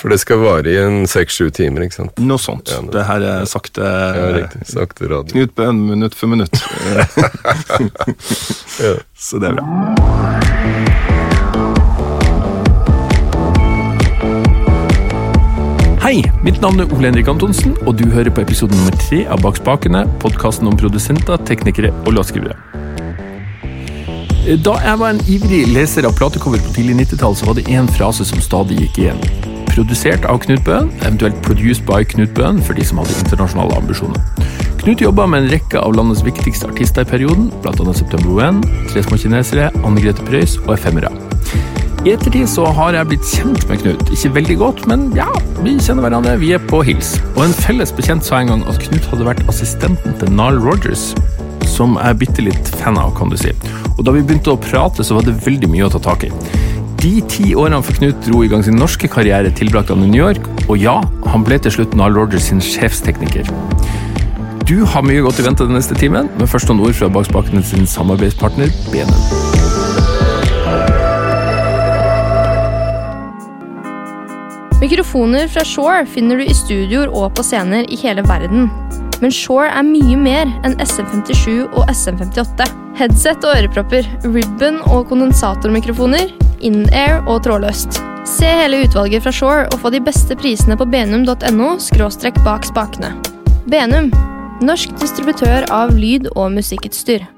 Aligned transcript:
For 0.00 0.08
det 0.08 0.16
skal 0.22 0.38
vare 0.40 0.70
i 0.72 0.78
en 0.80 1.02
seks-sju 1.10 1.50
timer, 1.52 1.84
ikke 1.84 1.98
sant? 1.98 2.16
Noe 2.24 2.40
sånt. 2.40 2.70
Ja, 2.72 2.80
noe- 2.80 2.94
Det 2.94 3.02
her 3.04 3.20
er 3.34 3.44
sakte 3.50 3.84
Ja, 3.84 4.30
riktig. 4.38 4.62
Sakte 4.70 5.10
radio. 5.10 5.34
Knut 5.34 5.54
Bøhn 5.54 5.82
minutt 5.90 6.14
for 6.16 6.26
minutt. 6.32 6.56
Ja. 8.80 8.94
Så 9.14 9.36
det 9.42 9.50
er 9.50 9.58
bra. 9.58 10.80
Hei, 16.00 16.16
mitt 16.42 16.58
navn 16.64 16.80
er 16.82 16.88
Ole 16.94 17.10
Henrik 17.10 17.28
Antonsen, 17.30 17.74
og 17.86 17.98
du 18.00 18.06
hører 18.10 18.32
på 18.34 18.42
episode 18.42 18.74
nummer 18.74 18.94
tre 19.04 19.20
av 19.30 19.42
Bak 19.44 19.58
spakene, 19.60 20.06
podkasten 20.22 20.66
om 20.70 20.76
produsenter, 20.80 21.36
teknikere 21.46 21.92
og 22.06 22.14
låtskrivere. 22.16 22.56
Da 24.40 24.72
jeg 24.80 24.96
var 24.96 25.10
en 25.12 25.18
ivrig 25.28 25.66
leser 25.68 26.06
av 26.08 26.14
platecover 26.16 26.62
på 26.64 26.70
tidlig 26.72 26.94
90-tall, 27.02 27.34
så 27.36 27.44
var 27.44 27.58
det 27.58 27.66
én 27.68 27.88
frase 27.92 28.24
som 28.24 28.40
stadig 28.40 28.78
gikk 28.78 29.00
igjen. 29.02 29.18
Produsert 29.68 30.24
av 30.24 30.38
Knut 30.40 30.62
Bøhn, 30.64 30.88
eventuelt 31.02 31.36
produced 31.44 31.84
by 31.84 32.00
Knut 32.08 32.32
Bøhn 32.38 32.62
for 32.64 32.78
de 32.78 32.86
som 32.88 33.02
hadde 33.02 33.18
internasjonale 33.20 33.76
ambisjoner. 33.76 34.22
Knut 34.80 35.04
jobba 35.04 35.26
med 35.28 35.44
en 35.44 35.50
rekke 35.52 35.82
av 35.84 35.92
landets 35.92 36.24
viktigste 36.24 36.70
artister 36.72 37.04
i 37.04 37.10
perioden, 37.10 37.50
bl.a. 37.60 37.92
September 37.92 38.32
Wen, 38.38 38.62
Tre 38.88 39.02
små 39.04 39.20
kinesere, 39.20 39.68
Anne 39.84 40.00
Grete 40.00 40.24
Preus 40.24 40.56
og 40.64 40.72
Efemera. 40.78 41.12
I 42.00 42.14
ettertid 42.14 42.48
så 42.48 42.64
har 42.78 42.96
jeg 42.96 43.10
blitt 43.10 43.28
kjent 43.28 43.68
med 43.68 43.84
Knut. 43.84 44.06
Ikke 44.16 44.32
veldig 44.38 44.56
godt, 44.62 44.86
men 44.88 45.10
ja, 45.20 45.28
vi 45.60 45.76
kjenner 45.76 46.08
hverandre. 46.08 46.38
Vi 46.40 46.54
er 46.56 46.64
på 46.72 46.80
hils. 46.88 47.18
Og 47.34 47.44
en 47.44 47.58
felles 47.60 47.92
bekjent 47.92 48.24
sa 48.24 48.40
en 48.40 48.54
gang 48.54 48.64
at 48.72 48.80
Knut 48.88 49.12
hadde 49.12 49.28
vært 49.28 49.44
assistenten 49.52 50.16
til 50.16 50.32
Nile 50.32 50.64
Rogers, 50.64 51.10
som 51.80 51.96
jeg 51.96 52.12
er 52.12 52.18
bitte 52.20 52.44
litt 52.44 52.70
fan 52.76 52.98
av, 53.00 53.14
kan 53.16 53.30
du 53.32 53.38
si. 53.40 53.54
Og 53.96 54.04
da 54.04 54.12
vi 54.12 54.24
begynte 54.24 54.52
å 54.52 54.60
prate, 54.60 55.04
så 55.06 55.16
var 55.16 55.24
det 55.24 55.38
veldig 55.46 55.70
mye 55.72 55.86
å 55.86 55.92
ta 55.94 56.00
tak 56.10 56.26
i. 56.28 56.32
De 57.00 57.12
ti 57.32 57.54
årene 57.56 57.80
for 57.80 57.96
Knut 57.96 58.18
dro 58.26 58.42
i 58.44 58.50
gang 58.52 58.60
sin 58.66 58.76
norske 58.76 59.08
karriere 59.08 59.52
tilbrakte 59.56 59.96
han 59.96 60.04
i 60.04 60.10
New 60.10 60.20
York, 60.20 60.44
og 60.68 60.76
ja, 60.76 60.98
han 61.32 61.46
ble 61.46 61.56
til 61.64 61.78
slutt 61.78 61.96
Nile 61.96 62.12
Rogers 62.18 62.50
sin 62.50 62.60
sjefstekniker. 62.60 63.48
Du 64.68 64.84
har 64.84 65.06
mye 65.06 65.24
godt 65.24 65.40
i 65.40 65.46
vente 65.46 65.64
den 65.64 65.78
neste 65.78 65.96
timen, 65.96 66.28
men 66.36 66.50
først 66.50 66.68
noen 66.68 66.84
ord 66.84 66.98
fra 67.00 67.08
Bakspakene 67.10 67.64
sin 67.64 67.88
samarbeidspartner 67.88 68.68
Benum. 68.92 69.16
Mikrofoner 74.84 75.48
fra 75.48 75.64
Shore 75.64 76.04
finner 76.08 76.40
du 76.40 76.44
i 76.44 76.56
studioer 76.56 77.08
og 77.08 77.32
på 77.36 77.44
scener 77.44 77.88
i 77.88 77.98
hele 78.04 78.24
verden. 78.28 78.68
Men 79.20 79.32
Shore 79.34 79.68
er 79.68 79.84
mye 79.84 80.16
mer 80.16 80.48
enn 80.64 80.78
SM57 80.80 81.66
og 81.76 81.90
SM58. 81.92 82.68
Headset 82.96 83.44
og 83.44 83.56
ørepropper, 83.58 84.06
ribbon 84.24 84.80
og 84.88 85.10
kondensatormikrofoner, 85.10 86.32
in-air 86.64 87.20
og 87.28 87.42
trådløst. 87.44 88.00
Se 88.28 88.48
hele 88.48 88.82
utvalget 88.84 89.24
fra 89.24 89.32
Shore 89.34 89.68
og 89.68 89.78
få 89.82 89.92
de 89.92 90.00
beste 90.04 90.36
prisene 90.40 90.76
på 90.80 90.88
benum.no 90.88 91.70
skråstrekk 91.80 92.40
bak 92.46 92.68
spakene. 92.68 93.12
Benum, 93.70 94.10
norsk 94.64 94.96
distributør 95.00 95.68
av 95.72 95.92
lyd- 95.96 96.30
og 96.34 96.52
musikkutstyr. 96.56 97.28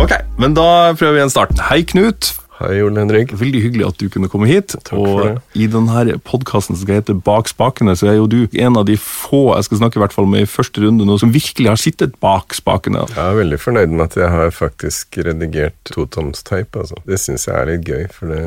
Ok, 0.00 0.14
men 0.40 0.56
da 0.56 0.94
prøver 0.96 1.16
vi 1.16 1.22
igjen 1.22 1.32
starten. 1.32 1.60
Hei, 1.68 1.82
Knut. 1.88 2.32
Hei, 2.58 2.80
Ole 2.82 2.98
Henrik. 2.98 3.30
Veldig 3.38 3.60
hyggelig 3.62 3.84
at 3.86 4.00
du 4.00 4.08
kunne 4.10 4.26
komme 4.30 4.48
hit. 4.50 4.74
for 4.88 4.98
og 4.98 5.20
det. 5.22 5.34
i 5.54 5.68
denne 5.70 6.16
podkasten 6.26 6.74
som 6.74 6.82
skal 6.82 6.98
hete 6.98 7.14
Bak 7.14 7.46
spakene, 7.50 7.94
så 7.94 8.08
er 8.10 8.16
jo 8.18 8.26
du 8.26 8.40
en 8.58 8.78
av 8.80 8.86
de 8.88 8.96
få 8.98 9.54
jeg 9.54 9.68
skal 9.68 9.78
snakke 9.82 10.00
i 10.00 10.02
hvert 10.02 10.14
fall 10.16 10.26
med 10.26 10.42
i 10.42 10.50
første 10.50 10.82
runde 10.82 11.06
nå, 11.06 11.18
som 11.22 11.30
virkelig 11.30 11.70
har 11.70 11.78
sittet 11.78 12.16
bak 12.22 12.56
spakene. 12.56 13.04
Jeg 13.14 13.22
er 13.22 13.38
veldig 13.38 13.58
fornøyd 13.62 13.94
med 13.94 14.04
at 14.08 14.16
jeg 14.18 14.30
har 14.34 14.50
faktisk 14.54 15.20
redigert 15.22 15.92
totomsteip. 15.92 16.74
Altså. 16.74 16.98
Det 17.06 17.20
syns 17.22 17.46
jeg 17.46 17.54
er 17.54 17.70
litt 17.70 17.86
gøy, 17.86 18.08
for 18.14 18.32
det, 18.32 18.42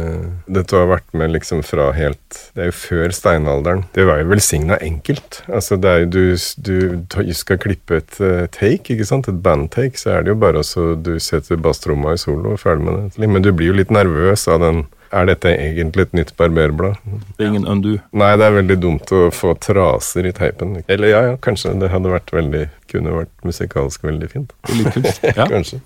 dette 0.59 0.75
har 0.75 0.91
vært 0.91 1.07
med 1.15 1.31
liksom 1.37 1.63
fra 1.63 1.91
helt 1.95 2.19
Det 2.55 2.65
er 2.65 2.69
jo 2.71 2.75
før 2.81 3.15
steinalderen. 3.15 3.85
Det 3.95 4.05
var 4.09 4.19
jo 4.19 4.29
velsigna 4.33 4.79
enkelt. 4.83 5.41
Altså, 5.47 5.79
det 5.79 5.91
er 5.91 6.03
jo 6.03 6.11
du, 6.11 6.99
du 7.07 7.33
skal 7.37 7.61
klippe 7.63 8.01
et 8.01 8.19
eh, 8.19 8.43
take, 8.51 8.91
ikke 8.91 9.07
sant? 9.07 9.31
Et 9.31 9.41
bandtake, 9.43 9.99
så 9.99 10.17
er 10.17 10.27
det 10.27 10.35
jo 10.35 10.39
bare 10.43 10.59
å 10.59 10.67
så 10.67 10.91
du 10.99 11.15
setter 11.23 11.59
basstromma 11.61 12.16
i 12.16 12.19
solo 12.19 12.57
og 12.57 12.61
ferdig 12.61 12.88
med 12.88 13.16
det. 13.16 13.31
Men 13.31 13.44
du 13.45 13.51
blir 13.55 13.71
jo 13.71 13.79
litt 13.79 13.91
nervøs 14.01 14.47
av 14.51 14.66
den 14.66 14.84
Er 15.12 15.25
dette 15.28 15.51
egentlig 15.51 16.06
et 16.06 16.13
nytt 16.16 16.29
barberblad? 16.39 16.95
Det 17.35 17.44
er 17.44 17.50
ingen 17.50 17.66
undo. 17.67 17.97
Nei, 18.16 18.29
det 18.39 18.45
er 18.45 18.53
veldig 18.56 18.78
dumt 18.79 19.12
å 19.12 19.25
få 19.35 19.57
traser 19.59 20.29
i 20.29 20.31
teipen. 20.31 20.78
Eller 20.88 21.12
ja, 21.12 21.19
ja, 21.25 21.34
kanskje 21.35 21.73
det 21.81 21.89
hadde 21.91 22.13
vært 22.13 22.31
veldig 22.31 22.62
Kunne 22.94 23.17
vært 23.17 23.34
musikalsk 23.44 24.06
veldig 24.07 24.29
fint. 24.31 24.56
Litt 24.72 24.95
kunst. 24.95 25.19
Ja. 25.39 25.50
Kanskje. 25.51 25.81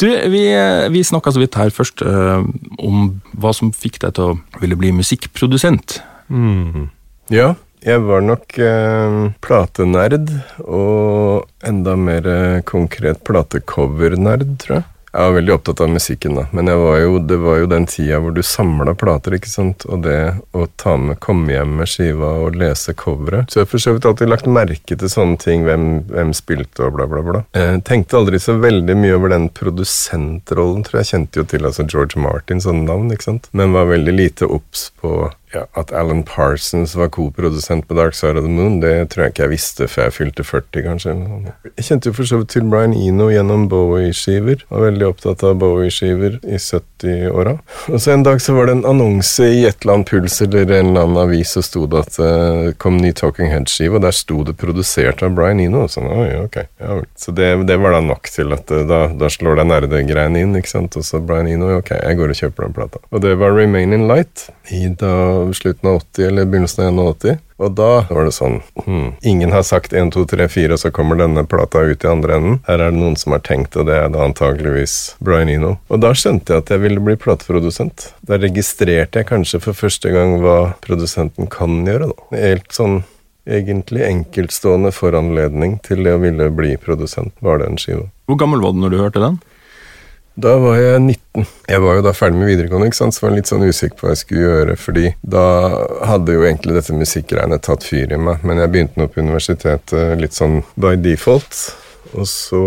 Du, 0.00 0.06
vi, 0.32 0.42
vi 0.94 1.04
snakka 1.04 1.34
så 1.34 1.42
vidt 1.42 1.56
her 1.58 1.72
først 1.74 2.04
uh, 2.06 2.40
om 2.78 3.18
hva 3.36 3.52
som 3.56 3.72
fikk 3.74 4.00
deg 4.04 4.16
til 4.16 4.32
å 4.32 4.60
ville 4.62 4.78
bli 4.80 4.94
musikkprodusent. 4.96 5.98
Ja, 7.32 7.54
jeg 7.84 8.02
var 8.02 8.24
nok 8.26 8.56
eh, 8.58 9.16
platenerd, 9.44 10.32
og 10.66 11.46
enda 11.66 11.94
mer 11.98 12.26
eh, 12.26 12.60
konkret 12.66 13.20
platecovernerd, 13.26 14.48
tror 14.64 14.80
jeg. 14.80 14.86
Jeg 15.12 15.24
var 15.24 15.34
veldig 15.38 15.52
opptatt 15.54 15.80
av 15.80 15.88
musikken, 15.92 16.36
da, 16.36 16.44
men 16.52 16.68
var 16.68 16.98
jo, 17.00 17.16
det 17.24 17.38
var 17.40 17.62
jo 17.62 17.68
den 17.70 17.86
tida 17.88 18.18
hvor 18.20 18.34
du 18.36 18.42
samla 18.44 18.92
plater, 18.98 19.38
ikke 19.38 19.50
sant, 19.50 19.86
og 19.88 20.02
det 20.04 20.18
å 20.52 20.66
ta 20.80 20.96
med, 21.00 21.16
komme 21.24 21.54
hjem 21.54 21.78
med 21.80 21.88
skiva 21.88 22.34
og 22.44 22.58
lese 22.60 22.92
coveret. 22.98 23.48
Så 23.48 23.60
jeg 23.60 23.66
har 23.66 23.70
for 23.72 23.84
så 23.84 23.94
vidt 23.96 24.08
alltid 24.08 24.30
lagt 24.30 24.50
merke 24.52 24.98
til 25.00 25.12
sånne 25.12 25.40
ting, 25.40 25.64
hvem, 25.64 25.88
hvem 26.12 26.34
spilte 26.36 26.84
og 26.84 26.98
bla, 26.98 27.08
bla, 27.10 27.24
bla. 27.24 27.42
Jeg 27.56 27.82
tenkte 27.88 28.20
aldri 28.20 28.40
så 28.42 28.58
veldig 28.60 28.98
mye 29.00 29.16
over 29.16 29.32
den 29.32 29.48
produsentrollen, 29.56 30.84
tror 30.84 31.00
jeg. 31.00 31.08
Jeg 31.08 31.14
kjente 31.14 31.40
jo 31.40 31.48
til 31.54 31.68
altså 31.70 31.88
George 31.88 32.20
Martin, 32.20 32.60
sånne 32.64 32.84
navn, 32.90 33.12
ikke 33.14 33.30
sant, 33.30 33.48
men 33.56 33.72
var 33.76 33.88
veldig 33.88 34.16
lite 34.18 34.48
obs 34.58 34.90
på 35.00 35.30
ja, 35.54 35.64
at 35.80 35.92
Alan 35.96 36.22
Parsons 36.26 36.94
var 36.98 37.08
koprodusent 37.14 37.86
på 37.88 37.96
Dark 37.96 38.14
Side 38.14 38.36
of 38.36 38.44
the 38.44 38.52
Moon, 38.52 38.80
det 38.80 39.10
tror 39.12 39.24
jeg 39.24 39.34
ikke 39.34 39.44
jeg 39.46 39.52
visste 39.54 39.88
før 39.88 40.08
jeg 40.08 40.16
fylte 40.16 40.44
40, 40.44 40.82
kanskje. 40.84 41.14
Jeg 41.78 41.86
kjente 41.86 42.10
jo 42.10 42.16
for 42.18 42.28
så 42.28 42.40
vidt 42.40 42.52
til 42.52 42.66
Brian 42.68 42.96
Eno 42.96 43.30
gjennom 43.32 43.66
Bowie-skiver. 43.70 44.64
Var 44.68 44.84
veldig 44.84 45.06
opptatt 45.08 45.44
av 45.46 45.56
Bowie-skiver 45.62 46.38
i 46.44 46.60
70-åra. 46.60 47.56
Og 47.88 48.02
så 48.02 48.12
en 48.12 48.26
dag 48.26 48.42
så 48.44 48.56
var 48.56 48.68
det 48.68 48.78
en 48.78 48.84
annonse 48.92 49.48
i 49.48 49.64
et 49.68 49.80
eller 49.82 49.98
annet 49.98 50.12
Puls 50.12 50.40
eller 50.44 50.64
en 50.64 50.92
eller 50.92 51.06
annen 51.06 51.22
avis, 51.22 51.56
og 51.60 51.66
sto 51.66 51.86
det 51.90 52.04
at 52.04 52.20
det 52.20 52.74
kom 52.82 53.00
ny 53.00 53.14
Talking 53.16 53.52
Head-skive, 53.52 53.96
og 53.96 54.04
der 54.04 54.16
sto 54.16 54.42
det 54.46 54.58
produsert 54.60 55.24
av 55.24 55.36
Brian 55.38 55.62
Eno. 55.64 55.86
Og 55.86 55.92
sånn, 55.94 56.10
oi, 56.12 56.30
ok. 56.44 56.60
Ja, 56.82 57.00
så 57.18 57.34
det, 57.36 57.50
det 57.68 57.80
var 57.80 57.96
da 57.96 58.02
nok 58.04 58.28
til 58.32 58.52
at 58.56 58.70
eh, 58.74 58.84
da, 58.88 59.06
da 59.16 59.32
slår 59.32 59.62
det 59.62 59.68
nerdegreiene 59.72 60.44
inn, 60.44 60.56
ikke 60.60 60.74
sant. 60.74 61.00
Og 61.00 61.06
så 61.06 61.22
Brian 61.24 61.48
Eno, 61.50 61.72
ok, 61.78 61.94
jeg 61.96 62.20
går 62.20 62.34
og 62.34 62.42
kjøper 62.42 62.68
den 62.68 62.76
plata. 62.76 63.02
Og 63.08 63.24
det 63.24 63.34
var 63.40 63.56
Remain 63.56 63.96
in 63.96 64.08
Light 64.10 64.48
i 64.74 64.84
da 65.00 65.12
slutten 65.56 65.90
av 65.90 66.00
80 66.02 66.26
eller 66.28 66.48
begynnelsen 66.48 66.98
av 66.98 67.12
81. 67.14 67.44
Og 67.58 67.74
da 67.74 67.90
var 68.06 68.28
det 68.28 68.34
sånn 68.36 68.60
hmm, 68.84 69.16
Ingen 69.26 69.50
har 69.50 69.64
sagt 69.66 69.92
1, 69.96 70.12
2, 70.14 70.24
3, 70.30 70.46
4, 70.52 70.76
og 70.76 70.82
så 70.82 70.92
kommer 70.94 71.18
denne 71.18 71.42
plata 71.48 71.82
ut 71.82 72.04
i 72.04 72.10
andre 72.10 72.38
enden. 72.38 72.60
Her 72.68 72.84
er 72.84 72.94
det 72.94 73.00
noen 73.00 73.18
som 73.18 73.34
har 73.34 73.42
tenkt, 73.46 73.74
og 73.74 73.88
det 73.88 73.98
er 73.98 74.12
da 74.14 74.22
antageligvis 74.28 74.96
Brian 75.24 75.50
Eno. 75.50 75.74
Og 75.90 76.02
da 76.04 76.12
skjønte 76.14 76.54
jeg 76.54 76.64
at 76.64 76.72
jeg 76.74 76.84
ville 76.84 77.02
bli 77.02 77.18
plateprodusent. 77.18 78.12
Da 78.22 78.38
registrerte 78.38 79.22
jeg 79.22 79.30
kanskje 79.30 79.62
for 79.64 79.78
første 79.78 80.12
gang 80.14 80.38
hva 80.44 80.58
produsenten 80.84 81.50
kan 81.50 81.82
gjøre, 81.88 82.12
da. 82.12 82.28
Helt 82.38 82.70
sånn 82.74 83.00
egentlig 83.48 84.04
enkeltstående 84.04 84.92
foranledning 84.92 85.78
til 85.84 86.04
det 86.04 86.14
å 86.14 86.22
ville 86.22 86.50
bli 86.54 86.76
produsent, 86.80 87.32
var 87.44 87.62
den 87.62 87.78
skiva. 87.80 88.06
Hvor 88.28 88.38
gammel 88.40 88.62
var 88.62 88.74
du 88.74 88.82
når 88.84 88.92
du 88.92 88.98
hørte 89.00 89.24
den? 89.24 89.38
Da 90.38 90.52
var 90.62 90.76
jeg 90.78 91.00
19. 91.02 91.46
Jeg 91.66 91.82
var 91.82 91.96
jo 91.98 92.02
da 92.06 92.12
ferdig 92.14 92.38
med 92.38 92.50
videregående, 92.52 92.86
ikke 92.86 93.00
sant? 93.00 93.16
så 93.16 93.24
var 93.24 93.32
jeg 93.32 93.40
litt 93.40 93.50
sånn 93.50 93.64
usikker 93.66 93.98
på 93.98 94.06
hva 94.06 94.12
jeg 94.12 94.20
skulle 94.20 94.44
gjøre, 94.44 94.76
fordi 94.78 95.10
da 95.34 95.44
hadde 96.06 96.36
jo 96.36 96.44
egentlig 96.46 96.76
dette 96.76 96.94
musikkgreiene 96.94 97.58
tatt 97.64 97.86
fyr 97.86 98.14
i 98.14 98.20
meg, 98.22 98.44
men 98.46 98.62
jeg 98.62 98.70
begynte 98.70 99.02
nå 99.02 99.08
på 99.10 99.24
universitetet 99.24 100.14
litt 100.22 100.38
sånn 100.38 100.60
by 100.78 100.94
default. 101.02 101.58
Og 102.14 102.28
så 102.30 102.62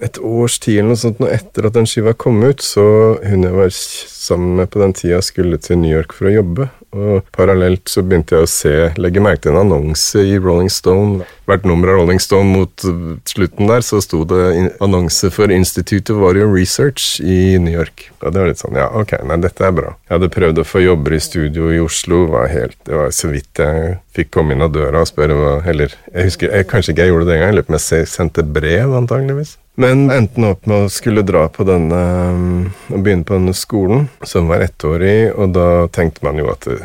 et 0.00 0.20
års 0.22 0.60
tid 0.62 0.78
eller 0.78 0.94
noe 0.94 1.00
sånt, 1.02 1.18
nå 1.20 1.28
etter 1.34 1.66
at 1.66 1.74
den 1.76 1.90
skiva 1.90 2.14
kom 2.14 2.38
ut, 2.46 2.62
så 2.62 2.84
hun 3.26 3.48
jeg 3.48 3.58
var 3.58 3.74
sammen 3.74 4.60
med 4.62 4.70
på 4.70 4.84
den 4.84 4.94
tida, 4.96 5.18
skulle 5.24 5.58
til 5.58 5.82
New 5.82 5.90
York 5.90 6.14
for 6.14 6.30
å 6.30 6.36
jobbe. 6.38 6.70
Og 6.90 7.26
parallelt 7.36 7.86
så 7.90 8.02
begynte 8.02 8.34
jeg 8.34 8.46
å 8.46 8.50
se, 8.50 8.72
legge 8.98 9.22
merke 9.22 9.44
til 9.44 9.54
en 9.54 9.60
annonse 9.62 10.22
i 10.26 10.38
Rolling 10.42 10.70
Stone. 10.72 11.26
Hvert 11.46 11.66
nummer 11.68 11.92
av 11.92 12.00
Rolling 12.00 12.18
Stone 12.22 12.50
mot 12.50 12.86
uh, 12.86 13.14
slutten 13.30 13.70
der, 13.70 13.84
så 13.86 14.00
sto 14.02 14.24
det 14.28 14.72
annonse 14.82 15.30
for 15.34 15.54
Institute 15.54 16.10
of 16.14 16.24
Audio 16.26 16.48
Research 16.50 17.20
i 17.22 17.58
New 17.62 17.74
York. 17.74 18.08
Og 18.20 18.34
det 18.34 18.42
var 18.42 18.50
litt 18.50 18.62
sånn, 18.62 18.78
ja, 18.78 18.88
ok, 18.90 19.16
nei, 19.30 19.38
dette 19.44 19.66
er 19.66 19.76
bra. 19.76 19.94
Jeg 20.08 20.16
hadde 20.16 20.32
prøvd 20.34 20.62
å 20.62 20.66
få 20.66 20.82
jobber 20.82 21.14
i 21.14 21.22
studio 21.22 21.70
i 21.70 21.80
Oslo, 21.82 22.24
var 22.34 22.50
helt, 22.50 22.78
det 22.88 22.98
var 22.98 23.14
så 23.14 23.30
vidt 23.30 23.62
jeg 23.62 23.96
fikk 24.16 24.34
komme 24.34 24.56
inn 24.56 24.66
av 24.66 24.74
døra 24.74 25.04
og 25.04 25.10
spørre 25.10 25.38
hva, 25.38 25.56
eller, 25.70 25.94
jeg 26.10 26.30
husker, 26.32 26.50
jeg, 26.50 26.66
kanskje 26.70 26.94
ikke 26.94 27.06
jeg 27.06 27.14
gjorde 27.14 27.30
det 27.30 27.36
en 27.36 27.44
gang, 27.44 27.52
jeg 27.52 27.60
lurer 27.60 27.70
på 27.70 27.76
om 27.76 27.80
jeg 27.80 28.10
sendte 28.10 28.46
brev 28.58 28.98
antageligvis. 28.98 29.56
Men 29.80 30.10
endte 30.12 30.44
opp 30.44 30.66
med 30.68 30.86
å 30.86 30.92
skulle 30.92 31.24
dra 31.24 31.46
på 31.48 31.64
denne 31.64 32.00
um, 32.36 32.64
og 32.90 33.04
begynne 33.04 33.24
på 33.24 33.38
denne 33.38 33.54
skolen, 33.56 34.08
som 34.28 34.50
var 34.50 34.64
ettårig, 34.66 35.30
og 35.32 35.54
da 35.56 35.86
tenkte 35.94 36.26
man 36.26 36.40
jo 36.40 36.50
at 36.52 36.66
det 36.68 36.82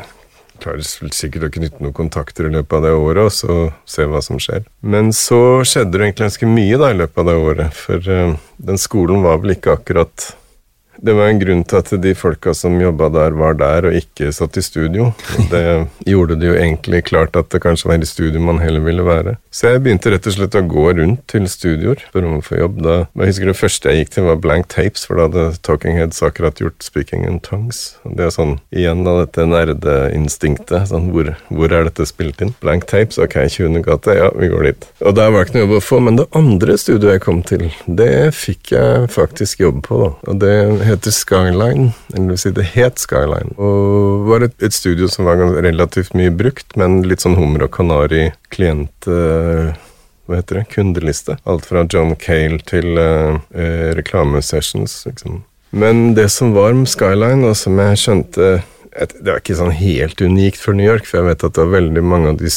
klarer 0.64 1.12
sikkert 1.12 1.50
å 1.50 1.52
knytte 1.58 1.84
noen 1.84 1.96
kontakter 1.98 2.48
i 2.48 2.54
løpet 2.54 2.78
av 2.78 2.86
det 2.86 2.94
året, 2.96 3.28
og 3.28 3.36
så 3.36 3.58
se 3.90 4.08
hva 4.08 4.22
som 4.24 4.40
skjer. 4.40 4.64
Men 4.80 5.12
så 5.16 5.42
skjedde 5.68 5.98
det 5.98 6.06
egentlig 6.06 6.30
ganske 6.30 6.50
mye 6.54 6.80
da 6.80 6.94
i 6.94 7.00
løpet 7.02 7.22
av 7.22 7.28
det 7.28 7.38
året, 7.50 7.78
for 7.84 8.08
uh, 8.08 8.40
den 8.72 8.80
skolen 8.80 9.26
var 9.26 9.44
vel 9.44 9.58
ikke 9.58 9.76
akkurat 9.76 10.30
Det 10.98 11.14
var 11.16 11.30
en 11.30 11.40
grunn 11.40 11.64
til 11.68 11.82
at 11.82 11.92
de 12.02 12.14
folka 12.18 12.54
som 12.56 12.78
jobba 12.80 13.10
der, 13.14 13.36
var 13.38 13.58
der 13.60 13.90
og 13.90 13.98
ikke 13.98 14.32
satt 14.36 14.58
i 14.58 14.64
studio. 14.64 15.12
Det 15.52 15.64
gjorde 16.12 16.38
det 16.40 16.50
jo 16.50 16.58
egentlig 16.60 17.04
klart 17.10 17.36
at 17.40 17.52
det 17.54 17.62
kanskje 17.64 17.90
var 17.90 18.02
i 18.02 18.10
studio 18.10 18.42
man 18.44 18.62
heller 18.64 18.84
ville 18.86 19.06
være. 19.06 19.36
Så 19.52 19.72
jeg 19.72 19.84
begynte 19.86 20.12
rett 20.12 20.28
og 20.28 20.36
slett 20.36 20.58
å 20.58 20.64
gå 20.68 20.86
rundt 20.98 21.24
til 21.32 21.48
studioer 21.52 22.02
for 22.12 22.28
å 22.28 22.40
få 22.44 22.60
jobb. 22.60 22.82
Da, 22.86 22.96
jeg 23.16 23.32
husker 23.32 23.52
Det 23.52 23.58
første 23.60 23.92
jeg 23.92 24.04
gikk 24.04 24.14
til, 24.16 24.28
var 24.30 24.42
Blank 24.44 24.70
Tapes, 24.74 25.06
for 25.08 25.20
da 25.20 25.28
hadde 25.28 25.62
Talking 25.66 26.00
Heads 26.00 26.24
akkurat 26.26 26.60
gjort 26.62 26.84
Speaking 26.84 27.26
in 27.28 27.40
Tongues. 27.44 27.96
Det 28.04 28.28
er 28.28 28.34
sånn, 28.36 28.58
igjen 28.76 29.06
da, 29.08 29.18
dette 29.24 29.46
nerdeinstinktet. 29.48 30.90
Sånn, 30.92 31.12
hvor, 31.16 31.32
hvor 31.50 31.72
er 31.72 31.88
dette 31.88 32.08
spilt 32.10 32.44
inn? 32.44 32.56
Blank 32.64 32.88
Tapes, 32.92 33.20
ok, 33.22 33.38
20. 33.52 33.82
gate, 33.86 34.18
ja, 34.20 34.32
vi 34.36 34.52
går 34.52 34.70
dit. 34.70 34.88
Og 35.06 35.16
der 35.18 35.32
var 35.32 35.44
det 35.44 35.50
ikke 35.50 35.60
noe 35.60 35.66
jobb 35.66 35.78
å 35.78 35.84
få, 35.86 36.02
men 36.04 36.20
det 36.20 36.28
andre 36.36 36.78
studioet 36.82 37.18
jeg 37.18 37.26
kom 37.26 37.42
til, 37.48 37.68
det 38.02 38.12
fikk 38.36 38.76
jeg 38.76 39.10
faktisk 39.14 39.64
jobb 39.64 39.84
på, 39.88 40.02
da. 40.04 40.12
Og 40.32 40.42
det 40.44 40.56
heter 40.86 41.14
Skyline, 41.14 41.90
eller 42.14 42.34
vil 42.34 42.40
si 42.42 42.52
det 42.56 42.68
het 42.76 43.02
Skyline. 43.02 43.56
Og 43.62 44.28
var 44.30 44.46
et, 44.48 44.56
et 44.64 44.76
studio 44.76 45.10
som 45.12 45.28
var 45.28 45.42
relativt 45.66 46.16
mye 46.18 46.34
brukt, 46.34 46.78
men 46.80 47.02
litt 47.10 47.26
sånn 47.26 47.38
hummer 47.40 47.68
og 47.68 47.74
kanari 47.76 48.30
klient... 48.54 48.96
Uh, 49.10 49.74
hva 50.26 50.40
heter 50.40 50.58
det, 50.58 50.70
kundeliste. 50.74 51.36
Alt 51.46 51.68
fra 51.70 51.84
John 51.86 52.16
Cale 52.18 52.58
til 52.66 52.98
uh, 52.98 53.38
reklamesessions, 53.94 55.04
liksom. 55.06 55.44
Men 55.76 56.16
det 56.18 56.30
som 56.34 56.56
var 56.56 56.74
med 56.74 56.90
Skyline, 56.90 57.46
og 57.46 57.58
som 57.60 57.78
jeg 57.84 58.00
skjønte 58.02 58.50
Det 58.96 59.28
var 59.28 59.42
ikke 59.42 59.58
sånn 59.60 59.76
helt 59.76 60.22
unikt 60.24 60.62
for 60.64 60.78
New 60.78 60.88
York, 60.88 61.08
for 61.08 61.20
jeg 61.20 61.30
vet 61.30 61.48
at 61.48 61.56
det 61.58 61.66
var 61.66 61.78
veldig 61.82 62.04
mange 62.06 62.32
av 62.32 62.38
de 62.40 62.52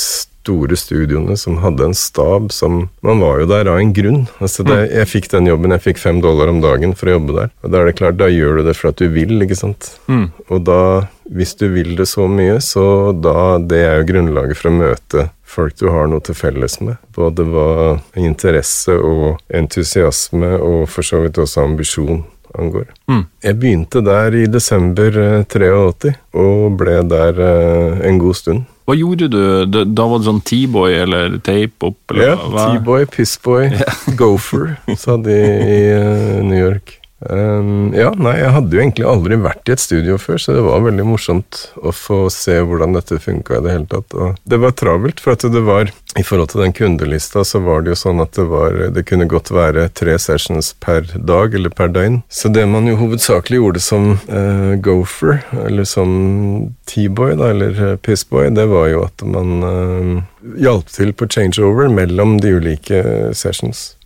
store 0.48 0.76
studioene 0.76 1.36
som 1.36 1.58
hadde 1.62 1.90
en 1.90 1.94
stab 1.94 2.52
som 2.52 2.88
Man 3.04 3.20
var 3.20 3.42
jo 3.42 3.48
der 3.50 3.68
av 3.68 3.80
en 3.80 3.92
grunn. 3.92 4.26
Altså 4.38 4.64
det, 4.64 4.76
mm. 4.78 4.92
jeg 4.96 5.10
fikk 5.12 5.30
den 5.34 5.50
jobben, 5.50 5.74
jeg 5.76 5.84
fikk 5.84 6.02
fem 6.02 6.22
dollar 6.24 6.48
om 6.52 6.62
dagen 6.64 6.94
for 6.96 7.10
å 7.10 7.18
jobbe 7.18 7.36
der. 7.36 7.50
Og 7.62 7.72
da 7.72 7.80
er 7.80 7.90
det 7.90 7.98
klart, 8.00 8.18
da 8.20 8.30
gjør 8.32 8.60
du 8.60 8.68
det 8.68 8.76
for 8.78 8.92
at 8.92 9.02
du 9.02 9.08
vil, 9.12 9.36
ikke 9.44 9.58
sant. 9.58 9.90
Mm. 10.08 10.28
Og 10.48 10.62
da, 10.64 10.80
hvis 11.28 11.54
du 11.60 11.66
vil 11.74 11.94
det 11.98 12.08
så 12.08 12.28
mye, 12.30 12.58
så 12.64 12.86
da 13.12 13.58
Det 13.58 13.82
er 13.84 14.00
jo 14.00 14.08
grunnlaget 14.12 14.58
for 14.58 14.70
å 14.70 14.78
møte 14.78 15.28
folk 15.48 15.76
du 15.80 15.88
har 15.92 16.08
noe 16.08 16.22
til 16.24 16.36
felles 16.36 16.78
med. 16.84 16.96
Både 17.16 17.44
hva 17.48 17.98
interesse 18.16 18.94
og 18.94 19.40
entusiasme 19.48 20.54
og 20.56 20.88
for 20.92 21.06
så 21.06 21.22
vidt 21.24 21.40
også 21.40 21.64
ambisjon 21.64 22.24
angår. 22.58 22.88
Mm. 23.10 23.24
Jeg 23.44 23.58
begynte 23.60 24.02
der 24.04 24.34
i 24.34 24.46
desember 24.50 25.20
83 25.48 26.10
eh, 26.10 26.18
og 26.38 26.76
ble 26.80 26.98
der 27.08 27.40
eh, 27.44 28.02
en 28.08 28.20
god 28.20 28.38
stund. 28.38 28.66
Hva 28.88 28.96
gjorde 28.96 29.28
du? 29.28 29.40
Da 29.68 30.06
var 30.08 30.20
det 30.20 30.28
sånn 30.30 30.40
T-boy 30.48 30.94
eller 31.02 31.36
tape-up? 31.44 32.14
Ja, 32.16 32.38
T-boy, 32.38 33.04
Pissboy, 33.12 33.66
yeah. 33.68 33.98
Gopher, 34.16 34.78
sa 34.96 35.18
de 35.20 35.36
i 35.36 35.82
uh, 35.92 36.38
New 36.40 36.56
York. 36.56 36.97
Um, 37.18 37.90
ja, 37.98 38.12
nei, 38.14 38.36
jeg 38.38 38.52
hadde 38.54 38.76
jo 38.76 38.82
egentlig 38.82 39.06
aldri 39.10 39.38
vært 39.42 39.66
i 39.66 39.74
et 39.74 39.82
studio 39.82 40.18
før, 40.22 40.38
så 40.38 40.54
det 40.54 40.62
var 40.62 40.84
veldig 40.84 41.06
morsomt 41.08 41.64
å 41.82 41.90
få 41.90 42.20
se 42.30 42.54
hvordan 42.62 42.94
dette 42.94 43.18
funka 43.18 43.58
i 43.58 43.64
det 43.64 43.74
hele 43.74 43.88
tatt. 43.90 44.14
Og 44.14 44.38
det 44.46 44.60
var 44.62 44.76
travelt, 44.78 45.22
for 45.22 45.34
at 45.34 45.42
det 45.50 45.64
var 45.66 45.90
I 46.18 46.24
forhold 46.24 46.52
til 46.52 46.62
den 46.62 46.76
kundelista, 46.78 47.42
så 47.44 47.60
var 47.62 47.82
det 47.82 47.92
jo 47.92 47.98
sånn 47.98 48.22
at 48.22 48.32
det 48.38 48.46
var 48.48 48.78
Det 48.94 49.04
kunne 49.06 49.28
godt 49.28 49.50
være 49.54 49.88
tre 49.98 50.14
sessions 50.18 50.72
per 50.80 51.10
dag 51.14 51.54
eller 51.54 51.74
per 51.74 51.90
døgn. 51.92 52.22
Så 52.30 52.50
det 52.54 52.64
man 52.70 52.86
jo 52.88 52.96
hovedsakelig 53.02 53.60
gjorde 53.60 53.82
som 53.82 54.08
uh, 54.30 54.78
gopher, 54.78 55.42
eller 55.66 55.86
som 55.90 56.72
T-boy, 56.86 57.34
da, 57.38 57.50
eller 57.50 57.82
uh, 57.82 57.94
pissboy, 57.98 58.48
det 58.54 58.70
var 58.70 58.88
jo 58.92 59.04
at 59.10 59.26
man 59.26 59.66
uh, 59.66 60.54
hjalp 60.58 60.90
til 60.94 61.12
på 61.12 61.26
changeover 61.26 61.90
mellom 61.90 62.38
de 62.42 62.56
ulike 62.58 63.04
sessions. 63.34 63.97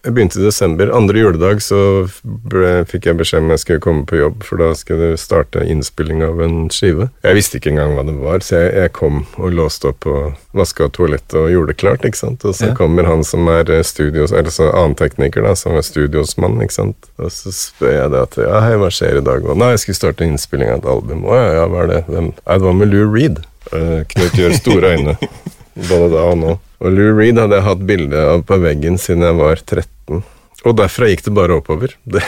Jeg 0.00 0.14
begynte 0.16 0.38
i 0.40 0.44
desember. 0.46 0.88
Andre 0.96 1.20
juledag 1.20 1.58
så 1.60 1.78
ble, 2.22 2.86
fikk 2.88 3.10
jeg 3.10 3.18
beskjed 3.18 3.44
om 3.44 3.50
jeg 3.52 3.60
skulle 3.60 3.82
komme 3.84 4.06
på 4.08 4.16
jobb, 4.16 4.44
for 4.46 4.62
da 4.62 4.70
skulle 4.78 5.10
det 5.12 5.20
starte 5.20 5.60
innspilling 5.60 6.22
av 6.24 6.40
en 6.40 6.70
skive. 6.72 7.10
Jeg 7.26 7.36
visste 7.36 7.60
ikke 7.60 7.74
engang 7.74 7.92
hva 7.98 8.06
det 8.08 8.16
var, 8.16 8.40
så 8.44 8.62
jeg, 8.62 8.70
jeg 8.80 8.94
kom 8.96 9.20
og 9.36 9.52
låste 9.58 9.90
opp 9.92 10.08
og 10.08 10.56
vaska 10.56 10.88
toalettet 10.96 11.36
og 11.42 11.52
gjorde 11.52 11.74
det 11.74 11.78
klart. 11.82 12.08
ikke 12.08 12.22
sant? 12.22 12.46
Og 12.48 12.56
så 12.56 12.70
ja. 12.70 12.78
kommer 12.78 13.10
han 13.10 13.26
som 13.28 13.44
er 13.52 13.68
eh, 13.68 13.84
studios, 13.84 14.32
eller 14.32 14.54
så 14.54 14.70
annen 14.72 14.96
tekniker, 14.96 15.44
da, 15.44 15.52
som 15.58 15.76
er 15.76 15.84
studiosmann, 15.84 16.56
ikke 16.64 16.78
sant. 16.78 17.12
Og 17.20 17.28
så 17.36 17.52
spør 17.52 17.96
jeg 17.98 18.16
det 18.16 18.24
at 18.24 18.40
ja, 18.40 18.64
hei, 18.64 18.74
hva 18.80 18.88
skjer 18.94 19.20
i 19.20 19.26
dag? 19.28 19.44
Og 19.44 19.60
nei, 19.60 19.74
jeg 19.76 19.84
skulle 19.84 20.00
starte 20.00 20.24
innspilling 20.24 20.72
av 20.72 20.80
et 20.80 20.92
album. 20.96 21.28
Å 21.28 21.36
ja, 21.36 21.54
ja, 21.60 21.68
hva 21.68 21.84
er 21.84 21.92
det? 21.92 22.02
Hvem? 22.08 22.34
Nei, 22.40 22.56
det 22.56 22.70
var 22.70 22.80
med 22.80 22.94
Lou 22.94 23.06
Reed. 23.12 23.44
Uh, 23.68 24.00
Knut 24.08 24.40
gjør 24.40 24.56
store 24.56 24.96
øyne. 24.96 25.18
Både 25.88 26.10
da 26.12 26.26
og 26.32 26.38
nå. 26.40 26.58
Og 26.80 26.94
Lou 26.96 27.10
Reed 27.16 27.40
hadde 27.40 27.58
jeg 27.58 27.66
hatt 27.66 27.82
bilde 27.88 28.20
av 28.34 28.44
på 28.48 28.58
veggen 28.62 28.96
siden 29.00 29.26
jeg 29.26 29.36
var 29.38 29.60
13. 29.60 30.22
Og 30.68 30.76
derfra 30.76 31.08
gikk 31.08 31.24
det 31.26 31.34
bare 31.36 31.56
oppover. 31.60 31.94
Det, 32.04 32.22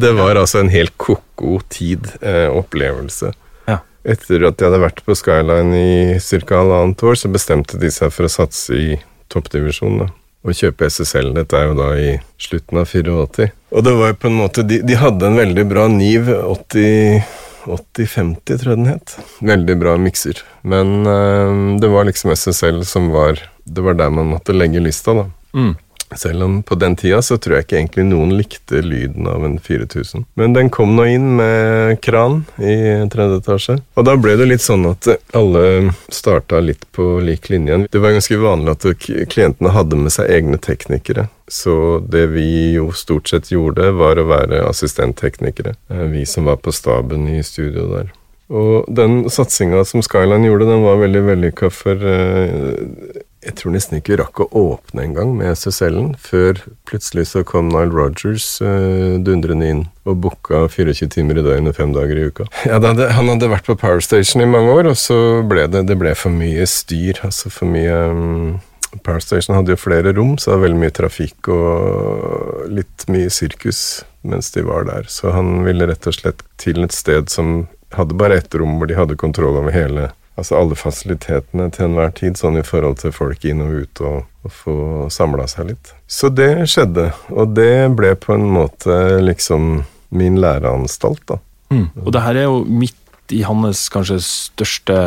det 0.00 0.12
var 0.16 0.40
altså 0.40 0.62
en 0.62 0.72
helt 0.72 0.94
ko-ko 1.00 1.58
tid, 1.72 2.08
eh, 2.24 2.48
opplevelse. 2.48 3.34
Ja. 3.68 3.80
Etter 4.04 4.46
at 4.48 4.60
jeg 4.60 4.70
hadde 4.70 4.82
vært 4.84 5.02
på 5.04 5.16
Skyline 5.18 5.76
i 5.76 6.18
ca. 6.20 6.60
halvannet 6.60 7.04
år, 7.04 7.18
så 7.20 7.32
bestemte 7.32 7.80
de 7.80 7.92
seg 7.92 8.12
for 8.14 8.28
å 8.28 8.32
satse 8.32 8.76
i 8.76 8.98
toppdivisjonen. 9.32 10.12
Og 10.44 10.56
kjøpe 10.56 10.90
SSL. 10.92 11.30
Dette 11.36 11.56
er 11.56 11.70
jo 11.70 11.76
da 11.78 11.92
i 11.96 12.10
slutten 12.40 12.80
av 12.80 12.88
84. 12.88 13.48
Og 13.72 13.84
det 13.84 13.94
var 13.96 14.12
jo 14.12 14.18
på 14.20 14.28
en 14.28 14.36
måte 14.36 14.64
De, 14.68 14.82
de 14.84 14.96
hadde 15.00 15.24
en 15.24 15.38
veldig 15.40 15.64
bra 15.70 15.86
Niv 15.88 16.28
80 16.28 17.43
8050, 17.66 18.58
tror 18.60 18.74
jeg 18.74 18.80
den 18.82 18.90
het. 18.92 19.16
Veldig 19.44 19.78
bra 19.80 19.96
mikser. 20.00 20.42
Men 20.62 21.06
uh, 21.06 21.78
det 21.80 21.90
var 21.92 22.08
liksom 22.08 22.34
SSL 22.34 22.84
som 22.88 23.10
var 23.14 23.40
Det 23.64 23.80
var 23.80 23.96
der 23.96 24.10
man 24.12 24.28
måtte 24.28 24.52
legge 24.52 24.82
lista, 24.82 25.14
da. 25.16 25.24
Mm. 25.54 25.74
Selv 26.16 26.42
om 26.42 26.62
på 26.62 26.74
den 26.74 26.96
tida 26.96 27.22
så 27.22 27.38
tror 27.38 27.56
jeg 27.56 27.66
ikke 27.66 27.76
egentlig 27.78 28.04
noen 28.06 28.34
likte 28.36 28.82
lyden 28.84 29.26
av 29.30 29.44
en 29.46 29.56
4000. 29.58 30.26
Men 30.38 30.54
den 30.54 30.70
kom 30.70 30.94
nå 30.96 31.06
inn 31.10 31.30
med 31.38 32.00
kran 32.04 32.42
i 32.58 32.76
tredje 33.10 33.40
etasje. 33.40 33.78
Og 33.96 34.06
da 34.06 34.16
ble 34.20 34.36
det 34.38 34.48
litt 34.50 34.64
sånn 34.64 34.86
at 34.90 35.08
alle 35.34 35.94
starta 36.12 36.60
litt 36.62 36.84
på 36.94 37.18
lik 37.24 37.48
linje. 37.50 37.86
Det 37.90 38.02
var 38.02 38.14
ganske 38.16 38.38
vanlig 38.40 38.76
at 38.76 39.08
klientene 39.32 39.74
hadde 39.74 39.98
med 40.04 40.14
seg 40.14 40.30
egne 40.30 40.60
teknikere. 40.60 41.28
Så 41.48 42.00
det 42.08 42.26
vi 42.32 42.72
jo 42.74 42.90
stort 42.96 43.28
sett 43.28 43.50
gjorde, 43.52 43.90
var 43.98 44.20
å 44.20 44.28
være 44.28 44.64
assistentteknikere. 44.68 45.74
Eh, 45.92 46.06
vi 46.14 46.24
som 46.26 46.48
var 46.48 46.62
på 46.64 46.72
staben 46.72 47.28
i 47.28 47.42
studio 47.44 47.88
der. 47.92 48.12
Og 48.54 48.88
den 48.92 49.24
satsinga 49.32 49.84
som 49.88 50.02
Skyline 50.04 50.48
gjorde, 50.48 50.68
den 50.68 50.84
var 50.84 51.00
veldig 51.00 51.22
vellykka 51.30 51.70
for 51.72 51.96
uh, 51.96 53.22
jeg 53.44 53.56
tror 53.58 53.74
nesten 53.74 53.98
ikke 53.98 54.18
rakk 54.20 54.40
å 54.40 54.48
åpne 54.56 55.04
en 55.04 55.14
gang 55.16 55.32
med 55.36 55.52
SSL-en, 55.52 56.12
før 56.20 56.60
plutselig 56.88 57.26
så 57.32 57.44
kom 57.46 57.68
Nile 57.72 57.92
Rogers 57.92 58.46
uh, 58.64 59.16
dundrende 59.24 59.68
inn 59.68 59.82
og 60.08 60.20
booka 60.24 60.64
24 60.72 61.10
timer 61.12 61.40
i 61.40 61.44
døgnet 61.44 61.76
fem 61.76 61.92
dager 61.96 62.20
i 62.20 62.28
uka. 62.28 62.48
Ja, 62.68 62.78
hadde, 62.80 63.10
Han 63.16 63.32
hadde 63.32 63.50
vært 63.52 63.68
på 63.68 63.76
Power 63.80 64.04
Station 64.04 64.44
i 64.44 64.48
mange 64.48 64.72
år, 64.72 64.92
og 64.92 65.00
så 65.00 65.18
ble 65.48 65.66
det, 65.72 65.86
det 65.88 65.98
ble 66.00 66.14
for 66.16 66.32
mye 66.32 66.68
styr. 66.68 67.20
altså 67.24 67.52
for 67.52 67.68
mye 67.68 67.98
um, 68.12 68.54
Power 69.02 69.22
Station 69.24 69.56
hadde 69.56 69.74
jo 69.74 69.80
flere 69.80 70.12
rom, 70.16 70.36
så 70.38 70.50
det 70.50 70.56
var 70.56 70.64
veldig 70.66 70.82
mye 70.82 70.94
trafikk 70.94 71.48
og 71.52 72.66
litt 72.72 73.06
mye 73.10 73.30
sirkus 73.32 74.04
mens 74.24 74.50
de 74.54 74.64
var 74.64 74.86
der. 74.88 75.08
Så 75.08 75.34
han 75.34 75.64
ville 75.66 75.88
rett 75.90 76.06
og 76.08 76.16
slett 76.16 76.44
til 76.60 76.84
et 76.84 76.94
sted 76.96 77.32
som 77.32 77.66
hadde 77.94 78.16
bare 78.18 78.38
ett 78.40 78.54
rom 78.54 78.78
hvor 78.78 78.90
de 78.90 78.96
hadde 78.98 79.18
kontroll 79.20 79.58
over 79.60 79.74
hele 79.74 80.10
altså 80.34 80.58
alle 80.58 80.74
fasilitetene 80.78 81.68
til 81.74 81.88
enhver 81.88 82.10
tid, 82.18 82.38
sånn 82.38 82.58
i 82.58 82.64
forhold 82.66 82.98
til 83.02 83.14
folk 83.14 83.44
inn 83.46 83.62
og 83.62 83.84
ut 83.84 84.02
og, 84.02 84.24
og 84.46 84.54
få 84.54 84.76
samla 85.12 85.46
seg 85.50 85.70
litt. 85.72 85.92
Så 86.10 86.30
det 86.34 86.66
skjedde, 86.70 87.10
og 87.30 87.54
det 87.54 87.86
ble 87.94 88.14
på 88.18 88.34
en 88.34 88.48
måte 88.56 88.96
liksom 89.22 89.84
min 90.14 90.40
læreanstalt, 90.42 91.22
da. 91.30 91.38
Mm. 91.74 91.88
Og 92.04 92.10
det 92.14 92.22
her 92.22 92.38
er 92.42 92.48
jo 92.48 92.60
midt 92.66 93.34
i 93.34 93.42
hans 93.46 93.86
kanskje 93.92 94.20
største 94.26 94.98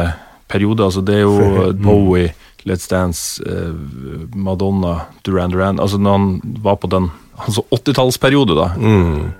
periode, 0.52 0.84
altså 0.84 1.04
det 1.06 1.20
er 1.20 1.26
jo. 1.26 1.36
Bowie, 1.88 2.32
Let's 2.68 2.90
Dance, 2.92 3.42
eh, 3.48 3.74
Madonna, 4.36 5.08
Duran 5.24 5.54
Duran 5.54 5.80
Altså 5.80 5.98
når 5.98 6.18
han 6.18 6.30
var 6.64 6.80
på 6.82 6.90
den 6.92 7.10
altså 7.38 7.64
80-tallsperiode, 7.72 8.56
da. 8.58 8.72
Mm. 8.76 9.34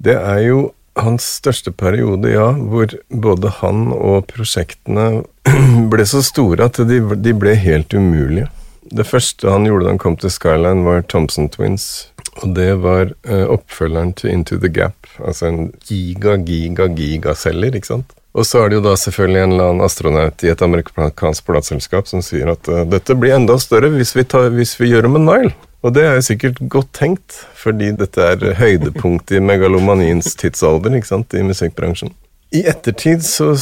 Det 0.00 0.16
er 0.16 0.44
jo 0.46 0.60
hans 0.98 1.24
største 1.40 1.72
periode, 1.72 2.30
ja, 2.32 2.50
hvor 2.52 2.92
både 3.08 3.52
han 3.60 3.90
og 3.94 4.26
prosjektene 4.30 5.22
ble 5.92 6.06
så 6.08 6.22
store 6.24 6.70
at 6.70 6.80
de, 6.88 7.00
de, 7.16 7.34
ble 7.36 7.54
helt 7.58 7.94
umulige. 7.94 8.48
Det 8.90 9.06
første 9.06 9.50
han 9.50 9.68
gjorde 9.68 9.86
da 9.86 9.94
han 9.94 10.02
kom 10.02 10.16
til 10.18 10.32
Skyline, 10.32 10.86
var 10.86 11.04
Thompson 11.08 11.50
Twins. 11.52 12.08
Og 12.40 12.54
det 12.56 12.70
var 12.82 13.12
uh, 13.28 13.46
oppfølgeren 13.52 14.14
til 14.18 14.32
Into 14.32 14.58
the 14.58 14.70
Gap, 14.72 15.08
altså 15.18 15.50
en 15.50 15.60
giga, 15.86 16.36
giga, 16.46 16.88
gigaceller, 16.96 17.76
ikke 17.76 17.92
sant. 17.92 18.16
Og 18.32 18.46
så 18.46 18.62
er 18.62 18.70
det 18.70 18.78
jo 18.78 18.84
da 18.84 18.92
selvfølgelig 18.98 19.42
en 19.42 19.54
eller 19.54 19.72
annen 19.72 19.84
astronaut 19.84 20.44
i 20.46 20.52
et 20.52 20.62
amerikansk 20.62 21.48
plateselskap 21.48 22.06
som 22.10 22.22
sier 22.22 22.52
at 22.52 22.70
uh, 22.70 22.84
dette 22.86 23.16
blir 23.18 23.34
enda 23.34 23.56
større 23.58 23.90
hvis 23.96 24.14
vi, 24.14 24.24
tar, 24.24 24.52
hvis 24.54 24.76
vi 24.78 24.92
gjør 24.92 25.08
det 25.08 25.12
med 25.16 25.26
Nile. 25.26 25.52
Og 25.80 25.94
det 25.96 26.04
er 26.04 26.18
jo 26.18 26.26
sikkert 26.26 26.60
godt 26.70 26.90
tenkt, 26.96 27.38
fordi 27.56 27.90
dette 27.96 28.20
er 28.20 28.58
høydepunktet 28.58 29.38
i 29.38 29.42
megalomaniens 29.42 30.34
tidsalder 30.38 30.98
ikke 30.98 31.08
sant, 31.08 31.34
i 31.34 31.44
musikkbransjen. 31.46 32.12
I 32.52 32.66
ettertid 32.68 33.24
så 33.24 33.54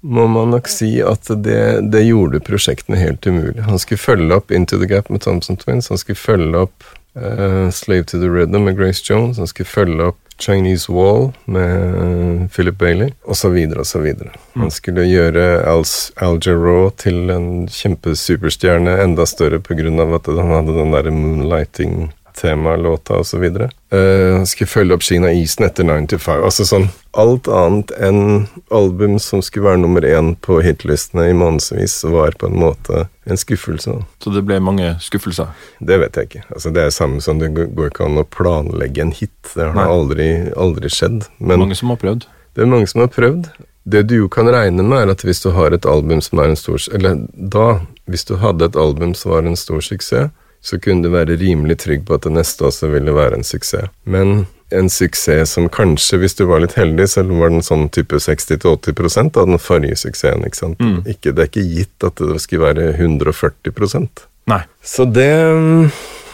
må 0.00 0.26
man 0.30 0.52
nok 0.52 0.68
si 0.70 0.98
at 1.02 1.30
det, 1.42 1.88
det, 1.90 2.04
gjorde 2.06 2.42
prosjektene 2.44 3.00
helt 3.00 3.26
umulig. 3.26 3.64
Han 3.66 3.80
skulle 3.80 4.02
følge 4.02 4.36
opp 4.36 4.52
Into 4.54 4.78
the 4.78 4.86
Gap 4.90 5.08
med 5.10 5.24
Thompson 5.24 5.56
Twins, 5.58 5.88
han 5.88 5.98
skulle 5.98 6.20
følge 6.20 6.66
opp 6.68 6.86
uh, 7.16 7.70
Slave 7.74 8.04
to 8.04 8.20
the 8.20 8.28
Rhythm 8.28 8.68
med 8.68 8.76
Grace 8.78 9.02
Jones, 9.08 9.40
han 9.40 9.50
skulle 9.50 9.70
følge 9.70 10.12
opp 10.12 10.20
Chinese 10.38 10.92
Wall 10.92 11.32
med 11.44 12.48
Philip 12.54 12.78
Bailey, 12.78 13.10
osv., 13.24 13.56
osv. 13.80 14.06
Han 14.54 14.70
skulle 14.70 15.06
gjøre 15.08 15.46
Al, 15.66 15.84
Al 16.22 16.38
Jarreau 16.46 16.90
til 16.96 17.30
en 17.34 17.66
kjempesuperstjerne, 17.68 18.98
enda 19.02 19.26
større 19.26 19.60
pga. 19.60 19.88
at 19.88 20.30
han 20.30 20.54
hadde 20.54 20.78
den 20.78 20.92
derre 20.94 21.10
moonlighting 21.10 22.12
temalåta 22.38 23.18
osv. 23.18 23.44
Uh, 23.44 24.36
han 24.36 24.46
skulle 24.46 24.70
følge 24.70 24.94
opp 24.94 25.02
Kina 25.02 25.32
Isen 25.34 25.66
etter 25.66 25.86
95. 25.86 26.44
Altså 26.46 26.66
sånn 26.68 26.88
alt 27.18 27.48
annet 27.50 27.92
enn 27.98 28.46
album 28.74 29.18
som 29.22 29.42
skulle 29.42 29.66
være 29.70 29.82
nummer 29.82 30.06
én 30.06 30.34
på 30.44 30.60
hitlistene 30.62 31.28
i 31.30 31.36
månedsvis, 31.36 32.00
var 32.12 32.36
på 32.38 32.50
en 32.50 32.58
måte 32.62 33.06
en 33.28 33.40
skuffelse. 33.40 33.96
Så 34.22 34.32
det 34.34 34.44
ble 34.46 34.60
mange 34.62 34.94
skuffelser? 35.02 35.50
Det 35.80 35.98
vet 36.02 36.16
jeg 36.16 36.30
ikke. 36.30 36.44
Altså 36.54 36.72
Det 36.74 36.84
er 36.84 36.94
samme 36.94 37.22
som 37.24 37.40
det 37.42 37.50
går 37.56 37.90
ikke 37.90 38.06
an 38.06 38.22
å 38.22 38.28
planlegge 38.28 39.02
en 39.04 39.14
hit. 39.14 39.34
Det 39.54 39.72
har 39.74 39.90
aldri, 39.90 40.30
aldri 40.56 40.92
skjedd. 40.92 41.26
Men 41.38 41.64
mange 41.66 41.78
som 41.78 41.92
har 41.94 42.00
prøvd? 42.00 42.28
Det 42.54 42.64
er 42.64 42.70
mange 42.70 42.90
som 42.90 43.02
har 43.04 43.12
prøvd. 43.14 43.50
Det 43.88 44.02
du 44.08 44.18
jo 44.18 44.28
kan 44.28 44.48
regne 44.52 44.84
med, 44.84 44.98
er 45.00 45.14
at 45.14 45.24
hvis 45.24 45.40
du 45.40 45.50
har 45.56 45.72
et 45.72 45.86
album 45.88 46.20
som 46.24 46.42
er 46.42 46.50
en 46.50 46.58
stor 46.60 46.82
Eller 46.92 47.22
da, 47.32 47.80
hvis 48.04 48.26
du 48.28 48.36
hadde 48.36 48.66
et 48.68 48.76
album 48.76 49.14
som 49.16 49.32
var 49.32 49.48
en 49.48 49.56
stor 49.56 49.80
suksess, 49.80 50.28
så 50.64 50.78
kunne 50.82 51.06
du 51.06 51.12
være 51.14 51.38
rimelig 51.40 51.78
trygg 51.84 52.06
på 52.06 52.18
at 52.18 52.26
det 52.26 52.34
neste 52.34 52.66
også 52.68 52.90
ville 52.92 53.14
være 53.14 53.38
en 53.38 53.46
suksess. 53.46 53.90
Men 54.04 54.46
en 54.74 54.90
suksess 54.92 55.54
som 55.56 55.68
kanskje, 55.72 56.18
hvis 56.20 56.36
du 56.36 56.44
var 56.48 56.60
litt 56.60 56.76
heldig, 56.76 57.06
selv 57.08 57.32
var 57.40 57.52
den 57.54 57.64
sånn 57.64 57.86
type 57.94 58.20
60-80% 58.20 59.38
av 59.40 59.48
den 59.48 59.62
forrige 59.62 59.96
suksessen. 60.02 60.44
ikke 60.44 60.60
sant? 60.60 60.82
Mm. 60.82 61.00
Ikke, 61.08 61.32
det 61.32 61.44
er 61.44 61.50
ikke 61.50 61.68
gitt 61.68 62.08
at 62.08 62.20
det 62.20 62.42
skulle 62.44 62.68
være 62.68 62.90
140% 62.98 64.26
Nei. 64.48 64.62
Så 64.80 65.04
det 65.04 65.28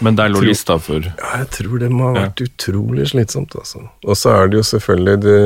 Men 0.05 0.19
der 0.19 0.31
lå 0.31 0.43
lista 0.45 0.77
for 0.83 1.03
Ja, 1.03 1.31
jeg 1.41 1.49
tror 1.57 1.81
det 1.83 1.91
må 1.91 2.11
ha 2.11 2.15
vært 2.15 2.43
ja. 2.43 2.47
utrolig 2.47 3.09
slitsomt, 3.11 3.55
altså. 3.59 3.87
Og 4.05 4.19
så 4.19 4.35
er 4.35 4.51
det 4.51 4.61
jo 4.61 4.67
selvfølgelig 4.69 5.17
det, 5.25 5.39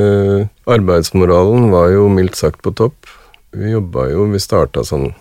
Arbeidsmoralen 0.68 1.70
var 1.72 1.92
jo 1.94 2.08
mildt 2.12 2.36
sagt 2.36 2.60
på 2.64 2.74
topp. 2.76 3.08
Vi 3.50 3.70
jobba 3.70 4.08
jo 4.10 4.26
Vi 4.32 4.40
starta 4.42 4.84
sånn 4.84 5.12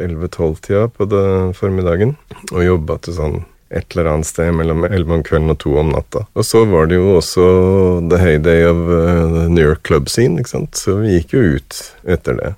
11-12-tida 0.00 0.86
på 0.94 1.08
det 1.10 1.26
formiddagen, 1.58 2.14
og 2.52 2.64
jobba 2.64 2.96
til 3.04 3.18
sånn 3.18 3.42
et 3.74 3.92
eller 3.92 4.10
annet 4.12 4.28
sted 4.28 4.52
mellom 4.54 4.84
11 4.86 5.14
om 5.16 5.22
kvelden 5.26 5.52
og 5.52 5.58
2 5.64 5.72
om 5.82 5.92
natta. 5.92 6.24
Og 6.38 6.46
så 6.46 6.62
var 6.70 6.88
det 6.88 6.98
jo 7.00 7.16
også 7.18 7.46
the 8.10 8.20
heyday 8.20 8.64
of 8.68 8.82
uh, 8.86 9.46
New 9.50 9.64
York 9.64 9.82
club 9.88 10.08
scene, 10.12 10.38
ikke 10.40 10.52
sant, 10.52 10.78
så 10.78 11.00
vi 11.00 11.16
gikk 11.16 11.34
jo 11.34 11.42
ut 11.56 11.80
etter 12.16 12.38
det. 12.38 12.52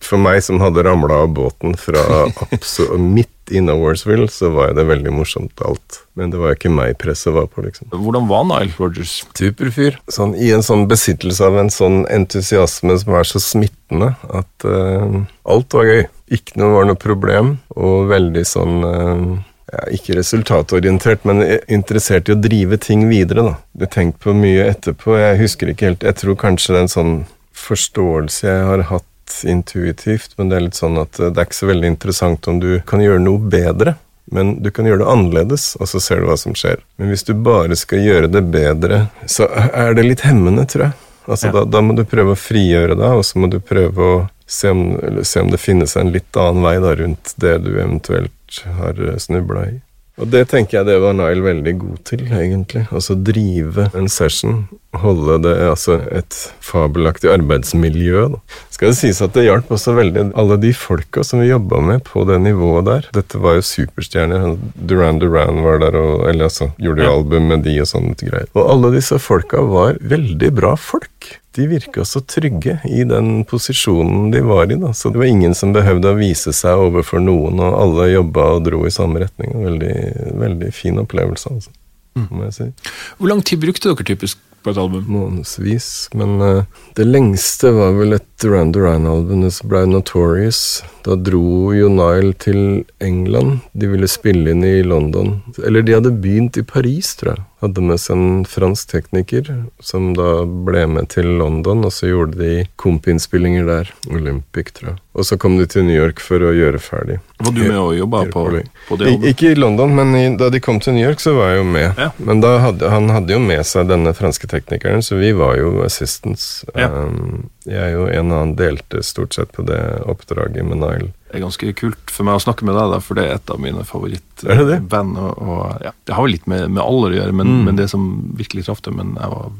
For 0.00 0.20
meg 0.20 0.40
som 0.42 0.62
hadde 0.62 0.84
ramla 0.86 1.22
av 1.24 1.34
båten 1.36 1.76
fra 1.78 2.26
midt 2.98 3.50
i 3.50 3.60
Nowheresville, 3.60 4.28
så 4.28 4.48
var 4.54 4.72
det 4.74 4.86
veldig 4.88 5.12
morsomt 5.12 5.60
alt. 5.66 6.00
Men 6.14 6.30
det 6.32 6.40
var 6.40 6.54
ikke 6.54 6.72
meg 6.72 6.96
presset 7.02 7.34
var 7.34 7.48
på, 7.50 7.64
liksom. 7.66 7.90
Hvordan 7.92 8.28
var 8.30 8.46
Nile 8.48 8.72
Rogers? 8.78 9.20
Superfyr. 9.36 9.98
Sånn, 10.10 10.36
I 10.38 10.52
en 10.54 10.64
sånn 10.66 10.86
besittelse 10.90 11.44
av 11.46 11.58
en 11.60 11.72
sånn 11.74 12.04
entusiasme 12.10 12.96
som 13.02 13.18
er 13.18 13.28
så 13.28 13.42
smittende 13.42 14.14
at 14.30 14.66
uh, 14.66 15.20
alt 15.50 15.76
var 15.76 15.90
gøy. 15.90 16.02
Ikke 16.30 16.60
noe 16.62 16.76
var 16.78 16.90
noe 16.90 17.00
problem, 17.00 17.56
og 17.74 18.10
veldig 18.12 18.46
sånn 18.46 18.76
uh, 18.86 19.26
ja, 19.70 19.84
ikke 19.94 20.16
resultatorientert, 20.18 21.26
men 21.28 21.42
interessert 21.66 22.30
i 22.30 22.36
å 22.36 22.40
drive 22.40 22.78
ting 22.82 23.08
videre, 23.10 23.44
da. 23.50 23.58
Du 23.74 23.86
tenkte 23.90 24.28
på 24.28 24.36
mye 24.36 24.70
etterpå. 24.70 25.18
Jeg 25.18 25.42
husker 25.42 25.70
ikke 25.70 25.90
helt 25.90 26.06
Jeg 26.06 26.18
tror 26.22 26.38
kanskje 26.38 26.74
det 26.74 26.80
er 26.80 26.88
en 26.88 26.96
sånn 26.96 27.14
forståelse 27.60 28.46
jeg 28.46 28.66
har 28.66 28.86
hatt 28.88 29.06
intuitivt, 29.44 30.36
men 30.38 30.50
det 30.50 30.58
er 30.58 30.66
litt 30.68 30.78
sånn 30.78 30.98
at 31.00 31.20
eh, 31.20 31.30
det 31.30 31.42
er 31.42 31.48
ikke 31.48 31.60
så 31.62 31.70
veldig 31.70 31.90
interessant 31.94 32.48
om 32.50 32.60
du 32.62 32.70
kan 32.88 33.02
gjøre 33.04 33.22
noe 33.24 33.50
bedre. 33.52 33.96
Men 34.30 34.60
du 34.62 34.70
kan 34.70 34.86
gjøre 34.86 35.02
det 35.02 35.10
annerledes, 35.10 35.72
og 35.80 35.88
så 35.90 36.00
ser 36.02 36.20
du 36.20 36.28
hva 36.28 36.36
som 36.38 36.54
skjer. 36.54 36.82
Men 37.00 37.10
hvis 37.10 37.26
du 37.26 37.32
bare 37.34 37.74
skal 37.78 38.04
gjøre 38.04 38.28
det 38.30 38.44
bedre, 38.52 39.08
så 39.26 39.48
er 39.50 39.96
det 39.98 40.04
litt 40.06 40.22
hemmende, 40.22 40.68
tror 40.70 40.86
jeg. 40.86 40.98
Altså, 41.26 41.48
ja. 41.48 41.54
da, 41.56 41.64
da, 41.66 41.82
må 41.82 41.96
du 41.98 42.04
prøve 42.08 42.36
å 42.36 42.38
frigjøre 42.38 42.94
deg, 42.98 43.18
og 43.18 43.26
så 43.26 43.42
må 43.42 43.50
du 43.50 43.58
prøve 43.62 44.06
å 44.06 44.20
se 44.50 44.70
om, 44.70 44.84
se 45.26 45.42
om 45.42 45.50
det 45.50 45.60
finnes 45.62 45.96
en 45.98 46.14
litt 46.14 46.38
annen 46.38 46.62
vei 46.62 46.76
da, 46.82 46.94
rundt 46.98 47.34
det 47.42 47.56
du 47.66 47.72
eventuelt 47.74 48.62
har 48.78 48.98
eh, 49.02 49.18
snubla 49.18 49.66
i. 49.70 49.76
Og 50.20 50.28
det 50.28 50.44
tenker 50.50 50.78
jeg 50.80 50.88
det 50.90 50.98
var 51.00 51.16
Nile 51.16 51.44
veldig 51.44 51.74
god 51.80 52.00
til, 52.08 52.26
egentlig. 52.28 52.84
Altså 52.92 53.16
drive 53.16 53.88
en 53.96 54.08
session. 54.12 54.66
Holde 55.00 55.36
det 55.44 55.54
altså 55.64 56.00
et 56.10 56.34
fabelaktig 56.66 57.30
arbeidsmiljø. 57.30 58.26
Da. 58.34 58.40
Skal 58.74 58.90
det 58.90 58.98
sies 58.98 59.20
at 59.24 59.36
det 59.36 59.46
hjalp 59.46 59.70
også 59.72 59.94
veldig 59.96 60.26
alle 60.40 60.58
de 60.60 60.72
folka 60.76 61.24
som 61.26 61.40
vi 61.42 61.50
jobba 61.50 61.80
med 61.86 62.02
på 62.08 62.24
det 62.28 62.40
nivået 62.42 62.88
der. 62.88 63.08
Dette 63.16 63.40
var 63.40 63.56
jo 63.58 63.66
superstjerner. 63.66 64.56
Duran 64.74 65.22
Duran 65.22 65.62
var 65.64 65.80
der, 65.84 65.96
og, 65.96 66.26
eller 66.28 66.50
altså 66.50 66.72
gjorde 66.82 67.06
jo 67.06 67.14
album 67.14 67.48
med 67.52 67.64
de 67.66 67.78
og 67.84 67.88
sånne 67.92 68.16
greier. 68.18 68.50
Og 68.56 68.66
alle 68.66 68.92
disse 68.98 69.20
folka 69.22 69.62
var 69.70 70.00
veldig 70.00 70.52
bra 70.58 70.74
folk 70.80 71.19
de 71.56 71.66
virka 71.66 72.04
så 72.04 72.20
trygge 72.20 72.78
i 72.84 73.04
den 73.04 73.44
posisjonen 73.44 74.30
de 74.30 74.40
var 74.40 74.72
i. 74.72 74.74
da, 74.74 74.92
Så 74.94 75.10
det 75.10 75.18
var 75.18 75.26
ingen 75.26 75.54
som 75.54 75.72
behøvde 75.72 76.12
å 76.12 76.18
vise 76.18 76.52
seg 76.56 76.78
overfor 76.78 77.22
noen, 77.22 77.58
og 77.60 77.78
alle 77.80 78.10
jobba 78.12 78.46
og 78.56 78.68
dro 78.68 78.84
i 78.86 78.94
samme 78.94 79.24
retning. 79.24 79.56
Veldig, 79.64 79.96
veldig 80.38 80.70
fin 80.74 81.00
opplevelse, 81.02 81.50
altså, 81.50 81.74
mm. 82.18 82.28
må 82.30 82.46
jeg 82.46 82.56
si. 82.58 82.70
Hvor 83.18 83.32
lang 83.32 83.42
tid 83.42 83.62
brukte 83.64 83.90
dere 83.90 84.06
typisk 84.12 84.38
på 84.62 84.70
et 84.70 84.78
album? 84.78 85.04
Månedsvis, 85.10 85.90
men 86.14 86.38
uh, 86.38 86.86
det 86.94 87.08
lengste 87.08 87.74
var 87.74 87.98
vel 87.98 88.20
et 88.20 88.28
Duran 88.40 88.70
Duran-album 88.72 89.42
som 89.50 89.72
ble 89.72 89.84
Notorious. 89.90 90.84
Da 91.04 91.18
dro 91.18 91.74
jo 91.74 91.90
Nile 91.92 92.32
til 92.38 92.84
England. 93.02 93.64
De 93.74 93.90
ville 93.90 94.08
spille 94.08 94.54
inn 94.54 94.64
i 94.64 94.80
London. 94.86 95.40
Eller 95.64 95.82
de 95.82 95.98
hadde 95.98 96.14
begynt 96.22 96.60
i 96.60 96.64
Paris, 96.64 97.16
tror 97.18 97.34
jeg 97.34 97.46
hadde 97.60 97.82
med 97.84 98.00
seg 98.00 98.16
en 98.16 98.44
fransk 98.48 98.94
tekniker 98.94 99.50
som 99.84 100.12
da 100.16 100.44
ble 100.46 100.86
med 100.88 101.10
til 101.12 101.28
London, 101.40 101.84
og 101.84 101.92
så 101.94 102.08
gjorde 102.10 102.38
de 102.40 102.64
kompinnspillinger 102.80 103.68
der. 103.68 103.92
Olympic, 104.10 104.72
tror 104.76 104.94
jeg. 104.94 105.00
Og 105.12 105.26
så 105.26 105.36
kom 105.40 105.58
de 105.58 105.66
til 105.68 105.84
New 105.84 105.96
York 105.96 106.22
for 106.22 106.42
å 106.46 106.52
gjøre 106.54 106.80
ferdig. 106.80 107.18
Var 107.40 107.54
du 107.56 107.60
med 107.64 107.78
og 107.80 107.92
jobba 107.98 108.22
på, 108.30 108.44
på, 108.88 108.98
det? 109.00 109.12
Ikke 109.32 109.50
i 109.52 109.58
London, 109.58 109.92
men 109.96 110.14
i, 110.16 110.24
da 110.38 110.48
de 110.52 110.60
kom 110.62 110.80
til 110.80 110.96
New 110.96 111.04
York, 111.04 111.20
så 111.20 111.34
var 111.36 111.52
jeg 111.52 111.60
jo 111.60 111.68
med. 111.74 111.88
Ja. 111.98 112.10
Men 112.22 112.44
hadde, 112.44 112.92
han 112.92 113.10
hadde 113.12 113.34
jo 113.34 113.40
med 113.42 113.64
seg 113.68 113.90
denne 113.90 114.14
franske 114.16 114.48
teknikeren, 114.50 115.04
så 115.04 115.18
vi 115.20 115.32
var 115.36 115.58
jo 115.60 115.80
assistants. 115.84 116.64
Ja. 116.74 116.88
Um, 116.88 117.50
jeg 117.68 117.96
og 117.98 118.08
en 118.08 118.30
annen 118.32 118.54
delte 118.56 119.02
stort 119.04 119.36
sett 119.36 119.50
på 119.52 119.66
det 119.68 119.80
oppdraget 120.08 120.64
med 120.64 120.80
Nile 120.80 121.10
det 121.30 121.38
er 121.38 121.44
ganske 121.44 121.72
kult 121.78 122.10
for 122.10 122.26
meg 122.26 122.40
å 122.40 122.42
snakke 122.42 122.66
med 122.66 122.74
deg, 122.74 122.88
da, 122.90 122.96
for 123.06 123.14
det 123.14 123.22
er 123.22 123.36
et 123.36 123.50
av 123.54 123.60
mine 123.62 123.84
favorittband. 123.86 125.12
Og, 125.14 125.36
og, 125.38 125.60
ja, 125.86 125.92
det 126.08 126.16
har 126.16 126.26
vel 126.26 126.34
litt 126.34 126.48
med, 126.50 126.64
med 126.74 126.82
alder 126.82 127.14
å 127.14 127.18
gjøre, 127.20 127.34
men, 127.38 127.52
mm. 127.52 127.60
men, 127.68 127.78
det 127.78 127.86
som 127.92 128.08
virkelig 128.34 128.64
traff 128.66 128.82
det 128.82 128.96
Men 128.96 129.12
jeg 129.14 129.30
var 129.30 129.52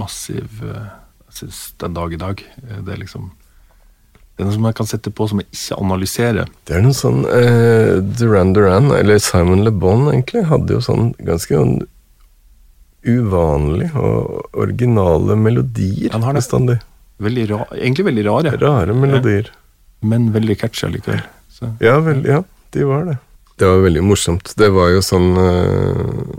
massiv 0.00 0.62
eh, 0.64 0.86
Jeg 1.28 1.36
synes 1.42 1.58
den 1.84 1.98
dag 1.98 2.14
i 2.16 2.20
dag 2.22 2.40
eh, 2.40 2.80
Det 2.80 2.94
er 2.94 3.02
liksom 3.04 3.28
det 4.38 4.44
er 4.44 4.46
noe 4.46 4.54
som 4.54 4.66
jeg 4.68 4.76
kan 4.78 4.86
sette 4.86 5.10
på 5.10 5.24
som 5.26 5.40
jeg 5.42 5.48
ikke 5.50 5.76
analyserer. 5.82 6.50
Det 6.70 6.76
er 6.76 6.82
noe 6.84 6.94
sånn 6.94 7.24
eh, 7.26 7.96
Duran 8.20 8.52
Duran, 8.54 8.92
eller 8.94 9.18
Simon 9.18 9.64
Le 9.66 9.72
Bon, 9.74 10.04
egentlig, 10.12 10.44
hadde 10.46 10.76
jo 10.76 10.82
sånn 10.86 11.08
ganske 11.26 11.58
sånn 11.58 11.80
uvanlige 13.02 13.98
og 13.98 14.54
originale 14.62 15.34
melodier 15.42 16.14
bestandig. 16.38 16.78
Veldig 17.18 17.46
ra 17.50 17.64
egentlig 17.74 18.04
veldig 18.12 18.24
rare. 18.28 18.58
Rare 18.62 18.94
melodier. 18.94 19.48
Ja 19.50 19.58
men 20.00 20.32
veldig 20.32 20.58
catchy 20.60 20.86
allikevel. 20.86 21.20
Ja, 21.80 21.98
vel, 22.00 22.22
ja, 22.26 22.42
de 22.70 22.84
var 22.84 23.04
det. 23.04 23.16
Det 23.58 23.66
var 23.66 23.80
veldig 23.82 24.02
morsomt. 24.06 24.52
Det 24.56 24.68
var 24.70 24.92
jo 24.94 25.02
sånn 25.02 25.32
uh, 25.34 26.36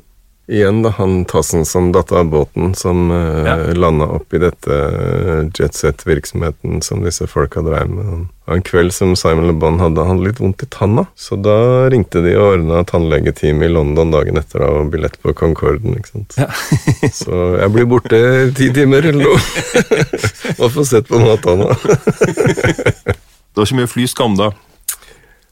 Igjen, 0.50 0.82
da, 0.82 0.90
han 0.98 1.26
Tassen 1.30 1.66
som 1.66 1.92
datt 1.94 2.12
av 2.12 2.26
båten, 2.26 2.72
som 2.76 3.12
uh, 3.12 3.46
ja. 3.46 3.56
landa 3.78 4.08
opp 4.18 4.34
i 4.34 4.40
dette 4.42 4.74
uh, 4.74 5.44
jetset-virksomheten 5.54 6.82
som 6.82 7.04
disse 7.06 7.28
folka 7.30 7.62
dreiv 7.62 7.92
med. 7.94 8.24
En 8.50 8.64
kveld 8.66 8.90
som 8.96 9.14
Simon 9.14 9.46
Le 9.46 9.54
Bon 9.54 9.78
hadde 9.78 10.08
han 10.08 10.24
litt 10.26 10.42
vondt 10.42 10.66
i 10.66 10.70
tanna, 10.74 11.04
så 11.14 11.38
da 11.38 11.54
ringte 11.94 12.24
de 12.26 12.34
og 12.34 12.56
ordna 12.56 12.82
tannlegetime 12.90 13.68
i 13.68 13.70
London 13.70 14.10
dagen 14.16 14.42
etter 14.42 14.66
da, 14.66 14.72
og 14.80 14.90
billett 14.96 15.20
på 15.22 15.36
Concorden. 15.38 16.00
ikke 16.00 16.16
sant? 16.16 16.40
Ja. 16.42 16.50
så 17.22 17.44
jeg 17.60 17.76
blir 17.76 17.86
borte 17.94 18.24
ti 18.58 18.72
timer 18.74 19.06
eller 19.06 19.30
noe. 19.30 19.38
og 20.64 20.74
får 20.80 20.90
sett 20.96 21.14
på 21.14 21.22
mattanna. 21.22 21.78
Det 21.78 23.54
var 23.54 23.70
ikke 23.70 23.82
mye 23.84 23.94
flyskam 23.94 24.42
da? 24.42 24.50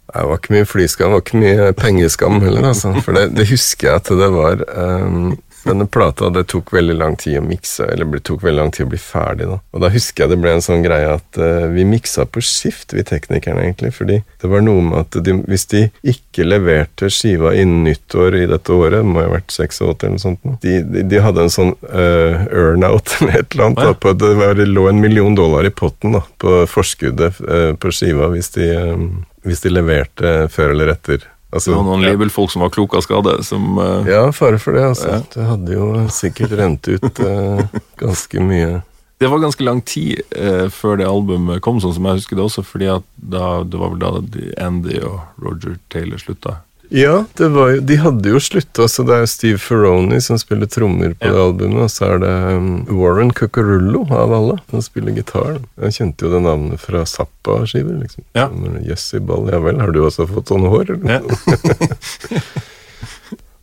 Det 0.07 0.27
var 0.29 0.39
ikke 0.39 0.55
mye 0.55 0.67
flyskam, 0.67 1.09
det 1.11 1.17
var 1.17 1.25
ikke 1.25 1.41
mye 1.41 1.73
pengeskam 1.77 2.39
heller, 2.41 2.69
altså. 2.71 2.93
For 3.03 3.17
det, 3.17 3.27
det 3.35 3.49
husker 3.49 3.89
jeg 3.89 4.01
at 4.01 4.11
det 4.21 4.29
var 4.33 4.63
um, 4.71 5.35
denne 5.67 5.87
plata 5.87 6.29
det 6.29 6.43
tok 6.51 6.71
veldig 6.73 6.95
lang 6.97 7.15
tid 7.19 7.39
å 7.39 7.43
mikse, 7.45 7.85
eller 7.91 8.09
det 8.17 8.23
tok 8.27 8.43
veldig 8.45 8.61
lang 8.61 8.71
tid 8.73 8.87
å 8.87 8.91
bli 8.91 8.99
ferdig. 9.01 9.47
da. 9.49 9.59
Og 9.73 9.83
da 9.83 9.91
husker 9.93 10.23
jeg 10.23 10.33
det 10.33 10.39
ble 10.43 10.53
en 10.55 10.63
sånn 10.63 10.83
greie 10.85 11.09
at 11.17 11.39
uh, 11.41 11.67
vi 11.73 11.85
miksa 11.87 12.27
på 12.29 12.43
skift, 12.45 12.95
vi 12.95 13.05
teknikerne, 13.07 13.65
egentlig. 13.65 13.93
Fordi 13.97 14.21
det 14.23 14.51
var 14.51 14.63
noe 14.65 14.85
med 14.89 14.99
at 15.03 15.19
de, 15.25 15.37
hvis 15.47 15.67
de 15.73 15.83
ikke 16.07 16.47
leverte 16.47 17.11
skiva 17.13 17.53
innen 17.57 17.83
nyttår 17.87 18.41
i 18.41 18.45
dette 18.49 18.73
året, 18.73 19.01
det 19.01 19.11
må 19.11 19.23
ha 19.23 19.31
vært 19.37 19.51
86 19.53 19.81
eller 19.87 20.15
noe 20.15 20.23
sånt, 20.23 20.51
de, 20.63 20.79
de, 20.85 21.05
de 21.11 21.23
hadde 21.23 21.47
en 21.47 21.53
sånn 21.53 21.73
uh, 21.89 22.45
earn-out 22.47 23.15
eller 23.19 23.41
et 23.41 23.55
eller 23.55 23.69
annet. 23.69 23.83
Da, 23.83 23.95
på, 23.97 24.13
det, 24.17 24.33
var, 24.39 24.57
det 24.59 24.69
lå 24.71 24.87
en 24.91 25.01
million 25.03 25.35
dollar 25.37 25.67
i 25.67 25.73
potten 25.73 26.17
da, 26.17 26.23
på 26.41 26.61
forskuddet 26.71 27.41
uh, 27.43 27.73
på 27.79 27.93
skiva 27.93 28.31
hvis 28.33 28.53
de, 28.55 28.71
um, 28.93 29.09
hvis 29.47 29.63
de 29.63 29.71
leverte 29.73 30.37
før 30.53 30.75
eller 30.75 30.93
etter 30.97 31.25
Altså, 31.47 31.71
Det 31.71 31.77
var 31.77 31.85
noen 31.87 32.03
labelfolk 32.03 32.51
som 32.51 32.63
var 32.65 32.71
kloke 32.75 32.99
av 32.99 33.05
skade, 33.05 33.37
som 33.47 33.77
uh, 33.79 34.03
Ja, 34.07 34.25
fare 34.35 34.59
for 34.59 34.75
det, 34.75 34.83
altså. 34.83 35.07
Ja. 35.13 35.19
Det 35.31 35.45
hadde 35.47 35.77
jo 35.77 35.87
sikkert 36.11 36.55
rent 36.59 36.89
ut 36.91 37.21
uh, 37.23 37.63
ganske 38.03 38.43
mye. 38.43 38.81
Det 39.17 39.29
var 39.31 39.39
ganske 39.41 39.63
lang 39.63 39.79
tid 39.87 40.19
uh, 40.35 40.67
før 40.69 40.99
det 40.99 41.07
albumet 41.07 41.63
kom, 41.63 41.79
sånn 41.81 41.95
som 41.95 42.09
jeg 42.09 42.19
husker 42.19 42.37
det 42.37 42.43
også, 42.49 42.65
fordi 42.67 42.91
at 42.97 43.07
da, 43.15 43.61
det 43.63 43.79
var 43.79 43.95
vel 43.95 44.03
da 44.03 44.67
Andy 44.67 44.99
og 45.07 45.39
Roger 45.39 45.79
Taylor 45.93 46.19
slutta. 46.21 46.59
Ja, 46.89 47.25
det 47.35 47.47
var 47.51 47.71
jo, 47.73 47.79
de 47.83 47.95
hadde 47.99 48.29
jo 48.31 48.39
slutta, 48.39 48.85
så 48.87 49.03
det 49.03 49.15
er 49.17 49.23
jo 49.25 49.29
Steve 49.31 49.57
Ferroni 49.59 50.21
som 50.23 50.37
spiller 50.39 50.69
trommer 50.71 51.13
på 51.19 51.27
Ja. 51.27 51.33
det 51.35 51.41
albumet, 51.43 51.81
og 51.83 51.91
så 51.91 52.05
er 52.13 52.21
det 52.23 52.31
um, 52.55 52.69
Warren 52.95 53.33
Cucurullo 53.35 54.05
av 54.15 54.31
alle 54.37 54.55
som 54.71 54.81
spiller 54.85 55.11
gitar. 55.17 55.57
Jeg 55.83 55.97
kjente 55.97 56.23
jo 56.27 56.31
det 56.31 56.41
navnet 56.45 56.79
fra 56.79 57.03
Zappa-skiver, 57.03 57.97
liksom. 58.05 58.23
Ja. 58.37 58.47
Jøss 58.87 59.09
i 59.17 59.19
ball, 59.19 59.49
ja 59.51 59.59
vel, 59.59 59.81
har 59.83 59.91
du 59.91 59.99
også 60.05 60.29
fått 60.31 60.47
sånne 60.53 60.71
hår, 60.71 60.95
eller? 60.95 61.19
Ja. 61.19 62.41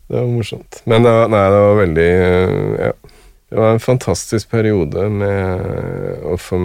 Det 0.07 0.19
var 0.21 0.27
morsomt. 0.29 0.81
Men 0.85 1.01
det 1.01 1.09
var, 1.11 1.29
nei, 1.33 1.43
det 1.49 1.59
var 1.63 1.75
veldig 1.79 2.09
eh, 2.13 2.85
Ja. 2.85 2.91
Det 3.49 3.57
var 3.61 3.71
en 3.73 3.79
fantastisk 3.79 4.49
periode 4.51 5.05
med 5.09 6.21
å 6.27 6.35
få 6.41 6.57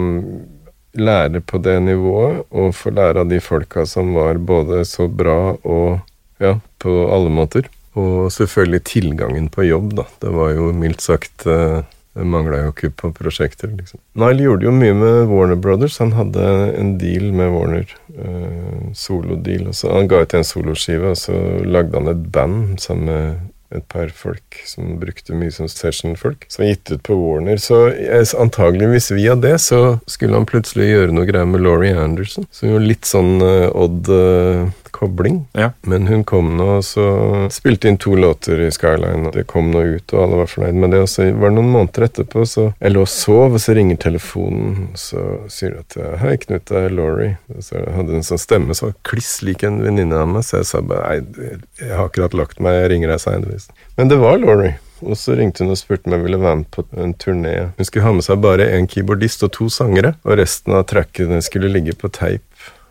lære 0.97 1.39
på 1.47 1.57
det 1.63 1.75
nivået, 1.85 2.41
og 2.51 2.73
få 2.75 2.91
lære 2.93 3.21
av 3.23 3.29
de 3.31 3.39
folka 3.41 3.85
som 3.87 4.13
var 4.13 4.37
både 4.37 4.81
så 4.85 5.05
bra 5.07 5.55
og 5.63 6.01
ja, 6.41 6.57
på 6.81 6.97
alle 7.13 7.31
måter. 7.33 7.69
Og 7.99 8.31
selvfølgelig 8.31 8.83
tilgangen 8.87 9.49
på 9.51 9.67
jobb, 9.67 9.95
da. 9.99 10.05
Det 10.23 10.31
var 10.35 10.53
jo 10.55 10.69
mildt 10.75 11.03
sagt 11.03 11.43
eh, 11.49 11.81
Det 12.11 12.25
mangla 12.27 12.57
jo 12.65 12.71
ikke 12.73 12.89
på 12.99 13.11
prosjekter, 13.15 13.71
liksom. 13.71 13.99
Nile 14.19 14.43
gjorde 14.43 14.67
jo 14.67 14.73
mye 14.75 14.95
med 14.99 15.29
Warner 15.29 15.59
Brothers. 15.59 15.99
Han 16.03 16.11
hadde 16.17 16.43
en 16.75 16.97
deal 16.99 17.29
med 17.35 17.53
Warner. 17.53 17.95
Eh, 18.11 18.91
Solodeal. 18.95 19.69
Han 19.83 20.11
ga 20.11 20.23
ut 20.23 20.35
en 20.35 20.47
soloskive, 20.47 21.13
og 21.13 21.19
så 21.19 21.37
lagde 21.63 21.95
han 21.99 22.11
et 22.11 22.27
band 22.35 22.83
sammen 22.83 23.07
med 23.07 23.49
et 23.71 23.87
par 23.87 24.09
folk 24.15 24.59
som 24.67 24.97
brukte 24.99 25.35
mye 25.37 25.51
som 25.53 25.69
session-folk, 25.71 26.43
som 26.51 26.63
var 26.63 26.73
gitt 26.73 26.91
ut 26.91 27.03
på 27.07 27.15
Warner. 27.15 27.59
Så 27.61 27.85
eh, 27.93 28.33
antageligvis 28.39 29.11
via 29.15 29.35
det 29.39 29.57
så 29.63 29.99
skulle 30.11 30.35
han 30.35 30.47
plutselig 30.49 30.89
gjøre 30.89 31.15
noe 31.15 31.27
greier 31.29 31.47
med 31.47 31.63
Laurie 31.63 31.95
Anderson. 31.95 32.47
Så 32.51 32.67
jo 32.67 32.81
litt 32.81 33.07
sånn 33.07 33.37
uh, 33.39 33.69
odd 33.71 34.11
eh, 34.11 34.67
kobling. 34.95 35.45
Ja. 35.57 35.71
Men 35.87 36.07
hun 36.07 36.23
kom 36.27 36.53
nå 36.57 36.67
og 36.77 36.85
så 36.87 37.05
spilte 37.53 37.89
inn 37.89 37.99
to 38.01 38.15
låter 38.15 38.61
i 38.65 38.69
Skyline, 38.73 39.27
og 39.27 39.35
det 39.37 39.47
kom 39.51 39.71
nå 39.73 39.83
ut, 39.97 40.13
og 40.13 40.23
alle 40.23 40.41
var 40.41 40.51
fornøyd 40.51 40.79
med 40.83 40.95
det. 40.95 41.01
Og 41.05 41.09
så 41.11 41.27
var 41.31 41.51
det 41.51 41.57
noen 41.57 41.73
måneder 41.73 42.07
etterpå, 42.07 42.45
så 42.47 42.67
jeg 42.73 42.95
lå 42.95 43.05
og 43.05 43.11
sov, 43.11 43.57
og 43.57 43.63
så 43.63 43.75
ringer 43.77 43.99
telefonen, 44.01 44.91
så 44.99 45.25
sier 45.51 45.75
de 45.75 45.83
at 45.85 46.21
Hei, 46.21 46.35
Knut, 46.45 46.67
det 46.69 46.85
er 46.85 46.95
Laurie. 46.95 47.35
Og 47.55 47.65
så 47.65 47.81
hadde 47.81 48.13
hun 48.13 48.21
en 48.21 48.29
sånn 48.31 48.41
stemme 48.41 48.77
som 48.77 48.91
var 48.91 48.99
kliss 49.07 49.39
lik 49.45 49.65
en 49.67 49.81
venninne 49.83 50.17
av 50.17 50.29
meg, 50.31 50.45
så 50.47 50.61
jeg 50.61 50.71
sa 50.71 50.83
bare 50.85 51.01
Nei, 51.01 51.57
jeg 51.81 51.91
har 51.97 52.07
akkurat 52.07 52.35
lagt 52.37 52.61
meg, 52.63 52.77
jeg 52.77 52.93
ringer 52.93 53.11
deg 53.11 53.21
seinere. 53.23 53.59
Men 53.97 54.11
det 54.11 54.21
var 54.21 54.39
Laurie. 54.39 54.77
Og 55.01 55.17
så 55.17 55.35
ringte 55.37 55.65
hun 55.65 55.73
og 55.73 55.79
spurte 55.79 56.07
om 56.07 56.15
jeg 56.15 56.25
ville 56.25 56.39
være 56.41 56.61
med 56.61 56.69
på 56.73 56.85
en 57.01 57.15
turné. 57.17 57.55
Hun 57.77 57.87
skulle 57.87 58.05
ha 58.05 58.13
med 58.13 58.25
seg 58.25 58.41
bare 58.43 58.67
en 58.75 58.87
keyboardist 58.89 59.43
og 59.47 59.53
to 59.57 59.69
sangere, 59.73 60.13
og 60.21 60.37
resten 60.39 60.75
av 60.77 60.85
trackene 60.91 61.41
skulle 61.45 61.71
ligge 61.73 61.95
på 61.97 62.11
teip. 62.13 62.45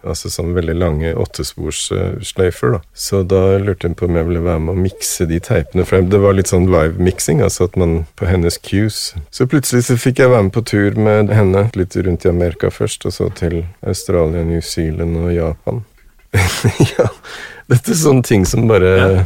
Altså 0.07 0.31
sånn 0.33 0.55
veldig 0.57 0.77
lange 0.81 1.13
åttesporssløyfer, 1.19 2.77
da. 2.77 2.81
Så 2.97 3.23
da 3.29 3.59
lurte 3.61 3.89
hun 3.89 3.97
på 3.99 4.09
om 4.09 4.17
jeg 4.17 4.29
ville 4.29 4.45
være 4.45 4.63
med 4.65 4.75
å 4.75 4.85
mikse 4.87 5.27
de 5.29 5.41
teipene. 5.45 5.85
For 5.89 6.01
det 6.01 6.21
var 6.23 6.37
litt 6.39 6.53
sånn 6.53 6.69
live-miksing, 6.73 7.43
altså 7.45 7.69
at 7.69 7.77
man 7.81 8.05
på 8.17 8.29
hennes 8.31 8.57
cues 8.65 9.01
Så 9.35 9.47
plutselig 9.51 9.87
så 9.89 9.99
fikk 10.01 10.23
jeg 10.23 10.33
være 10.33 10.49
med 10.49 10.55
på 10.57 10.65
tur 10.73 10.97
med 10.97 11.33
henne, 11.35 11.67
litt 11.77 11.97
rundt 11.97 12.25
i 12.25 12.33
Amerika 12.33 12.73
først, 12.73 13.05
og 13.09 13.17
så 13.17 13.29
til 13.37 13.63
Australia, 13.87 14.45
New 14.47 14.63
Zealand 14.65 15.19
og 15.21 15.33
Japan. 15.35 15.85
ja. 16.97 17.11
Dette 17.71 17.93
er 17.93 18.01
sånne 18.01 18.27
ting 18.27 18.47
som 18.49 18.69
bare 18.71 18.95
Ja. 18.97 19.25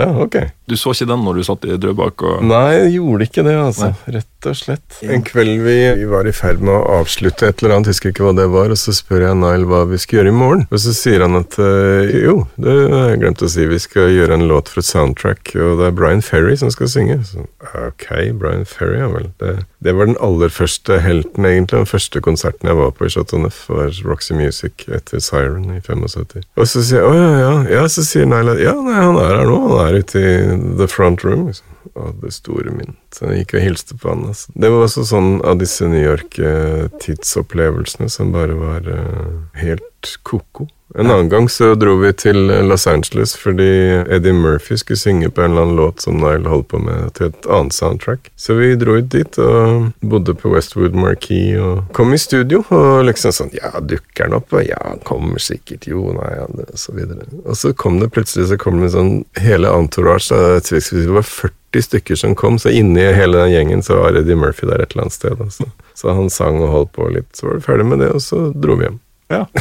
ja 0.00 0.08
ok. 0.24 0.40
Du 0.64 0.76
så 0.80 0.94
ikke 0.94 1.10
den 1.10 1.24
når 1.26 1.36
du 1.36 1.44
satt 1.44 1.66
i 1.68 1.74
Drøbak 1.76 2.22
og 2.24 2.44
Nei, 2.46 2.70
jeg 2.78 2.94
gjorde 2.94 3.26
ikke 3.28 3.42
det, 3.44 3.54
altså. 3.60 3.90
Rett 4.08 4.48
og 4.48 4.56
slett. 4.56 4.98
En 5.04 5.24
kveld 5.24 5.60
vi, 5.64 5.74
vi 6.00 6.06
var 6.08 6.28
i 6.28 6.32
ferd 6.36 6.62
med 6.64 6.72
å 6.72 7.00
avslutte 7.00 7.48
et 7.48 7.60
eller 7.60 7.76
annet, 7.76 7.90
husker 7.92 8.12
ikke 8.12 8.24
hva 8.26 8.32
det 8.36 8.46
var, 8.52 8.72
og 8.72 8.80
så 8.80 8.92
spør 8.96 9.26
jeg 9.26 9.38
Nile 9.40 9.68
hva 9.68 9.82
vi 9.90 10.00
skal 10.00 10.20
gjøre 10.20 10.32
i 10.32 10.36
morgen. 10.36 10.64
Og 10.70 10.80
så 10.80 10.94
sier 10.96 11.24
han 11.24 11.36
at 11.36 11.58
øh, 11.60 12.14
jo, 12.16 12.36
det 12.60 12.76
har 12.94 13.10
jeg 13.12 13.20
glemt 13.24 13.44
å 13.44 13.50
si, 13.52 13.66
vi 13.68 13.80
skal 13.82 14.08
gjøre 14.12 14.38
en 14.38 14.46
låt 14.48 14.72
for 14.72 14.80
et 14.80 14.88
soundtrack, 14.88 15.52
og 15.56 15.80
det 15.80 15.88
er 15.90 15.96
Brian 16.00 16.24
Ferry 16.24 16.56
som 16.60 16.72
skal 16.72 16.90
synge. 16.92 17.18
Så, 17.28 17.44
ok, 17.84 18.08
Brian 18.40 18.64
Ferry, 18.68 18.98
ja 19.02 19.10
vel. 19.12 19.30
Det, 19.40 19.54
det 19.84 19.96
var 19.96 20.08
den 20.08 20.20
aller 20.24 20.52
første 20.52 21.00
helten, 21.04 21.44
egentlig. 21.48 21.82
Den 21.82 21.90
første 21.90 22.24
konserten 22.24 22.72
jeg 22.72 22.80
var 22.80 22.92
på 22.96 23.08
i 23.08 23.12
Chateau 23.12 23.42
Neuf, 23.44 23.64
var 23.68 23.92
Roxy 24.08 24.36
Music 24.36 24.86
etter 24.88 25.20
Siren 25.24 25.68
i 25.76 25.80
75. 25.84 26.48
Og 26.56 26.68
så 26.68 26.84
sier 26.84 27.02
jeg 27.02 27.08
å 27.08 27.16
ja, 27.16 27.30
ja, 27.42 27.54
ja, 27.78 27.84
så 27.92 28.04
sier 28.06 28.28
Nile 28.28 28.56
at 28.56 28.64
ja, 28.64 28.76
nei, 28.80 28.96
han 28.96 29.20
er 29.20 29.38
her 29.40 29.48
nå, 29.48 29.60
han 29.68 29.88
er 29.88 30.00
ute 30.00 30.20
i 30.24 30.34
the 30.78 30.86
front 30.90 31.24
room. 31.24 31.46
liksom. 31.46 31.66
Og 31.94 32.14
det 32.22 32.32
store 32.34 32.70
min. 32.74 32.96
Så 33.14 33.24
jeg 33.30 33.38
gikk 33.44 33.54
og 33.58 33.64
hilste 33.66 33.94
på 34.00 34.08
han. 34.10 34.22
Altså. 34.30 34.46
Det 34.54 34.68
var 34.72 34.80
også 34.86 35.02
sånn 35.08 35.30
av 35.46 35.54
disse 35.60 35.84
New 35.90 36.02
York-tidsopplevelsene 36.02 38.08
som 38.10 38.32
bare 38.34 38.54
var 38.58 38.80
uh, 38.88 39.34
helt 39.60 40.04
ko-ko. 40.26 40.64
En 40.94 41.10
annen 41.10 41.28
gang 41.28 41.48
så 41.50 41.72
dro 41.74 41.96
vi 41.98 42.12
til 42.14 42.38
Los 42.68 42.86
Angeles 42.86 43.32
fordi 43.38 43.66
Eddie 44.14 44.32
Murphy 44.32 44.76
skulle 44.78 45.00
synge 45.00 45.30
på 45.34 45.42
en 45.42 45.50
eller 45.50 45.66
annen 45.66 45.76
låt 45.76 46.04
som 46.04 46.20
Nile 46.22 46.48
holdt 46.48 46.68
på 46.70 46.78
med, 46.78 47.08
til 47.18 47.32
et 47.32 47.48
annet 47.50 47.74
soundtrack. 47.74 48.30
Så 48.36 48.54
vi 48.54 48.74
dro 48.78 48.94
ut 49.00 49.08
dit 49.10 49.38
og 49.42 49.88
bodde 50.06 50.36
på 50.38 50.52
Westwood 50.54 50.94
Marquee 50.94 51.58
og 51.58 51.90
kom 51.98 52.14
i 52.14 52.20
studio 52.22 52.62
og 52.70 53.02
liksom 53.08 53.34
sånn 53.34 53.50
Ja, 53.58 53.72
dukker 53.80 54.28
han 54.28 54.38
opp? 54.38 54.54
Og 54.54 54.62
ja, 54.66 54.78
han 54.84 55.02
kommer 55.06 55.42
sikkert. 55.42 55.88
Jo, 55.90 56.12
nei, 56.14 56.30
ja, 56.36 56.46
og 56.46 56.78
så 56.78 56.94
videre. 56.94 57.26
Og 57.42 57.58
så 57.58 57.74
kom 57.74 57.98
det 57.98 58.12
plutselig 58.14 58.52
så 58.52 58.58
kom 58.60 58.78
det 58.82 58.92
sånn 58.94 59.24
hele 59.42 59.70
entourage. 59.74 60.30
Det 60.30 61.04
var 61.10 61.26
40 61.26 61.88
stykker 61.88 62.18
som 62.18 62.36
kom, 62.38 62.60
så 62.62 62.70
inni 62.70 63.02
hele 63.18 63.42
den 63.42 63.54
gjengen 63.54 63.82
så 63.82 63.98
var 63.98 64.18
Eddie 64.20 64.38
Murphy 64.38 64.70
der 64.70 64.82
et 64.84 64.94
eller 64.94 65.08
annet 65.08 65.18
sted. 65.18 65.42
Altså. 65.42 65.66
Så 65.98 66.14
han 66.14 66.30
sang 66.30 66.62
og 66.62 66.70
holdt 66.70 66.94
på 66.94 67.10
litt. 67.10 67.30
Så 67.34 67.48
var 67.48 67.58
vi 67.58 67.66
ferdig 67.66 67.88
med 67.90 68.02
det, 68.04 68.12
og 68.14 68.22
så 68.22 68.46
dro 68.54 68.78
vi 68.78 68.86
hjem. 68.86 69.00
Ja. 69.28 69.46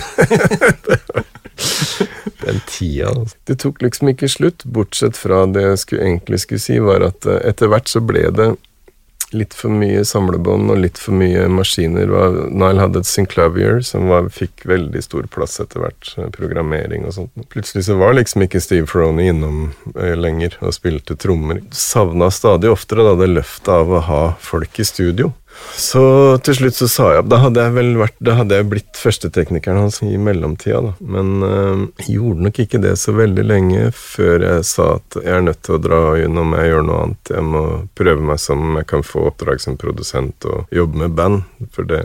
Den 2.43 2.59
tida. 2.67 3.09
altså. 3.09 3.37
Det 3.43 3.55
tok 3.63 3.81
liksom 3.81 4.11
ikke 4.11 4.29
slutt, 4.29 4.65
bortsett 4.65 5.17
fra 5.17 5.45
det 5.47 5.63
jeg 5.63 5.79
skulle, 5.83 6.03
egentlig 6.09 6.39
skulle 6.43 6.63
si, 6.63 6.79
var 6.83 7.05
at 7.07 7.25
eh, 7.29 7.39
etter 7.49 7.71
hvert 7.71 7.87
så 7.91 8.03
ble 8.03 8.27
det 8.35 8.53
litt 9.33 9.53
for 9.57 9.73
mye 9.73 10.03
samlebånd 10.05 10.71
og 10.71 10.79
litt 10.83 10.99
for 11.01 11.15
mye 11.17 11.47
maskiner. 11.49 12.11
Nile 12.53 12.83
hadde 12.83 13.01
et 13.01 13.09
Synclavier 13.09 13.81
som 13.85 14.07
var, 14.11 14.29
fikk 14.33 14.65
veldig 14.69 15.01
stor 15.03 15.27
plass 15.33 15.59
etter 15.63 15.83
hvert, 15.83 16.13
eh, 16.17 16.29
programmering 16.35 17.07
og 17.07 17.15
sånt. 17.17 17.47
Plutselig 17.53 17.87
så 17.87 17.97
var 17.99 18.13
liksom 18.17 18.45
ikke 18.45 18.61
Steve 18.63 18.89
Ferroni 18.89 19.29
innom 19.31 19.63
eh, 19.95 20.13
lenger 20.19 20.57
og 20.61 20.75
spilte 20.77 21.17
trommer. 21.19 21.63
Savna 21.73 22.29
stadig 22.33 22.71
oftere 22.73 23.07
da 23.07 23.15
det 23.19 23.31
løftet 23.33 23.73
av 23.73 23.93
å 23.93 24.03
ha 24.09 24.23
folk 24.43 24.79
i 24.79 24.87
studio. 24.87 25.33
Så 25.77 26.03
til 26.45 26.57
slutt 26.57 26.77
så 26.77 26.87
sa 26.91 27.07
jeg 27.13 27.23
opp. 27.23 27.29
Da 27.31 27.39
hadde 27.43 27.63
jeg 27.65 27.75
vel 27.75 27.91
vært 27.99 28.15
Da 28.23 28.37
hadde 28.39 28.59
jeg 28.59 28.69
blitt 28.71 28.99
førsteteknikeren 28.99 29.81
hans 29.81 29.99
i 30.05 30.17
mellomtida, 30.21 30.81
da. 30.85 30.93
Men 31.01 31.45
øh, 31.47 31.83
gjorde 32.07 32.47
nok 32.47 32.61
ikke 32.63 32.81
det 32.83 32.95
så 33.01 33.15
veldig 33.17 33.45
lenge 33.45 33.91
før 33.97 34.45
jeg 34.47 34.67
sa 34.69 34.89
at 34.99 35.19
jeg 35.19 35.37
er 35.37 35.45
nødt 35.47 35.63
til 35.65 35.77
å 35.77 35.83
dra 35.83 36.01
gjennom, 36.19 36.55
jeg 36.57 36.73
gjør 36.73 36.87
noe 36.87 37.01
annet. 37.07 37.33
Jeg 37.35 37.47
må 37.49 37.63
prøve 37.97 38.27
meg 38.31 38.41
som 38.41 38.77
jeg 38.79 38.89
kan 38.89 39.05
få 39.07 39.27
oppdrag 39.31 39.63
som 39.63 39.79
produsent 39.79 40.49
og 40.49 40.73
jobbe 40.73 41.03
med 41.03 41.17
band. 41.17 41.43
For 41.73 41.87
det 41.89 42.03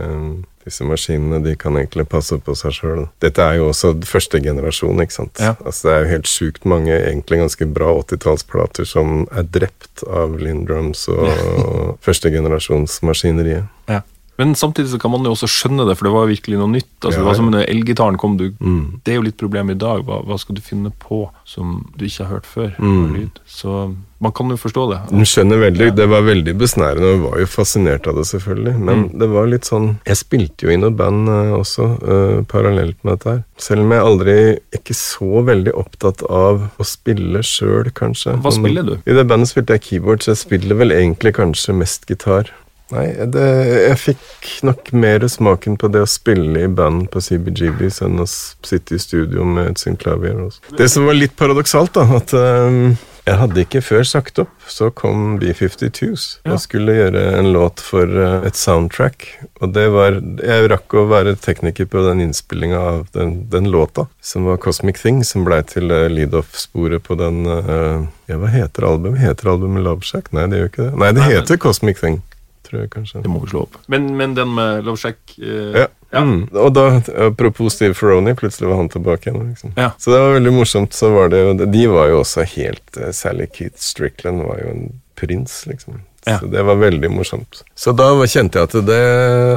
disse 0.69 0.85
maskinene 0.87 1.41
de 1.43 1.55
kan 1.59 1.77
egentlig 1.79 2.07
passe 2.09 2.37
på 2.45 2.55
seg 2.57 2.75
sjøl. 2.77 3.03
Dette 3.23 3.43
er 3.43 3.59
jo 3.59 3.69
også 3.71 3.95
første 4.07 4.41
generasjon, 4.45 5.01
ikke 5.03 5.17
sant. 5.17 5.41
Ja. 5.41 5.55
Altså 5.65 5.89
Det 5.89 5.95
er 5.95 6.05
jo 6.05 6.13
helt 6.13 6.31
sjukt 6.31 6.69
mange 6.69 6.93
egentlig 6.95 7.41
ganske 7.43 7.67
bra 7.73 7.91
80-tallsplater 8.03 8.87
som 8.87 9.25
er 9.33 9.49
drept 9.49 10.05
av 10.07 10.37
Lindrums 10.39 11.07
og 11.11 11.97
førstegenerasjonsmaskineriet. 12.05 13.67
Ja. 13.89 14.01
Men 14.39 14.55
samtidig 14.55 14.89
så 14.93 14.99
kan 15.01 15.11
man 15.11 15.25
jo 15.27 15.33
også 15.35 15.49
skjønne 15.51 15.83
det, 15.89 15.97
for 15.99 16.07
det 16.07 16.13
var 16.15 16.29
virkelig 16.31 16.57
noe 16.61 16.71
nytt. 16.71 16.87
Altså, 17.03 17.17
Ja, 17.17 17.23
det 17.23 17.27
var 17.27 17.35
som 17.35 17.49
ja. 17.51 17.57
når 17.57 17.69
elgitaren 17.73 18.17
kom. 18.17 18.37
Du, 18.39 18.45
Mm. 18.59 19.01
Det 19.03 19.11
er 19.11 19.17
jo 19.19 19.25
litt 19.25 19.37
problemet 19.37 19.75
i 19.75 19.79
dag. 19.79 20.03
Hva, 20.07 20.21
hva 20.25 20.37
skal 20.39 20.55
du 20.55 20.61
finne 20.63 20.91
på 20.99 21.29
som 21.45 21.81
du 21.97 22.05
ikke 22.05 22.23
har 22.25 22.39
hørt 22.39 22.47
før? 22.47 22.71
Mm. 22.79 23.29
Så 23.47 23.95
man 24.19 24.31
kan 24.35 24.49
jo 24.51 24.55
forstå 24.59 24.83
det. 24.91 24.99
Du 25.11 25.23
skjønner 25.27 25.59
veldig, 25.59 25.95
Det 25.95 26.07
var 26.09 26.21
veldig 26.23 26.53
besnærende, 26.59 27.11
og 27.17 27.31
var 27.31 27.39
jo 27.39 27.45
fascinert 27.51 28.07
av 28.07 28.15
det, 28.15 28.25
selvfølgelig. 28.31 28.75
Men 28.79 29.03
Mm. 29.09 29.19
det 29.19 29.29
var 29.29 29.47
litt 29.47 29.65
sånn 29.65 29.97
Jeg 30.05 30.15
spilte 30.17 30.63
jo 30.67 30.69
i 30.71 30.77
noe 30.77 30.91
band 30.91 31.27
eh, 31.29 31.51
også, 31.59 31.85
uh, 32.03 32.43
parallelt 32.43 32.97
med 33.03 33.19
dette 33.19 33.29
her. 33.29 33.43
Selv 33.57 33.81
om 33.81 33.91
jeg 33.91 34.01
aldri 34.01 34.59
ikke 34.75 34.95
så 34.95 35.43
veldig 35.45 35.73
opptatt 35.75 36.23
av 36.29 36.69
å 36.79 36.83
spille 36.85 37.39
sjøl, 37.43 37.91
kanskje. 37.91 38.39
Hva 38.41 38.51
spiller 38.51 38.83
du? 38.83 38.95
I 39.05 39.13
det 39.19 39.27
bandet 39.27 39.49
spilte 39.51 39.75
jeg 39.75 39.81
keyboard, 39.81 40.19
så 40.23 40.31
jeg 40.31 40.43
spiller 40.45 40.75
vel 40.75 40.91
egentlig 40.91 41.33
kanskje 41.35 41.75
mest 41.75 42.05
gitar. 42.07 42.51
Nei, 42.89 43.05
det, 43.29 43.43
jeg 43.85 43.97
fikk 44.01 44.47
nok 44.65 44.87
mer 44.97 45.25
smaken 45.29 45.75
på 45.77 45.91
det 45.93 46.01
å 46.01 46.09
spille 46.09 46.63
i 46.65 46.71
band 46.73 47.09
på 47.13 47.21
CBGBs 47.21 48.01
enn 48.07 48.17
å 48.23 48.25
sitte 48.25 48.97
i 48.97 49.01
studio 49.03 49.45
med 49.45 49.75
et 49.75 49.83
synklavier 49.83 50.39
også. 50.47 50.73
Det 50.79 50.87
som 50.89 51.05
var 51.05 51.13
litt 51.19 51.35
paradoksalt, 51.37 51.93
da, 51.99 52.07
at 52.17 52.33
um, 52.33 52.95
Jeg 53.29 53.37
hadde 53.37 53.61
ikke 53.61 53.81
før 53.85 54.07
sagt 54.09 54.39
opp. 54.41 54.49
Så 54.65 54.87
kom 54.97 55.35
B-52s 55.37 56.23
Ja. 56.47 56.55
og 56.55 56.61
skulle 56.63 56.95
gjøre 56.95 57.21
en 57.37 57.51
låt 57.53 57.77
for 57.83 58.09
uh, 58.09 58.41
et 58.47 58.57
soundtrack. 58.57 59.27
Og 59.61 59.73
det 59.75 59.83
var 59.93 60.17
Jeg 60.41 60.69
rakk 60.71 60.95
å 60.97 61.03
være 61.11 61.35
tekniker 61.37 61.85
på 61.91 62.01
den 62.07 62.23
innspillinga 62.25 62.79
av 62.79 63.03
den, 63.13 63.35
den 63.53 63.69
låta, 63.69 64.07
som 64.21 64.49
var 64.49 64.57
Cosmic 64.63 64.97
Thing, 64.97 65.21
som 65.27 65.45
blei 65.45 65.61
til 65.69 65.93
uh, 65.93 66.07
lead-off-sporet 66.09 67.05
på 67.05 67.19
den 67.21 67.45
uh, 67.45 68.01
Ja, 68.31 68.39
hva 68.41 68.49
heter 68.49 68.87
albumet? 68.89 69.21
Heter 69.21 69.53
albumet 69.53 69.85
Love 69.85 70.01
Shack? 70.09 70.31
Nei, 70.33 70.47
det 70.49 70.63
gjør 70.63 70.71
ikke 70.73 70.87
det. 70.87 70.91
Nei, 71.05 71.11
det 71.19 71.29
heter 71.29 71.61
Cosmic 71.61 72.01
Thing, 72.01 72.21
tror 72.69 72.83
jeg 72.83 72.91
kanskje. 72.93 73.23
Det 73.25 73.31
må 73.31 73.41
vi 73.43 73.51
slå 73.51 73.65
opp. 73.67 73.79
Men, 73.91 74.11
men 74.17 74.35
den 74.37 74.53
med 74.55 74.85
Love 74.87 75.01
Shack 75.01 75.37
eh, 75.37 75.85
Ja. 76.09 76.23
Mm. 76.25 76.47
Og 76.57 76.71
da, 76.73 76.85
apropos 77.27 77.75
Steve 77.75 77.93
Ferroni, 77.93 78.33
plutselig 78.37 78.69
var 78.71 78.79
han 78.81 78.89
tilbake 78.89 79.29
igjen. 79.29 79.51
Liksom. 79.51 79.75
Ja. 79.77 79.91
Så 79.97 80.09
det 80.09 80.21
var 80.23 80.33
veldig 80.39 80.53
morsomt. 80.55 80.93
Så 80.97 81.11
var 81.13 81.29
det, 81.29 81.43
de 81.69 81.83
var 81.91 82.09
jo 82.09 82.23
også 82.23 82.47
helt 82.55 82.97
uh, 82.97 83.11
Sally 83.13 83.45
Keith 83.53 83.77
Strickland 83.77 84.41
var 84.47 84.63
jo 84.63 84.71
en 84.73 84.87
prins, 85.19 85.63
liksom. 85.69 85.99
Ja. 86.25 86.39
Så 86.39 86.45
det 86.45 86.63
var 86.63 86.75
veldig 86.75 87.11
morsomt. 87.11 87.63
Så 87.75 87.91
da 87.95 88.09
kjente 88.27 88.59
jeg 88.59 88.67
at 88.67 88.73
det 88.85 89.03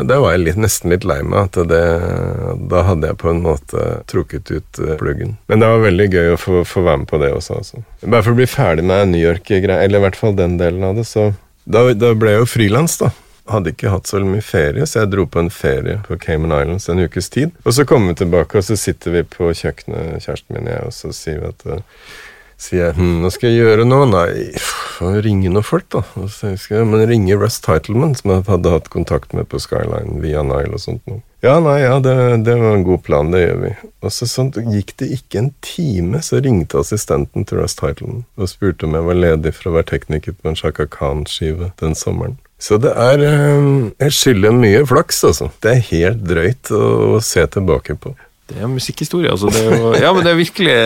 Da 0.06 0.18
var 0.22 0.36
jeg 0.36 0.44
litt, 0.44 0.60
nesten 0.62 0.92
litt 0.94 1.04
lei 1.04 1.18
meg. 1.26 1.50
At 1.50 1.58
det, 1.68 1.82
da 2.70 2.84
hadde 2.86 3.10
jeg 3.10 3.18
på 3.20 3.32
en 3.32 3.42
måte 3.44 3.86
trukket 4.10 4.52
ut 4.52 4.82
eh, 4.82 4.94
pluggen. 5.00 5.36
Men 5.50 5.62
det 5.62 5.70
var 5.72 5.86
veldig 5.86 6.08
gøy 6.12 6.34
å 6.34 6.40
få, 6.40 6.62
få 6.68 6.84
være 6.86 7.02
med 7.02 7.10
på 7.10 7.20
det 7.22 7.32
også. 7.34 7.58
Altså. 7.60 7.82
Bare 8.04 8.22
for 8.22 8.34
å 8.34 8.38
bli 8.38 8.48
ferdig 8.50 8.86
med 8.88 9.12
New 9.12 9.22
York-greia, 9.22 9.82
eller 9.82 10.00
i 10.00 10.06
hvert 10.06 10.20
fall 10.20 10.38
den 10.38 10.56
delen 10.60 10.86
av 10.86 11.00
det, 11.00 11.08
så 11.08 11.32
da, 11.64 11.84
da 11.94 12.14
ble 12.18 12.34
jeg 12.34 12.42
jo 12.42 12.48
frilans, 12.50 12.96
da. 13.00 13.12
Hadde 13.50 13.72
ikke 13.74 13.90
hatt 13.90 14.06
så 14.06 14.20
mye 14.22 14.42
ferie, 14.44 14.86
så 14.86 15.02
jeg 15.02 15.12
dro 15.12 15.26
på 15.26 15.42
en 15.42 15.50
ferie 15.50 15.98
på 16.06 16.18
Cayman 16.22 16.54
Islands 16.54 16.88
en 16.88 17.02
ukes 17.02 17.30
tid. 17.34 17.50
Og 17.66 17.74
så 17.74 17.86
kommer 17.88 18.12
vi 18.12 18.20
tilbake, 18.22 18.58
og 18.58 18.66
så 18.66 18.76
sitter 18.78 19.16
vi 19.16 19.24
på 19.26 19.50
kjøkkenet, 19.50 20.22
kjæresten 20.22 20.56
min 20.56 20.68
og 20.68 20.74
jeg, 20.76 20.84
og 20.86 20.94
så 20.96 21.10
sier 21.16 21.42
vi 21.42 21.50
at 21.50 21.66
eh, 21.66 21.82
Sier 22.62 22.84
jeg 22.84 22.94
hm, 22.94 23.24
hva 23.24 23.30
skal 23.34 23.50
jeg 23.50 23.64
gjøre 23.64 23.84
nå? 23.88 23.98
Nei, 24.12 24.52
ringe 25.24 25.50
noen 25.50 25.66
folk, 25.66 25.88
da. 25.90 26.04
Så 26.30 26.52
skal 26.60 26.82
jeg 26.82 26.88
men 26.92 27.02
ringe 27.10 27.38
Russ 27.40 27.58
Titleman, 27.64 28.14
som 28.18 28.36
jeg 28.36 28.46
hadde 28.46 28.74
hatt 28.76 28.90
kontakt 28.92 29.34
med 29.34 29.48
på 29.50 29.58
Skyline 29.62 30.20
via 30.22 30.44
Nile 30.46 30.76
og 30.78 30.82
sånt 30.84 31.02
noe. 31.10 31.24
Ja, 31.42 31.56
nei, 31.58 31.80
ja, 31.82 31.96
det, 31.98 32.14
det 32.46 32.54
var 32.60 32.76
en 32.76 32.84
god 32.86 33.02
plan, 33.02 33.32
det 33.34 33.40
gjør 33.42 33.58
vi. 33.64 33.72
Og 34.06 34.14
så 34.14 34.28
sånn, 34.30 34.52
gikk 34.70 34.94
det 35.02 35.08
ikke 35.16 35.40
en 35.40 35.50
time, 35.66 36.20
så 36.22 36.38
ringte 36.38 36.78
assistenten 36.78 37.48
til 37.48 37.58
Russ 37.58 37.74
Titleman 37.80 38.22
og 38.38 38.52
spurte 38.52 38.86
om 38.86 38.94
jeg 38.94 39.08
var 39.10 39.18
ledig 39.18 39.56
for 39.58 39.72
å 39.72 39.76
være 39.80 39.90
tekniker 39.96 40.38
på 40.38 40.52
en 40.52 40.58
Shaka 40.58 40.86
Khan-skive 40.86 41.72
den 41.82 41.98
sommeren. 41.98 42.38
Så 42.62 42.78
det 42.78 42.92
er 42.94 43.24
eh, 43.26 43.70
Jeg 44.04 44.14
skylder 44.14 44.54
mye 44.54 44.84
flaks, 44.86 45.24
altså. 45.26 45.50
Det 45.58 45.72
er 45.72 45.86
helt 45.88 46.22
drøyt 46.30 46.70
å, 46.70 46.84
å 47.16 47.22
se 47.26 47.42
tilbake 47.58 47.98
på. 47.98 48.14
Det 48.52 48.62
er 48.62 48.70
musikkhistorie, 48.70 49.34
altså. 49.34 49.50
Det 49.50 49.66
er 49.66 49.80
jo, 49.80 49.94
ja, 49.98 50.14
men 50.14 50.22
det 50.22 50.30
er 50.30 50.38
virkelig 50.38 50.76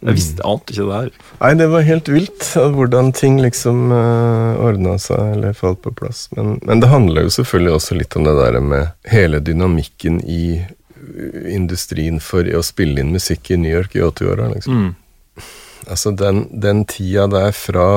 Jeg 0.00 0.16
visste, 0.16 0.42
ante 0.48 0.72
ikke 0.72 0.86
det 0.88 0.96
her. 0.96 1.10
Nei, 1.42 1.50
det 1.60 1.66
var 1.68 1.82
helt 1.84 2.08
vilt 2.08 2.44
hvordan 2.56 3.10
ting 3.12 3.40
liksom 3.42 3.90
uh, 3.92 4.56
ordna 4.64 4.94
seg 5.02 5.34
eller 5.36 5.52
falt 5.56 5.82
på 5.84 5.92
plass. 5.92 6.28
Men, 6.36 6.54
men 6.64 6.80
det 6.80 6.88
handler 6.88 7.26
jo 7.26 7.34
selvfølgelig 7.36 7.74
også 7.76 7.98
litt 7.98 8.16
om 8.16 8.24
det 8.24 8.36
der 8.38 8.60
med 8.64 9.10
hele 9.12 9.42
dynamikken 9.44 10.22
i 10.24 10.44
uh, 10.62 11.52
industrien 11.52 12.20
for 12.24 12.48
å 12.56 12.62
spille 12.64 13.02
inn 13.04 13.12
musikk 13.12 13.50
i 13.52 13.60
New 13.60 13.72
York 13.74 13.98
i 13.98 14.00
80-åra. 14.06 14.48
Liksom. 14.54 14.86
Mm. 14.86 15.44
Altså 15.90 16.14
den, 16.16 16.46
den 16.64 16.84
tida 16.88 17.26
der 17.28 17.52
fra 17.56 17.90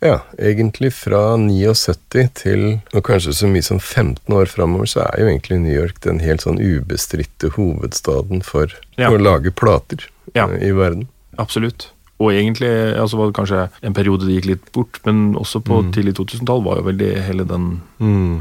ja, 0.00 0.22
egentlig 0.40 0.94
fra 0.96 1.36
79 1.36 2.28
til 2.40 2.62
og 2.96 3.02
kanskje 3.04 3.34
så 3.36 3.48
mye 3.52 3.64
som 3.64 3.76
15 3.80 4.32
år 4.32 4.48
framover, 4.48 4.88
så 4.88 5.02
er 5.04 5.20
jo 5.20 5.28
egentlig 5.28 5.58
New 5.60 5.74
York 5.76 6.00
den 6.06 6.22
helt 6.24 6.44
sånn 6.46 6.56
ubestridte 6.56 7.52
hovedstaden 7.56 8.40
for 8.46 8.72
Ja. 8.96 9.10
å 9.12 9.18
lage 9.20 9.52
plater 9.52 10.06
Ja. 10.34 10.48
eh, 10.48 10.68
i 10.68 10.72
verden. 10.72 11.08
Absolutt. 11.40 11.90
Og 12.20 12.34
egentlig 12.36 12.68
altså 13.00 13.16
var 13.16 13.30
det 13.30 13.36
kanskje 13.38 13.60
en 13.88 13.94
periode 13.96 14.26
det 14.28 14.34
gikk 14.36 14.48
litt 14.50 14.66
bort, 14.76 14.98
men 15.06 15.30
også 15.40 15.62
på 15.64 15.78
tidlig 15.94 16.18
2000-tall 16.18 16.60
var 16.66 16.80
jo 16.80 16.88
veldig 16.90 17.12
hele 17.24 17.46
den 17.48 17.70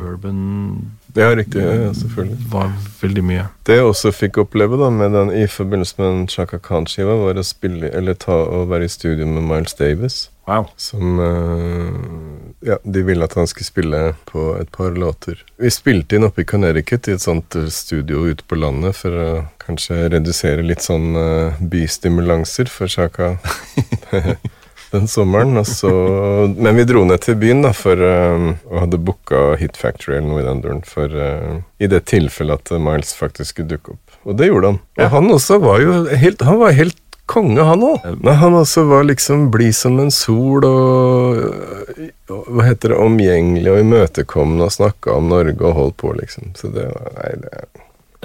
urban 0.04 0.42
Ja, 1.16 1.30
riktig. 1.36 1.64
Ja, 1.64 1.94
selvfølgelig. 1.96 2.38
var 2.52 2.74
veldig 3.02 3.24
mye. 3.24 3.46
Det 3.66 3.80
jeg 3.80 3.88
også 3.88 4.12
fikk 4.12 4.42
oppleve 4.44 4.78
da 4.78 4.92
med 4.94 5.16
den 5.16 5.32
i 5.32 5.48
forbindelse 5.48 5.96
med 5.98 6.10
den 6.10 6.28
Chaka 6.28 6.60
Khan-skiva, 6.60 7.16
var 7.24 7.40
å 7.40 7.46
spille, 7.48 7.88
eller 7.96 8.20
ta 8.20 8.36
og 8.44 8.68
være 8.70 8.86
i 8.90 8.92
studio 8.92 9.26
med 9.26 9.48
Miles 9.48 9.74
Davis. 9.80 10.20
Wow. 10.50 10.68
Som 10.78 11.20
eh, 11.24 11.96
Ja, 12.66 12.76
de 12.84 13.04
ville 13.08 13.24
at 13.24 13.38
han 13.40 13.48
skulle 13.48 13.70
spille 13.70 14.02
på 14.28 14.52
et 14.60 14.72
par 14.72 14.92
låter. 14.92 15.44
Vi 15.58 15.72
spilte 15.72 16.18
inn 16.18 16.28
oppe 16.28 16.44
i 16.44 16.48
Connecticut, 16.50 17.08
i 17.08 17.16
et 17.16 17.24
sånt 17.24 17.56
eh, 17.56 17.70
studio 17.72 18.26
ute 18.28 18.44
på 18.44 18.60
landet, 18.60 18.98
for 19.00 19.16
å 19.16 19.30
kanskje 19.64 20.10
redusere 20.12 20.66
litt 20.66 20.84
sånn 20.84 21.14
eh, 21.16 21.62
bystimulanser 21.72 22.72
for 22.72 22.92
Chaka 22.92 23.38
den 24.92 25.08
sommeren. 25.08 25.58
Og 25.62 25.68
så, 25.68 25.92
men 26.58 26.78
vi 26.78 26.88
dro 26.90 27.06
ned 27.08 27.24
til 27.24 27.38
byen 27.40 27.64
da, 27.66 27.74
for, 27.76 28.00
eh, 28.04 28.48
og 28.68 28.78
hadde 28.84 29.02
booka 29.08 29.44
Hit 29.62 29.80
Factory 29.80 30.18
eller 30.18 30.30
noe 30.30 30.44
i 30.44 30.48
den 30.48 30.64
duren, 30.66 30.84
for 30.88 31.14
eh, 31.14 31.60
i 31.80 31.90
det 31.92 32.06
tilfellet 32.12 32.60
at 32.60 32.82
Miles 32.84 33.16
faktisk 33.18 33.56
skulle 33.56 33.76
dukke 33.76 33.96
opp. 33.96 34.18
Og 34.28 34.40
det 34.40 34.50
gjorde 34.50 34.74
han. 34.74 34.82
Og 35.00 35.14
han 35.16 35.32
også 35.32 35.62
var 35.64 35.80
jo 35.80 35.94
helt 36.12 36.42
Han 36.44 36.58
var 36.60 36.74
helt 36.76 36.98
konge, 37.30 37.64
han 37.66 37.86
òg. 37.86 38.08
Men 38.20 38.40
han 38.42 38.58
også 38.58 38.86
var 38.90 39.06
liksom 39.08 39.48
blid 39.54 39.76
som 39.78 40.00
en 40.02 40.12
sol 40.14 40.66
og, 40.68 41.40
og 42.30 42.50
Hva 42.50 42.68
heter 42.68 42.94
det 42.94 43.00
Omgjengelig 43.04 43.72
og 43.74 43.84
imøtekommende 43.84 44.68
og 44.68 44.76
snakka 44.76 45.16
om 45.20 45.30
Norge 45.32 45.62
og 45.62 45.78
holdt 45.78 45.98
på, 46.02 46.14
liksom. 46.18 46.52
Så 46.58 46.74
det 46.74 46.90
var 46.90 47.14
Nei, 47.20 47.32
det 47.44 47.64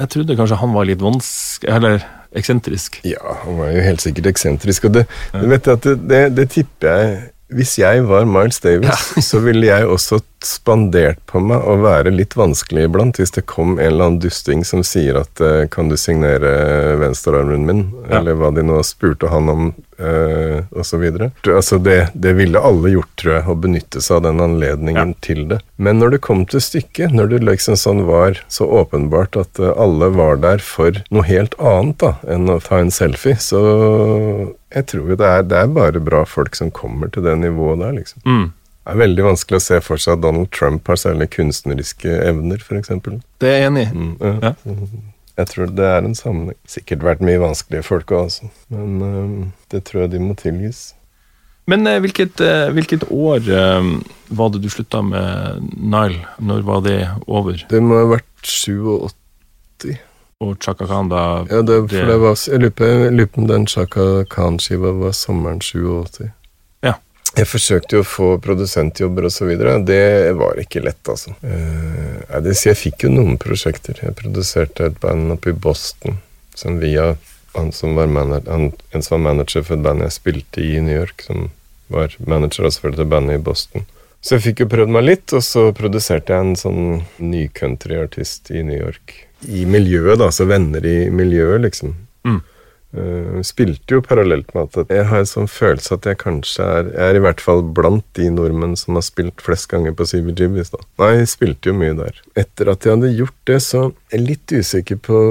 Jeg 0.00 0.12
trodde 0.16 0.38
kanskje 0.40 0.60
han 0.64 0.74
var 0.74 0.88
litt 0.88 1.04
vanskelig 1.04 1.76
Eller 1.76 2.04
eksentrisk. 2.34 2.98
Ja, 3.06 3.36
han 3.44 3.60
var 3.60 3.70
jo 3.70 3.82
helt 3.84 4.02
sikkert 4.02 4.26
eksentrisk, 4.32 4.88
og 4.88 4.96
det, 4.96 5.04
du 5.36 5.44
vet 5.52 5.68
at 5.70 5.84
det, 5.86 5.94
det, 6.10 6.22
det 6.34 6.48
tipper 6.50 6.90
jeg 6.90 7.12
Hvis 7.52 7.74
jeg 7.78 8.06
var 8.08 8.24
Miles 8.24 8.60
Davis, 8.64 9.10
så 9.28 9.40
ville 9.44 9.66
jeg 9.68 9.88
også 9.90 10.22
spandert 10.44 11.20
på 11.28 11.40
meg 11.40 11.64
å 11.64 11.78
være 11.80 12.10
litt 12.12 12.34
vanskelig 12.36 12.86
iblant 12.88 13.16
hvis 13.16 13.32
det 13.32 13.46
kom 13.48 13.78
en 13.78 13.86
eller 13.86 14.08
annen 14.10 14.18
dusting 14.20 14.60
som 14.66 14.82
sier 14.84 15.16
at 15.16 15.40
eh, 15.40 15.64
'kan 15.72 15.88
du 15.88 15.96
signere 15.96 16.50
venstrearmen 17.00 17.64
min', 17.64 17.84
Ja. 18.08 18.18
eller 18.18 18.36
hva 18.36 18.50
de 18.54 18.62
nå 18.62 18.82
spurte 18.84 19.30
han 19.32 19.48
om, 19.48 19.74
uh, 20.00 20.60
osv. 20.76 21.04
Altså 21.48 21.78
det, 21.80 22.10
det 22.12 22.34
ville 22.36 22.60
alle 22.60 22.92
gjort, 22.92 23.12
tror 23.16 23.34
jeg, 23.38 23.46
å 23.48 23.56
benytte 23.56 24.02
seg 24.04 24.16
av 24.18 24.22
den 24.26 24.40
anledningen 24.44 25.14
til 25.24 25.48
det. 25.48 25.60
Men 25.78 25.98
når 25.98 26.16
det 26.16 26.20
kom 26.26 26.44
til 26.44 26.60
stykket, 26.60 27.14
når 27.14 27.32
det 27.32 27.40
liksom 27.48 27.76
sånn 27.80 28.04
var 28.04 28.40
så 28.48 28.68
åpenbart 28.68 29.36
at 29.40 29.58
eh, 29.58 29.72
alle 29.80 30.10
var 30.12 30.36
der 30.44 30.58
for 30.58 31.00
noe 31.10 31.24
helt 31.24 31.54
annet 31.58 31.98
da, 32.04 32.16
enn 32.28 32.50
å 32.52 32.60
ta 32.60 32.82
en 32.82 32.92
selfie, 32.92 33.38
så 33.40 33.64
jeg 34.74 34.86
tror 34.90 35.12
jo 35.12 35.16
det 35.18 35.30
er, 35.30 35.46
det 35.46 35.58
er 35.60 35.72
bare 35.74 36.02
bra 36.02 36.24
folk 36.26 36.56
som 36.58 36.72
kommer 36.74 37.10
til 37.12 37.24
det 37.26 37.36
nivået 37.38 37.80
der, 37.82 37.96
liksom. 38.00 38.22
Mm. 38.26 38.46
Det 38.84 38.92
er 38.92 39.00
veldig 39.00 39.24
vanskelig 39.24 39.60
å 39.60 39.64
se 39.64 39.78
for 39.80 40.02
seg 40.02 40.18
at 40.18 40.24
Donald 40.26 40.50
Trump 40.52 40.90
har 40.90 40.98
særlig 41.00 41.30
kunstneriske 41.32 42.18
evner, 42.26 42.60
f.eks. 42.60 42.90
Det 43.40 43.48
er 43.48 43.62
jeg 43.62 43.70
enig 43.70 43.86
i. 43.86 43.92
Mm, 43.94 44.42
ja. 44.42 44.52
Jeg 45.38 45.50
tror 45.50 45.70
det 45.72 45.86
er 45.88 46.04
en 46.04 46.18
sammenheng. 46.18 46.58
Sikkert 46.68 47.06
vært 47.06 47.24
mye 47.24 47.40
vanskelige 47.42 47.86
folk 47.86 48.12
òg, 48.12 48.26
altså. 48.28 48.50
Men 48.74 49.00
øhm, 49.02 49.40
det 49.72 49.80
tror 49.88 50.04
jeg 50.04 50.12
de 50.12 50.20
må 50.22 50.36
tilgis. 50.38 50.82
Men 51.70 51.88
eh, 51.88 51.96
hvilket, 52.04 52.42
eh, 52.44 52.68
hvilket 52.76 53.06
år 53.08 53.48
var 54.36 54.52
det 54.52 54.60
du 54.60 54.68
slutta 54.68 55.00
med 55.06 55.64
Nile? 55.72 56.20
Når 56.38 56.66
var 56.68 56.84
det 56.84 56.98
over? 57.24 57.64
Det 57.70 57.80
må 57.82 58.02
ha 58.02 58.10
vært 58.18 58.28
87 58.44 59.96
Og 60.42 60.56
Chaka 60.62 60.86
Khan, 60.86 61.08
da 61.08 61.44
Ja, 61.50 61.62
det, 61.62 61.76
for 61.90 62.10
det 62.10 62.16
var 62.22 62.38
Jeg 62.48 62.60
lurer 62.60 63.26
på 63.26 63.42
om 63.42 63.46
den 63.46 63.66
Chaka 63.66 64.24
Khan-skiva 64.30 64.92
var 64.98 65.12
sommeren 65.12 65.60
87. 65.60 66.30
Ja. 66.82 66.96
Jeg 67.36 67.48
forsøkte 67.50 67.98
jo 67.98 68.02
å 68.02 68.08
få 68.08 68.28
produsentjobber 68.42 69.28
og 69.28 69.32
så 69.34 69.48
videre. 69.48 69.78
Det 69.86 70.34
var 70.38 70.58
ikke 70.60 70.84
lett, 70.84 71.02
altså. 71.08 71.34
Eh, 71.42 72.50
jeg 72.52 72.78
fikk 72.78 73.06
jo 73.06 73.14
noen 73.14 73.38
prosjekter. 73.38 73.98
Jeg 74.02 74.16
produserte 74.18 74.90
et 74.90 75.00
band 75.00 75.32
oppe 75.34 75.54
i 75.54 75.56
Boston 75.56 76.20
som 76.54 76.78
via 76.78 77.14
han 77.54 77.72
som 77.72 77.94
var 77.94 78.06
manager, 78.06 78.50
han, 78.50 78.72
en 78.90 79.02
som 79.02 79.16
var 79.16 79.34
manager 79.34 79.62
for 79.62 79.76
et 79.76 79.82
band 79.82 80.02
jeg 80.02 80.14
spilte 80.16 80.62
i 80.62 80.76
i 80.76 80.82
New 80.82 80.94
York, 80.94 81.22
som 81.22 81.50
var 81.92 82.14
manager 82.18 82.66
også 82.66 82.82
for 82.82 82.94
dette 82.94 83.06
bandet 83.10 83.38
i 83.38 83.42
Boston. 83.42 83.86
Så 84.24 84.38
jeg 84.38 84.44
fikk 84.46 84.64
jo 84.64 84.70
prøvd 84.72 84.94
meg 84.94 85.04
litt, 85.04 85.34
og 85.36 85.44
så 85.44 85.68
produserte 85.76 86.32
jeg 86.32 86.46
en 86.46 86.56
sånn 86.56 86.84
ny 87.20 87.44
countryartist 87.54 88.50
i 88.54 88.62
New 88.64 88.78
York. 88.78 89.18
I 89.48 89.64
miljøet, 89.68 90.18
da, 90.20 90.30
så 90.32 90.48
venner 90.48 90.84
i 90.86 90.98
miljøet, 91.12 91.62
liksom. 91.66 91.94
Mm. 92.24 92.42
Uh, 92.94 93.40
spilte 93.42 93.96
jo 93.96 94.02
parallelt 94.06 94.52
med 94.54 94.76
at 94.78 94.92
jeg 94.94 95.06
har 95.10 95.24
en 95.24 95.26
sånn 95.26 95.48
følelse 95.50 95.96
at 95.96 96.04
jeg 96.06 96.18
kanskje 96.20 96.62
er 96.62 96.90
Jeg 96.92 97.08
er 97.08 97.16
i 97.18 97.22
hvert 97.24 97.40
fall 97.42 97.64
blant 97.74 98.04
de 98.14 98.28
nordmenn 98.30 98.76
som 98.78 98.94
har 98.94 99.02
spilt 99.02 99.42
flest 99.42 99.66
ganger 99.72 99.96
på 99.98 100.06
CBGBs, 100.06 100.70
da. 100.76 100.78
Nei, 101.02 101.08
jeg 101.16 101.32
spilte 101.32 101.72
jo 101.72 101.78
mye 101.80 101.96
der. 101.98 102.20
Etter 102.38 102.70
at 102.70 102.86
jeg 102.86 102.94
hadde 102.94 103.10
gjort 103.18 103.40
det, 103.50 103.58
så 103.66 103.80
er 103.88 104.14
jeg 104.14 104.26
litt 104.28 104.54
usikker 104.54 105.00
på 105.08 105.24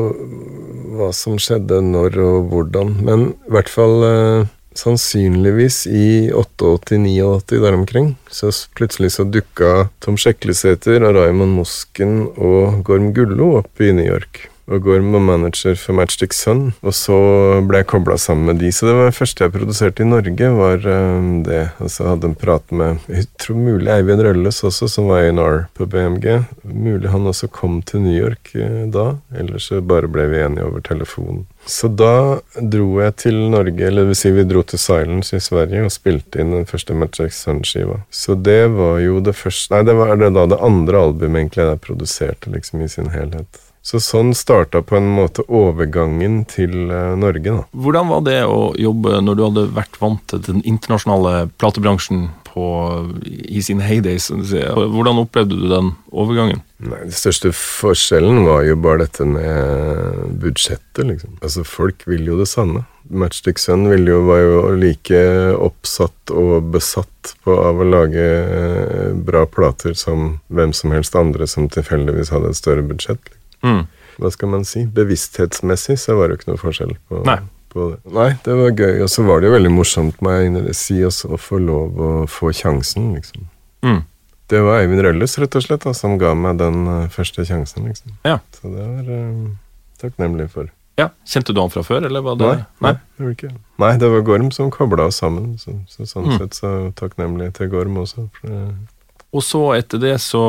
hva 0.97 1.13
som 1.15 1.39
skjedde, 1.39 1.79
når 1.87 2.19
og 2.25 2.51
hvordan. 2.51 2.97
Men 3.07 3.25
i 3.47 3.55
hvert 3.55 3.71
fall 3.71 3.95
eh, 4.09 4.51
sannsynligvis 4.79 5.83
i 5.87 6.31
88-89 6.31 7.61
der 7.63 7.77
omkring, 7.77 8.13
så 8.31 8.51
plutselig 8.77 9.13
så 9.15 9.27
dukka 9.27 9.89
Tom 10.03 10.17
Sjeklesæter 10.17 11.03
og 11.03 11.17
Raymond 11.19 11.57
Mosken 11.59 12.25
og 12.33 12.83
Gorm 12.87 13.11
Gullo 13.15 13.55
opp 13.61 13.81
i 13.83 13.93
New 13.95 14.05
York. 14.05 14.47
Og 14.73 14.81
går 14.81 15.03
med 15.05 15.21
manager 15.21 15.75
for 15.77 15.93
Matchstick 15.93 16.33
Sun, 16.33 16.71
og 16.81 16.95
så 16.97 17.15
ble 17.67 17.83
jeg 17.83 17.89
kobla 17.91 18.15
sammen 18.17 18.49
med 18.49 18.61
de. 18.63 18.71
Så 18.73 18.87
det 18.87 18.95
var 18.97 19.11
det 19.11 19.17
første 19.19 19.45
jeg 19.45 19.53
produserte 19.53 20.01
i 20.01 20.07
Norge, 20.09 20.49
var 20.57 20.87
um, 20.87 21.43
det. 21.45 21.67
Og 21.77 21.91
så 21.93 22.07
hadde 22.07 22.31
en 22.31 22.37
prat 22.39 22.73
med 22.73 23.03
jeg 23.11 23.27
tror 23.37 23.59
mulig 23.59 23.91
Eivind 23.93 24.23
Rølles 24.25 24.63
også, 24.65 24.89
som 24.89 25.11
var 25.11 25.27
A&R 25.27 25.67
på 25.77 25.85
BMG. 25.85 26.39
Mulig 26.65 27.11
han 27.13 27.29
også 27.29 27.51
kom 27.53 27.83
til 27.85 28.01
New 28.07 28.17
York 28.17 28.55
uh, 28.57 28.85
da, 28.89 29.11
ellers 29.37 29.69
så 29.69 29.83
bare 29.85 30.09
ble 30.09 30.25
vi 30.31 30.41
enige 30.41 30.65
over 30.65 30.81
telefonen. 30.81 31.45
Så 31.69 31.87
da 31.87 32.41
dro 32.57 32.87
jeg 32.99 33.15
til 33.21 33.37
Norge, 33.53 33.85
eller 33.87 34.03
det 34.03 34.09
vil 34.09 34.19
si 34.19 34.31
vi 34.35 34.47
dro 34.47 34.63
til 34.67 34.81
Silence 34.81 35.37
i 35.37 35.43
Sverige 35.43 35.85
og 35.85 35.93
spilte 35.93 36.41
inn 36.41 36.51
den 36.51 36.65
første 36.67 36.97
Matchstick 36.97 37.35
Sun-skiva. 37.37 38.01
Så 38.11 38.35
det 38.35 38.65
var 38.73 38.97
jo 39.03 39.21
det 39.23 39.35
første 39.37 39.77
Nei, 39.77 39.85
det 39.87 39.95
var 39.95 40.17
det 40.19 40.33
da 40.35 40.43
det 40.49 40.59
andre 40.65 41.05
albumet 41.07 41.45
egentlig 41.45 41.63
jeg 41.69 41.83
produserte 41.85 42.51
liksom 42.51 42.83
i 42.83 42.89
sin 42.91 43.13
helhet. 43.13 43.62
Så 43.83 43.99
sånn 43.99 44.31
starta 44.31 44.79
på 44.79 44.95
en 44.95 45.09
måte 45.11 45.43
overgangen 45.51 46.45
til 46.47 46.87
uh, 46.87 47.17
Norge, 47.19 47.43
da. 47.43 47.65
Hvordan 47.75 48.13
var 48.13 48.21
det 48.23 48.37
å 48.47 48.71
jobbe 48.79 49.19
når 49.19 49.35
du 49.35 49.43
hadde 49.43 49.65
vært 49.75 49.99
vant 49.99 50.23
til 50.31 50.39
den 50.45 50.61
internasjonale 50.63 51.49
platebransjen 51.59 52.29
på, 52.47 52.63
i 53.27 53.59
sin 53.65 53.83
heydays? 53.83 54.29
Hvordan 54.31 55.19
opplevde 55.25 55.59
du 55.59 55.67
den 55.67 55.91
overgangen? 56.15 56.63
Nei, 56.79 57.01
Den 57.09 57.17
største 57.17 57.51
forskjellen 57.55 58.45
var 58.47 58.63
jo 58.69 58.79
bare 58.79 59.03
dette 59.03 59.27
med 59.27 60.39
budsjettet, 60.39 61.03
liksom. 61.03 61.35
Altså, 61.43 61.67
folk 61.67 62.07
vil 62.07 62.23
jo 62.31 62.39
det 62.39 62.47
samme. 62.51 62.85
Matchstick 63.11 63.59
Sun 63.59 63.83
jo, 63.91 64.23
var 64.29 64.39
jo 64.39 64.57
like 64.79 65.19
oppsatt 65.59 66.31
og 66.31 66.71
besatt 66.71 67.35
på 67.43 67.59
av 67.59 67.83
å 67.83 67.87
lage 67.87 68.23
eh, 68.23 69.11
bra 69.27 69.43
plater 69.43 69.91
som 69.99 70.37
hvem 70.47 70.71
som 70.71 70.95
helst 70.95 71.19
andre 71.19 71.47
som 71.51 71.67
tilfeldigvis 71.67 72.31
hadde 72.31 72.53
et 72.53 72.63
større 72.63 72.85
budsjett. 72.87 73.19
Liksom. 73.19 73.42
Mm. 73.63 73.83
Hva 74.21 74.31
skal 74.33 74.51
man 74.51 74.65
si? 74.67 74.85
Bevissthetsmessig 74.93 75.97
så 76.01 76.17
var 76.19 76.29
det 76.29 76.35
jo 76.35 76.41
ikke 76.41 76.51
noe 76.51 76.61
forskjell 76.61 76.93
på, 77.09 77.23
Nei. 77.27 77.39
på 77.73 77.89
det. 77.93 77.99
Nei, 78.13 78.29
det 78.45 78.57
var 78.59 78.75
gøy. 78.83 79.01
Og 79.05 79.09
så 79.11 79.25
var 79.25 79.41
det 79.41 79.49
jo 79.49 79.55
veldig 79.55 79.73
morsomt, 79.73 80.21
må 80.23 80.35
jeg 80.35 80.77
si, 80.77 80.99
også, 81.07 81.33
å 81.33 81.41
få 81.41 81.61
lov 81.63 81.97
å 81.97 82.11
få 82.29 82.53
sjansen, 82.55 83.13
liksom. 83.17 83.49
Mm. 83.83 84.03
Det 84.51 84.61
var 84.61 84.83
Eivind 84.83 85.01
Røllus, 85.05 85.37
rett 85.41 85.55
og 85.57 85.65
slett, 85.65 85.85
da, 85.87 85.95
som 85.97 86.19
ga 86.21 86.33
meg 86.37 86.59
den 86.61 86.85
uh, 86.85 87.09
første 87.11 87.45
sjansen, 87.47 87.87
liksom. 87.89 88.15
Ja. 88.27 88.37
Så 88.59 88.69
det 88.69 88.85
var 88.85 89.09
uh, 89.09 89.51
takknemlig 90.03 90.51
for. 90.53 90.69
Ja, 90.99 91.07
Kjente 91.25 91.55
du 91.55 91.61
han 91.63 91.71
fra 91.73 91.81
før, 91.81 92.05
eller 92.05 92.21
var 92.21 92.35
det 92.37 92.45
Nei, 92.51 92.57
nei, 92.85 92.91
nei. 93.17 93.31
Det, 93.39 93.49
nei 93.81 93.93
det 93.97 94.09
var 94.13 94.25
Gorm 94.27 94.51
som 94.53 94.69
kobla 94.69 95.07
oss 95.09 95.23
sammen. 95.23 95.55
Så, 95.57 95.73
så 95.89 96.05
sånn 96.05 96.29
mm. 96.29 96.35
sett 96.37 96.59
så 96.59 96.73
takknemlig 96.99 97.49
til 97.57 97.71
Gorm 97.71 97.97
også. 98.03 98.27
For, 98.37 98.75
og 99.33 99.41
så 99.41 99.63
etter 99.79 100.03
det 100.03 100.19
så 100.21 100.43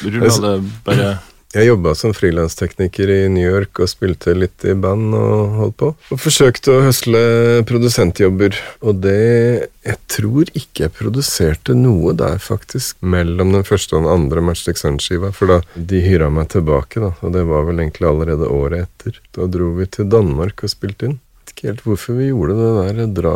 rulla 0.00 0.32
det 0.46 0.54
bare 0.86 1.10
jeg 1.50 1.66
jobba 1.66 1.96
som 1.98 2.12
frilanstekniker 2.14 3.10
i 3.10 3.20
New 3.32 3.42
York 3.42 3.80
og 3.82 3.90
spilte 3.90 4.36
litt 4.36 4.62
i 4.62 4.76
band 4.78 5.16
og 5.18 5.56
holdt 5.58 5.76
på. 5.82 5.88
Og 6.14 6.20
forsøkte 6.22 6.76
å 6.76 6.84
høsle 6.84 7.22
produsentjobber. 7.66 8.54
Og 8.86 9.00
det 9.02 9.68
Jeg 9.80 9.96
tror 10.12 10.50
ikke 10.52 10.84
jeg 10.84 10.92
produserte 10.92 11.72
noe 11.74 12.12
der, 12.12 12.36
faktisk, 12.38 12.98
mellom 13.00 13.54
den 13.54 13.64
første 13.64 13.96
og 13.96 14.04
den 14.04 14.12
andre 14.12 14.42
Matchstick 14.44 14.76
Sun-skiva. 14.76 15.32
For 15.32 15.48
da 15.48 15.56
de 15.74 16.02
hyra 16.04 16.28
meg 16.30 16.50
tilbake, 16.52 17.00
da, 17.00 17.14
og 17.24 17.32
det 17.32 17.46
var 17.48 17.64
vel 17.64 17.80
egentlig 17.80 18.10
allerede 18.10 18.50
året 18.52 18.84
etter. 18.84 19.16
Da 19.34 19.48
dro 19.48 19.72
vi 19.78 19.88
til 19.88 20.10
Danmark 20.12 20.62
og 20.62 20.70
spilte 20.70 21.08
inn. 21.08 21.16
Vet 21.40 21.54
ikke 21.54 21.70
helt 21.70 21.82
hvorfor 21.88 22.20
vi 22.20 22.28
gjorde 22.28 22.58
det 22.60 22.70
der, 22.76 23.10
dra 23.22 23.34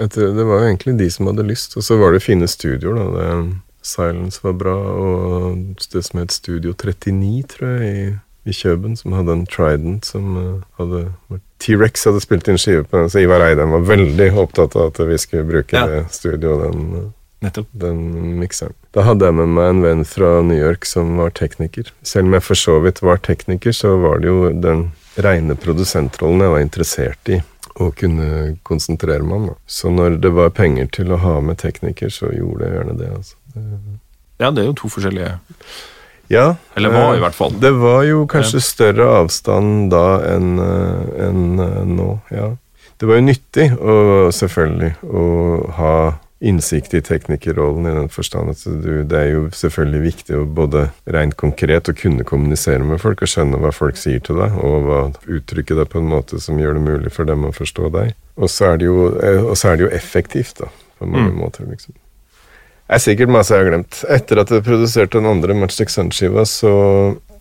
etter, 0.00 0.32
Det 0.32 0.48
var 0.48 0.64
jo 0.64 0.72
egentlig 0.72 0.96
de 0.98 1.10
som 1.12 1.28
hadde 1.28 1.46
lyst. 1.46 1.76
Og 1.76 1.84
så 1.84 2.00
var 2.00 2.16
det 2.16 2.24
fine 2.24 2.48
studioer, 2.48 2.96
da. 2.96 3.06
Det 3.12 3.28
Silence 3.86 4.42
var 4.42 4.56
bra, 4.58 4.76
og 4.76 5.82
det 5.92 6.02
som 6.06 6.20
het 6.20 6.34
Studio 6.34 6.74
39, 6.74 7.42
tror 7.52 7.74
jeg, 7.76 7.92
i, 7.96 8.06
i 8.50 8.54
Kjøben, 8.54 8.96
som 8.98 9.14
hadde 9.16 9.36
en 9.36 9.44
Trident 9.50 10.08
som 10.08 10.36
uh, 10.36 10.64
hadde 10.80 11.06
T-rex 11.62 12.04
hadde 12.08 12.22
spilt 12.22 12.50
inn 12.50 12.60
skive 12.60 12.84
på 12.84 12.98
den, 12.98 13.10
så 13.12 13.22
Ivar 13.22 13.44
Eidem 13.46 13.72
var 13.74 13.86
veldig 13.88 14.32
opptatt 14.42 14.76
av 14.76 14.90
at 14.90 15.00
vi 15.08 15.18
skulle 15.22 15.46
bruke 15.48 15.78
ja. 15.78 15.86
det 15.90 16.02
studioet, 16.14 16.66
den, 16.66 17.12
uh, 17.46 17.62
den 17.78 18.02
mikseren. 18.42 18.76
Da 18.96 19.06
hadde 19.06 19.28
jeg 19.28 19.38
med 19.38 19.54
meg 19.56 19.72
en 19.72 19.82
venn 19.84 20.06
fra 20.08 20.36
New 20.44 20.58
York 20.58 20.88
som 20.88 21.16
var 21.20 21.34
tekniker. 21.36 21.92
Selv 22.02 22.28
om 22.28 22.36
jeg 22.36 22.46
for 22.46 22.58
så 22.58 22.78
vidt 22.84 23.02
var 23.06 23.22
tekniker, 23.22 23.74
så 23.76 23.96
var 24.02 24.22
det 24.22 24.32
jo 24.32 24.50
den 24.50 24.88
reine 25.22 25.56
produsentrollen 25.56 26.44
jeg 26.44 26.54
var 26.56 26.64
interessert 26.64 27.32
i 27.32 27.40
og 27.76 27.96
kunne 28.00 28.56
konsentrere 28.64 29.24
meg 29.24 29.50
om. 29.50 29.56
Så 29.68 29.90
når 29.92 30.20
det 30.24 30.32
var 30.36 30.54
penger 30.56 30.88
til 30.96 31.12
å 31.12 31.20
ha 31.20 31.34
med 31.44 31.58
tekniker, 31.60 32.12
så 32.12 32.30
gjorde 32.32 32.64
jeg 32.64 32.78
gjerne 32.78 32.96
det. 33.00 33.10
altså. 33.18 33.36
Ja, 34.40 34.50
det 34.50 34.62
er 34.62 34.70
jo 34.70 34.76
to 34.76 34.90
forskjellige 34.92 35.38
Ja. 36.28 36.56
Eller 36.74 36.90
var, 36.90 37.14
i 37.16 37.22
hvert 37.22 37.36
fall. 37.38 37.54
Det 37.62 37.70
var 37.78 38.02
jo 38.04 38.26
kanskje 38.30 38.60
større 38.64 39.06
avstand 39.22 39.90
da 39.92 40.06
enn 40.26 40.56
en 40.58 41.42
eh, 41.62 41.82
nå, 41.86 42.08
ja. 42.34 42.50
Det 42.96 43.06
var 43.06 43.20
jo 43.20 43.26
nyttig, 43.26 43.66
og 43.76 44.32
selvfølgelig, 44.32 44.94
å 45.04 45.24
ha 45.76 45.96
innsikt 46.40 46.94
i 46.94 47.00
teknikerrollen 47.04 47.88
i 47.88 47.94
den 47.96 48.08
forstand 48.12 48.52
at 48.52 48.62
du, 48.64 49.04
det 49.08 49.18
er 49.18 49.28
jo 49.30 49.44
selvfølgelig 49.56 50.00
viktig 50.04 50.36
å 50.36 50.46
både 50.58 50.86
rent 51.12 51.36
konkret 51.40 51.88
å 51.88 51.94
kunne 51.96 52.26
kommunisere 52.28 52.84
med 52.84 53.00
folk 53.00 53.24
og 53.24 53.30
skjønne 53.32 53.60
hva 53.62 53.72
folk 53.72 54.00
sier 54.00 54.20
til 54.24 54.40
deg, 54.40 54.56
og 54.60 55.16
uttrykke 55.24 55.78
det 55.78 55.88
på 55.92 56.00
en 56.02 56.10
måte 56.12 56.40
som 56.42 56.60
gjør 56.60 56.76
det 56.76 56.84
mulig 56.88 57.12
for 57.14 57.28
dem 57.28 57.48
å 57.48 57.54
forstå 57.56 57.92
deg. 57.96 58.16
Og 58.36 58.52
så 58.52 58.72
er 58.72 58.82
det 58.82 58.90
jo, 58.90 59.12
eh, 59.16 59.52
er 59.52 59.78
det 59.78 59.88
jo 59.88 59.92
effektivt, 59.96 60.60
da, 60.60 60.72
på 61.00 61.08
mange 61.08 61.32
mm. 61.32 61.40
måter, 61.40 61.68
liksom. 61.68 61.96
Det 62.86 62.94
er 62.94 63.02
sikkert 63.02 63.32
masse 63.34 63.50
jeg 63.54 63.64
har 63.64 63.70
glemt. 63.72 64.02
Etter 64.14 64.38
at 64.42 64.50
jeg 64.54 64.62
produserte 64.66 65.18
den 65.18 65.26
andre 65.26 65.56
Matchstick 65.58 65.90
Sun-skiva, 65.90 66.44
så 66.46 66.72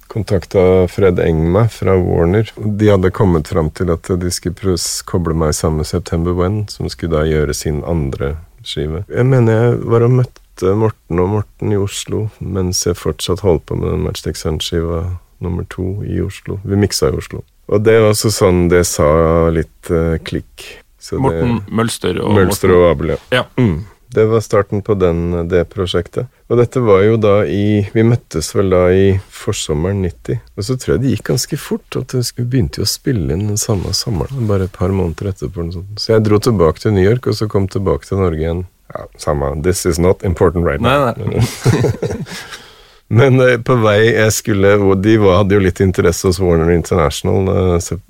kontakta 0.09 0.87
Fred 0.89 1.19
Eng 1.21 1.43
meg 1.53 1.69
fra 1.73 1.93
Warner. 1.99 2.49
De 2.57 2.89
hadde 2.89 3.11
kommet 3.13 3.51
fram 3.53 3.69
til 3.77 3.91
at 3.93 4.09
de 4.09 4.31
skulle 4.33 4.77
koble 5.05 5.37
meg 5.37 5.53
sammen 5.57 5.83
med 5.83 5.89
September 5.89 6.33
When, 6.37 6.63
som 6.71 6.89
skulle 6.89 7.13
da 7.17 7.25
gjøre 7.29 7.53
sin 7.53 7.83
andre 7.85 8.35
skive. 8.65 9.03
Jeg 9.11 9.29
mener 9.29 9.59
jeg 9.59 9.79
var 9.85 10.05
og 10.07 10.15
møtte 10.21 10.73
Morten 10.79 11.21
og 11.21 11.33
Morten 11.33 11.73
i 11.75 11.77
Oslo 11.77 12.29
mens 12.39 12.85
jeg 12.87 12.97
fortsatt 12.97 13.43
holdt 13.45 13.67
på 13.69 13.77
med 13.77 13.91
den 13.91 14.05
Matchstick 14.07 14.39
Sun-skiva 14.39 15.03
nummer 15.43 15.67
to 15.69 15.99
i 16.07 16.21
Oslo. 16.23 16.57
Vi 16.63 16.79
miksa 16.79 17.11
i 17.11 17.19
Oslo. 17.19 17.43
Og 17.69 17.81
det 17.85 17.97
var 17.99 18.13
også 18.13 18.31
sånn 18.33 18.67
det 18.71 18.85
sa 18.87 19.07
litt 19.53 19.91
uh, 19.91 20.15
klikk. 20.25 20.69
Så 21.01 21.19
Morten 21.21 21.59
det, 21.59 21.75
Mølster 21.75 22.17
og 22.23 22.33
Mølster 22.33 22.73
og 22.73 22.87
Abel, 22.93 23.13
ja. 23.13 23.19
ja. 23.41 23.43
Mm. 23.61 23.83
Det 24.15 24.23
var 24.31 24.39
starten 24.39 24.79
på 24.85 24.95
den, 24.95 25.47
det 25.51 25.65
prosjektet. 25.73 26.29
Og 26.47 26.59
dette 26.61 26.79
var 26.79 27.01
jo 27.03 27.17
da 27.19 27.33
i 27.43 27.83
Vi 27.91 28.03
møttes 28.07 28.53
vel 28.55 28.71
da 28.71 28.85
i 28.95 29.09
forsommeren 29.27 30.05
90. 30.05 30.39
Og 30.55 30.67
så 30.67 30.77
tror 30.79 30.93
jeg 30.93 31.03
det 31.03 31.11
gikk 31.15 31.25
ganske 31.33 31.59
fort. 31.59 31.97
at 31.99 32.15
Vi 32.15 32.45
begynte 32.45 32.79
jo 32.79 32.87
å 32.87 32.93
spille 32.93 33.35
inn 33.35 33.49
den 33.49 33.59
samme 33.59 33.91
sommeren, 33.91 34.47
bare 34.47 34.69
et 34.69 34.77
par 34.77 34.93
måneder 34.95 35.33
etterpå. 35.33 35.67
Så 35.99 36.13
jeg 36.13 36.23
dro 36.23 36.39
tilbake 36.39 36.79
til 36.79 36.95
New 36.95 37.03
York, 37.03 37.27
og 37.27 37.35
så 37.35 37.49
kom 37.51 37.67
tilbake 37.67 38.07
til 38.07 38.23
Norge 38.23 38.39
igjen. 38.39 38.63
Ja, 38.93 39.07
samme 39.19 39.51
This 39.63 39.85
is 39.85 39.99
not 39.99 40.23
important 40.23 40.65
right 40.65 40.79
now. 40.79 41.11
Nei, 41.11 41.41
nei. 41.41 42.23
Men 43.07 43.37
uh, 43.37 43.57
på 43.61 43.75
vei 43.83 43.99
jeg 44.15 44.33
skulle 44.33 44.71
De 45.03 45.11
var, 45.21 45.43
hadde 45.43 45.53
jo 45.53 45.61
litt 45.61 45.77
interesse 45.83 46.25
hos 46.25 46.39
Warner 46.41 46.71
International 46.73 47.49
uh, 47.51 47.75
sep 47.83 48.01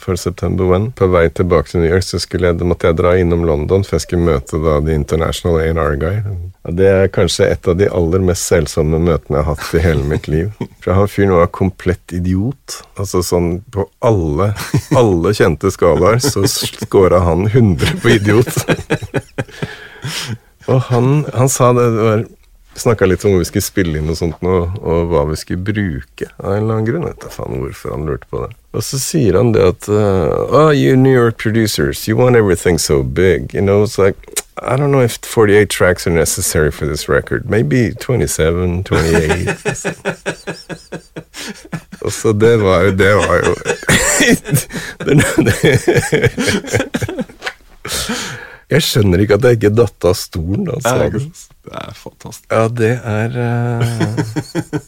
for 0.00 0.20
September 0.20 0.68
When. 0.68 0.90
På 0.92 1.08
vei 1.12 1.28
tilbake 1.32 1.70
til 1.70 1.80
New 1.80 1.88
York 1.88 2.04
så 2.04 2.20
jeg, 2.20 2.60
måtte 2.66 2.90
jeg 2.90 2.98
dra 2.98 3.14
innom 3.16 3.46
London, 3.48 3.84
for 3.86 3.96
jeg 3.96 4.04
skulle 4.04 4.28
møte 4.28 4.60
da 4.60 4.78
The 4.84 4.96
International 4.98 5.60
A&R 5.62 5.96
Guy. 6.00 6.18
Det 6.76 6.88
er 6.88 7.12
kanskje 7.12 7.48
et 7.48 7.68
av 7.70 7.78
de 7.80 7.88
aller 7.88 8.24
mest 8.24 8.44
selsomme 8.50 9.00
møtene 9.00 9.40
jeg 9.40 9.46
har 9.46 9.56
hatt 9.56 9.76
i 9.78 9.84
hele 9.84 10.04
mitt 10.08 10.28
liv. 10.28 10.50
For 10.84 10.96
han 10.96 11.08
fyren 11.08 11.32
var 11.38 11.52
komplett 11.56 12.12
idiot. 12.16 12.80
Altså 13.00 13.22
sånn 13.24 13.62
på 13.72 13.86
alle, 14.04 14.50
alle 15.00 15.32
kjente 15.36 15.72
skalaer 15.72 16.20
så 16.20 16.44
scora 16.50 17.22
han 17.24 17.46
100 17.48 17.96
på 18.02 18.12
idiot. 18.18 18.52
og 20.70 20.84
han, 20.90 21.24
han 21.32 21.48
sa 21.52 21.72
det, 21.76 21.88
det 21.96 22.04
var 22.10 22.28
Snakka 22.80 23.04
litt 23.04 23.24
om 23.24 23.34
hvor 23.34 23.42
vi 23.42 23.48
skulle 23.48 23.66
spille 23.66 23.98
inn 24.00 24.08
og 24.08 24.16
sånt 24.16 24.38
nå, 24.44 24.56
og 24.80 25.10
hva 25.10 25.26
vi 25.28 25.36
skulle 25.36 25.60
bruke. 25.60 26.30
Av 26.40 26.54
en 26.54 26.62
eller 26.62 26.78
annen 26.78 26.86
grunn. 26.88 27.04
Jeg 27.04 27.18
vet 27.18 27.34
faen 27.34 27.60
hvorfor 27.60 27.92
han 27.92 28.06
lurte 28.08 28.28
på 28.32 28.40
det. 28.46 28.54
Og 28.72 28.82
så 28.86 29.00
sier 29.02 29.36
han 29.36 29.52
det 29.52 29.64
at 29.66 29.88
uh, 29.90 30.46
Oh, 30.48 30.70
you 30.72 30.96
New 30.96 31.12
York 31.12 31.36
producers, 31.36 32.06
you 32.08 32.16
want 32.16 32.36
everything 32.36 32.78
so 32.78 33.02
big. 33.02 33.52
You 33.52 33.60
know, 33.60 33.82
it's 33.82 33.98
like 33.98 34.16
I 34.62 34.76
don't 34.76 34.92
know 34.92 35.00
if 35.00 35.16
48 35.16 35.68
tracks 35.68 36.06
are 36.06 36.10
necessary 36.10 36.70
for 36.70 36.86
this 36.86 37.08
record. 37.08 37.50
Maybe 37.50 37.92
27, 37.92 38.84
28. 38.84 39.48
og 42.04 42.12
så 42.12 42.32
det 42.32 42.56
var 42.60 42.80
jo 42.82 42.90
Det 42.90 43.14
var 43.14 43.36
jo 43.44 43.54
Jeg 48.70 48.86
skjønner 48.86 49.24
ikke 49.24 49.40
at 49.40 49.48
jeg 49.48 49.58
ikke 49.58 49.72
datt 49.74 50.06
av 50.06 50.14
stolen 50.18 50.68
da 50.68 50.78
sa 50.84 50.94
det. 51.02 51.24
Det 51.66 51.74
er 51.74 51.96
fantastisk. 51.98 52.46
Ja, 52.52 52.68
det 52.70 52.92
er 53.02 53.38
uh... 53.40 54.80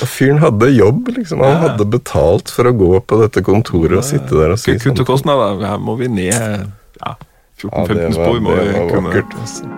Og 0.00 0.08
fyren 0.08 0.40
hadde 0.40 0.70
jobb, 0.72 1.10
liksom. 1.12 1.42
Han 1.44 1.52
ja. 1.52 1.60
hadde 1.66 1.86
betalt 1.92 2.50
for 2.50 2.70
å 2.70 2.72
gå 2.74 2.90
på 3.04 3.20
dette 3.20 3.42
kontoret 3.44 3.98
og 4.00 4.06
sitte 4.08 4.32
der 4.38 4.54
og 4.54 4.60
si 4.60 4.72
sånn. 4.72 4.82
Kutte 4.86 5.06
kostnader. 5.06 5.60
Her 5.68 5.78
må 5.84 5.98
vi 6.00 6.08
ned 6.08 6.32
ja, 6.32 7.14
14-15 7.60 8.16
spor. 8.16 8.40
må 8.40 8.56
det 8.56 8.68
var 8.72 8.94
vakkert. 8.96 9.38
Altså. 9.44 9.68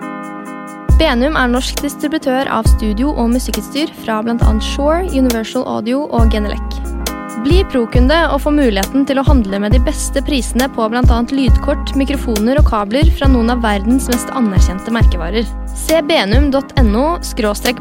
Benum 0.95 1.35
er 1.35 1.51
norsk 1.51 1.83
distributør 1.83 2.47
av 2.47 2.69
studio- 2.77 3.11
og 3.11 3.33
musikkutstyr 3.35 3.91
fra 4.05 4.21
bl.a. 4.23 4.53
Shore, 4.63 5.03
Universal 5.11 5.67
Audio 5.67 6.05
og 6.07 6.31
Genelec. 6.31 7.04
Bli 7.43 7.63
pro-kunde 7.71 8.17
og 8.31 8.39
få 8.45 8.53
muligheten 8.55 9.03
til 9.09 9.19
å 9.19 9.25
handle 9.27 9.59
med 9.59 9.75
de 9.75 9.81
beste 9.83 10.21
prisene 10.25 10.69
på 10.71 10.87
bl.a. 10.91 11.17
lydkort, 11.35 11.95
mikrofoner 11.99 12.61
og 12.61 12.69
kabler 12.69 13.09
fra 13.17 13.27
noen 13.31 13.51
av 13.53 13.63
verdens 13.65 14.07
mest 14.11 14.31
anerkjente 14.31 14.93
merkevarer. 14.95 15.49
Se 15.75 15.99
benum.no 16.05 17.05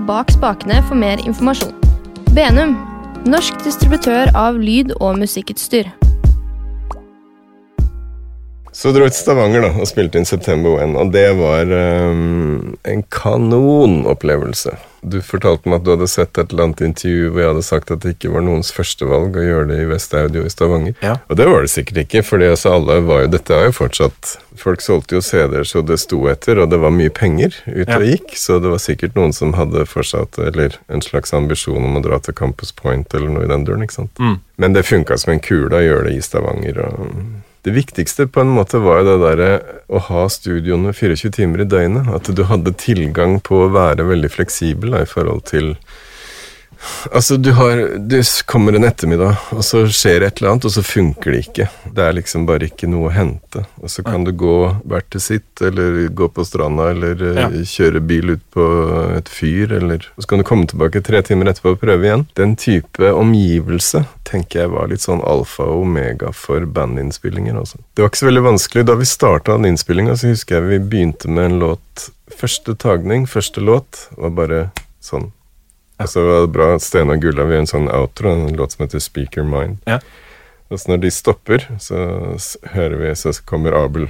–bak 0.11 0.35
spakene 0.35 0.83
for 0.89 0.99
mer 0.99 1.23
informasjon. 1.23 1.77
Benum 2.35 2.75
norsk 3.25 3.63
distributør 3.65 4.35
av 4.37 4.59
lyd- 4.61 4.97
og 5.01 5.21
musikkutstyr. 5.23 5.93
Så 8.75 8.91
dro 8.91 9.05
jeg 9.07 9.15
til 9.15 9.23
Stavanger 9.23 9.63
da, 9.63 9.69
og 9.79 9.87
spilte 9.87 10.19
inn 10.19 10.27
September 10.27 10.81
1, 10.83 10.97
og 10.99 11.13
det 11.15 11.29
var 11.39 11.71
um, 11.71 12.75
en 12.83 13.05
kanonopplevelse. 13.15 14.73
Du 15.05 15.19
fortalte 15.23 15.69
meg 15.69 15.79
at 15.79 15.85
du 15.85 15.91
hadde 15.93 16.09
sett 16.11 16.39
et 16.41 16.51
eller 16.51 16.65
annet 16.65 16.81
intervju 16.83 17.29
hvor 17.29 17.43
jeg 17.43 17.51
hadde 17.53 17.65
sagt 17.67 17.93
at 17.93 18.03
det 18.03 18.15
ikke 18.17 18.33
var 18.35 18.43
noens 18.47 18.73
førstevalg 18.75 19.37
å 19.37 19.45
gjøre 19.45 19.69
det 19.69 19.79
i 19.83 19.87
West 19.91 20.17
Audio 20.17 20.43
i 20.43 20.51
Stavanger. 20.51 20.97
Ja. 21.05 21.19
Og 21.29 21.39
det 21.39 21.47
var 21.51 21.63
det 21.63 21.71
sikkert 21.71 22.01
ikke, 22.03 22.25
for 22.27 22.43
altså 22.43 22.73
alle 22.75 22.99
var 23.07 23.23
jo, 23.27 23.31
dette 23.37 23.55
er 23.55 23.69
jo 23.69 23.77
fortsatt 23.79 24.35
Folk 24.59 24.83
solgte 24.85 25.17
jo 25.17 25.23
CD-er 25.23 25.67
så 25.67 25.81
det 25.83 25.97
sto 25.99 26.21
etter, 26.31 26.61
og 26.63 26.71
det 26.71 26.79
var 26.83 26.95
mye 26.95 27.11
penger 27.15 27.57
Ja. 27.67 27.99
og 27.99 28.07
gikk, 28.07 28.37
så 28.39 28.61
det 28.63 28.71
var 28.71 28.83
sikkert 28.83 29.17
noen 29.19 29.35
som 29.35 29.55
hadde 29.59 29.83
fortsatt 29.91 30.39
Eller 30.39 30.79
en 30.89 31.03
slags 31.03 31.35
ambisjon 31.35 31.83
om 31.83 31.99
å 31.99 32.03
dra 32.05 32.21
til 32.23 32.35
Campus 32.39 32.71
Point 32.75 33.15
eller 33.15 33.35
noe 33.35 33.47
i 33.47 33.51
den 33.51 33.67
duren, 33.67 33.83
ikke 33.87 34.01
sant. 34.01 34.15
Mm. 34.23 34.39
Men 34.57 34.75
det 34.79 34.87
funka 34.89 35.19
som 35.21 35.35
en 35.35 35.43
kule 35.43 35.75
å 35.75 35.83
gjøre 35.85 36.09
det 36.11 36.19
i 36.19 36.23
Stavanger. 36.25 36.87
og... 36.87 37.53
Det 37.65 37.73
viktigste 37.73 38.27
på 38.29 38.43
en 38.43 38.51
måte 38.53 38.77
var 38.85 39.01
jo 39.01 39.05
det 39.09 39.21
derre 39.23 39.53
å 39.89 40.01
ha 40.11 40.27
studioene 40.29 40.93
24 40.93 41.31
timer 41.33 41.63
i 41.65 41.69
døgnet. 41.69 42.11
At 42.13 42.29
du 42.29 42.43
hadde 42.45 42.75
tilgang 42.77 43.39
på 43.41 43.63
å 43.65 43.71
være 43.73 44.05
veldig 44.05 44.31
fleksibel 44.35 44.93
da, 44.93 45.01
i 45.01 45.09
forhold 45.09 45.47
til 45.49 45.73
Altså, 47.13 47.37
du 47.37 47.53
har 47.53 47.99
Du 47.99 48.17
kommer 48.47 48.73
en 48.77 48.85
ettermiddag, 48.85 49.37
og 49.53 49.63
så 49.65 49.85
skjer 49.89 50.25
et 50.27 50.41
eller 50.41 50.53
annet, 50.55 50.65
og 50.69 50.73
så 50.75 50.83
funker 50.85 51.33
det 51.35 51.41
ikke. 51.47 51.67
Det 51.95 52.05
er 52.05 52.17
liksom 52.17 52.47
bare 52.49 52.69
ikke 52.69 52.89
noe 52.91 53.09
å 53.11 53.15
hente. 53.15 53.65
Og 53.83 53.91
så 53.93 54.05
kan 54.07 54.25
du 54.27 54.33
gå 54.33 54.57
hvert 54.85 55.09
til 55.15 55.21
sitt, 55.21 55.63
eller 55.65 56.09
gå 56.09 56.29
på 56.35 56.45
stranda, 56.47 56.91
eller 56.95 57.23
eh, 57.31 57.41
Ja. 57.45 57.49
kjøre 57.49 58.01
bil 58.01 58.31
ut 58.37 58.43
på 58.55 58.65
et 59.19 59.29
fyr, 59.29 59.73
eller 59.73 60.07
Og 60.17 60.23
så 60.25 60.29
kan 60.29 60.39
du 60.39 60.45
komme 60.45 60.67
tilbake 60.67 61.03
tre 61.05 61.23
timer 61.23 61.51
etterpå 61.53 61.75
og 61.75 61.81
prøve 61.81 62.05
igjen. 62.09 62.27
Den 62.35 62.57
type 62.57 63.13
omgivelse 63.13 64.05
tenker 64.25 64.61
jeg 64.65 64.71
var 64.75 64.89
litt 64.89 65.01
sånn 65.05 65.23
alfa 65.25 65.65
og 65.65 65.83
omega 65.85 66.33
for 66.33 66.65
bandinnspillinger. 66.67 67.55
Også. 67.61 67.79
Det 67.95 68.03
var 68.03 68.11
ikke 68.11 68.23
så 68.25 68.31
veldig 68.31 68.45
vanskelig. 68.49 68.85
Da 68.87 68.95
vi 69.01 69.05
starta 69.09 69.57
den 69.59 69.73
innspillinga, 69.73 70.17
så 70.17 70.29
husker 70.33 70.59
jeg 70.61 70.69
vi 70.69 70.79
begynte 70.91 71.29
med 71.29 71.53
en 71.53 71.59
låt 71.61 72.11
Første 72.35 72.73
tagning, 72.81 73.27
første 73.29 73.61
låt, 73.61 74.09
var 74.17 74.31
bare 74.35 74.61
sånn 75.05 75.31
og 76.03 76.11
så 76.11 76.25
var 76.27 76.45
det 76.45 76.53
bra 76.57 76.69
at 76.75 76.85
Steinar 76.85 77.21
Gullav 77.23 77.53
gjør 77.53 77.65
en 77.65 77.71
sånn 77.71 77.91
outro, 77.93 78.35
en 78.35 78.59
låt 78.59 78.75
som 78.75 78.85
heter 78.85 79.03
Speaker 79.03 79.47
Mind. 79.47 79.81
Ja. 79.87 80.01
Og 80.73 80.81
så 80.81 80.91
når 80.91 81.03
de 81.05 81.11
stopper, 81.15 81.67
så 81.79 81.99
hører 82.75 82.97
vi, 82.99 83.11
så 83.19 83.35
kommer 83.47 83.77
Abel 83.79 84.09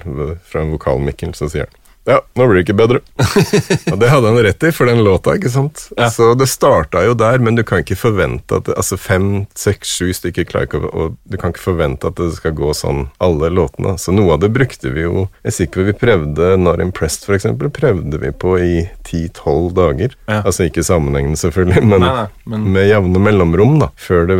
fra 0.49 0.65
vokalmikken, 0.71 1.35
så 1.37 1.51
sier 1.53 1.69
han 1.69 1.81
ja, 2.05 2.19
nå 2.37 2.47
blir 2.47 2.59
det 2.59 2.65
ikke 2.67 2.77
bedre. 2.77 3.01
og 3.93 3.99
det 4.01 4.11
hadde 4.13 4.29
han 4.29 4.41
rett 4.45 4.67
i, 4.67 4.73
for 4.77 4.91
den 4.91 5.01
låta, 5.07 5.37
ikke 5.39 5.53
sant? 5.53 5.87
Ja. 5.97 6.11
Så 6.13 6.33
det 6.37 6.51
starta 6.53 7.01
jo 7.07 7.15
der, 7.17 7.39
men 7.41 7.57
du 7.57 7.63
kan 7.67 7.81
ikke 7.81 7.97
forvente 7.97 8.59
at 8.59 8.67
det, 8.69 8.75
Altså 8.77 8.99
fem, 9.01 9.47
seks, 9.57 9.95
sju 9.97 10.11
stykker 10.17 10.45
klarer 10.51 10.85
Og 10.91 11.15
du 11.25 11.37
kan 11.41 11.55
ikke 11.55 11.63
forvente 11.65 12.11
at 12.11 12.19
det 12.21 12.31
skal 12.37 12.53
gå 12.59 12.73
sånn 12.77 13.07
alle 13.25 13.49
låtene. 13.55 13.95
Så 14.01 14.13
noe 14.13 14.35
av 14.37 14.43
det 14.43 14.51
brukte 14.53 14.93
vi 14.93 15.07
jo 15.07 15.25
Jeg 15.41 15.53
er 15.53 15.57
sikker 15.59 15.81
på 15.81 15.87
vi 15.89 15.97
prøvde 16.05 16.51
Not 16.61 16.83
Impressed, 16.85 17.25
for 17.25 17.39
eksempel, 17.39 17.71
prøvde 17.75 18.21
vi 18.21 18.33
på 18.35 18.57
i 18.61 18.75
ti-tolv 19.09 19.73
dager. 19.77 20.13
Ja. 20.29 20.43
Altså 20.43 20.69
ikke 20.69 20.85
sammenhengende, 20.85 21.41
selvfølgelig, 21.41 21.85
men, 21.89 22.05
Nei, 22.05 22.13
nei, 22.21 22.27
men- 22.53 22.69
med 22.75 22.89
jevne 22.89 23.21
mellomrom, 23.23 23.79
da. 23.81 23.89
Før, 24.01 24.27
det, 24.29 24.37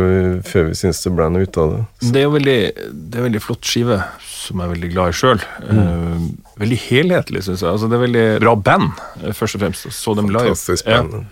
før 0.49 0.69
vi 0.69 0.77
syntes 0.77 1.01
det 1.05 1.13
ble 1.15 1.29
noe 1.33 1.45
ut 1.47 1.57
av 1.61 1.73
det. 1.73 1.81
Det 2.11 2.21
er 2.21 2.27
jo 2.27 2.33
veldig, 2.35 2.59
det 3.11 3.19
er 3.19 3.25
veldig 3.29 3.41
flott 3.43 3.65
skive, 3.65 3.99
som 4.45 4.61
jeg 4.61 4.69
er 4.69 4.73
veldig 4.75 4.91
glad 4.93 5.09
i 5.11 5.17
sjøl. 5.19 5.41
veldig 6.61 6.79
helhetlig, 6.89 7.43
syns 7.45 7.63
jeg. 7.65 7.71
Altså, 7.73 7.89
det 7.91 7.97
er 7.99 8.05
veldig 8.05 8.25
bra 8.45 8.55
band, 8.55 8.91
eh, 9.23 9.33
først 9.35 9.57
og 9.59 9.65
fremst. 9.65 9.89
Så 9.91 10.15
dem 10.15 10.29
live. 10.31 10.53
Fantastisk 10.53 10.85
Ja. 10.87 11.01
spennende. 11.03 11.25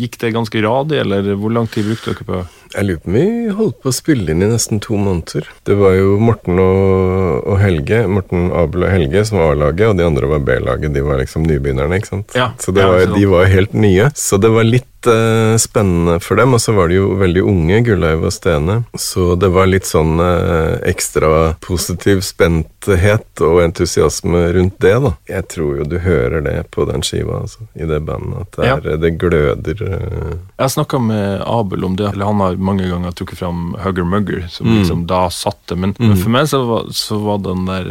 Gikk 0.00 0.16
det 0.22 0.30
ganske 0.32 0.60
radig, 0.62 1.00
eller 1.02 1.34
hvor 1.36 1.52
lang 1.52 1.66
tid 1.68 1.84
brukte 1.84 2.14
dere 2.14 2.24
på 2.24 2.36
Jeg 2.72 2.84
lurer 2.86 3.00
på 3.02 3.08
om 3.10 3.14
vi 3.16 3.24
holdt 3.58 3.80
på 3.82 3.90
å 3.90 3.92
spille 3.92 4.30
inn 4.30 4.42
i 4.42 4.46
nesten 4.48 4.78
to 4.80 4.94
måneder. 4.96 5.44
Det 5.66 5.74
var 5.76 5.96
jo 5.98 6.14
Morten 6.22 6.56
og, 6.62 7.42
og 7.50 7.58
Helge, 7.60 8.06
Morten 8.08 8.46
Abel 8.54 8.84
og 8.86 8.90
Helge 8.94 9.24
som 9.26 9.38
var 9.42 9.52
A-laget, 9.56 9.88
og 9.90 9.96
de 9.98 10.06
andre 10.06 10.30
var 10.30 10.38
B-laget. 10.46 10.94
De 10.94 11.02
var 11.02 11.18
liksom 11.18 11.44
nybegynnerne, 11.44 11.98
ikke 11.98 12.12
sant. 12.14 12.30
Ja, 12.38 12.52
så 12.62 12.72
det 12.72 12.84
ja, 12.84 12.92
var, 12.92 13.00
så- 13.10 13.14
de 13.18 13.24
var 13.26 13.44
helt 13.50 13.74
nye. 13.74 14.06
Så 14.14 14.38
det 14.40 14.52
var 14.54 14.64
litt 14.64 14.86
eh, 15.06 15.56
spennende 15.60 16.18
for 16.20 16.36
dem. 16.36 16.54
Og 16.54 16.60
så 16.60 16.72
var 16.76 16.88
de 16.90 16.98
jo 16.98 17.14
veldig 17.20 17.42
unge, 17.46 17.80
Gulløyv 17.86 18.24
og 18.28 18.32
Stene. 18.34 18.80
Så 18.98 19.34
det 19.40 19.48
var 19.54 19.66
litt 19.70 19.86
sånn 19.88 20.18
uh, 20.20 20.78
ekstra 20.88 21.54
positiv 21.64 22.20
spenthet 22.26 23.40
og 23.44 23.60
entusiasme 23.64 24.42
rundt 24.56 24.78
det, 24.82 24.94
da. 25.04 25.12
Jeg 25.30 25.48
tror 25.52 25.80
jo 25.80 25.84
du 25.88 25.98
hører 26.02 26.40
det 26.44 26.56
på 26.74 26.84
den 26.88 27.02
skiva, 27.06 27.40
altså, 27.44 27.66
i 27.74 27.86
det 27.88 28.00
bandet. 28.06 28.40
At 28.40 28.56
det, 28.58 28.66
Ja. 28.70 28.76
er, 28.76 28.96
det 29.02 29.12
gløder. 29.18 29.82
Uh... 29.82 30.34
Jeg 30.60 30.70
snakka 30.76 30.98
med 31.02 31.42
Abel 31.46 31.84
om 31.84 31.96
det. 31.96 32.10
eller 32.12 32.24
Han 32.30 32.40
har 32.40 32.56
mange 32.56 32.88
ganger 32.90 33.12
trukket 33.12 33.38
fram 33.38 33.74
Hugger 33.84 34.04
Mugger, 34.04 34.46
som 34.48 34.66
Mm. 34.70 34.78
liksom 34.80 35.06
da 35.06 35.28
satte. 35.30 35.74
Men, 35.76 35.94
men 35.98 36.16
for 36.16 36.30
meg 36.30 36.46
så 36.46 36.60
var, 36.66 36.84
så 36.94 37.18
var 37.18 37.38
den 37.42 37.64
der 37.66 37.88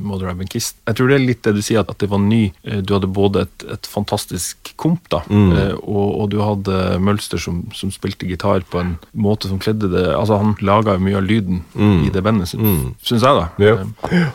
Mother 0.00 0.28
I've 0.28 0.36
Been 0.38 0.48
Kissed 0.48 0.76
Jeg 0.86 0.96
tror 0.96 1.08
det 1.08 1.14
er 1.16 1.24
litt 1.26 1.42
det 1.46 1.54
du 1.56 1.62
sier, 1.62 1.80
at, 1.80 1.90
at 1.90 1.98
det 2.02 2.08
var 2.10 2.18
ny. 2.18 2.52
Du 2.82 2.92
hadde 2.94 3.06
både 3.08 3.46
et, 3.46 3.64
et 3.72 3.86
fantastisk 3.86 4.72
komp, 4.76 5.08
da, 5.12 5.22
Mm. 5.26 5.52
og, 5.82 6.15
og 6.16 6.30
du 6.32 6.38
hadde 6.40 6.98
Mølster 7.04 7.38
som, 7.42 7.62
som 7.76 7.90
spilte 7.94 8.26
gitar 8.28 8.64
på 8.72 8.80
en 8.80 8.94
måte 9.14 9.50
som 9.50 9.58
kledde 9.62 9.90
det 9.92 10.06
Altså, 10.16 10.38
han 10.40 10.54
laga 10.64 10.96
jo 10.96 11.04
mye 11.06 11.16
av 11.20 11.26
lyden 11.28 11.62
Mm. 11.76 12.06
i 12.06 12.10
det 12.14 12.22
bandet, 12.24 12.48
syns 12.48 12.62
Mm. 12.64 12.94
syns 13.04 13.22
jeg, 13.22 13.40
da. 13.40 13.48
Ja. 13.62 13.76
Eh, 14.10 14.32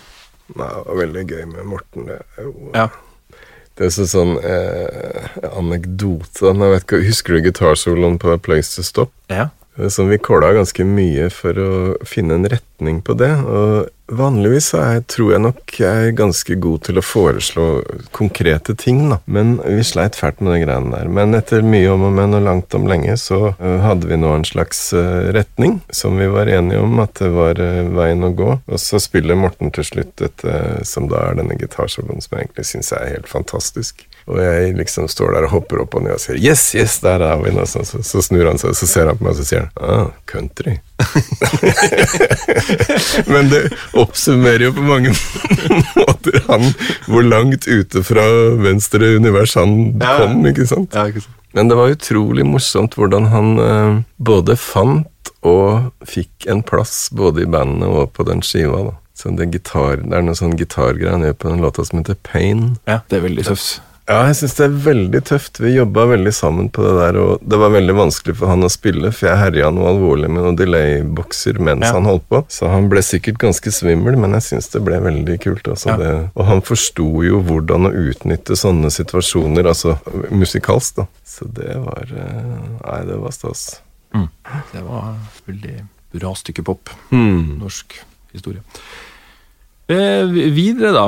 Nei, 0.51 0.67
det 0.67 0.83
var 0.87 0.97
veldig 0.99 1.21
gøy 1.29 1.45
med 1.47 1.65
Morten. 1.65 2.05
Det 2.09 2.17
er 2.37 2.43
jo 2.43 2.71
ja. 2.75 2.87
Det 3.79 3.85
er 3.87 3.93
så 3.95 4.03
sånn 4.11 4.33
eh, 4.43 5.29
anekdote. 5.57 6.43
Jeg 6.51 6.73
vet 6.73 6.83
ikke, 6.85 6.99
Husker 7.07 7.33
du 7.37 7.45
gitarsoloen 7.49 8.17
på 8.19 8.35
Place 8.43 8.75
to 8.75 8.83
Stop? 8.83 9.11
ja. 9.31 9.49
Det 9.77 9.85
er 9.87 9.93
Sånn, 9.95 10.09
vi 10.11 10.17
kåla 10.19 10.49
ganske 10.53 10.83
mye 10.83 11.29
for 11.31 11.53
å 11.55 11.67
finne 12.05 12.35
en 12.35 12.43
retning 12.51 12.97
på 13.01 13.15
det. 13.17 13.29
Og 13.39 13.87
vanligvis 14.11 14.73
er, 14.77 15.01
tror 15.09 15.31
jeg 15.33 15.43
nok 15.43 15.75
jeg 15.79 16.07
er 16.07 16.15
ganske 16.17 16.55
god 16.61 16.83
til 16.87 16.99
å 16.99 17.03
foreslå 17.05 17.65
konkrete 18.15 18.75
ting, 18.79 19.03
da. 19.11 19.19
Men 19.25 19.55
vi 19.63 19.83
sleit 19.87 20.17
fælt 20.19 20.41
med 20.43 20.55
de 20.55 20.65
greiene 20.65 20.93
der. 20.93 21.09
Men 21.11 21.37
etter 21.37 21.65
mye 21.65 21.93
om 21.93 22.05
og 22.09 22.13
men 22.17 22.37
og 22.37 22.45
langt 22.45 22.75
om 22.77 22.87
lenge, 22.89 23.15
så 23.19 23.53
eh, 23.53 23.79
hadde 23.85 24.09
vi 24.09 24.19
nå 24.19 24.33
en 24.35 24.47
slags 24.47 24.91
eh, 24.97 25.31
retning 25.35 25.79
som 25.93 26.19
vi 26.19 26.29
var 26.31 26.51
enige 26.51 26.83
om 26.83 27.01
at 27.03 27.15
det 27.21 27.31
var 27.35 27.61
eh, 27.63 27.81
veien 27.95 28.27
å 28.27 28.33
gå. 28.35 28.51
Og 28.67 28.81
så 28.81 29.01
spiller 29.01 29.39
Morten 29.39 29.73
til 29.73 29.87
slutt 29.87 30.15
dette 30.21 30.85
som 30.87 31.09
da 31.11 31.27
er 31.29 31.41
denne 31.41 31.57
gitarsoloen 31.59 32.23
som 32.23 32.37
jeg 32.37 32.47
egentlig 32.47 32.67
syns 32.69 32.93
er 32.97 33.13
helt 33.15 33.31
fantastisk. 33.31 34.05
Og 34.29 34.37
jeg 34.41 34.75
liksom 34.77 35.07
står 35.09 35.35
der 35.35 35.47
og 35.47 35.55
hopper 35.55 35.81
opp 35.83 35.97
og 35.97 36.05
ned 36.05 36.15
og 36.15 36.21
sier 36.21 36.37
'yes, 36.37 36.75
yes, 36.75 36.99
der 37.01 37.23
er 37.25 37.37
vi'. 37.41 37.55
nå». 37.55 37.65
Så, 37.65 37.83
så, 37.83 38.21
snur 38.21 38.45
han 38.45 38.57
seg, 38.61 38.75
så 38.75 38.87
ser 38.87 39.07
han 39.07 39.17
på 39.17 39.25
meg 39.25 39.33
og 39.33 39.41
så 39.41 39.47
sier 39.47 39.65
han 39.65 39.71
'ah, 39.81 40.11
country'. 40.27 40.79
Men 43.31 43.49
det 43.51 43.61
oppsummerer 43.97 44.67
jo 44.69 44.73
på 44.77 44.85
mange 44.85 45.11
måter 45.99 46.37
han 46.47 46.67
hvor 47.09 47.25
langt 47.25 47.67
ute 47.67 48.03
fra 48.05 48.23
venstre 48.61 49.15
univers 49.17 49.55
han 49.59 49.75
Ja. 50.01 50.17
kom, 50.23 50.41
ikke 50.49 50.67
sant? 50.69 50.93
ja 50.95 51.07
ikke 51.11 51.23
sant. 51.25 51.37
Men 51.53 51.67
det 51.67 51.75
var 51.75 51.91
utrolig 51.91 52.45
morsomt 52.47 52.93
hvordan 52.95 53.25
han 53.33 53.47
eh, 53.59 53.95
både 54.23 54.55
fant 54.59 55.31
og 55.43 55.89
fikk 56.07 56.47
en 56.51 56.61
plass 56.63 57.09
både 57.11 57.43
i 57.43 57.49
bandet 57.51 57.89
og 57.89 58.13
på 58.15 58.23
den 58.27 58.39
skiva. 58.45 58.83
da. 58.87 58.93
Så 59.17 59.33
det, 59.37 59.49
gitar, 59.53 59.99
det 60.01 60.15
er 60.17 60.23
noe 60.25 60.37
sånn 60.37 60.55
gitargreier 60.57 61.11
han 61.17 61.25
gjør 61.27 61.35
på 61.41 61.49
den 61.51 61.61
låta 61.65 61.83
som 61.85 61.99
heter 61.99 62.17
Pain. 62.25 62.61
Ja, 62.87 63.01
det 63.11 63.19
er 63.19 63.25
veldig 63.27 63.43
tøft. 63.51 63.81
Ja, 64.11 64.25
jeg 64.27 64.35
syns 64.41 64.55
det 64.57 64.63
er 64.65 64.73
veldig 64.83 65.19
tøft. 65.29 65.59
Vi 65.63 65.69
jobba 65.77 66.03
veldig 66.09 66.31
sammen 66.35 66.65
på 66.73 66.83
det 66.83 66.93
der, 66.97 67.17
og 67.21 67.43
det 67.47 67.59
var 67.61 67.71
veldig 67.71 67.93
vanskelig 67.95 68.33
for 68.41 68.49
han 68.51 68.65
å 68.67 68.69
spille, 68.73 69.11
for 69.15 69.29
jeg 69.29 69.39
herja 69.39 69.69
noe 69.71 69.87
alvorlig 69.93 70.27
med 70.27 70.43
noen 70.43 70.57
delay-bokser 70.59 71.61
mens 71.63 71.85
Ja. 71.87 71.93
han 71.95 72.09
holdt 72.09 72.25
på. 72.27 72.41
Så 72.51 72.67
han 72.73 72.89
ble 72.91 72.99
sikkert 73.07 73.37
ganske 73.39 73.71
svimmel, 73.71 74.17
men 74.19 74.35
jeg 74.35 74.43
syns 74.49 74.67
det 74.73 74.81
ble 74.83 74.99
veldig 74.99 75.37
kult. 75.45 75.63
Altså, 75.71 75.91
Ja. 75.93 75.97
det, 76.01 76.31
og 76.35 76.45
han 76.45 76.61
forsto 76.61 77.07
jo 77.23 77.39
hvordan 77.41 77.87
å 77.87 77.93
utnytte 77.95 78.57
sånne 78.59 78.91
situasjoner, 78.91 79.63
altså 79.71 79.95
musikalsk, 80.29 80.95
da. 80.95 81.07
Så 81.23 81.47
det 81.53 81.71
var 81.77 82.03
eh, 82.11 82.59
Nei, 82.83 83.05
det 83.05 83.17
var 83.21 83.31
stas. 83.31 83.79
Mm. 84.13 84.27
Det 84.73 84.83
var 84.83 85.15
veldig 85.47 85.77
bra 86.19 86.33
stykke 86.35 86.65
pop. 86.65 86.89
Mm. 87.13 87.59
Norsk 87.61 87.95
historie. 88.33 88.59
Eh, 89.87 90.25
videre, 90.27 90.91
da. 90.91 91.07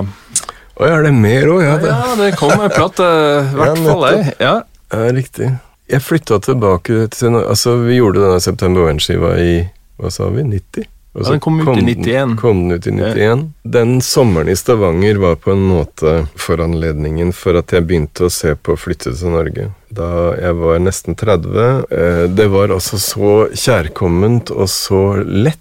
Å 0.79 0.87
ja, 0.89 0.95
er 0.97 1.03
det 1.05 1.13
mer 1.13 1.45
òg? 1.53 1.61
Ja, 1.63 1.75
det 1.77 1.91
Ja, 1.91 2.15
det 2.17 2.31
kom 2.39 2.53
ei 2.59 2.69
plate, 2.73 3.03
i 3.05 3.55
hvert 3.59 3.77
Ja, 3.77 3.83
fall. 3.91 4.05
ei. 4.09 4.33
Ja. 4.39 4.55
Ja, 4.93 5.11
riktig. 5.13 5.51
Jeg 5.89 6.01
flytta 6.01 6.39
tilbake 6.41 7.09
til 7.11 7.35
Altså, 7.43 7.75
vi 7.85 7.97
gjorde 7.99 8.21
denne 8.23 8.39
September 8.41 8.87
One-skiva 8.89 9.35
i 9.37 9.69
Hva 9.99 10.09
sa 10.11 10.29
vi? 10.29 10.41
90? 10.43 10.85
Og 11.15 11.21
Ja, 11.25 11.29
den 11.29 11.39
kom 11.39 11.59
ut 11.61 11.67
i 11.77 11.81
91. 11.85 12.35
Kom 12.41 12.67
den 12.67 12.77
ut 12.79 12.87
i 12.87 12.91
91. 12.91 13.43
Den 13.69 13.99
sommeren 14.01 14.49
i 14.49 14.55
Stavanger 14.57 15.19
var 15.21 15.35
på 15.35 15.51
en 15.51 15.61
måte 15.69 16.27
foranledningen 16.41 17.31
for 17.37 17.53
at 17.59 17.69
jeg 17.71 17.85
begynte 17.85 18.25
å 18.25 18.31
se 18.33 18.55
på 18.55 18.73
å 18.73 18.79
flytte 18.81 19.13
til 19.15 19.29
Norge. 19.29 19.67
Da 19.93 20.33
jeg 20.41 20.55
var 20.57 20.79
nesten 20.81 21.13
30. 21.15 21.85
Eh, 21.91 22.27
Det 22.33 22.47
var 22.49 22.69
altså 22.73 22.97
så 22.97 23.47
kjærkomment 23.53 24.49
og 24.49 24.65
så 24.67 25.23
lett 25.23 25.59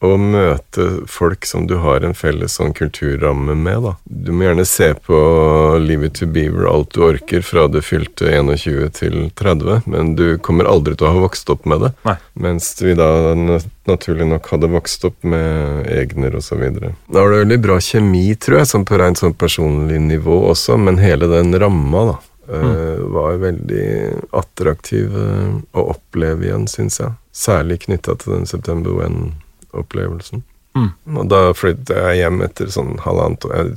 å 0.00 0.16
møte 0.16 0.86
folk 1.10 1.44
som 1.44 1.66
du 1.68 1.74
har 1.82 2.04
en 2.04 2.14
felles 2.16 2.54
sånn 2.56 2.72
kulturramme 2.76 3.54
med, 3.58 3.82
da. 3.84 3.92
Du 4.04 4.32
må 4.32 4.46
gjerne 4.46 4.64
se 4.68 4.92
på 4.96 5.18
Leave 5.82 6.08
It 6.08 6.16
To 6.20 6.28
Beaver 6.30 6.68
alt 6.70 6.94
du 6.96 7.02
orker 7.04 7.44
fra 7.44 7.66
du 7.68 7.80
fylte 7.84 8.30
21 8.32 8.94
til 8.96 9.18
30, 9.36 9.82
men 9.92 10.14
du 10.16 10.38
kommer 10.40 10.68
aldri 10.70 10.96
til 10.96 11.08
å 11.08 11.12
ha 11.14 11.24
vokst 11.26 11.52
opp 11.52 11.68
med 11.68 11.84
det. 11.84 11.92
Nei. 12.08 12.16
Mens 12.46 12.72
vi 12.80 12.96
da 12.96 13.10
naturlig 13.36 14.30
nok 14.30 14.48
hadde 14.54 14.72
vokst 14.72 15.04
opp 15.08 15.20
med 15.26 15.90
Egner 15.92 16.38
videre. 16.40 16.94
Da 17.10 17.20
var 17.20 17.34
det 17.34 17.44
veldig 17.44 17.60
bra 17.68 17.76
kjemi, 17.84 18.24
tror 18.40 18.62
jeg, 18.62 18.70
sånn 18.72 18.88
på 18.88 18.98
rent 19.00 19.20
sånn 19.20 19.36
personlig 19.36 20.00
nivå 20.06 20.40
også, 20.50 20.78
men 20.80 21.00
hele 21.02 21.28
den 21.30 21.52
ramma, 21.60 22.08
da. 22.14 22.18
Mm. 22.50 23.12
var 23.14 23.36
veldig 23.38 23.90
attraktiv 24.34 25.12
eh, 25.14 25.50
å 25.70 25.84
oppleve 25.92 26.48
igjen, 26.48 26.66
syns 26.66 26.98
jeg. 26.98 27.14
Særlig 27.30 27.84
knytta 27.84 28.16
til 28.18 28.34
den 28.34 28.48
September 28.50 28.96
When-opplevelsen. 29.70 30.42
Mm. 30.76 30.90
Og 31.18 31.30
da 31.30 31.40
flyttet 31.56 31.96
jeg 31.96 32.20
hjem 32.22 32.42
etter 32.46 32.70
sånn 32.70 32.98
halvannet 33.04 33.46
år. 33.48 33.72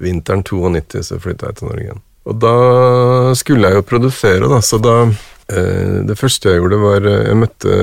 Vinteren 0.00 0.44
92 0.46 1.02
så 1.10 1.18
flytta 1.20 1.50
jeg 1.50 1.58
til 1.58 1.68
Norge 1.68 1.84
igjen. 1.84 2.00
Og 2.30 2.36
da 2.40 2.54
skulle 3.36 3.68
jeg 3.68 3.80
jo 3.80 3.88
produsere, 3.88 4.48
da, 4.48 4.60
så 4.64 4.78
da 4.80 4.94
eh, 5.08 5.20
Det 6.06 6.16
første 6.18 6.52
jeg 6.52 6.60
gjorde, 6.60 6.78
var 6.82 7.06
eh, 7.08 7.26
Jeg 7.28 7.38
møtte 7.40 7.76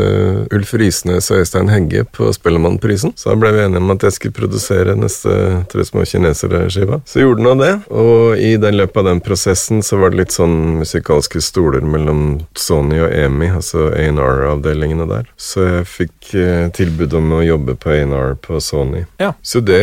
Ulf 0.55 0.73
Risnes 0.79 1.29
og 1.31 1.41
Øystein 1.41 1.71
Hegge 1.71 2.03
på 2.15 2.29
Spellemannprisen. 2.35 3.13
Så 3.17 3.31
da 3.31 3.37
ble 3.39 3.53
vi 3.55 3.63
enige 3.65 3.81
om 3.83 3.93
at 3.93 4.05
jeg 4.07 4.15
skulle 4.17 4.37
produsere 4.37 4.95
neste 4.97 5.35
Tre 5.71 5.85
små 5.85 6.05
kinesere-skiva. 6.07 7.01
Så 7.07 7.21
gjorde 7.23 7.43
nå 7.43 7.53
det, 7.59 7.71
og 7.89 8.39
i 8.39 8.53
den 8.61 8.77
løpet 8.79 9.01
av 9.01 9.07
den 9.09 9.21
prosessen 9.23 9.81
så 9.85 9.99
var 10.01 10.13
det 10.13 10.21
litt 10.21 10.35
sånn 10.35 10.77
musikalske 10.81 11.41
stoler 11.43 11.85
mellom 11.85 12.23
Sony 12.57 12.99
og 13.03 13.11
EMI, 13.11 13.49
altså 13.59 13.89
A&R-avdelingene 13.89 15.07
der. 15.09 15.27
Så 15.39 15.65
jeg 15.65 15.89
fikk 15.91 16.31
eh, 16.37 16.67
tilbud 16.77 17.15
om 17.17 17.37
å 17.39 17.43
jobbe 17.45 17.77
på 17.79 17.93
A&R 17.95 18.37
på 18.43 18.61
Sony. 18.63 19.05
Ja. 19.21 19.33
Så 19.41 19.61
det 19.65 19.81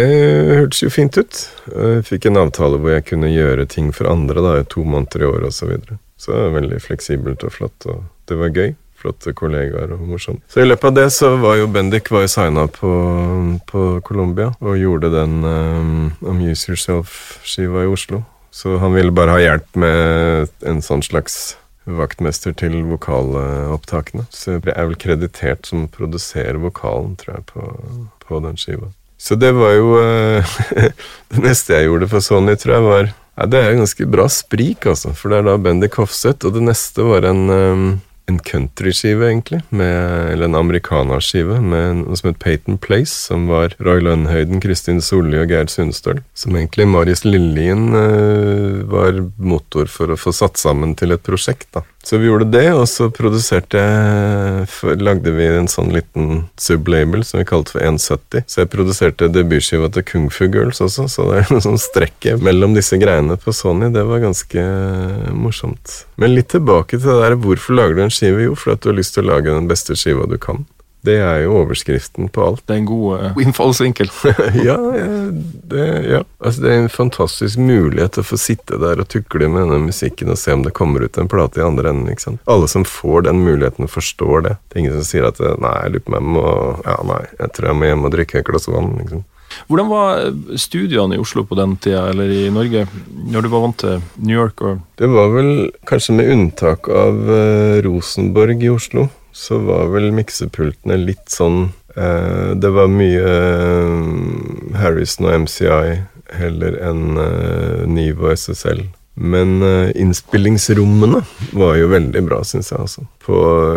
hørtes 0.54 0.84
jo 0.84 0.92
fint 0.92 1.18
ut. 1.18 1.44
Jeg 1.70 2.06
fikk 2.08 2.30
en 2.30 2.40
avtale 2.40 2.80
hvor 2.80 2.96
jeg 2.96 3.08
kunne 3.10 3.32
gjøre 3.32 3.68
ting 3.70 3.92
for 3.94 4.10
andre 4.10 4.44
da, 4.44 4.56
i 4.60 4.68
to 4.70 4.84
måneder 4.86 5.24
i 5.24 5.30
året 5.30 5.52
osv. 5.52 5.76
Så, 6.24 6.32
det 6.32 6.40
var 6.40 6.54
veldig 6.56 6.80
fleksibelt 6.80 7.44
og 7.44 7.52
flott, 7.52 7.86
og 7.90 8.04
det 8.30 8.40
var 8.40 8.54
gøy. 8.56 8.74
Flotte 9.04 9.34
kollegaer 9.36 9.90
og 9.92 10.04
morsomt. 10.08 10.40
Så 10.48 10.62
i 10.62 10.64
løpet 10.64 10.88
av 10.88 10.94
det 10.96 11.08
så 11.12 11.34
var 11.36 11.58
jo 11.58 11.66
Bendik 11.68 12.08
var 12.08 12.22
jo 12.24 12.30
signa 12.32 12.64
på, 12.72 12.92
på 13.68 13.82
Colombia 14.06 14.54
og 14.64 14.78
gjorde 14.80 15.10
den 15.12 15.42
um, 15.44 16.06
Amuse 16.24 16.70
Yourself-skiva 16.70 17.84
i 17.84 17.90
Oslo. 17.92 18.22
Så 18.54 18.78
han 18.80 18.96
ville 18.96 19.12
bare 19.12 19.34
ha 19.34 19.42
hjelp 19.42 19.76
med 19.82 20.64
en 20.64 20.80
sånn 20.80 21.04
slags 21.04 21.58
vaktmester 21.84 22.54
til 22.56 22.78
vokalopptakene. 22.88 24.24
Så 24.32 24.54
jeg 24.54 24.72
er 24.72 24.88
vel 24.88 24.96
kreditert 24.96 25.68
som 25.68 25.84
produserer 25.92 26.56
vokalen, 26.62 27.12
tror 27.20 27.36
jeg, 27.36 27.44
på, 27.50 27.66
på 28.24 28.40
den 28.46 28.56
skiva. 28.56 28.88
Så 29.20 29.36
det 29.36 29.52
var 29.56 29.74
jo 29.76 29.98
eh, 30.00 30.56
Det 31.34 31.44
neste 31.44 31.76
jeg 31.76 31.90
gjorde 31.90 32.08
for 32.08 32.24
Sony, 32.24 32.56
tror 32.60 32.76
jeg 32.78 32.86
var 32.88 33.12
ja, 33.36 33.46
Det 33.46 33.60
er 33.60 33.70
jo 33.72 33.82
ganske 33.82 34.08
bra 34.10 34.26
sprik, 34.30 34.86
altså. 34.86 35.14
For 35.16 35.32
det 35.32 35.40
er 35.40 35.48
da 35.48 35.60
Bendik 35.60 35.98
Hofseth, 36.00 36.46
og 36.46 36.56
det 36.56 36.64
neste 36.68 37.06
var 37.06 37.26
en, 37.28 37.42
eh, 37.50 37.84
en 38.30 38.38
countryskive, 38.38 39.26
egentlig. 39.26 39.62
Med, 39.70 40.32
eller 40.32 40.46
en 40.46 40.60
amerikanerskive 40.60 41.60
med 41.60 42.04
noe 42.04 42.16
som 42.16 42.30
het 42.30 42.38
Peyton 42.38 42.78
Place, 42.78 43.12
som 43.12 43.48
var 43.50 43.74
Roy 43.80 44.00
Lønnhøyden, 44.00 44.62
Kristin 44.64 45.02
Solli 45.02 45.40
og 45.42 45.50
Geir 45.50 45.66
Sundstøl. 45.66 46.22
Som 46.34 46.56
egentlig 46.56 46.86
Marius 46.88 47.24
Lillien 47.24 47.90
eh, 47.94 48.84
var 48.86 49.18
motor 49.38 49.90
for 49.90 50.14
å 50.14 50.20
få 50.20 50.32
satt 50.32 50.60
sammen 50.60 50.94
til 50.94 51.12
et 51.12 51.26
prosjekt, 51.26 51.68
da. 51.74 51.84
Så 52.04 52.18
vi 52.20 52.28
gjorde 52.28 52.50
det, 52.52 52.66
og 52.76 52.84
så 52.90 53.08
produserte 53.12 53.80
jeg 53.80 55.00
Lagde 55.00 55.32
vi 55.32 55.46
en 55.48 55.68
sånn 55.70 55.92
liten 55.94 56.44
sublabel 56.60 57.24
som 57.24 57.40
vi 57.40 57.46
kalte 57.48 57.74
for 57.74 57.84
170. 57.84 58.44
Så 58.50 58.60
jeg 58.62 58.70
produserte 58.72 59.30
debutskiva 59.32 59.88
til 59.92 60.04
Kung 60.08 60.28
Fu 60.32 60.44
Girls 60.52 60.82
også, 60.84 61.06
så 61.10 61.26
det 61.30 61.40
er 61.40 61.50
noe 61.54 61.64
sånn 61.64 61.80
strekke 61.80 62.36
mellom 62.44 62.76
disse 62.76 62.98
greiene 63.00 63.38
på 63.40 63.54
Sony. 63.56 63.88
Det 63.94 64.04
var 64.08 64.22
ganske 64.24 64.66
morsomt. 65.32 65.96
Men 66.20 66.36
litt 66.36 66.52
tilbake 66.52 66.98
til 66.98 67.08
det 67.08 67.18
der 67.22 67.38
hvorfor 67.40 67.80
lager 67.80 67.98
du 67.98 68.04
en 68.06 68.14
skive? 68.14 68.44
Jo, 68.44 68.56
fordi 68.58 68.84
du 68.84 68.92
har 68.92 69.00
lyst 69.00 69.16
til 69.16 69.24
å 69.24 69.32
lage 69.32 69.56
den 69.56 69.70
beste 69.70 69.96
skiva 69.98 70.28
du 70.28 70.36
kan. 70.40 70.64
Det 71.04 71.18
er 71.20 71.42
jo 71.44 71.58
overskriften 71.60 72.30
på 72.32 72.44
alt. 72.46 72.62
Det 72.64 72.76
er 72.76 72.80
en 72.80 72.88
god 72.88 73.20
uh, 73.20 73.40
innfallsvinkel. 73.42 74.08
ja, 74.68 74.76
ja, 74.96 75.08
det, 75.72 75.84
ja. 76.08 76.22
Altså, 76.40 76.64
det 76.64 76.70
er 76.70 76.80
en 76.80 76.92
fantastisk 76.92 77.60
mulighet 77.60 78.16
til 78.16 78.24
å 78.24 78.28
få 78.30 78.38
sitte 78.40 78.80
der 78.80 79.02
og 79.02 79.10
tukle 79.12 79.50
med 79.52 79.66
denne 79.66 79.90
musikken 79.90 80.32
og 80.32 80.40
se 80.40 80.56
om 80.56 80.64
det 80.64 80.72
kommer 80.76 81.04
ut 81.04 81.20
en 81.20 81.28
plate 81.28 81.60
i 81.60 81.66
andre 81.66 81.92
enden. 81.92 82.08
ikke 82.12 82.28
sant? 82.28 82.42
Alle 82.48 82.70
som 82.72 82.88
får 82.88 83.28
den 83.28 83.44
muligheten, 83.44 83.90
forstår 83.90 84.48
det. 84.48 84.56
Det 84.70 84.78
er 84.78 84.84
ingen 84.86 84.96
som 84.96 85.06
sier 85.10 85.28
at 85.28 85.40
nei, 85.40 85.76
jeg 85.84 85.94
lurer 85.94 86.06
på 86.06 86.14
om 86.14 86.18
jeg 86.18 86.34
må 86.38 86.48
Ja, 86.84 86.98
nei, 87.06 87.22
jeg 87.38 87.54
tror 87.56 87.70
jeg 87.70 87.80
må 87.80 87.90
hjem 87.90 88.08
og 88.08 88.16
drikke 88.16 88.40
et 88.40 88.48
glass 88.48 88.70
vann. 88.72 88.92
liksom. 89.02 89.24
Hvordan 89.68 89.90
var 89.90 90.22
studioene 90.58 91.16
i 91.16 91.22
Oslo 91.22 91.44
på 91.46 91.56
den 91.58 91.76
tida, 91.82 92.08
eller 92.10 92.30
i 92.32 92.48
Norge, 92.52 92.86
når 93.30 93.44
du 93.44 93.50
var 93.52 93.62
vant 93.64 93.78
til 93.80 94.00
New 94.16 94.34
York? 94.36 94.62
og 94.62 94.80
Det 94.98 95.10
var 95.10 95.30
vel, 95.34 95.52
kanskje 95.88 96.16
med 96.18 96.32
unntak 96.34 96.88
av 96.88 97.20
eh, 97.36 97.76
Rosenborg 97.86 98.64
i 98.64 98.72
Oslo, 98.72 99.08
så 99.34 99.58
var 99.66 99.88
vel 99.90 100.12
miksepultene 100.14 100.96
litt 101.00 101.26
sånn 101.32 101.72
eh, 101.98 102.52
Det 102.54 102.70
var 102.70 102.90
mye 102.92 103.32
eh, 103.34 104.76
Harrison 104.78 105.26
og 105.26 105.40
MCI 105.46 105.96
heller 106.38 106.76
enn 106.82 107.18
eh, 107.18 107.82
Nivo 107.90 108.28
og 108.30 108.38
SSL. 108.38 108.84
Men 109.14 109.58
eh, 109.62 109.90
innspillingsrommene 110.02 111.24
var 111.52 111.76
jo 111.78 111.90
veldig 111.90 112.22
bra, 112.26 112.40
syns 112.46 112.70
jeg. 112.72 112.80
altså. 112.86 113.04
På 113.26 113.36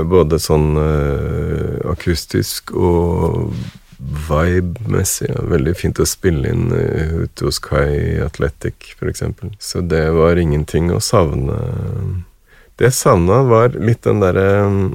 både 0.10 0.40
sånn 0.42 0.72
eh, 0.82 1.76
akustisk 1.90 2.74
og 2.78 3.54
vibe-messig. 4.30 5.32
Ja. 5.34 5.44
Veldig 5.58 5.76
fint 5.78 6.02
å 6.02 6.10
spille 6.10 6.54
inn 6.54 6.70
ute 6.70 7.50
hos 7.50 7.58
Kai 7.62 8.18
Athletic, 8.22 8.94
f.eks. 8.98 9.26
Så 9.58 9.82
det 9.82 10.06
var 10.14 10.38
ingenting 10.42 10.94
å 10.94 11.02
savne. 11.02 11.58
Det 12.78 12.92
jeg 12.92 12.98
savna, 12.98 13.42
var 13.50 13.74
litt 13.74 14.04
den 14.06 14.22
derre 14.22 14.46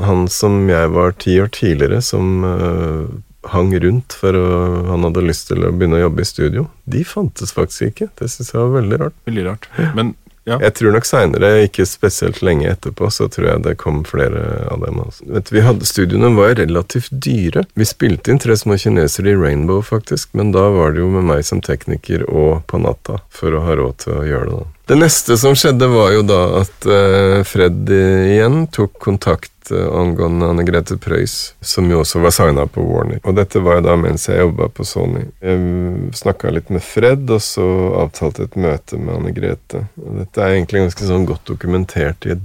Han 0.06 0.28
som 0.30 0.68
jeg 0.70 0.92
var 0.94 1.16
ti 1.18 1.40
år 1.42 1.50
tidligere, 1.54 1.98
som 2.04 2.44
uh, 2.46 3.10
hang 3.50 3.72
rundt 3.82 4.14
for 4.14 4.38
å, 4.38 4.48
han 4.86 5.06
hadde 5.08 5.24
lyst 5.26 5.48
til 5.50 5.66
å 5.66 5.72
begynne 5.74 5.98
å 5.98 6.04
jobbe 6.06 6.22
i 6.22 6.28
studio. 6.28 6.68
De 6.84 7.02
fantes 7.06 7.54
faktisk 7.54 7.90
ikke. 7.90 8.10
Det 8.20 8.30
syns 8.30 8.52
jeg 8.54 8.60
var 8.62 8.76
veldig 8.78 9.00
rart. 9.02 9.16
Veldig 9.26 9.46
rart. 9.48 9.70
Men 9.98 10.14
ja. 10.44 10.56
Jeg 10.58 10.74
tror 10.74 10.94
nok 10.96 11.06
seinere, 11.06 11.50
ikke 11.68 11.84
spesielt 11.86 12.40
lenge 12.42 12.66
etterpå, 12.72 13.06
så 13.14 13.28
tror 13.30 13.46
jeg 13.46 13.62
det 13.62 13.76
kom 13.78 14.00
flere 14.06 14.64
av 14.72 14.82
dem. 14.82 14.98
Altså. 15.04 15.26
Vet 15.36 15.52
vi 15.54 15.62
hadde, 15.62 15.86
Studioene 15.86 16.32
var 16.34 16.56
relativt 16.58 17.14
dyre. 17.14 17.62
Vi 17.78 17.86
spilte 17.86 18.32
inn 18.32 18.42
Tre 18.42 18.56
små 18.58 18.74
kinesere 18.80 19.30
i 19.30 19.38
Rainbow, 19.38 19.84
faktisk, 19.86 20.32
men 20.38 20.50
da 20.54 20.66
var 20.74 20.94
det 20.94 21.04
jo 21.04 21.12
med 21.14 21.28
meg 21.30 21.46
som 21.46 21.62
tekniker 21.62 22.26
og 22.26 22.64
på 22.66 22.82
natta 22.82 23.20
for 23.30 23.54
å 23.54 23.62
ha 23.68 23.78
råd 23.78 24.02
til 24.02 24.16
å 24.18 24.24
gjøre 24.26 24.48
det. 24.50 24.58
da. 24.64 24.81
Det 24.86 24.98
neste 24.98 25.36
som 25.38 25.54
skjedde, 25.54 25.86
var 25.86 26.10
jo 26.10 26.22
da 26.26 26.40
at 26.58 26.86
eh, 26.90 27.40
Fred 27.46 27.90
igjen 27.92 28.64
tok 28.74 28.96
kontakt 29.04 29.70
eh, 29.70 29.86
angående 29.94 30.48
Anne 30.50 30.64
Grete 30.66 30.96
Preus, 30.98 31.54
som 31.60 31.90
jo 31.90 32.00
også 32.02 32.18
var 32.24 32.34
signa 32.34 32.66
på 32.66 32.82
Warner. 32.82 33.20
Og 33.22 33.36
dette 33.38 33.62
var 33.62 33.78
jo 33.78 33.86
da 33.86 33.94
mens 34.00 34.26
jeg 34.26 34.42
jobba 34.42 34.66
på 34.74 34.86
Sony. 34.86 35.28
Jeg 35.38 36.10
snakka 36.18 36.50
litt 36.50 36.72
med 36.74 36.82
Fred, 36.82 37.30
og 37.30 37.44
så 37.46 37.66
avtalte 38.02 38.48
et 38.48 38.58
møte 38.58 38.98
med 38.98 39.14
Anne 39.20 39.34
Grete. 39.36 39.84
Og 40.02 40.18
dette 40.24 40.42
er 40.42 40.56
egentlig 40.56 40.82
ganske 40.88 41.12
sånn 41.12 41.28
godt 41.30 41.46
dokumentert 41.54 42.26
i 42.26 42.34
et 42.34 42.42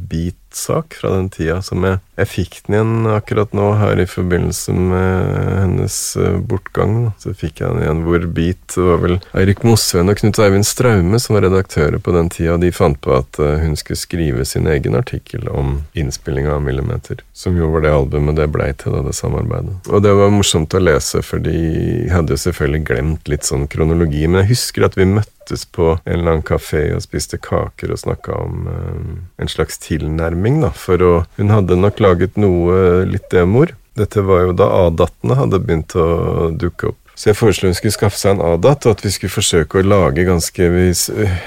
beat-sak 0.58 0.94
fra 0.94 1.10
den 1.16 1.30
tida, 1.30 1.62
som 1.62 1.84
jeg, 1.84 2.00
jeg 2.18 2.28
fikk 2.28 2.62
den 2.66 2.76
igjen 2.76 3.08
akkurat 3.12 3.54
nå 3.54 3.74
her 3.78 4.00
i 4.00 4.08
forbindelse 4.08 4.74
med 4.74 5.62
hennes 5.62 6.18
eh, 6.18 6.38
bortgang. 6.38 7.12
Så 7.20 7.34
fikk 7.34 7.62
jeg 7.62 7.70
den 7.70 7.84
igjen 7.84 8.04
hvor 8.06 8.26
bit 8.26 8.74
det 8.76 8.84
var 8.84 9.02
vel 9.04 9.20
Eirik 9.38 9.64
Mosveen 9.64 10.10
og 10.10 10.18
Knut 10.20 10.40
Eivind 10.40 10.66
Straume 10.66 11.20
som 11.20 11.38
var 11.38 11.46
redaktører 11.48 12.00
på 12.00 12.14
den 12.16 12.30
tida, 12.30 12.56
og 12.56 12.62
de 12.62 12.72
fant 12.72 13.00
på 13.02 13.14
at 13.16 13.40
eh, 13.40 13.62
hun 13.64 13.78
skulle 13.78 14.00
skrive 14.00 14.46
sin 14.46 14.68
egen 14.68 14.98
artikkel 14.98 15.48
om 15.50 15.84
innspilling 15.94 16.50
av 16.50 16.62
Millimeter, 16.66 17.22
som 17.34 17.58
jo 17.58 17.70
var 17.74 17.86
det 17.86 17.94
albumet 17.94 18.38
det 18.38 18.50
blei 18.54 18.72
til, 18.74 18.98
da, 18.98 19.06
det 19.06 19.16
samarbeidet. 19.18 19.80
Og 19.92 20.04
det 20.04 20.14
var 20.18 20.34
morsomt 20.34 20.74
å 20.74 20.84
lese, 20.84 21.24
for 21.26 21.44
de 21.44 22.08
hadde 22.12 22.34
jo 22.34 22.46
selvfølgelig 22.48 22.86
glemt 22.90 23.32
litt 23.32 23.48
sånn 23.48 23.68
kronologi, 23.72 24.26
men 24.28 24.44
jeg 24.44 24.56
husker 24.56 24.88
at 24.88 24.98
vi 24.98 25.10
møttes 25.48 25.66
på 25.66 25.98
en 26.06 26.14
eller 26.14 26.32
annen 26.32 26.44
kafé 26.44 26.94
og 26.94 27.02
spiste 27.02 27.38
kaker 27.38 27.92
og 27.92 28.00
snakka 28.00 28.34
om 28.36 28.68
eh, 28.68 29.42
en 29.42 29.48
slags 29.48 29.78
tilnærming, 29.80 30.62
da, 30.62 30.72
for 30.72 31.02
å 31.02 31.26
Hun 31.38 31.50
hadde 31.50 31.76
nok 31.76 32.00
laget 32.00 32.38
noe 32.38 33.06
litt 33.06 33.30
demoer. 33.32 33.76
Dette 33.96 34.22
var 34.22 34.48
jo 34.48 34.54
da 34.54 34.68
A-dattene 34.88 35.36
hadde 35.36 35.60
begynt 35.60 35.96
å 35.96 36.52
dukke 36.52 36.92
opp. 36.92 36.98
Så 37.18 37.32
jeg 37.32 37.38
foreslo 37.38 37.70
hun 37.70 37.76
skulle 37.76 37.96
skaffe 37.96 38.18
seg 38.18 38.36
en 38.36 38.44
A-dat, 38.46 38.86
og 38.86 38.98
at 38.98 39.04
vi 39.04 39.10
skulle 39.10 39.34
forsøke 39.34 39.80
å 39.80 39.88
lage 39.88 40.26
ganske 40.28 40.70
Vi 40.70 40.92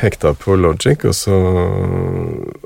hekta 0.01 0.35
på 0.35 0.57
Logic, 0.57 1.05
og 1.05 1.15
så 1.15 1.37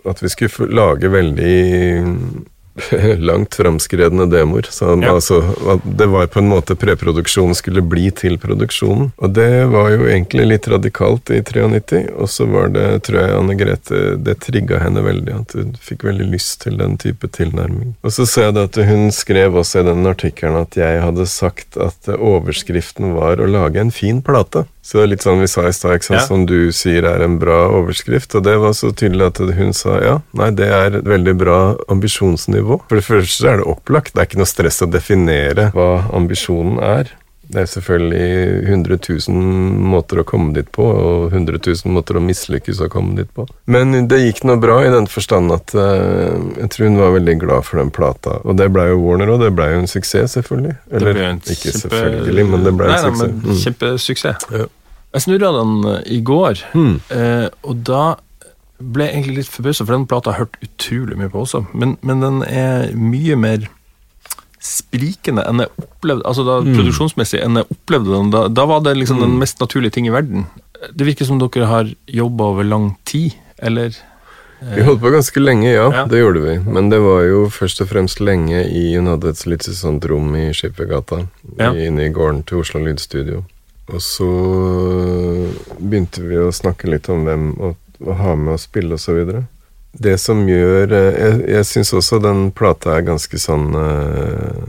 at 0.08 0.22
vi 0.22 0.30
skulle 0.32 0.70
lage 0.72 1.10
veldig 1.12 2.46
langt 3.28 3.54
framskredne 3.54 4.26
demoer. 4.30 4.66
Så 4.70 5.02
Ja. 5.02 5.14
altså, 5.14 5.40
det 5.84 6.06
var 6.06 6.26
på 6.26 6.38
en 6.38 6.48
måte 6.48 6.74
preproduksjonen 6.74 7.54
skulle 7.54 7.82
bli 7.82 8.10
til 8.10 8.38
produksjonen. 8.38 9.12
Og 9.16 9.32
det 9.34 9.66
var 9.70 9.90
jo 9.94 10.08
egentlig 10.08 10.46
litt 10.48 10.68
radikalt 10.68 11.30
i 11.30 11.40
93, 11.42 12.08
og 12.18 12.28
så 12.28 12.46
var 12.50 12.68
det, 12.74 12.86
tror 13.06 13.20
jeg, 13.20 13.34
Anne 13.38 13.54
Grete 13.58 14.02
Det 14.24 14.38
trigga 14.40 14.78
henne 14.82 15.02
veldig, 15.04 15.34
at 15.40 15.54
hun 15.58 15.74
fikk 15.80 16.04
veldig 16.04 16.26
lyst 16.32 16.62
til 16.64 16.78
den 16.80 16.96
type 17.00 17.28
tilnærming. 17.28 17.94
Og 18.02 18.12
så 18.14 18.26
ser 18.26 18.48
jeg 18.50 18.54
det 18.58 18.64
at 18.70 18.80
hun 18.88 19.10
skrev 19.14 19.56
også 19.60 19.80
i 19.82 19.88
den 19.88 20.06
artikkelen 20.06 20.60
at 20.60 20.76
jeg 20.78 21.02
hadde 21.02 21.26
sagt 21.30 21.76
at 21.80 22.08
overskriften 22.14 23.14
var 23.14 23.40
å 23.40 23.48
lage 23.50 23.80
en 23.80 23.94
fin 23.94 24.22
plate. 24.24 24.64
Så 24.84 24.98
det 24.98 25.04
er 25.06 25.10
litt 25.14 25.24
sånn 25.24 25.40
vi 25.40 25.46
sa 25.48 25.62
i 25.66 25.72
stad, 25.72 26.02
Ja. 26.12 26.20
som 26.26 26.44
du 26.44 26.68
sier 26.76 27.06
er 27.08 27.22
en 27.24 27.38
bra 27.40 27.70
overskrift. 27.72 28.34
Og 28.36 28.42
det 28.44 28.58
var 28.60 28.74
så 28.76 28.92
tydelig 28.92 29.26
at 29.30 29.38
hun 29.56 29.72
sa 29.72 29.98
ja, 30.04 30.18
nei, 30.36 30.50
det 30.52 30.68
er 30.68 30.98
et 30.98 31.04
veldig 31.08 31.34
bra 31.40 31.58
ambisjonsnivå. 31.88 32.82
For 32.88 33.00
det 33.00 33.04
første 33.06 33.48
er 33.48 33.56
det 33.62 33.66
opplagt, 33.66 34.12
det 34.12 34.20
er 34.20 34.26
ikke 34.28 34.42
noe 34.42 34.50
stress 34.50 34.82
å 34.84 34.90
definere 34.92 35.70
hva 35.72 36.04
ambisjonen 36.12 36.78
er. 36.84 37.14
Det 37.54 37.60
er 37.62 37.68
selvfølgelig 37.70 38.64
100 38.66 38.96
000 39.30 39.36
måter 39.94 40.18
å 40.18 40.24
komme 40.26 40.50
dit 40.56 40.66
på, 40.74 40.82
og 40.82 41.28
100 41.32 41.60
000 41.62 41.92
måter 41.94 42.18
å 42.18 42.22
mislykkes 42.24 42.80
å 42.82 42.88
komme 42.90 43.14
dit 43.20 43.30
på. 43.36 43.44
Men 43.70 43.94
det 44.10 44.18
gikk 44.24 44.40
nå 44.48 44.56
bra 44.62 44.80
i 44.82 44.90
den 44.90 45.06
forstand 45.10 45.54
at 45.54 45.70
uh, 45.78 46.34
jeg 46.58 46.72
tror 46.74 46.88
hun 46.88 46.98
var 46.98 47.14
veldig 47.14 47.36
glad 47.44 47.62
for 47.68 47.78
den 47.78 47.92
plata. 47.94 48.40
Og 48.42 48.58
det 48.58 48.66
blei 48.74 48.88
jo 48.90 48.98
Warner, 49.04 49.30
og 49.36 49.44
det 49.44 49.52
blei 49.54 49.70
jo 49.76 49.84
en 49.84 49.90
suksess, 49.90 50.34
selvfølgelig. 50.34 50.74
Eller 50.90 51.12
Det 51.12 51.14
ble 51.20 51.28
en 51.30 51.38
ikke 51.44 51.54
kjempe- 51.70 51.82
selvfølgelig, 51.86 52.46
men 52.50 52.66
det 52.66 52.74
ble 52.80 52.90
Nei, 52.90 52.96
en 52.98 53.04
nei, 53.04 53.12
suksess. 53.12 53.30
men 53.30 53.54
Mm. 53.54 53.62
Kjempesuksess. 53.64 54.48
Ja. 54.58 54.66
Jeg 55.14 55.22
snurra 55.28 55.52
den 55.60 55.74
eh, 55.94 56.02
i 56.16 56.20
går, 56.26 56.64
Mm. 56.74 56.96
uh, 57.14 57.48
og 57.70 57.84
da 57.86 58.02
ble 58.82 59.04
jeg 59.06 59.14
egentlig 59.14 59.36
litt 59.44 59.52
forbausa, 59.54 59.84
for 59.86 59.94
den 59.94 60.06
plata 60.10 60.32
har 60.32 60.40
jeg 60.42 60.48
hørt 60.48 60.64
utrolig 60.66 61.16
mye 61.22 61.30
på 61.30 61.44
også. 61.46 61.62
Men, 61.72 61.94
men 62.02 62.20
den 62.20 62.42
er 62.42 62.90
mye 62.98 63.36
mer 63.38 63.68
sprikende 64.64 65.42
enn 65.48 65.60
jeg 65.60 65.68
opplevde 65.76 66.24
Altså 66.24 66.44
da, 66.46 66.54
Mm. 66.64 66.74
produksjonsmessig 66.78 67.42
enn 67.44 67.56
jeg 67.60 67.66
opplevde 67.70 68.10
den. 68.14 68.30
Da, 68.32 68.46
da 68.48 68.64
var 68.66 68.80
det 68.80 68.96
liksom 68.96 69.20
den 69.20 69.36
mest 69.38 69.60
naturlige 69.60 69.92
ting 69.92 70.06
i 70.08 70.14
verden. 70.14 70.46
Det 70.94 71.06
virker 71.06 71.24
som 71.28 71.38
dere 71.38 71.66
har 71.68 71.88
jobba 72.08 72.44
over 72.54 72.64
lang 72.64 72.96
tid, 73.04 73.34
eller? 73.58 73.92
Vi 74.64 74.80
holdt 74.86 75.00
på 75.02 75.10
ganske 75.12 75.40
lenge, 75.42 75.68
ja. 75.68 75.90
Ja. 75.92 76.04
Det 76.08 76.20
gjorde 76.22 76.40
vi. 76.40 76.58
Men 76.72 76.88
det 76.88 76.98
var 77.04 77.22
jo 77.28 77.42
først 77.52 77.82
og 77.84 77.88
fremst 77.90 78.20
lenge 78.24 78.62
i 78.64 78.94
Hun 78.96 79.06
hadde 79.10 79.28
et 79.34 79.44
litt 79.46 79.62
sånt 79.68 80.04
rom 80.08 80.34
i 80.36 80.50
Skippergata, 80.56 81.26
Ja. 81.58 81.72
inne 81.72 82.06
i 82.06 82.12
gården 82.12 82.44
til 82.46 82.58
Oslo 82.64 82.80
Lydstudio. 82.80 83.44
Og 83.92 84.00
så 84.00 84.24
begynte 85.78 86.22
vi 86.24 86.36
å 86.40 86.48
snakke 86.54 86.88
litt 86.88 87.08
om 87.12 87.24
hvem 87.26 87.44
å, 87.60 87.74
å 88.04 88.16
ha 88.16 88.34
med 88.34 88.54
å 88.56 88.60
spille 88.60 88.96
og 88.96 89.02
så 89.02 89.14
videre. 89.16 89.44
Det 89.94 90.16
som 90.18 90.40
gjør 90.48 90.90
eh, 90.92 91.20
Jeg, 91.22 91.42
jeg 91.54 91.66
syns 91.70 91.92
også 91.94 92.18
den 92.24 92.48
plata 92.56 92.96
er 92.98 93.06
ganske 93.06 93.38
sånn 93.38 93.70
eh, 93.78 94.64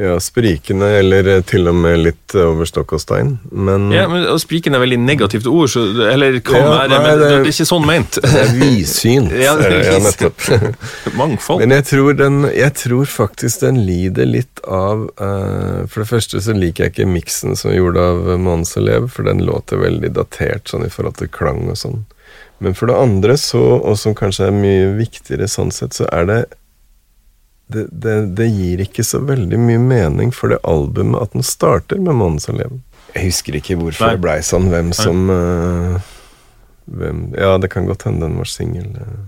ja, 0.00 0.14
sprikende, 0.22 0.86
eller 1.00 1.26
eh, 1.28 1.40
til 1.44 1.66
og 1.68 1.74
med 1.76 1.98
litt 2.06 2.34
over 2.38 2.64
stokk 2.68 2.94
og 2.96 3.00
stein. 3.02 3.32
Men 3.50 3.88
Ja, 3.92 4.04
men 4.08 4.22
og 4.30 4.38
Spriken 4.40 4.72
er 4.78 4.80
veldig 4.80 5.00
negativt 5.02 5.48
ord, 5.50 5.66
så, 5.72 5.82
eller 6.06 6.38
kan 6.46 6.62
Ja, 6.62 6.68
være, 6.70 7.00
men 7.02 7.18
det, 7.18 7.26
det- 7.26 7.32
er 7.40 7.48
ikke 7.50 7.66
sånn 7.68 7.84
ment. 7.88 8.20
det 8.22 8.44
er 8.44 8.54
vidsynt. 8.54 9.34
Ja, 9.44 9.56
det 9.58 9.66
er 9.66 9.90
ja, 9.90 9.98
nettopp. 10.06 10.46
Mangfold. 11.20 11.60
Men 11.64 11.74
jeg 11.74 11.84
tror, 11.90 12.12
den, 12.16 12.38
jeg 12.54 12.74
tror 12.78 13.10
faktisk 13.10 13.66
den 13.66 13.82
lider 13.88 14.30
litt 14.30 14.62
av 14.64 15.04
uh, 15.20 15.82
For 15.90 16.04
det 16.04 16.08
første 16.14 16.40
så 16.46 16.54
liker 16.56 16.86
jeg 16.86 16.94
ikke 16.94 17.10
miksen 17.10 17.58
som 17.58 17.72
er 17.74 17.80
gjort 17.82 17.98
av 18.00 18.22
Månens 18.40 18.76
Elev, 18.80 19.10
for 19.12 19.26
den 19.28 19.42
låter 19.44 19.82
veldig 19.82 20.14
datert 20.16 20.70
sånn 20.70 20.86
i 20.86 20.92
forhold 20.94 21.18
til 21.20 21.28
klang 21.34 21.66
og 21.68 21.76
sånn. 21.82 22.04
Men 22.60 22.76
for 22.76 22.90
det 22.90 22.98
andre, 23.00 23.36
så, 23.40 23.62
og 23.80 23.96
som 23.98 24.14
kanskje 24.16 24.50
er 24.50 24.56
mye 24.56 24.90
viktigere 24.98 25.48
sånn 25.48 25.72
sett, 25.72 25.96
så 25.96 26.08
er 26.12 26.28
det 26.28 26.40
det, 27.70 27.86
det, 27.90 28.14
det 28.36 28.48
gir 28.50 28.82
ikke 28.82 29.04
så 29.06 29.20
veldig 29.22 29.58
mye 29.62 29.78
mening 29.78 30.32
for 30.34 30.50
det 30.50 30.58
albumet 30.66 31.22
at 31.22 31.36
den 31.36 31.46
starter 31.46 32.00
med 32.02 32.18
'Månen 32.18 32.40
som 32.42 32.58
lever'. 32.58 32.80
Jeg 33.14 33.30
husker 33.30 33.56
ikke 33.58 33.76
hvorfor 33.78 34.06
Nei. 34.06 34.14
det 34.16 34.22
blei 34.22 34.38
sånn, 34.42 34.68
hvem 34.70 34.90
som 34.94 35.30
uh, 35.30 36.00
hvem, 36.90 37.30
Ja, 37.38 37.56
det 37.58 37.70
kan 37.70 37.86
godt 37.86 38.06
hende 38.06 38.26
den 38.26 38.38
var 38.38 38.50
singel. 38.50 38.90
eh. 38.98 39.20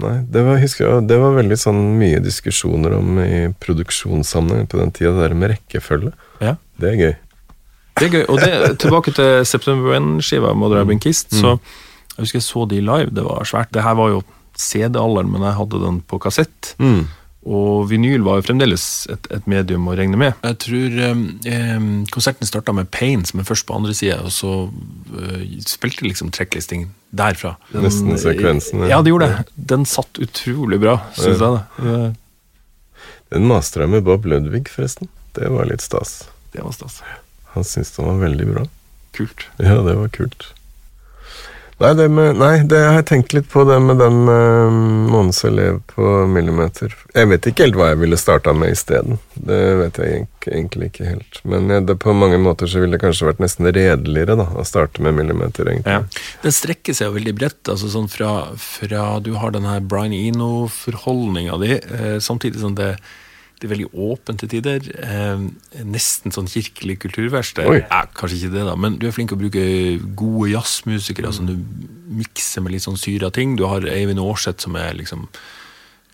Nei, 0.00 0.14
det 0.32 0.42
var, 0.46 0.56
husker 0.60 1.00
det 1.04 1.18
var 1.20 1.34
veldig 1.36 1.56
sånn 1.60 1.80
mye 2.00 2.22
diskusjoner 2.24 2.94
om 2.96 3.18
i 3.20 3.50
produksjonssammenheng 3.60 4.68
på 4.70 4.80
den 4.80 4.94
tida, 4.96 5.12
det 5.12 5.26
der 5.26 5.34
med 5.36 5.52
rekkefølge. 5.52 6.12
Ja. 6.40 6.54
Det 6.80 6.88
er 6.88 6.96
gøy. 6.96 7.12
Det 8.00 8.06
er 8.06 8.14
gøy. 8.14 8.24
Og 8.32 8.40
det, 8.40 8.78
tilbake 8.80 9.12
til 9.12 9.44
September 9.44 9.98
1-skiva, 9.98 10.54
Mother 10.56 10.80
I've 10.80 10.88
Been 10.88 11.02
Kissed, 11.02 11.34
så 11.36 11.58
jeg 12.16 12.24
husker 12.26 12.38
jeg 12.40 12.48
så 12.48 12.66
de 12.68 12.80
live, 12.84 13.10
det 13.14 13.24
var 13.24 13.44
svært. 13.48 13.70
Det 13.72 13.82
her 13.86 13.94
var 13.98 14.10
jo 14.16 14.20
CD-alderen, 14.60 15.30
men 15.32 15.42
jeg 15.46 15.56
hadde 15.56 15.80
den 15.80 16.00
på 16.10 16.18
kassett. 16.20 16.74
Og 17.40 17.86
vinyl 17.88 18.20
var 18.20 18.36
jo 18.36 18.44
fremdeles 18.44 18.82
et, 19.08 19.24
et 19.32 19.46
medium 19.48 19.86
å 19.88 19.94
regne 19.96 20.18
med. 20.20 20.34
Jeg 20.44 20.58
tror 20.60 20.98
eh, 21.06 21.78
konserten 22.12 22.44
starta 22.48 22.74
med 22.76 22.90
Pain, 22.92 23.22
som 23.24 23.40
er 23.40 23.46
først 23.48 23.64
på 23.70 23.78
andre 23.78 23.94
sida, 23.96 24.18
og 24.26 24.34
så 24.34 24.50
eh, 25.16 25.46
spilte 25.64 26.04
liksom 26.04 26.28
tracklisting 26.36 26.90
derfra. 27.16 27.54
Den- 27.72 27.86
Nesten 27.86 28.12
sekvensen, 28.20 28.84
ja. 28.84 28.90
Ja, 28.98 29.00
det 29.06 29.14
gjorde 29.14 29.30
det. 29.32 29.46
Den 29.72 29.86
satt 29.88 30.20
utrolig 30.20 30.82
bra, 30.84 30.98
syns 31.16 31.40
jeg. 31.40 31.62
det. 31.80 31.94
Eh, 31.94 32.12
Den 33.32 33.48
mastra 33.48 33.86
jeg 33.86 33.94
med 33.96 34.04
Bob 34.04 34.26
Ludvig, 34.28 34.66
forresten. 34.68 35.08
Det 35.38 35.48
var 35.48 35.64
litt 35.70 35.80
stas. 35.80 36.26
Det 36.52 36.60
var 36.66 36.72
stas. 36.76 37.00
Han 37.54 37.64
syntes 37.64 37.96
den 37.96 38.04
var 38.10 38.20
veldig 38.26 38.46
bra. 38.52 38.66
Kult. 39.16 39.46
Ja, 39.62 39.78
det 39.86 39.96
var 39.96 40.12
kult. 40.12 40.50
Nei, 41.80 41.94
det, 41.94 42.08
med, 42.12 42.36
nei, 42.36 42.58
det 42.68 42.76
har 42.76 42.98
jeg 42.98 43.06
tenkt 43.08 43.32
litt 43.32 43.46
på, 43.48 43.62
det 43.64 43.78
med 43.80 43.96
den 44.02 44.18
uh, 44.28 44.68
Mons 45.08 45.38
Elev 45.48 45.78
på 45.88 46.26
millimeter. 46.28 46.92
Jeg 47.16 47.30
vet 47.30 47.46
ikke 47.48 47.64
helt 47.64 47.78
hva 47.80 47.86
jeg 47.94 48.02
ville 48.02 48.18
starta 48.20 48.52
med 48.52 48.74
isteden. 48.74 49.16
Det 49.32 49.60
vet 49.78 50.00
jeg 50.02 50.26
egentlig 50.44 50.90
ikke 50.90 51.06
helt. 51.08 51.40
Men 51.48 51.72
det, 51.88 51.96
på 52.04 52.12
mange 52.12 52.36
måter 52.42 52.68
så 52.68 52.82
ville 52.82 52.98
det 52.98 53.04
kanskje 53.06 53.30
vært 53.30 53.40
nesten 53.40 53.70
redeligere 53.70 54.36
da, 54.42 54.46
å 54.60 54.66
starte 54.68 55.00
med 55.00 55.16
millimeter, 55.22 55.72
egentlig. 55.72 55.96
Ja. 55.96 56.28
Den 56.44 56.56
strekker 56.58 56.98
seg 56.98 57.08
jo 57.08 57.16
veldig 57.16 57.36
bredt. 57.40 57.62
altså 57.64 57.88
sånn 57.96 58.12
fra, 58.12 58.34
fra 58.60 59.06
Du 59.24 59.32
har 59.40 59.56
den 59.56 59.64
her 59.70 59.80
Brian 59.80 60.12
Eno-forholdninga 60.12 61.56
di, 61.64 61.80
eh, 61.80 62.18
samtidig 62.20 62.60
som 62.60 62.76
det, 62.76 62.92
det 63.60 63.68
er 63.68 63.72
veldig 63.74 63.90
åpent 63.92 64.40
til 64.40 64.48
tider. 64.54 64.86
Eh, 65.04 65.42
nesten 65.84 66.32
sånn 66.32 66.48
kirkelig 66.48 66.96
kulturverksted. 67.02 67.68
Ja, 67.82 68.02
kanskje 68.16 68.38
ikke 68.38 68.54
det, 68.54 68.64
da, 68.70 68.76
men 68.80 68.96
du 69.00 69.04
er 69.06 69.12
flink 69.12 69.32
til 69.32 69.36
å 69.36 69.42
bruke 69.42 69.64
gode 70.16 70.48
jazzmusikere 70.54 71.28
altså 71.28 71.44
du 71.44 71.58
mikser 72.16 72.64
med 72.64 72.72
litt 72.74 72.86
sånn 72.86 72.96
syra 73.00 73.28
ting. 73.34 73.58
Du 73.60 73.66
har 73.68 73.84
Eivind 73.84 74.22
Aarseth 74.22 74.64
som 74.64 74.78
er 74.80 74.96
liksom 74.96 75.28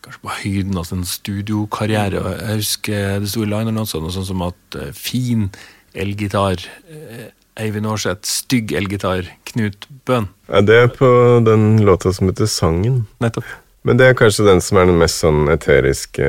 kanskje 0.02 0.22
på 0.24 0.34
høyden 0.40 0.80
av 0.80 0.88
sin 0.90 1.06
studiokarriere. 1.06 2.22
Jeg 2.34 2.60
husker 2.64 3.22
det 3.22 3.30
sto 3.30 3.46
i 3.46 3.50
noe 3.50 3.86
sånn 3.86 4.10
som 4.10 4.46
at 4.46 4.78
eh, 4.78 4.90
fin 4.96 5.48
elgitar 5.96 6.66
eh, 6.90 7.28
Eivind 7.62 7.88
Aarseth, 7.88 8.26
stygg 8.28 8.74
elgitar, 8.76 9.30
Knut 9.48 9.86
Bøhn. 10.04 10.26
Ja, 10.50 10.60
det 10.66 10.80
er 10.82 10.90
på 10.92 11.08
den 11.46 11.78
låta 11.86 12.12
som 12.12 12.28
heter 12.28 12.50
Sangen. 12.50 13.06
Nettopp. 13.22 13.46
Men 13.86 14.00
det 14.00 14.08
er 14.08 14.16
kanskje 14.18 14.48
den 14.48 14.60
som 14.64 14.80
er 14.80 14.88
den 14.88 14.98
mest 14.98 15.20
sånn 15.22 15.46
eteriske 15.52 16.26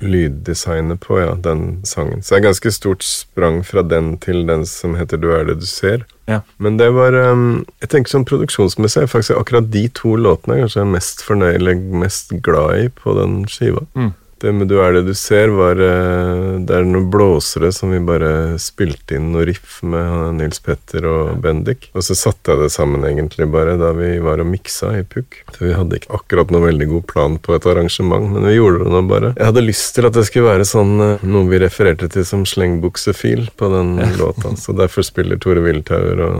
lyddesignet 0.00 1.02
på, 1.04 1.18
ja, 1.20 1.34
den 1.36 1.82
sangen. 1.84 2.22
Så 2.24 2.32
det 2.32 2.38
er 2.38 2.46
ganske 2.46 2.72
stort 2.72 3.04
sprang 3.04 3.60
fra 3.66 3.84
den 3.84 4.14
til 4.22 4.46
den 4.48 4.64
som 4.68 4.96
heter 4.96 5.20
Du 5.20 5.28
er 5.36 5.44
det 5.44 5.58
du 5.60 5.66
ser. 5.68 6.06
Ja. 6.24 6.40
Men 6.56 6.78
det 6.80 6.88
var 6.96 7.12
um, 7.12 7.66
Jeg 7.82 7.90
tenker 7.92 8.14
sånn 8.14 8.24
produksjonsmessig 8.24 9.02
er 9.02 9.10
faktisk 9.12 9.36
akkurat 9.36 9.68
de 9.68 9.82
to 9.92 10.14
låtene 10.16 10.56
jeg 10.56 10.64
kanskje 10.64 10.80
er 10.80 10.92
mest 10.94 11.24
fornøyelig, 11.26 11.74
mest 12.04 12.32
glad 12.46 12.86
i 12.86 12.86
på 13.02 13.16
den 13.20 13.42
skiva. 13.52 13.84
Mm. 13.92 14.14
Det 14.44 14.52
med 14.52 14.68
Du 14.68 14.74
er 14.84 14.92
det 14.92 15.06
du 15.06 15.14
ser, 15.16 15.48
var 15.56 15.78
eh, 15.80 16.60
Det 16.68 16.74
er 16.76 16.84
noen 16.84 17.06
blåsere 17.12 17.70
som 17.72 17.94
vi 17.94 18.00
bare 18.04 18.58
spilte 18.60 19.16
inn 19.16 19.30
noe 19.32 19.46
riff 19.48 19.78
med 19.80 20.36
Nils 20.36 20.60
Petter 20.60 21.06
og 21.08 21.38
Bendik. 21.40 21.86
Og 21.96 22.04
så 22.04 22.16
satte 22.18 22.52
jeg 22.52 22.60
det 22.60 22.74
sammen 22.74 23.06
egentlig 23.08 23.46
bare 23.48 23.78
da 23.80 23.94
vi 23.96 24.10
var 24.20 24.42
og 24.44 24.50
miksa 24.50 24.90
i 24.98 25.04
Pukk. 25.08 25.38
Så 25.54 25.64
vi 25.64 25.72
hadde 25.72 25.96
ikke 25.96 26.12
akkurat 26.18 26.52
noe 26.52 26.66
veldig 26.66 26.88
god 26.90 27.06
plan 27.08 27.38
på 27.40 27.56
et 27.56 27.68
arrangement, 27.72 28.26
men 28.34 28.44
vi 28.50 28.58
gjorde 28.58 28.82
det 28.82 28.92
nå 28.92 29.02
bare. 29.08 29.32
Jeg 29.38 29.48
hadde 29.48 29.64
lyst 29.64 29.94
til 29.96 30.10
at 30.10 30.18
det 30.18 30.26
skulle 30.28 30.50
være 30.50 30.68
sånn 30.68 30.92
eh, 31.06 31.24
noe 31.24 31.48
vi 31.48 31.62
refererte 31.64 32.10
til 32.12 32.28
som 32.28 32.44
slengbuksefil 32.48 33.46
på 33.56 33.72
den 33.72 33.96
låta, 34.20 34.52
så 34.60 34.76
derfor 34.76 35.08
spiller 35.08 35.40
Tore 35.40 35.64
Wildtauer 35.64 36.20
og 36.28 36.36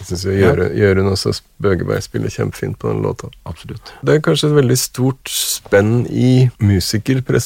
jeg 0.00 0.10
syns 0.10 0.26
Jørund 0.74 1.12
også 1.12 1.36
Bøgeberg 1.62 2.02
spiller 2.02 2.32
kjempefint 2.34 2.80
på 2.82 2.90
den 2.90 3.04
låta. 3.06 3.30
Absolutt. 3.46 3.94
Det 4.02 4.18
er 4.18 4.26
kanskje 4.26 4.50
et 4.50 4.58
veldig 4.58 4.80
stort 4.80 5.30
spenn 5.30 6.02
i 6.10 6.48
musikerprestasjoner 6.58 7.43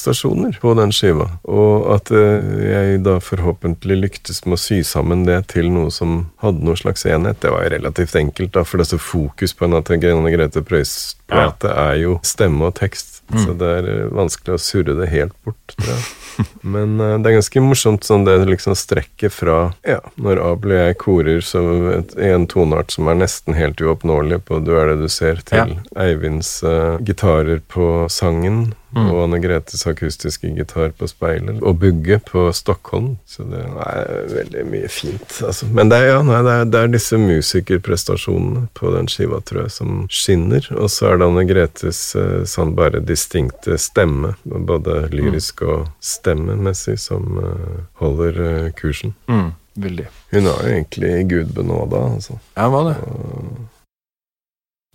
på 0.61 0.73
den 0.77 0.93
skiva, 0.95 1.27
og 1.43 1.89
at 1.95 2.11
eh, 2.15 2.49
jeg 2.65 3.01
da 3.05 3.17
forhåpentlig 3.23 3.99
lyktes 4.03 4.43
med 4.45 4.57
å 4.57 4.61
sy 4.61 4.81
sammen 4.87 5.25
det 5.27 5.39
til 5.53 5.69
noe 5.73 5.91
som 5.93 6.29
hadde 6.43 6.65
noe 6.65 6.79
slags 6.79 7.05
enhet. 7.09 7.41
Det 7.43 7.53
var 7.53 7.65
jo 7.65 7.73
relativt 7.77 8.15
enkelt, 8.19 8.53
da, 8.55 8.65
for 8.65 8.79
det 8.79 8.87
er 8.87 8.93
så 8.95 9.01
fokus 9.01 9.55
på 9.55 9.67
en 9.67 9.79
at 9.79 9.91
Grene 10.01 10.33
Grete 10.33 10.63
Preus-plate 10.65 11.73
er 11.73 11.99
jo 12.03 12.19
stemme 12.27 12.71
og 12.71 12.77
tekst, 12.79 13.21
så 13.29 13.53
det 13.57 13.75
er 13.79 13.91
eh, 13.91 14.07
vanskelig 14.15 14.57
å 14.57 14.63
surre 14.63 14.97
det 14.99 15.11
helt 15.13 15.35
bort. 15.45 15.77
Men 16.61 16.99
eh, 16.99 17.17
det 17.19 17.29
er 17.29 17.37
ganske 17.39 17.63
morsomt 17.63 18.07
sånn 18.07 18.25
det 18.27 18.37
liksom 18.47 18.75
strekket 18.77 19.33
fra 19.35 19.57
Ja, 19.87 19.99
når 20.21 20.41
Abel 20.43 20.75
og 20.75 20.81
jeg 20.81 20.97
korer 21.01 21.45
så 21.45 21.63
et, 21.97 22.15
en 22.15 22.47
toneart 22.49 22.93
som 22.95 23.09
er 23.11 23.19
nesten 23.19 23.57
helt 23.57 23.81
uoppnåelig 23.81 24.41
på 24.47 24.61
Du 24.63 24.73
er 24.79 24.93
det 24.93 24.99
du 25.03 25.09
ser, 25.11 25.43
til 25.45 25.75
Ja. 25.75 25.81
Eivinds 25.99 26.59
uh, 26.63 26.97
gitarer 27.03 27.61
på 27.67 28.07
sangen, 28.11 28.73
Og 28.97 29.19
Anne 29.23 29.37
Gretes 29.41 29.85
akustiske 29.87 30.49
gitar 30.55 30.93
på 30.97 31.07
speilet. 31.09 31.61
Og 31.61 31.77
Bugge 31.81 32.19
på 32.25 32.47
Stockholm. 32.55 33.17
Så 33.29 33.45
det 33.49 33.61
er 33.61 34.31
veldig 34.33 34.65
mye 34.69 34.89
fint. 34.91 35.27
Altså. 35.45 35.69
Men 35.73 35.91
det 35.91 35.99
er, 36.01 36.09
ja, 36.13 36.23
nei, 36.25 36.41
det, 36.45 36.55
er, 36.55 36.69
det 36.73 36.81
er 36.81 36.93
disse 36.95 37.19
musikerprestasjonene 37.21 38.65
på 38.77 38.93
den 38.95 39.09
skiva, 39.11 39.41
tror 39.45 39.65
jeg, 39.65 39.75
som 39.77 40.03
skinner. 40.09 40.65
Og 40.75 40.89
så 40.93 41.11
er 41.11 41.21
det 41.21 41.29
Anne 41.29 41.45
Gretes 41.49 42.03
eh, 42.17 42.43
sånn 42.49 42.75
bare 42.77 43.03
distinkte 43.05 43.77
stemme, 43.81 44.33
både 44.43 45.03
lyrisk 45.13 45.63
og 45.67 45.89
stemmemessig, 46.03 46.97
som 47.01 47.41
eh, 47.43 47.81
holder 48.01 48.45
eh, 48.45 48.69
kursen. 48.79 49.13
Mm, 49.29 49.51
veldig. 49.85 50.07
Hun 50.33 50.49
har 50.49 50.63
jo 50.63 50.77
egentlig 50.77 51.13
Gud 51.29 51.53
benåda, 51.57 52.07
altså. 52.15 52.39
Ja, 52.57 52.69
hva 52.73 52.87
det? 52.89 52.97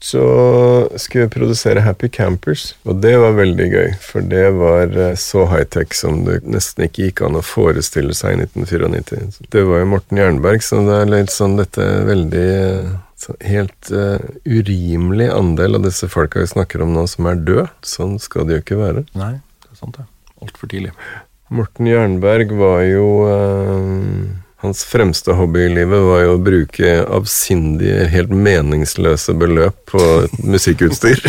Så 0.05 0.23
skulle 0.97 1.25
vi 1.25 1.31
produsere 1.33 1.81
Happy 1.81 2.11
Campers, 2.13 2.75
og 2.85 2.99
det 3.01 3.15
var 3.23 3.39
veldig 3.39 3.69
gøy. 3.73 3.95
For 4.05 4.27
det 4.29 4.51
var 4.59 4.93
eh, 5.01 5.15
så 5.17 5.47
high-tech 5.49 5.97
som 5.97 6.27
det 6.27 6.43
nesten 6.45 6.85
ikke 6.85 7.07
gikk 7.07 7.23
an 7.25 7.39
å 7.39 7.45
forestille 7.45 8.13
seg 8.13 8.37
i 8.37 8.45
1994. 8.45 9.49
Det 9.55 9.63
var 9.65 9.81
jo 9.81 9.89
Morten 9.95 10.21
Jernberg, 10.21 10.61
så 10.67 10.83
det 10.85 10.99
er 10.99 11.09
litt 11.09 11.33
sånn 11.33 11.57
dette 11.57 11.89
veldig 12.11 12.45
eh, 12.53 12.93
så 13.25 13.33
Helt 13.41 13.89
uh, 13.95 14.21
urimelig 14.45 15.31
andel 15.33 15.79
av 15.79 15.87
disse 15.87 16.11
folka 16.13 16.43
vi 16.43 16.51
snakker 16.51 16.83
om 16.85 16.93
nå, 16.93 17.07
som 17.09 17.31
er 17.31 17.41
død. 17.41 17.71
Sånn 17.87 18.19
skal 18.21 18.45
det 18.45 18.59
jo 18.59 18.65
ikke 18.67 18.81
være. 18.83 19.07
Nei, 19.17 19.39
det 19.65 19.71
er 19.71 19.79
sant, 19.79 19.97
det. 19.97 20.05
Altfor 20.45 20.69
tidlig. 20.69 20.93
Morten 21.55 21.89
Jernberg 21.89 22.53
var 22.59 22.83
jo 22.85 23.07
uh, 23.25 24.44
Hans 24.65 24.85
fremste 24.85 25.33
hobby 25.33 25.61
i 25.61 25.69
livet 25.69 26.01
var 26.01 26.23
jo 26.23 26.37
å 26.39 26.41
bruke 26.41 26.93
avsindige, 27.13 28.07
helt 28.09 28.31
meningsløse 28.33 29.35
beløp 29.37 29.77
på 29.93 30.05
musikkutstyr. 30.41 31.21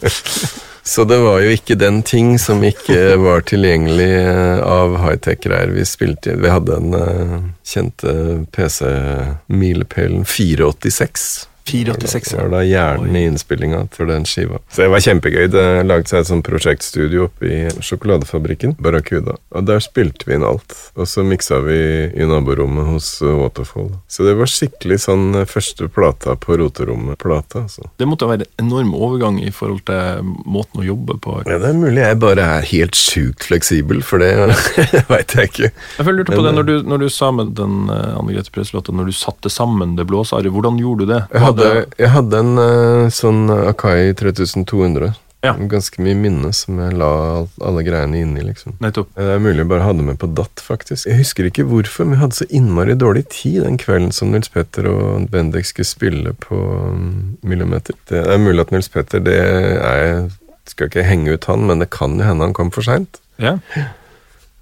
Så 0.82 1.06
det 1.08 1.16
var 1.24 1.40
jo 1.40 1.54
ikke 1.56 1.78
den 1.80 2.02
ting 2.04 2.34
som 2.36 2.60
ikke 2.60 3.16
var 3.22 3.46
tilgjengelig 3.48 4.10
eh, 4.12 4.60
av 4.60 4.98
high-tech-greier 5.00 5.72
vi 5.72 5.86
spilte. 5.88 6.36
Vi 6.36 6.52
hadde 6.52 6.76
den 6.76 6.92
uh, 7.00 7.38
kjente 7.64 8.12
PC-milepælen 8.52 10.28
486. 10.28 11.26
486, 11.70 12.30
Det 12.30 12.40
var 12.40 12.52
da 12.52 12.62
hjernen 12.66 13.16
i 13.16 13.24
innspillinga 13.28 13.84
til 13.94 14.10
den 14.10 14.26
skiva. 14.28 14.60
Så 14.70 14.84
det 14.84 14.90
var 14.92 15.04
kjempegøy. 15.04 15.46
Det 15.52 15.66
lagde 15.86 16.10
seg 16.10 16.22
et 16.22 16.30
sånt 16.30 16.46
prosjektstudio 16.46 17.28
oppe 17.28 17.48
i 17.48 17.60
sjokoladefabrikken, 17.84 18.76
Barracuda. 18.82 19.36
Og 19.54 19.66
der 19.68 19.82
spilte 19.84 20.28
vi 20.28 20.36
inn 20.36 20.46
alt. 20.46 20.74
Og 20.96 21.08
så 21.10 21.24
miksa 21.26 21.60
vi 21.64 21.78
i 22.10 22.28
naborommet 22.28 22.90
hos 22.92 23.12
Waterfall. 23.22 23.92
Så 24.10 24.26
det 24.26 24.36
var 24.38 24.50
skikkelig 24.50 25.00
sånn 25.06 25.30
uh, 25.38 25.46
første 25.48 25.88
plata 25.92 26.36
på 26.40 26.58
roterommet-plata, 26.60 27.66
altså. 27.66 27.88
Det 28.00 28.08
måtte 28.08 28.28
være 28.30 28.46
en 28.46 28.70
enorm 28.70 28.92
overgang 28.94 29.40
i 29.42 29.50
forhold 29.54 29.84
til 29.88 30.30
måten 30.46 30.82
å 30.82 30.86
jobbe 30.86 31.18
på. 31.22 31.40
Ja, 31.46 31.58
det 31.62 31.72
er 31.72 31.78
mulig 31.78 32.02
jeg 32.02 32.18
bare 32.22 32.46
er 32.56 32.66
helt 32.70 32.98
sjukt 32.98 33.46
fleksibel, 33.48 34.02
for 34.06 34.22
det 34.22 34.30
veit 35.12 35.36
jeg 35.36 35.52
ikke. 35.52 35.70
Jeg 35.98 36.16
lurte 36.16 36.36
på 36.36 36.44
det 36.44 36.54
når 36.56 36.68
du, 36.68 36.74
når 36.86 37.04
du 37.04 37.08
sa 37.12 37.30
med 37.34 37.54
den 37.58 37.90
uh, 37.90 38.18
Anne 38.18 38.34
Grete 38.34 38.52
Preus-låta, 38.54 38.94
når 38.96 39.10
du 39.10 39.16
satte 39.16 39.52
sammen 39.52 39.96
det 39.98 40.06
blåsearret, 40.10 40.52
hvordan 40.54 40.78
gjorde 40.80 41.06
du 41.06 41.14
det? 41.14 41.20
Jeg 41.34 41.44
hadde, 41.60 41.88
jeg 42.00 42.12
hadde 42.16 42.44
en 42.44 42.54
uh, 42.60 43.10
sånn 43.14 43.44
Akai 43.54 44.12
3200. 44.18 45.12
Ja. 45.40 45.54
Ganske 45.56 46.02
mye 46.04 46.16
minne 46.20 46.50
som 46.52 46.76
jeg 46.82 46.96
la 47.00 47.12
alle 47.64 47.84
greiene 47.86 48.18
inni, 48.20 48.42
liksom. 48.44 48.74
Nettopp. 48.84 49.08
Det 49.16 49.36
er 49.36 49.40
mulig 49.40 49.62
jeg 49.62 49.70
bare 49.70 49.86
hadde 49.86 50.04
med 50.04 50.18
på 50.20 50.28
datt, 50.36 50.60
faktisk. 50.60 51.06
Jeg 51.08 51.16
husker 51.22 51.48
ikke 51.48 51.64
hvorfor, 51.68 52.04
men 52.04 52.18
vi 52.18 52.20
hadde 52.20 52.38
så 52.42 52.46
innmari 52.52 52.96
dårlig 53.00 53.24
tid 53.32 53.62
den 53.64 53.78
kvelden 53.80 54.12
som 54.12 54.34
Nils 54.34 54.52
Petter 54.52 54.90
og 54.90 55.30
Bendik 55.32 55.70
skulle 55.70 55.88
spille 55.88 56.34
på 56.44 56.58
um, 56.92 57.38
Millimeter. 57.40 57.96
Det 58.10 58.20
er 58.20 58.42
mulig 58.42 58.66
at 58.66 58.74
Nils 58.74 58.92
Petter, 58.92 59.24
det 59.24 59.38
er 59.40 60.28
Skal 60.68 60.90
ikke 60.90 61.02
henge 61.08 61.32
ut 61.32 61.48
han, 61.48 61.64
men 61.66 61.80
det 61.80 61.88
kan 61.90 62.20
jo 62.20 62.26
hende 62.28 62.44
han 62.44 62.54
kom 62.54 62.68
for 62.70 62.84
seint. 62.84 63.16
Ja. 63.40 63.56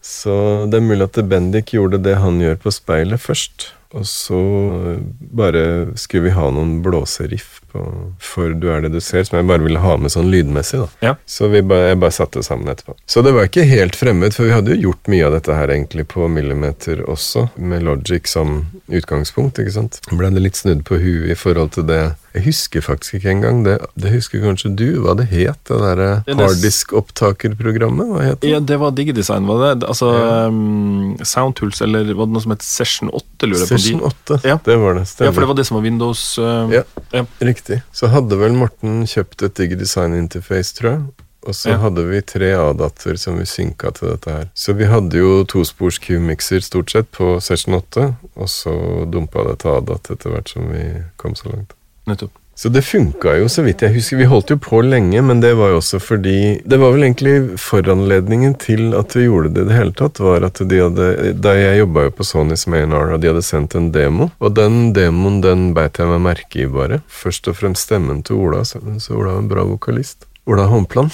Så 0.01 0.64
det 0.70 0.78
er 0.78 0.86
mulig 0.86 1.09
at 1.11 1.18
Bendik 1.28 1.74
gjorde 1.74 1.99
det 2.01 2.14
han 2.22 2.38
gjør 2.40 2.55
på 2.62 2.72
speilet 2.72 3.20
først. 3.20 3.72
Og 3.97 4.05
så 4.05 4.36
øh, 4.36 4.99
bare 5.32 5.62
skulle 5.97 6.26
vi 6.28 6.34
ha 6.36 6.51
noen 6.53 6.82
blåseriff 6.84 7.55
på 7.72 7.80
For 8.20 8.53
du 8.57 8.66
er 8.72 8.80
det 8.84 8.91
du 8.95 9.01
ser, 9.01 9.24
som 9.24 9.36
jeg 9.39 9.47
bare 9.49 9.64
ville 9.64 9.80
ha 9.80 9.95
med 10.01 10.12
sånn 10.12 10.28
lydmessig. 10.32 10.80
da. 10.80 10.89
Ja. 11.05 11.14
Så 11.28 11.49
vi 11.53 11.61
bare, 11.64 11.91
jeg 11.95 11.99
bare 12.01 12.12
satte 12.16 12.41
det 12.41 12.45
sammen 12.49 12.68
etterpå. 12.72 12.95
Så 13.09 13.22
det 13.24 13.32
var 13.36 13.49
ikke 13.49 13.64
helt 13.68 13.97
fremmed, 13.97 14.32
for 14.36 14.45
vi 14.49 14.53
hadde 14.57 14.74
jo 14.76 14.89
gjort 14.91 15.09
mye 15.12 15.26
av 15.28 15.32
dette 15.36 15.57
her 15.57 15.72
egentlig 15.72 16.07
på 16.09 16.28
millimeter 16.32 17.01
også, 17.09 17.47
med 17.57 17.84
Logic 17.84 18.28
som 18.28 18.66
utgangspunkt. 18.89 19.59
ikke 19.61 19.72
sant? 19.76 20.01
Ble 20.12 20.30
det 20.36 20.45
litt 20.45 20.57
snudd 20.61 20.84
på 20.89 20.97
huet 21.01 21.32
i 21.32 21.36
forhold 21.36 21.72
til 21.76 21.86
det 21.89 22.03
Jeg 22.36 22.45
husker 22.45 22.80
faktisk 22.84 23.14
ikke 23.18 23.30
engang 23.32 23.62
det. 23.64 23.78
Det 23.99 24.12
husker 24.12 24.41
kanskje 24.45 24.74
du, 24.76 24.86
hva 25.03 25.14
det 25.18 25.28
het, 25.32 25.59
det 25.68 25.78
derre 25.80 26.09
er 26.28 26.36
harddisk-opptakerprogrammet? 26.39 28.07
Hva 28.12 28.24
het 28.26 28.41
det? 28.43 28.51
ja, 28.53 28.61
det 28.61 28.76
var 28.80 28.93
Digidesign, 28.97 29.47
var 29.49 29.62
det? 29.76 29.86
Altså 29.89 30.12
Ja. 30.12 30.47
um, 30.47 31.16
Soundtools, 31.24 31.80
eller 31.82 32.12
var 32.14 32.26
det 32.28 32.32
noe 32.36 32.43
som 32.45 32.53
het 32.53 32.62
Session 32.62 33.11
8, 33.11 33.47
lurer 33.49 33.64
jeg 33.64 33.68
på? 33.68 33.78
Session 33.79 34.03
8. 34.03 34.41
Ja. 34.45 34.59
Det 34.64 34.76
var 34.76 34.95
det. 34.99 35.07
Stemmer. 35.09 35.31
Ja, 35.31 35.35
for 35.35 35.41
det 35.41 35.49
var 35.49 35.55
det 35.61 35.64
som 35.68 35.76
var 35.79 35.83
Windows 35.87 36.39
uh, 36.39 36.68
Ja. 36.74 36.83
ja. 37.12 37.24
Riktig. 37.41 37.81
Så 37.93 38.11
hadde 38.12 38.37
vel 38.41 38.53
Morten 38.59 39.03
kjøpt 39.07 39.43
et 39.47 39.55
DigiDesign 39.55 40.14
Interface, 40.18 40.74
tror 40.76 40.91
jeg. 40.91 41.03
Og 41.49 41.55
så 41.55 41.70
Ja. 41.70 41.76
hadde 41.79 42.03
vi 42.05 42.20
tre 42.20 42.51
A-datter 42.59 43.16
som 43.16 43.39
vi 43.39 43.45
synka 43.47 43.91
til 43.95 44.09
dette 44.11 44.31
her. 44.31 44.49
Så 44.55 44.74
vi 44.76 44.85
hadde 44.91 45.16
jo 45.16 45.45
tospors 45.49 45.99
Q-mixer 46.03 46.61
stort 46.61 46.91
sett 46.91 47.11
på 47.14 47.41
Session 47.41 47.74
8, 47.79 48.16
og 48.37 48.49
så 48.49 48.74
dumpa 49.11 49.45
det 49.49 49.61
til 49.62 49.70
A-datt 49.79 50.11
etter 50.11 50.31
hvert 50.35 50.49
som 50.51 50.66
vi 50.72 50.83
kom 51.16 51.35
så 51.39 51.49
langt. 51.55 51.72
Nettopp. 52.07 52.33
Så 52.59 52.68
det 52.68 52.82
funka 52.82 53.36
jo, 53.38 53.46
så 53.46 53.62
vidt 53.62 53.84
jeg 53.84 53.94
husker. 53.94 54.18
Vi 54.18 54.26
holdt 54.26 54.48
jo 54.50 54.56
på 54.59 54.80
lenge, 54.82 55.20
men 55.22 55.38
det 55.38 55.52
var 55.54 55.70
jo 55.70 55.76
også 55.78 56.00
fordi 56.02 56.59
Det 56.66 56.78
var 56.82 56.90
vel 56.90 57.04
egentlig 57.06 57.61
foranledningen 57.62 58.56
til 58.59 58.96
at 58.98 59.14
vi 59.14 59.28
gjorde 59.28 59.52
det 59.54 59.62
i 59.62 59.68
det 59.68 59.76
hele 59.76 59.94
tatt, 59.94 60.18
var 60.18 60.42
at 60.42 60.59
de 60.66 60.80
hadde 60.82 61.36
Da 61.38 61.52
jeg 61.54 61.84
jobba 61.84 62.09
jo 62.09 62.16
på 62.18 62.26
Sonys 62.26 62.66
Maynard, 62.66 63.12
og 63.14 63.22
de 63.22 63.30
hadde 63.30 63.44
sendt 63.46 63.76
en 63.78 63.92
demo, 63.94 64.32
og 64.42 64.56
den 64.59 64.90
demoen 64.96 65.38
den 65.44 65.68
beit 65.76 66.00
jeg 66.02 66.11
meg 66.11 66.24
merke 66.24 66.64
i, 66.64 66.66
bare. 66.66 66.98
Først 67.06 67.46
og 67.46 67.61
fremst 67.61 67.86
stemmen 67.86 68.24
til 68.26 68.42
Ola, 68.42 68.64
så, 68.66 68.82
Ola 69.14 69.36
er 69.36 69.44
en 69.44 69.52
bra 69.54 69.62
vokalist. 69.68 70.26
Ola 70.50 70.66
Håndplan. 70.66 71.12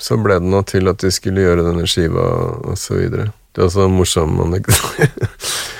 Så 0.00 0.16
ble 0.16 0.40
det 0.40 0.48
nå 0.48 0.62
til 0.72 0.88
at 0.88 1.04
de 1.04 1.12
skulle 1.12 1.44
gjøre 1.44 1.68
denne 1.68 1.84
skiva, 1.84 2.30
og 2.64 2.80
så 2.80 2.96
videre. 2.96 3.28
Det 3.52 3.60
er 3.60 3.68
også 3.68 3.84
en 3.90 3.98
morsom 4.00 4.40
anekdote. 4.46 5.10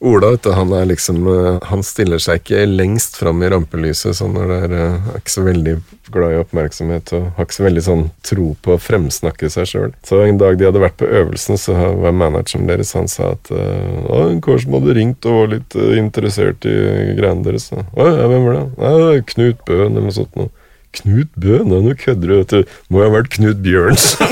Ola, 0.00 0.30
vet 0.30 0.42
du, 0.42 0.52
han 0.54 0.70
er 0.78 0.84
liksom 0.86 1.24
eh, 1.26 1.56
Han 1.72 1.80
stiller 1.82 2.20
seg 2.22 2.38
ikke 2.38 2.60
lengst 2.70 3.16
fram 3.18 3.40
i 3.42 3.48
rampelyset 3.50 4.14
sånn 4.14 4.36
når 4.36 4.46
det 4.52 4.58
er, 4.68 4.74
eh, 4.78 5.08
er 5.10 5.16
ikke 5.18 5.32
så 5.32 5.42
veldig 5.42 5.72
glad 6.14 6.34
i 6.34 6.38
oppmerksomhet 6.38 7.10
og 7.18 7.24
har 7.34 7.48
ikke 7.48 7.56
så 7.56 7.64
veldig 7.66 7.82
sånn 7.82 8.04
tro 8.28 8.46
på 8.62 8.76
å 8.76 8.78
fremsnakke 8.80 9.50
seg 9.50 9.66
sjøl. 9.66 9.90
Så 10.06 10.20
en 10.22 10.38
dag 10.38 10.54
de 10.56 10.68
hadde 10.68 10.84
vært 10.84 11.00
på 11.02 11.08
øvelsen, 11.10 11.58
så 11.58 11.74
var 11.98 12.14
manageren 12.14 12.70
deres 12.70 12.94
Han 12.94 13.10
sa 13.10 13.32
at 13.34 13.50
eh, 13.50 14.06
«Å, 14.06 14.22
Kårsen 14.44 14.78
hadde 14.78 14.94
ringt 15.00 15.26
og 15.26 15.40
var 15.40 15.50
litt 15.56 15.74
interessert 15.74 16.62
i 16.70 16.76
greiene 17.18 17.42
deres. 17.48 17.66
Å, 17.74 17.82
ja, 17.98 18.30
hvem 18.30 18.46
var 18.46 18.54
det? 18.54 18.66
Ja, 18.78 19.26
Knut 19.34 19.66
Bøhn 19.66 19.90
eller 19.90 20.06
noe 20.06 20.14
sånt 20.14 20.38
noe. 20.38 20.54
Knut 20.94 21.34
Bøhn? 21.34 21.66
Nei, 21.72 21.82
nå 21.88 21.98
kødder 21.98 22.28
du, 22.30 22.36
vet 22.38 22.54
du. 22.54 22.78
Må 22.86 23.02
jo 23.02 23.10
ha 23.10 23.16
vært 23.18 23.34
Knut 23.34 23.58
Bjørnsen. 23.66 24.30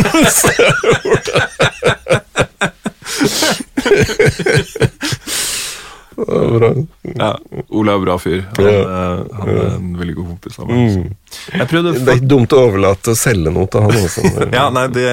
Bra. 6.17 6.71
Ja, 7.17 7.31
Ola 7.77 7.95
er 7.97 8.05
bra 8.05 8.17
fyr. 8.19 8.45
Han, 8.57 8.65
Ja. 8.65 8.71
er- 8.71 9.27
han 9.37 9.49
er 9.53 9.67
en 9.77 9.91
veldig 9.99 10.15
god 10.17 10.27
kompis 10.35 10.59
av 10.59 10.69
meg. 10.71 10.97
Mm. 10.97 11.67
Prøvde 11.69 11.93
Det 11.99 12.09
er 12.09 12.17
ikke 12.21 12.29
dumt 12.33 12.55
å 12.57 12.63
overlate 12.71 13.13
å 13.13 13.19
selge 13.21 13.53
noe 13.53 13.67
til 13.69 13.81
han 13.85 13.91
også. 14.01 14.25
Ja, 14.57 14.71
nei, 14.71 14.87
det, 14.89 15.05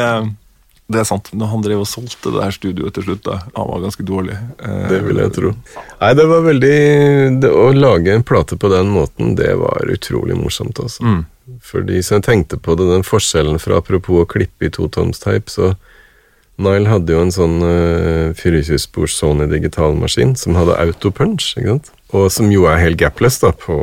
det 0.94 1.00
er 1.02 1.04
sant. 1.10 1.30
Når 1.34 1.48
han 1.52 1.62
drev 1.66 1.84
og 1.84 1.88
solgte 1.92 2.32
det 2.32 2.44
her 2.46 2.52
studioet 2.56 2.94
til 2.96 3.04
slutt, 3.04 3.24
da, 3.28 3.40
han 3.56 3.68
var 3.68 3.84
ganske 3.84 4.06
dårlig. 4.08 4.38
Eh, 4.64 4.88
Det 4.90 5.02
vil 5.04 5.18
jeg 5.24 5.34
tro. 5.36 5.54
Nei, 6.00 6.14
det 6.14 6.26
var 6.32 6.42
veldig 6.48 6.78
det, 7.42 7.52
Å 7.52 7.68
lage 7.76 8.14
en 8.16 8.24
plate 8.24 8.56
på 8.60 8.70
den 8.72 8.88
måten, 8.96 9.36
det 9.36 9.56
var 9.60 9.84
utrolig 9.92 10.38
morsomt, 10.40 10.80
altså. 10.80 11.04
Mm. 11.04 11.26
Fordi, 11.62 12.00
så 12.00 12.16
jeg 12.20 12.24
tenkte 12.30 12.58
på 12.64 12.78
det, 12.80 12.88
den 12.88 13.04
forskjellen 13.04 13.60
fra 13.60 13.78
apropos 13.82 14.24
å 14.24 14.28
klippe 14.30 14.68
i 14.68 14.72
totomsteip, 14.72 15.52
så 15.52 15.74
Nile 16.62 16.90
hadde 16.90 17.16
jo 17.16 17.24
en 17.24 17.34
sånn 17.34 17.58
uh, 17.66 18.30
24-spors 18.38 19.16
Sony 19.18 19.48
digitalmaskin 19.50 20.36
som 20.38 20.58
hadde 20.58 20.78
autopunch, 20.78 21.56
ikke 21.58 21.76
sant? 21.76 21.92
Og 22.14 22.28
som 22.30 22.52
jo 22.54 22.68
er 22.70 22.78
helt 22.78 23.00
gapless 23.02 23.40
da 23.42 23.50
på 23.58 23.74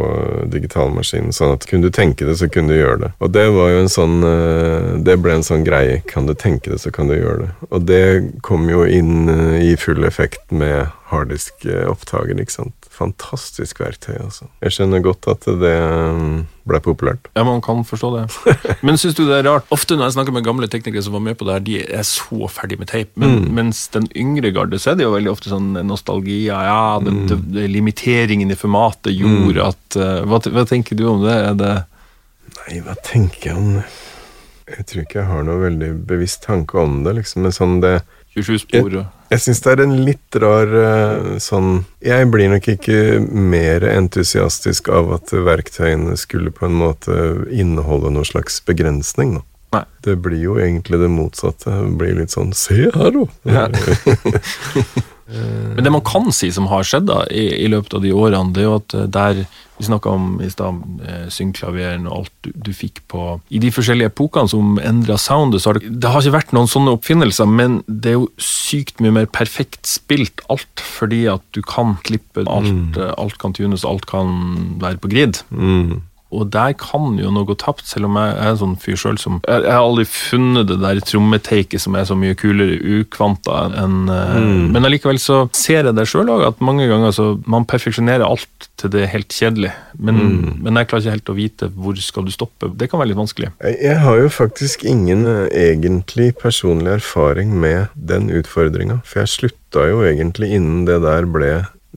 digitalmaskinen, 0.52 1.34
sånn 1.34 1.56
at 1.56 1.66
kunne 1.66 1.88
du 1.88 1.94
tenke 1.94 2.28
det, 2.28 2.36
så 2.38 2.46
kunne 2.46 2.70
du 2.70 2.78
gjøre 2.78 3.00
det. 3.02 3.10
Og 3.18 3.32
det 3.34 3.48
var 3.56 3.72
jo 3.72 3.80
en 3.82 3.90
sånn 3.90 4.20
uh, 4.22 4.92
Det 5.02 5.16
ble 5.18 5.34
en 5.40 5.46
sånn 5.46 5.66
greie. 5.66 5.98
Kan 6.06 6.30
du 6.30 6.36
tenke 6.38 6.70
det, 6.70 6.78
så 6.84 6.94
kan 6.94 7.10
du 7.10 7.16
gjøre 7.16 7.48
det. 7.48 7.50
Og 7.74 7.88
det 7.90 8.04
kom 8.46 8.70
jo 8.70 8.86
inn 8.86 9.26
uh, 9.26 9.58
i 9.58 9.74
full 9.74 10.06
effekt 10.06 10.54
med 10.54 10.92
harddisk-opptaker, 11.10 12.38
ikke 12.38 12.60
sant. 12.60 12.79
Fantastisk 13.00 13.78
verktøy, 13.80 14.18
altså. 14.20 14.46
Jeg 14.60 14.74
skjønner 14.76 15.00
godt 15.00 15.24
at 15.32 15.46
det 15.62 15.72
um, 15.80 16.42
ble 16.68 16.80
populært. 16.84 17.30
Ja, 17.32 17.46
man 17.48 17.62
kan 17.64 17.80
forstå 17.88 18.10
det. 18.12 18.24
Men 18.86 19.00
syns 19.00 19.16
du 19.16 19.22
det 19.24 19.38
er 19.38 19.46
rart? 19.48 19.68
Ofte 19.72 19.96
når 19.96 20.10
jeg 20.10 20.16
snakker 20.18 20.36
med 20.36 20.44
gamle 20.44 20.68
teknikere 20.68 21.06
som 21.06 21.16
var 21.16 21.22
med 21.24 21.38
på 21.40 21.48
det 21.48 21.54
her, 21.56 21.64
de 21.64 21.78
er 21.80 22.04
så 22.04 22.50
ferdig 22.52 22.76
med 22.80 22.90
teip. 22.92 23.14
Men, 23.20 23.46
Mens 23.56 23.86
den 23.94 24.10
yngre 24.12 24.52
garde, 24.52 24.76
så 24.76 24.92
er 24.92 25.00
det 25.00 25.06
jo 25.06 25.14
veldig 25.14 25.32
ofte 25.32 25.52
sånn 25.52 25.72
nostalgi. 25.88 26.42
Ja, 26.50 26.60
ja 26.68 26.82
mm. 27.00 27.22
det, 27.30 27.38
det, 27.56 27.64
limiteringen 27.72 28.52
i 28.52 28.58
formatet 28.60 29.16
gjorde 29.16 29.70
at 29.72 29.96
uh, 29.96 30.20
hva, 30.28 30.42
hva 30.52 30.66
tenker 30.68 31.00
du 31.00 31.06
om 31.08 31.24
det? 31.24 31.38
Det 31.62 31.72
Nei, 32.60 32.82
hva 32.84 32.98
tenker 33.06 33.52
jeg 33.52 33.56
om 33.56 33.72
det? 33.78 33.86
Jeg 34.70 34.86
tror 34.90 35.06
ikke 35.06 35.18
jeg 35.22 35.30
har 35.30 35.46
noe 35.46 35.62
veldig 35.64 35.90
bevisst 36.10 36.44
tanke 36.44 36.76
om 36.78 37.00
det, 37.06 37.16
liksom. 37.22 37.46
Men 37.46 37.56
sånn 37.56 37.80
det 37.80 37.96
27 38.36 38.60
spor 38.66 39.00
og 39.00 39.19
Jeg 39.30 39.42
syns 39.44 39.60
det 39.62 39.72
er 39.72 39.82
en 39.84 39.92
litt 40.08 40.36
rar 40.42 40.72
eh, 40.74 41.36
sånn 41.42 41.84
Jeg 42.02 42.26
blir 42.32 42.50
nok 42.50 42.66
ikke 42.72 43.20
mer 43.22 43.84
entusiastisk 43.86 44.90
av 44.90 45.12
at 45.20 45.30
verktøyene 45.30 46.16
skulle 46.18 46.50
på 46.54 46.66
en 46.66 46.74
måte 46.80 47.14
inneholde 47.54 48.10
noe 48.14 48.26
slags 48.26 48.58
begrensning, 48.66 49.38
da. 49.38 49.46
Nei. 49.70 49.84
Det 50.02 50.16
blir 50.18 50.40
jo 50.42 50.56
egentlig 50.58 50.98
det 50.98 51.12
motsatte. 51.14 51.70
Det 51.70 51.94
blir 52.00 52.16
litt 52.18 52.34
sånn 52.34 52.50
Se 52.58 52.88
her, 52.90 53.20
da! 53.46 53.68
Ja. 55.30 55.48
Men 55.76 55.86
det 55.86 55.92
man 55.94 56.04
kan 56.06 56.30
si 56.34 56.50
som 56.54 56.68
har 56.70 56.86
skjedd 56.86 57.08
da, 57.10 57.24
i, 57.30 57.46
i 57.64 57.68
løpet 57.70 57.96
av 57.96 58.04
de 58.04 58.14
årene, 58.14 58.54
det 58.54 58.64
er 58.64 58.68
jo 58.68 58.78
at 58.80 58.96
eh, 58.98 59.10
der 59.10 59.44
vi 59.80 59.86
snakka 59.86 60.10
om 60.12 60.40
i 60.44 60.50
stad, 60.52 60.80
eh, 61.08 61.28
syngklaveren 61.32 62.04
og 62.10 62.18
alt 62.18 62.32
du, 62.44 62.50
du 62.68 62.68
fikk 62.76 63.00
på 63.08 63.22
I 63.48 63.62
de 63.62 63.70
forskjellige 63.72 64.10
epokene 64.10 64.52
som 64.52 64.76
endra 64.76 65.16
soundet, 65.16 65.62
så 65.62 65.70
har 65.70 65.80
det, 65.80 65.94
det 66.02 66.10
har 66.12 66.20
ikke 66.20 66.34
vært 66.34 66.52
noen 66.52 66.68
sånne 66.68 66.92
oppfinnelser, 66.98 67.48
men 67.48 67.78
det 67.88 68.12
er 68.12 68.18
jo 68.18 68.28
sykt 68.44 69.00
mye 69.00 69.14
mer 69.16 69.30
perfekt 69.32 69.88
spilt 69.88 70.44
alt, 70.52 70.84
fordi 70.84 71.22
at 71.32 71.44
du 71.56 71.62
kan 71.64 71.96
klippe 72.04 72.44
alt, 72.44 72.68
mm. 72.68 73.00
alt 73.16 73.40
kan 73.40 73.56
tunes, 73.56 73.86
alt 73.88 74.04
kan 74.10 74.36
være 74.82 75.00
på 75.00 75.12
grid. 75.14 75.40
Mm. 75.48 76.02
Og 76.30 76.46
der 76.54 76.74
kan 76.78 77.18
jo 77.18 77.32
noe 77.34 77.48
gå 77.48 77.56
tapt, 77.58 77.86
selv 77.90 78.06
om 78.08 78.18
jeg 78.20 78.34
er 78.36 78.52
en 78.52 78.60
sånn 78.60 78.76
fyr 78.80 78.98
sjøl 79.00 79.18
som 79.20 79.40
Jeg 79.44 79.64
jeg 79.66 79.74
har 79.74 79.84
aldri 79.84 80.06
funnet 80.08 80.68
det 80.70 80.78
der 80.82 81.00
trommeteiket 81.04 81.82
som 81.82 81.96
er 81.98 82.06
så 82.08 82.16
mye 82.18 82.36
kulere 82.38 82.78
ukvanta 83.00 83.66
enn 83.82 83.98
mm. 84.06 84.70
Men 84.74 84.86
allikevel 84.86 85.20
så 85.22 85.42
ser 85.56 85.88
jeg 85.88 85.96
det 85.96 86.06
sjøl 86.08 86.30
òg, 86.32 86.46
at 86.46 86.62
mange 86.64 86.86
ganger 86.90 87.14
så 87.14 87.26
Man 87.50 87.66
perfeksjonerer 87.68 88.24
alt 88.26 88.68
til 88.80 88.92
det 88.94 89.04
er 89.04 89.12
helt 89.12 89.34
kjedelig, 89.34 89.70
men, 90.00 90.20
men 90.64 90.78
jeg 90.78 90.88
klarer 90.88 91.04
ikke 91.04 91.16
helt 91.16 91.32
å 91.32 91.36
vite 91.36 91.68
hvor 91.74 91.98
skal 92.00 92.24
du 92.24 92.32
stoppe. 92.32 92.70
Det 92.80 92.88
kan 92.88 93.00
være 93.00 93.10
litt 93.12 93.20
vanskelig. 93.20 93.50
Jeg 93.60 93.90
jeg 93.90 93.98
har 94.04 94.16
jo 94.20 94.28
faktisk 94.32 94.84
ingen 94.88 95.26
eh, 95.26 95.48
egentlig 95.52 96.30
personlig 96.38 96.92
erfaring 96.98 97.52
med 97.60 97.90
den 97.94 98.30
utfordringa, 98.32 99.00
for 99.04 99.22
jeg 99.22 99.34
slutta 99.34 99.86
jo 99.90 100.02
egentlig 100.06 100.52
innen 100.56 100.86
det 100.88 101.00
der 101.04 101.28
ble 101.28 101.50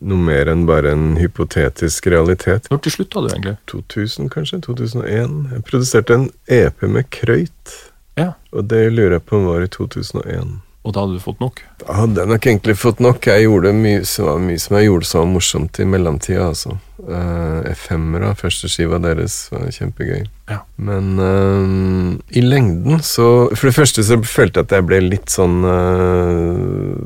noe 0.04 0.20
mer 0.20 0.52
enn 0.52 0.66
bare 0.70 0.92
en 0.96 1.16
hypotetisk 1.20 2.08
realitet. 2.14 2.68
Når 2.72 2.84
til 2.86 2.96
slutta 2.98 3.24
du 3.24 3.30
egentlig? 3.32 3.56
2000, 3.72 4.30
kanskje? 4.34 4.62
2001? 4.68 5.40
Jeg 5.56 5.66
produserte 5.70 6.20
en 6.20 6.30
EP 6.52 6.86
med 6.88 7.10
krøyt, 7.14 7.80
Ja. 8.20 8.34
og 8.52 8.68
det 8.70 8.92
lurer 8.94 9.18
jeg 9.18 9.26
på 9.26 9.42
var 9.46 9.64
i 9.64 9.72
2001. 9.72 10.60
Og 10.84 10.92
da 10.92 11.06
hadde 11.06 11.16
du 11.16 11.24
fått 11.24 11.40
nok? 11.40 11.62
Da 11.80 11.94
hadde 11.96 12.20
jeg 12.20 12.28
nok 12.28 12.46
egentlig 12.50 12.74
fått 12.76 13.00
nok. 13.00 13.24
Jeg 13.24 13.46
gjorde 13.46 13.72
mye, 13.72 14.02
var 14.26 14.42
mye 14.44 14.60
som 14.60 14.76
jeg 14.76 14.90
gjorde 14.90 15.08
som 15.08 15.22
var 15.22 15.30
morsomt 15.32 15.80
i 15.80 15.86
mellomtida, 15.88 16.50
altså. 16.50 16.76
Uh, 17.04 17.64
Efemera, 17.72 18.34
første 18.36 18.68
skiva 18.72 19.00
deres, 19.04 19.38
var 19.52 19.64
kjempegøy. 19.72 20.26
Ja. 20.52 20.60
Men 20.76 21.14
uh, 21.24 22.20
i 22.36 22.44
lengden 22.44 23.00
så 23.04 23.48
For 23.56 23.70
det 23.70 23.76
første 23.78 24.04
så 24.04 24.18
følte 24.28 24.60
jeg 24.60 24.68
at 24.68 24.76
jeg 24.76 24.88
ble 24.90 25.00
litt 25.08 25.32
sånn 25.32 25.64
uh, 25.64 27.00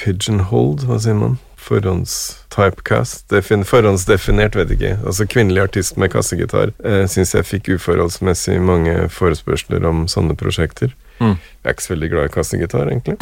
pigeonholed, 0.00 0.86
hva 0.88 0.96
sier 1.04 1.20
man? 1.20 1.36
Forhånds-typecast. 1.68 3.26
Defin 3.32 3.64
forhåndsdefinert, 3.68 4.56
vet 4.56 4.72
ikke. 4.74 4.94
Altså 5.04 5.26
kvinnelig 5.28 5.66
artist 5.68 5.98
med 6.00 6.12
kassegitar. 6.14 6.72
Eh, 6.84 7.04
Syns 7.10 7.34
jeg 7.36 7.46
fikk 7.48 7.72
uforholdsmessig 7.76 8.58
mange 8.64 8.94
forespørsler 9.12 9.84
om 9.88 10.06
sånne 10.10 10.36
prosjekter. 10.38 10.94
Mm. 11.18 11.34
Jeg 11.36 11.66
er 11.66 11.74
ikke 11.74 11.86
så 11.86 11.94
veldig 11.94 12.10
glad 12.14 12.28
i 12.28 12.34
kassegitar, 12.38 12.92
egentlig. 12.92 13.18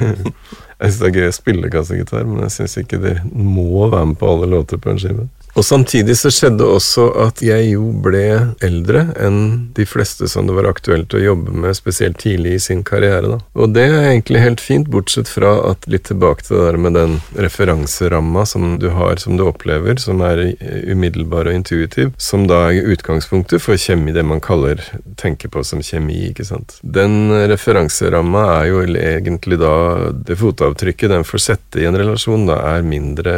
jeg 0.84 0.92
syns 0.92 1.00
det 1.02 1.10
er 1.10 1.20
gøy 1.20 1.30
å 1.30 1.38
spille 1.38 1.72
kassegitar, 1.72 2.28
men 2.28 2.44
jeg 2.46 2.56
syns 2.58 2.76
ikke 2.84 3.00
det 3.02 3.16
må 3.32 3.88
være 3.88 4.12
med 4.12 4.20
på 4.20 4.30
alle 4.30 4.50
låter 4.52 4.80
på 4.80 4.92
en 4.92 5.00
skive. 5.00 5.26
Og 5.54 5.62
samtidig 5.62 6.16
så 6.18 6.32
skjedde 6.34 6.66
også 6.66 7.04
at 7.22 7.38
jeg 7.44 7.68
jo 7.76 7.86
ble 8.02 8.24
eldre 8.64 9.04
enn 9.22 9.68
de 9.76 9.86
fleste 9.86 10.26
som 10.30 10.48
det 10.48 10.56
var 10.56 10.66
aktuelt 10.66 11.14
å 11.14 11.22
jobbe 11.22 11.54
med, 11.54 11.76
spesielt 11.78 12.18
tidlig 12.22 12.56
i 12.56 12.62
sin 12.64 12.82
karriere. 12.86 13.36
da. 13.36 13.38
Og 13.54 13.70
det 13.76 13.84
er 13.86 14.08
egentlig 14.08 14.42
helt 14.42 14.62
fint, 14.62 14.90
bortsett 14.90 15.30
fra 15.30 15.54
at 15.70 15.86
litt 15.86 16.08
tilbake 16.10 16.42
til 16.42 16.58
det 16.58 16.64
der 16.66 16.78
med 16.82 16.98
den 16.98 17.14
referanseramma 17.38 18.42
som 18.50 18.80
du 18.82 18.88
har, 18.96 19.16
som 19.22 19.38
du 19.38 19.44
opplever, 19.46 19.94
som 20.02 20.24
er 20.26 20.42
umiddelbar 20.90 21.46
og 21.46 21.60
intuitiv, 21.60 22.10
som 22.18 22.48
da 22.50 22.64
er 22.72 22.90
utgangspunktet 22.96 23.62
for 23.62 23.78
kjemi, 23.78 24.12
det 24.12 24.26
man 24.26 24.42
kaller 24.42 24.82
tenker 25.20 25.54
på 25.54 25.62
som 25.62 25.84
kjemi, 25.86 26.32
ikke 26.32 26.48
sant. 26.48 26.80
Den 26.82 27.30
referanseramma 27.30 28.42
er 28.56 28.72
jo 28.72 28.82
egentlig 28.82 29.60
da 29.62 30.10
det 30.10 30.40
fotavtrykket 30.42 30.73
den 30.80 31.24
får 31.24 31.38
sette 31.38 31.80
i 31.82 31.86
en 31.88 31.98
relasjon, 31.98 32.46
da 32.46 32.58
er 32.74 32.86
mindre 32.86 33.34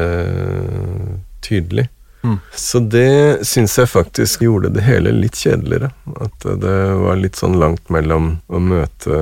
tydelig. 1.45 1.89
Mm. 2.27 2.39
Så 2.55 2.81
det 2.81 3.47
syns 3.47 3.77
jeg 3.79 3.89
faktisk 3.89 4.43
gjorde 4.43 4.73
det 4.75 4.83
hele 4.87 5.13
litt 5.15 5.39
kjedeligere. 5.39 5.93
At 6.19 6.47
det 6.63 6.79
var 6.99 7.21
litt 7.21 7.39
sånn 7.39 7.59
langt 7.61 7.91
mellom 7.93 8.39
å 8.49 8.63
møte 8.63 9.21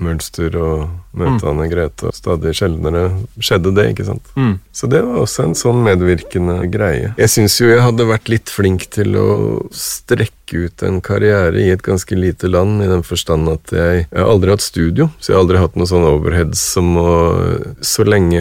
Mølster 0.00 0.56
og 0.58 0.88
møte 1.12 1.40
Mm. 1.40 1.48
Anne 1.50 1.66
Grete, 1.70 2.10
stadig 2.14 2.52
sjeldnere 2.54 3.04
skjedde 3.42 3.72
det, 3.74 3.86
ikke 3.92 4.06
sant. 4.06 4.28
Mm. 4.36 4.58
Så 4.72 4.88
det 4.90 5.00
var 5.06 5.22
også 5.22 5.46
en 5.46 5.56
sånn 5.58 5.80
medvirkende 5.86 6.58
greie. 6.70 7.14
Jeg 7.18 7.32
syns 7.32 7.58
jo 7.60 7.70
jeg 7.70 7.82
hadde 7.82 8.06
vært 8.08 8.30
litt 8.30 8.52
flink 8.52 8.86
til 8.94 9.16
å 9.18 9.30
strekke 9.74 10.66
ut 10.66 10.82
en 10.86 11.00
karriere 11.04 11.60
i 11.62 11.68
et 11.70 11.82
ganske 11.86 12.14
lite 12.18 12.50
land, 12.50 12.82
i 12.82 12.88
den 12.90 13.04
forstand 13.06 13.50
at 13.52 13.74
jeg, 13.74 14.04
jeg 14.10 14.18
har 14.18 14.30
aldri 14.30 14.54
hatt 14.54 14.64
studio, 14.64 15.08
så 15.18 15.32
jeg 15.32 15.38
har 15.38 15.44
aldri 15.44 15.62
hatt 15.62 15.78
noe 15.78 15.90
sånn 15.90 16.08
overheads 16.08 16.62
som 16.74 16.94
å 17.00 17.10
Så 17.86 18.04
lenge 18.04 18.40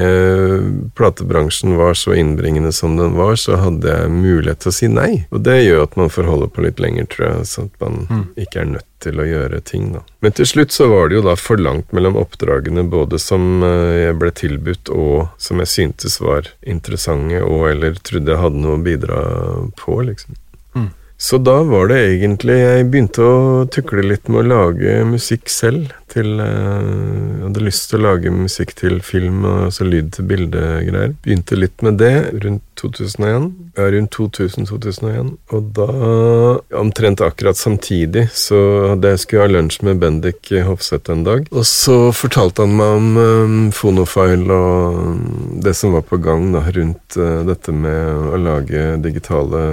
platebransjen 0.97 1.75
var 1.77 1.95
så 1.97 2.13
innbringende 2.17 2.71
som 2.75 2.97
den 2.97 3.15
var, 3.17 3.35
så 3.39 3.57
hadde 3.61 3.89
jeg 3.89 4.13
mulighet 4.13 4.61
til 4.63 4.71
å 4.71 4.75
si 4.75 4.89
nei. 4.91 5.25
Og 5.33 5.43
det 5.45 5.61
gjør 5.63 5.85
at 5.85 5.97
man 5.99 6.11
får 6.13 6.29
holde 6.29 6.49
på 6.53 6.65
litt 6.65 6.79
lenger, 6.81 7.09
tror 7.09 7.27
jeg, 7.29 7.49
så 7.49 7.65
at 7.67 7.83
man 7.83 8.29
ikke 8.39 8.63
er 8.63 8.71
nødt 8.75 8.88
til 9.03 9.21
å 9.21 9.27
gjøre 9.27 9.61
ting, 9.65 9.91
da. 9.95 10.03
Men 10.23 10.35
til 10.35 10.47
slutt 10.49 10.75
så 10.75 10.89
var 10.91 11.09
det 11.09 11.19
jo 11.19 11.25
da 11.27 11.35
for 11.39 11.61
langt 11.61 11.93
mellom 11.95 12.17
oppdragene, 12.19 12.83
både 12.91 13.19
som 13.21 13.63
eh, 13.65 14.05
jeg 14.05 14.19
ble 14.21 14.33
tilbudt 14.35 14.91
og 14.93 15.29
som 15.41 15.63
jeg 15.63 15.73
syntes 15.73 16.19
var 16.23 16.51
interessante, 16.61 17.41
og 17.45 17.69
eller 17.71 17.99
trodde 18.03 18.35
jeg 18.35 18.43
hadde 18.43 18.63
noe 18.63 18.77
å 18.79 18.85
bidra 18.85 19.23
på, 19.79 20.01
liksom. 20.09 20.37
Så 21.21 21.37
da 21.37 21.57
var 21.67 21.89
det 21.91 21.97
egentlig 22.13 22.55
Jeg 22.55 22.85
begynte 22.91 23.25
å 23.27 23.39
tukle 23.67 24.05
litt 24.07 24.29
med 24.31 24.45
å 24.45 24.49
lage 24.53 25.01
musikk 25.03 25.51
selv. 25.51 25.91
Til, 26.09 26.39
eh, 26.41 26.79
jeg 26.79 27.43
hadde 27.43 27.65
lyst 27.65 27.89
til 27.89 27.99
å 27.99 28.05
lage 28.07 28.31
musikk 28.33 28.71
til 28.79 29.01
film, 29.05 29.43
altså 29.45 29.85
lyd 29.85 30.13
til 30.15 30.25
bilde-greier. 30.31 31.13
Begynte 31.21 31.59
litt 31.59 31.83
med 31.85 31.99
det 31.99 32.15
rundt 32.39 32.63
2001. 32.79 33.51
Ja, 33.77 33.89
rundt 33.91 34.15
2000-2001. 34.15 35.35
Og 35.55 35.69
da, 35.75 35.87
omtrent 36.79 37.21
akkurat 37.21 37.59
samtidig, 37.59 38.29
så 38.33 38.59
hadde 38.93 39.13
jeg 39.13 39.23
skulle 39.23 39.45
ha 39.45 39.51
lunsj 39.51 39.81
med 39.87 40.01
Bendik 40.01 40.51
Hofseth 40.65 41.11
en 41.13 41.25
dag. 41.27 41.47
Og 41.51 41.67
så 41.67 41.97
fortalte 42.15 42.65
han 42.65 42.75
meg 42.79 42.95
om 42.99 43.09
um, 43.19 43.59
Fonofile 43.75 44.55
og 44.55 45.61
det 45.63 45.75
som 45.77 45.93
var 45.95 46.05
på 46.07 46.19
gang 46.23 46.49
da, 46.55 46.63
rundt 46.75 47.19
eh, 47.19 47.41
dette 47.47 47.75
med 47.75 48.33
å 48.33 48.39
lage 48.39 48.95
digitale 49.03 49.63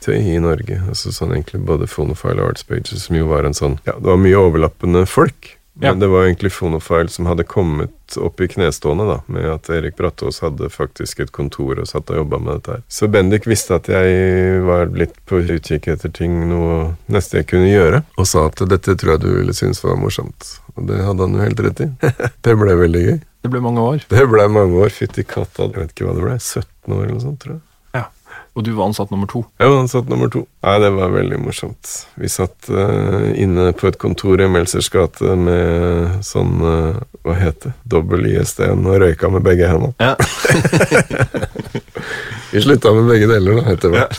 distribusjonsverktøy 0.00 0.34
i 0.34 0.40
Norge. 0.40 0.82
Altså 0.88 1.12
sånn 1.12 1.34
egentlig 1.34 1.64
både 1.64 1.86
Fonofile 1.86 2.42
og 2.42 2.54
Artspages, 2.54 3.06
som 3.06 3.16
jo 3.16 3.28
var 3.28 3.44
en 3.44 3.54
sånn 3.54 3.78
Ja, 3.84 3.98
det 3.98 4.08
var 4.08 4.16
mye 4.16 4.36
overlappende 4.36 5.06
folk. 5.06 5.56
Ja. 5.80 5.92
Men 5.92 6.00
det 6.00 6.08
var 6.08 6.26
egentlig 6.26 6.52
Fonofile 6.52 7.08
som 7.08 7.26
hadde 7.26 7.44
kommet 7.44 8.16
opp 8.16 8.40
i 8.40 8.48
knestående, 8.48 9.06
da, 9.06 9.20
med 9.32 9.46
at 9.48 9.70
Erik 9.70 9.96
Brattås 9.96 10.40
hadde 10.42 10.68
faktisk 10.68 11.20
et 11.20 11.30
kontor 11.32 11.78
og 11.78 11.86
satt 11.88 12.10
og 12.10 12.16
jobba 12.16 12.38
med 12.38 12.58
dette 12.58 12.74
her. 12.74 12.82
Så 12.88 13.08
Bendik 13.08 13.46
visste 13.46 13.78
at 13.78 13.88
jeg 13.88 14.60
var 14.66 14.90
litt 14.92 15.14
på 15.24 15.40
utkikk 15.40 15.88
etter 15.88 16.10
ting, 16.12 16.50
noe 16.50 16.96
neste 17.06 17.40
jeg 17.40 17.48
kunne 17.54 17.70
gjøre, 17.70 18.02
og 18.18 18.28
sa 18.28 18.48
at 18.50 18.60
dette 18.68 18.98
tror 18.98 19.14
jeg 19.14 19.24
du 19.24 19.30
ville 19.30 19.56
synes 19.56 19.80
var 19.84 19.96
morsomt. 19.96 20.58
Og 20.74 20.84
det 20.90 21.00
hadde 21.00 21.24
han 21.24 21.38
jo 21.38 21.46
helt 21.46 21.64
rett 21.64 21.84
i. 21.86 21.88
det 22.44 22.58
ble 22.60 22.76
veldig 22.82 23.06
gøy. 23.06 23.18
Det 23.40 23.54
ble 23.54 23.64
mange 23.64 23.80
år. 23.94 24.04
Det 24.10 24.28
ble 24.28 24.50
mange 24.52 24.84
år. 24.84 24.92
Fytti 24.92 25.24
katta, 25.24 25.70
jeg 25.70 25.78
vet 25.78 25.94
ikke 25.94 26.10
hva 26.10 26.18
det 26.18 26.26
ble. 26.26 26.36
17 26.36 26.92
år 26.92 27.04
eller 27.06 27.16
noe 27.16 27.24
sånt, 27.24 27.40
tror 27.40 27.56
jeg. 27.56 27.64
Ja. 28.50 28.58
Og 28.58 28.64
du 28.64 28.72
var 28.72 28.90
ansatt 28.90 29.10
nummer 29.10 29.26
to. 29.30 29.44
Jeg 29.60 29.70
var 29.70 29.78
ansatt 29.80 30.08
nummer 30.10 30.28
to. 30.28 30.42
Nei, 30.66 30.78
det 30.82 30.90
var 30.96 31.12
veldig 31.14 31.38
morsomt. 31.38 31.92
Vi 32.18 32.28
satt 32.28 32.70
uh, 32.70 33.30
inne 33.38 33.70
på 33.72 33.86
et 33.88 33.98
kontor 34.02 34.40
i 34.42 34.48
Melsers 34.50 34.90
gate 34.90 35.36
med 35.38 36.24
sånn 36.26 36.58
uh, 36.58 36.98
Hva 37.22 37.36
heter 37.38 37.70
det? 37.70 37.76
Dobbel 37.94 38.26
ISD-en 38.32 38.86
og 38.90 38.98
røyka 39.04 39.30
med 39.30 39.46
begge 39.46 39.70
hendene. 39.70 39.94
Ja. 40.02 40.16
Vi 42.50 42.62
slutta 42.64 42.90
med 42.96 43.06
begge 43.06 43.30
deler 43.30 43.60
da, 43.60 43.76
etter 43.76 43.94
hvert. 43.94 44.18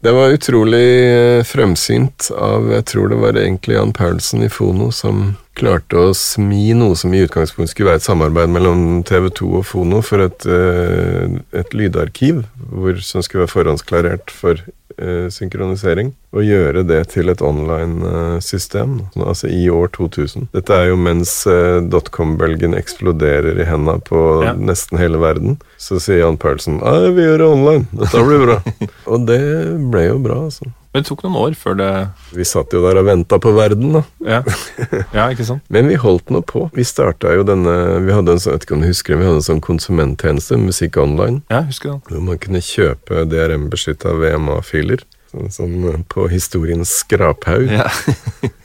Det 0.00 0.12
var 0.16 0.32
utrolig 0.32 0.86
eh, 1.12 1.42
fremsynt 1.44 2.30
av 2.32 2.70
Jeg 2.72 2.86
tror 2.88 3.10
det 3.12 3.18
var 3.20 3.36
egentlig 3.36 3.76
Jan 3.76 3.92
Paulsen 3.92 4.40
i 4.46 4.48
Fono 4.48 4.88
som 4.96 5.34
klarte 5.60 5.98
å 6.00 6.14
smi 6.16 6.72
noe 6.72 6.96
som 6.96 7.12
i 7.12 7.20
utgangspunktet 7.26 7.74
skulle 7.74 7.90
være 7.90 8.00
et 8.00 8.06
samarbeid 8.06 8.48
mellom 8.54 9.02
TV2 9.04 9.50
og 9.58 9.66
Fono 9.68 10.00
for 10.00 10.24
et, 10.24 10.46
eh, 10.48 11.36
et 11.52 11.76
lydarkiv 11.76 12.46
hvor, 12.70 12.96
som 13.04 13.20
skulle 13.20 13.44
være 13.44 13.52
forhåndsklarert 13.52 14.32
for 14.32 14.64
synkronisering, 15.30 16.12
og 16.34 16.42
gjøre 16.46 16.82
det 16.86 17.00
til 17.12 17.28
et 17.32 17.42
online-system, 17.42 19.00
altså 19.26 19.48
i 19.50 19.68
år 19.70 19.88
2000. 19.96 20.48
Dette 20.54 20.74
er 20.76 20.90
jo 20.90 20.96
mens 21.00 21.32
eh, 21.50 21.80
dotcom-bølgen 21.92 22.74
eksploderer 22.78 23.60
i 23.60 23.66
henda 23.68 23.98
på 24.06 24.20
Ja. 24.44 24.52
nesten 24.54 24.98
hele 24.98 25.18
verden. 25.22 25.58
Så 25.78 26.00
sier 26.00 26.22
Jan 26.24 26.36
Paulsen 26.40 26.80
«Nei, 26.80 27.10
vi 27.16 27.22
gjør 27.26 27.38
det 27.38 27.48
online, 27.48 27.86
dette 27.92 28.24
blir 28.26 28.44
bra. 28.46 28.58
og 29.12 29.26
det 29.28 29.40
ble 29.90 30.06
jo 30.10 30.18
bra, 30.22 30.44
altså. 30.48 30.70
Men 30.90 31.04
det 31.04 31.06
tok 31.06 31.20
noen 31.22 31.36
år 31.38 31.54
før 31.54 31.76
det 31.78 31.90
Vi 32.34 32.44
satt 32.48 32.72
jo 32.74 32.80
der 32.82 32.98
og 32.98 33.06
venta 33.06 33.38
på 33.38 33.52
verden, 33.54 33.92
da. 33.94 34.02
Ja, 34.26 34.40
ja 35.14 35.28
ikke 35.30 35.46
sant? 35.46 35.62
Men 35.74 35.86
vi 35.90 35.98
holdt 36.00 36.32
nå 36.34 36.42
på. 36.46 36.64
Vi 36.74 36.86
starta 36.86 37.30
jo 37.36 37.44
denne 37.46 37.74
Vi 38.06 38.14
hadde 38.14 38.34
en 38.34 38.42
sånn, 38.42 38.56
vet 38.56 38.66
ikke 38.66 38.74
om 38.78 38.82
du 38.82 38.90
husker 38.90 39.14
det, 39.14 39.20
vi 39.22 39.28
hadde 39.28 39.42
en 39.42 39.48
sånn 39.52 39.62
konsumenttjeneste, 39.64 40.58
Musikk 40.58 40.98
Online, 41.02 41.44
Ja, 41.46 41.62
jeg 41.62 41.70
husker 41.74 41.92
det. 41.94 42.00
hvor 42.10 42.26
man 42.26 42.42
kunne 42.42 42.62
kjøpe 42.64 43.24
DRM-beskytta 43.30 44.16
VMA-filer. 44.18 45.06
Sånn, 45.30 45.52
sånn 45.54 46.06
på 46.10 46.26
historiens 46.32 46.90
skraphaug. 47.04 47.70
Ja. 47.70 47.86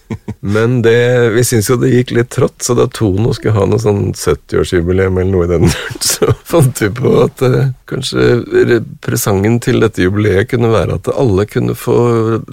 Men 0.45 0.79
det, 0.85 1.29
vi 1.35 1.43
syntes 1.43 1.69
jo 1.71 1.79
det 1.81 1.91
gikk 1.91 2.15
litt 2.15 2.31
trått, 2.35 2.61
så 2.63 2.75
da 2.77 2.87
Tono 2.87 3.33
skulle 3.35 3.55
ha 3.57 3.65
noe 3.69 3.81
sånn 3.81 4.11
70-årsjubileum 4.13 5.17
eller 5.19 5.31
noe 5.31 5.47
i 5.47 5.51
den 5.51 5.65
duren, 5.65 5.99
så 5.99 6.33
fant 6.43 6.81
vi 6.81 6.89
på 6.89 7.11
at 7.23 7.41
eh, 7.41 7.69
kanskje 7.89 8.81
presangen 9.05 9.59
til 9.63 9.81
dette 9.83 10.03
jubileet 10.03 10.49
kunne 10.51 10.71
være 10.73 10.99
at 10.99 11.09
alle 11.13 11.45
kunne 11.49 11.75
få 11.77 11.97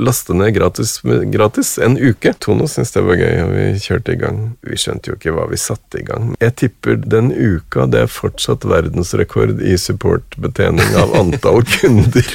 laste 0.00 0.36
ned 0.36 0.54
gratis, 0.56 0.98
gratis 1.32 1.78
en 1.82 1.98
uke. 1.98 2.34
Tono 2.38 2.68
syntes 2.70 2.94
det 2.96 3.04
var 3.06 3.20
gøy, 3.20 3.34
og 3.44 3.52
vi 3.56 3.66
kjørte 3.82 4.14
i 4.14 4.20
gang. 4.20 4.40
Vi 4.66 4.78
skjønte 4.80 5.12
jo 5.12 5.18
ikke 5.18 5.34
hva 5.36 5.48
vi 5.50 5.60
satte 5.60 6.00
i 6.00 6.06
gang. 6.06 6.32
Jeg 6.42 6.56
tipper 6.62 7.00
den 7.02 7.32
uka 7.32 7.86
det 7.92 8.06
er 8.06 8.12
fortsatt 8.12 8.66
verdensrekord 8.68 9.60
i 9.62 9.76
supportbetjening 9.80 10.96
av 11.00 11.16
antall 11.18 11.64
kunder. 11.78 12.32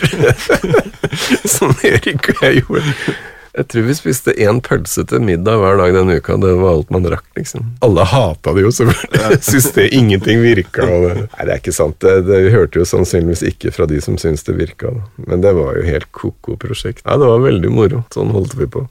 Som 1.47 1.73
Erik 1.87 2.31
og 2.33 2.45
jeg 2.45 2.63
gjorde. 2.63 2.93
Jeg 3.57 3.67
tror 3.71 3.85
vi 3.87 3.93
spiste 3.97 4.33
én 4.37 4.59
pølse 4.61 5.01
til 5.09 5.23
middag 5.25 5.57
hver 5.57 5.79
dag 5.79 5.95
denne 5.95 6.19
uka. 6.19 6.35
Det 6.37 6.51
var 6.59 6.75
alt 6.75 6.91
man 6.93 7.07
rakk, 7.09 7.25
liksom. 7.39 7.71
Alle 7.85 8.05
hata 8.05 8.53
det 8.53 8.67
jo, 8.67 8.73
selvfølgelig. 8.79 9.39
Syns 9.49 9.71
det 9.73 9.87
ingenting 9.97 10.43
virka. 10.43 10.85
Det. 10.85 11.13
Nei, 11.23 11.47
det 11.47 11.55
er 11.55 11.61
ikke 11.63 11.73
sant. 11.73 11.97
Det, 12.03 12.13
det 12.27 12.43
vi 12.45 12.51
hørte 12.53 12.83
jo 12.83 12.85
sannsynligvis 12.85 13.41
ikke 13.49 13.73
fra 13.73 13.89
de 13.89 13.97
som 14.03 14.19
syntes 14.21 14.45
det 14.45 14.59
virka. 14.59 14.93
Da. 14.93 15.25
Men 15.31 15.41
det 15.45 15.55
var 15.57 15.79
jo 15.79 15.87
helt 15.89 16.11
ko-ko 16.13 16.59
prosjekt. 16.61 17.01
Nei, 17.07 17.17
det 17.17 17.31
var 17.33 17.41
veldig 17.47 17.73
moro. 17.73 18.03
Sånn 18.13 18.35
holdt 18.35 18.53
vi 18.61 18.69
på. 18.77 18.85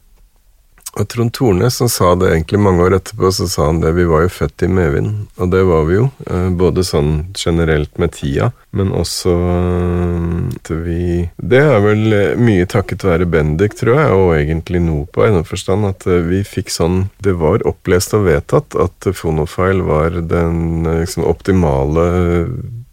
Og 0.96 1.04
Trond 1.12 1.32
Tornes 1.36 1.76
som 1.76 1.90
sa 1.92 2.14
det 2.16 2.30
egentlig 2.30 2.60
mange 2.64 2.84
år 2.86 2.94
etterpå, 2.96 3.28
så 3.34 3.44
sa 3.50 3.66
han 3.68 3.82
det 3.82 3.92
Vi 3.98 4.06
var 4.08 4.24
jo 4.24 4.32
født 4.32 4.64
i 4.64 4.68
medvind, 4.72 5.26
og 5.36 5.50
det 5.52 5.60
var 5.68 5.84
vi 5.88 5.98
jo. 5.98 6.06
eh, 6.30 6.48
Både 6.56 6.84
sånn 6.88 7.34
generelt 7.36 7.98
med 8.00 8.14
tida, 8.16 8.50
men 8.72 8.94
også 8.96 9.34
eh, 9.34 10.56
at 10.56 10.72
vi 10.86 11.28
Det 11.36 11.60
er 11.60 11.84
vel 11.84 12.16
eh, 12.16 12.40
mye 12.40 12.64
takket 12.70 13.04
være 13.04 13.28
Bendik, 13.28 13.76
tror 13.76 14.00
jeg, 14.00 14.16
og 14.16 14.32
egentlig 14.38 14.80
Nopa 14.86 15.28
i 15.28 15.34
den 15.36 15.44
forstand 15.44 15.88
at 15.90 16.08
eh, 16.08 16.24
vi 16.24 16.40
fikk 16.48 16.72
sånn 16.72 17.06
Det 17.22 17.36
var 17.36 17.66
opplest 17.68 18.16
og 18.16 18.26
vedtatt 18.30 18.78
at 18.80 19.10
Fonofile 19.16 19.84
var 19.84 20.16
den 20.16 20.86
eh, 20.86 21.02
liksom, 21.04 21.28
optimale 21.28 22.08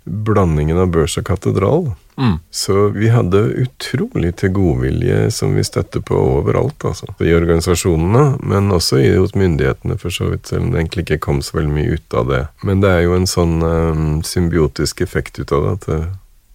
blandingen 0.04 0.82
av 0.84 0.90
børs 0.92 1.16
og 1.16 1.24
katedral. 1.30 1.94
Mm. 2.18 2.40
Så 2.54 2.88
vi 2.94 3.10
hadde 3.10 3.40
utrolig 3.64 4.36
til 4.38 4.52
godvilje 4.54 5.32
som 5.34 5.56
vi 5.58 5.64
støtter 5.66 6.02
på 6.06 6.18
overalt, 6.18 6.86
altså. 6.86 7.08
I 7.24 7.34
organisasjonene, 7.34 8.38
men 8.44 8.72
også 8.76 9.00
i, 9.02 9.14
hos 9.18 9.34
myndighetene, 9.36 9.98
for 10.02 10.14
så 10.14 10.30
vidt, 10.32 10.48
selv 10.52 10.68
om 10.68 10.72
det 10.74 10.82
egentlig 10.84 11.06
ikke 11.08 11.22
kom 11.26 11.42
så 11.42 11.58
veldig 11.58 11.74
mye 11.74 11.96
ut 11.98 12.18
av 12.20 12.28
det. 12.30 12.42
Men 12.64 12.84
det 12.84 12.92
er 12.94 13.06
jo 13.08 13.16
en 13.18 13.30
sånn 13.30 13.56
um, 13.64 14.04
symbiotisk 14.28 15.02
effekt 15.02 15.40
ut 15.40 15.52
av 15.52 15.64
det. 15.66 15.74
at 15.80 15.88
eh, 15.96 16.12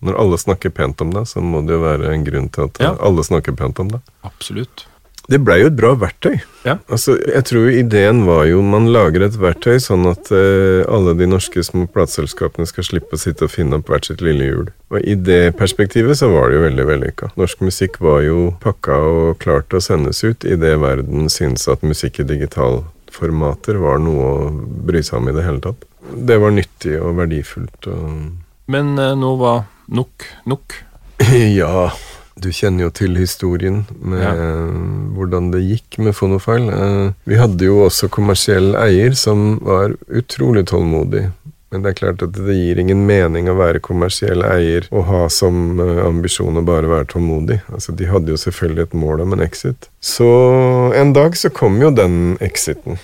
når 0.07 0.15
alle 0.23 0.39
snakker 0.39 0.71
pent 0.71 1.01
om 1.03 1.11
det, 1.15 1.25
så 1.27 1.43
må 1.43 1.65
det 1.67 1.75
jo 1.75 1.83
være 1.83 2.13
en 2.15 2.25
grunn 2.27 2.49
til 2.55 2.69
at 2.69 2.79
eh, 2.81 2.87
Ja. 2.87 2.95
alle 3.03 3.25
snakker 3.27 3.57
pent 3.59 3.81
om 3.83 3.91
det. 3.97 4.01
Absolutt. 4.23 4.87
Det 5.29 5.39
blei 5.45 5.59
jo 5.61 5.69
et 5.69 5.77
bra 5.77 5.91
verktøy. 6.01 6.39
Ja. 6.65 6.79
Altså, 6.89 7.19
jeg 7.21 7.45
tror 7.51 7.67
ideen 7.69 8.23
var 8.25 8.47
jo 8.49 8.63
man 8.65 8.87
lager 8.95 9.27
et 9.27 9.35
verktøy 9.37 9.77
sånn 9.85 10.07
at 10.09 10.31
eh, 10.33 10.81
alle 10.89 11.13
de 11.19 11.29
norske 11.29 11.61
små 11.67 11.85
plateselskapene 11.93 12.65
skal 12.69 12.87
slippe 12.87 13.13
å 13.13 13.21
sitte 13.21 13.45
og 13.45 13.53
finne 13.53 13.77
opp 13.77 13.93
hvert 13.93 14.09
sitt 14.09 14.25
lille 14.25 14.49
hjul. 14.49 14.71
Og 14.89 15.05
i 15.05 15.19
det 15.21 15.53
perspektivet 15.61 16.17
så 16.17 16.31
var 16.33 16.49
det 16.49 16.57
jo 16.57 16.65
veldig 16.65 16.89
vellykka. 16.89 17.31
Norsk 17.37 17.61
musikk 17.69 18.01
var 18.01 18.23
jo 18.25 18.55
pakka 18.65 18.97
og 19.11 19.37
klar 19.45 19.67
til 19.69 19.83
å 19.83 19.85
sendes 19.85 20.25
ut 20.25 20.49
idet 20.49 20.79
verden 20.81 21.29
syntes 21.33 21.69
at 21.69 21.85
musikk 21.85 22.23
i 22.23 22.29
digitalformater 22.33 23.83
var 23.85 24.01
noe 24.01 24.33
å 24.33 24.51
bry 24.89 25.05
seg 25.05 25.21
om 25.21 25.29
i 25.29 25.37
det 25.37 25.45
hele 25.45 25.61
tatt. 25.69 25.85
Det 26.09 26.41
var 26.41 26.57
nyttig 26.57 26.97
og 27.03 27.19
verdifullt 27.21 27.93
og 27.93 28.09
Men 28.73 28.97
eh, 28.97 29.13
nå 29.13 29.37
var 29.41 29.67
nok 29.93 30.25
nok. 30.49 30.81
Ja, 31.61 31.91
du 32.41 32.49
kjenner 32.55 32.87
jo 32.87 32.91
til 32.91 33.17
historien 33.19 33.85
med 34.01 34.23
Ja. 34.23 34.33
hvordan 35.17 35.51
det 35.53 35.63
gikk 35.67 35.99
med 35.99 36.15
Fonofile. 36.15 36.73
Eh, 36.73 37.13
Vi 37.27 37.37
hadde 37.37 37.65
jo 37.65 37.85
også 37.87 38.09
kommersiell 38.09 38.75
eier 38.77 39.15
som 39.15 39.59
var 39.63 39.95
utrolig 40.09 40.67
tålmodig. 40.67 41.31
Men 41.71 41.83
det 41.83 41.91
er 41.91 41.99
klart 42.07 42.23
at 42.25 42.33
det 42.33 42.55
gir 42.57 42.79
ingen 42.81 43.03
mening 43.07 43.49
å 43.53 43.57
være 43.59 43.81
kommersiell 43.85 44.41
eier 44.43 44.87
og 44.91 45.05
ha 45.05 45.27
som 45.29 45.79
eh, 45.81 45.99
ambisjon 46.07 46.57
å 46.57 46.65
bare 46.65 46.89
være 46.89 47.05
tålmodig. 47.13 47.61
Altså, 47.71 47.93
De 47.95 48.07
hadde 48.09 48.29
jo 48.33 48.37
selvfølgelig 48.41 48.83
et 48.87 48.95
mål 48.95 49.21
om 49.27 49.33
en 49.37 49.41
exit. 49.45 49.89
Så 50.01 50.25
en 50.97 51.13
dag 51.13 51.37
så 51.37 51.51
kom 51.53 51.77
jo 51.83 51.91
den 51.91 52.39
exiten. 52.41 52.97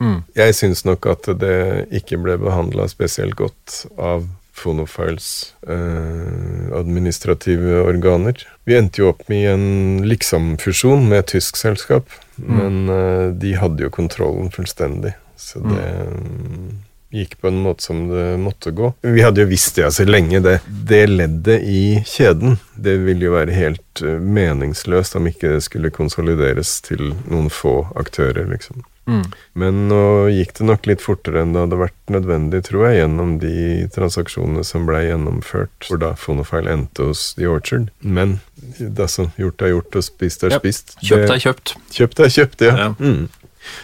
Mm. 0.00 0.22
Jeg 0.34 0.54
syns 0.54 0.84
nok 0.84 1.06
at 1.06 1.26
det 1.38 1.88
ikke 1.92 2.20
ble 2.22 2.36
behandla 2.38 2.86
spesielt 2.90 3.34
godt 3.38 3.86
av 3.98 4.24
Fonofiles 4.62 5.28
eh, 5.66 6.70
administrative 6.78 7.82
organer. 7.82 8.46
Vi 8.64 8.78
endte 8.78 9.02
jo 9.02 9.10
opp 9.10 9.26
med 9.32 9.48
en 9.50 9.66
liksom-fusjon 10.06 11.08
med 11.10 11.24
et 11.24 11.34
tysk 11.34 11.58
selskap, 11.60 12.14
men 12.36 12.86
eh, 12.92 13.26
de 13.34 13.56
hadde 13.58 13.84
jo 13.86 13.92
kontrollen 13.92 14.52
fullstendig. 14.54 15.16
Så 15.42 15.58
det 15.64 15.86
mm, 16.06 16.68
gikk 17.12 17.34
på 17.40 17.50
en 17.50 17.60
måte 17.64 17.84
som 17.84 18.06
det 18.08 18.38
måtte 18.40 18.70
gå. 18.70 18.92
Vi 19.02 19.24
hadde 19.24 19.44
jo 19.44 19.50
visst 19.50 19.76
det 19.76 19.88
altså 19.88 20.06
lenge. 20.08 20.40
Det, 20.44 20.60
det 20.88 21.02
leddet 21.10 21.66
i 21.66 21.82
kjeden, 22.08 22.56
det 22.74 22.96
ville 23.04 23.28
jo 23.28 23.34
være 23.36 23.56
helt 23.56 24.04
eh, 24.04 24.16
meningsløst 24.22 25.18
om 25.18 25.28
ikke 25.28 25.56
det 25.56 25.66
skulle 25.66 25.92
konsolideres 25.92 26.78
til 26.86 27.12
noen 27.26 27.50
få 27.52 27.82
aktører, 27.98 28.46
liksom. 28.50 28.86
Mm. 29.10 29.24
Men 29.58 29.80
nå 29.90 30.02
gikk 30.30 30.54
det 30.58 30.66
nok 30.68 30.86
litt 30.86 31.02
fortere 31.02 31.42
enn 31.42 31.54
det 31.54 31.64
hadde 31.64 31.80
vært 31.80 32.12
nødvendig, 32.14 32.62
tror 32.68 32.86
jeg, 32.86 33.00
gjennom 33.00 33.34
de 33.42 33.56
transaksjonene 33.94 34.64
som 34.66 34.86
ble 34.86 35.02
gjennomført, 35.08 35.88
hvor 35.88 36.00
da 36.02 36.12
Fonofile 36.18 36.70
endte 36.70 37.10
hos 37.10 37.32
The 37.38 37.50
Orchard. 37.50 37.90
Men 38.00 38.38
det 38.78 39.10
sånn, 39.10 39.32
gjort 39.40 39.64
er 39.66 39.74
gjort, 39.74 39.98
og 39.98 40.06
spist 40.06 40.46
er 40.46 40.56
Ja, 40.56 40.62
spist. 40.62 40.96
Kjøpt 41.02 41.34
er 41.34 41.46
kjøpt. 41.46 41.76
Kjøpt 41.98 42.26
er 42.26 42.34
kjøpt, 42.38 42.66
ja. 42.68 42.76
Ja. 42.86 42.90
Mm. 43.02 43.30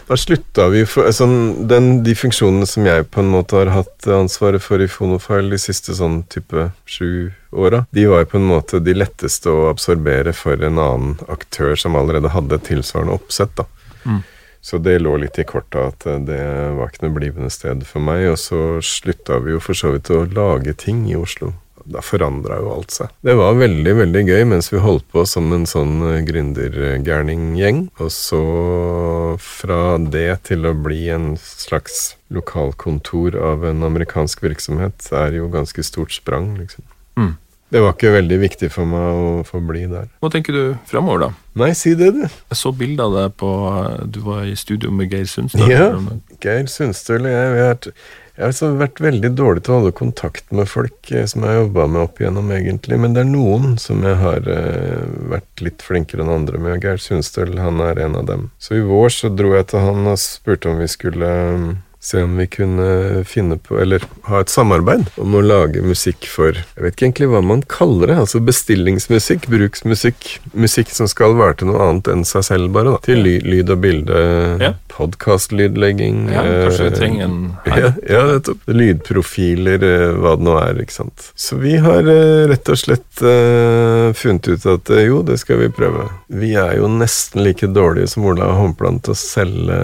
Da 0.09 0.17
slutta 0.19 0.69
vi 0.73 0.81
for 0.91 1.07
altså, 1.07 1.27
den, 1.71 2.03
De 2.03 2.15
funksjonene 2.19 2.67
som 2.67 2.87
jeg 2.89 3.05
på 3.15 3.23
en 3.23 3.31
måte 3.31 3.61
har 3.61 3.71
hatt 3.71 4.09
ansvaret 4.11 4.63
for 4.63 4.83
i 4.83 4.89
Fonofile 4.91 5.53
de 5.53 5.61
siste 5.63 5.95
sånn 5.95 6.25
type 6.33 6.71
sju 6.89 7.31
åra, 7.55 7.85
de 7.95 8.09
var 8.11 8.27
på 8.29 8.41
en 8.41 8.49
måte 8.51 8.81
de 8.85 8.97
letteste 8.97 9.51
å 9.53 9.69
absorbere 9.71 10.35
for 10.37 10.59
en 10.67 10.81
annen 10.83 11.15
aktør 11.33 11.79
som 11.79 11.97
allerede 11.97 12.35
hadde 12.35 12.59
et 12.59 12.67
tilsvarende 12.69 13.15
oppsett. 13.15 13.55
da. 13.57 13.69
Mm. 14.05 14.21
Så 14.61 14.81
det 14.83 14.99
lå 15.01 15.15
litt 15.23 15.39
i 15.39 15.47
korta 15.49 15.89
at 15.93 16.07
eh, 16.09 16.21
det 16.27 16.43
var 16.79 16.91
ikke 16.91 17.07
noe 17.07 17.17
blivende 17.17 17.53
sted 17.53 17.85
for 17.89 18.05
meg. 18.05 18.27
Og 18.33 18.39
så 18.43 18.61
slutta 18.85 19.41
vi 19.45 19.55
jo 19.55 19.63
for 19.63 19.79
så 19.79 19.95
vidt 19.95 20.11
å 20.15 20.27
lage 20.27 20.75
ting 20.79 21.07
i 21.11 21.17
Oslo. 21.19 21.55
Da 21.89 22.03
forandra 22.05 22.59
jo 22.61 22.73
alt 22.75 22.93
seg. 22.93 23.13
Det 23.25 23.33
var 23.39 23.57
veldig, 23.57 23.95
veldig 24.03 24.23
gøy 24.29 24.43
mens 24.51 24.69
vi 24.69 24.81
holdt 24.83 25.07
på 25.15 25.23
som 25.29 25.49
en 25.57 25.65
sånn 25.69 26.03
eh, 26.11 26.21
gründergærninggjeng. 26.29 27.87
Og 28.03 28.13
så 28.13 28.43
fra 29.41 29.97
det 30.03 30.31
til 30.51 30.69
å 30.69 30.77
bli 30.77 31.07
en 31.15 31.33
slags 31.41 32.19
lokalkontor 32.35 33.39
av 33.41 33.65
en 33.65 33.87
amerikansk 33.87 34.43
virksomhet 34.45 35.09
er 35.17 35.39
jo 35.39 35.49
ganske 35.53 35.85
stort 35.87 36.13
sprang, 36.13 36.57
liksom. 36.59 36.85
Mm. 37.19 37.37
Det 37.69 37.83
var 37.85 37.93
ikke 37.93 38.15
veldig 38.15 38.39
viktig 38.41 38.71
for 38.73 38.89
meg 38.89 39.19
å 39.21 39.33
få 39.45 39.61
bli 39.65 39.83
der. 39.91 40.07
Hva 40.23 40.31
tenker 40.33 40.57
du 40.57 40.63
framover, 40.89 41.27
da? 41.27 41.29
Nei, 41.59 41.73
si 41.77 41.93
det, 41.99 42.15
du. 42.17 42.23
Jeg 42.25 42.57
så 42.61 42.73
bilde 42.73 43.05
av 43.05 43.17
deg 43.17 43.35
på 43.41 43.51
Du 44.09 44.23
var 44.25 44.47
i 44.49 44.55
studio 44.57 44.93
med 44.95 45.13
Geir 45.13 45.29
Sundstøl. 45.29 45.69
Ja. 45.69 45.91
Geir 46.41 46.71
Sundstøl 46.73 47.27
og 47.27 47.35
jeg, 47.35 47.53
vi 47.53 47.61
har 47.61 47.75
vært, 47.75 47.91
jeg 48.39 48.45
har 48.45 48.53
altså 48.53 48.71
vært 48.79 49.01
veldig 49.03 49.31
dårlig 49.35 49.65
til 49.67 49.75
å 49.75 49.79
holde 49.81 49.95
kontakt 49.99 50.53
med 50.55 50.71
folk 50.71 51.11
eh, 51.11 51.27
som 51.27 51.43
jeg 51.43 51.51
har 51.51 51.65
jobba 51.65 51.89
med 51.91 52.05
opp 52.07 52.21
igjennom, 52.23 52.53
egentlig. 52.55 53.01
Men 53.03 53.17
det 53.17 53.25
er 53.25 53.33
noen 53.33 53.75
som 53.83 54.05
jeg 54.07 54.15
har 54.21 54.47
uh, 54.47 55.03
vært 55.35 55.65
litt 55.67 55.83
flinkere 55.83 56.23
enn 56.23 56.31
andre 56.37 56.61
med. 56.63 56.79
Geir 56.85 57.03
Sundstøl, 57.03 57.57
han 57.59 57.83
er 57.83 57.99
en 58.05 58.15
av 58.21 58.29
dem. 58.31 58.49
Så 58.63 58.79
i 58.79 58.87
vår 58.87 59.11
så 59.17 59.33
dro 59.35 59.53
jeg 59.57 59.69
til 59.73 59.83
han 59.83 60.07
og 60.07 60.23
spurte 60.23 60.71
om 60.71 60.79
vi 60.79 60.89
skulle 60.89 61.35
eh, 61.51 61.69
se 62.01 62.23
om 62.23 62.37
vi 62.37 62.47
kunne 62.47 63.25
finne 63.27 63.59
på, 63.59 63.79
eller 63.83 64.05
ha 64.29 64.41
et 64.41 64.53
samarbeid 64.53 65.09
om 65.19 65.35
å 65.35 65.43
lage 65.43 65.83
musikk 65.83 66.29
for 66.31 66.55
Jeg 66.55 66.85
vet 66.85 66.95
ikke 66.95 67.07
egentlig 67.09 67.29
hva 67.33 67.41
man 67.43 67.65
kaller 67.67 68.13
det. 68.13 68.19
Altså 68.23 68.41
bestillingsmusikk, 68.45 69.49
bruksmusikk. 69.51 70.29
Musikk 70.55 70.93
som 70.95 71.11
skal 71.11 71.35
være 71.39 71.59
til 71.59 71.73
noe 71.73 71.89
annet 71.89 72.11
enn 72.13 72.23
seg 72.29 72.47
selv, 72.47 72.71
bare. 72.75 72.95
da 72.95 73.03
Til 73.09 73.25
ly 73.27 73.35
lyd 73.43 73.73
og 73.75 73.83
bilde. 73.83 74.23
Ja. 74.63 74.73
Podkastlydlegging. 74.95 76.29
Ja, 76.31 76.45
kanskje 76.47 76.87
vi 76.87 76.93
eh, 76.93 76.99
trenger 77.01 77.27
en 77.27 77.41
ja, 77.67 77.91
ja, 78.15 78.23
nettopp. 78.31 78.63
Lydprofiler, 78.79 79.89
eh, 79.91 80.07
hva 80.23 80.37
det 80.39 80.47
nå 80.47 80.55
er, 80.61 80.83
ikke 80.85 80.99
sant. 81.01 81.29
Så 81.35 81.59
vi 81.59 81.77
har 81.83 82.07
eh, 82.07 82.47
rett 82.53 82.71
og 82.71 82.79
slett 82.79 83.25
uh, 83.25 84.15
funnet 84.17 84.53
ut 84.53 84.71
at 84.71 84.95
eh, 84.95 85.09
jo, 85.09 85.25
det 85.27 85.41
skal 85.43 85.65
vi 85.65 85.73
prøve. 85.75 86.07
Vi 86.31 86.55
er 86.59 86.79
jo 86.79 86.91
nesten 86.93 87.43
like 87.43 87.67
dårlige 87.75 88.15
som 88.15 88.27
Ola 88.31 88.53
Håmpland 88.55 89.03
til 89.07 89.17
å 89.17 89.19
selge 89.19 89.83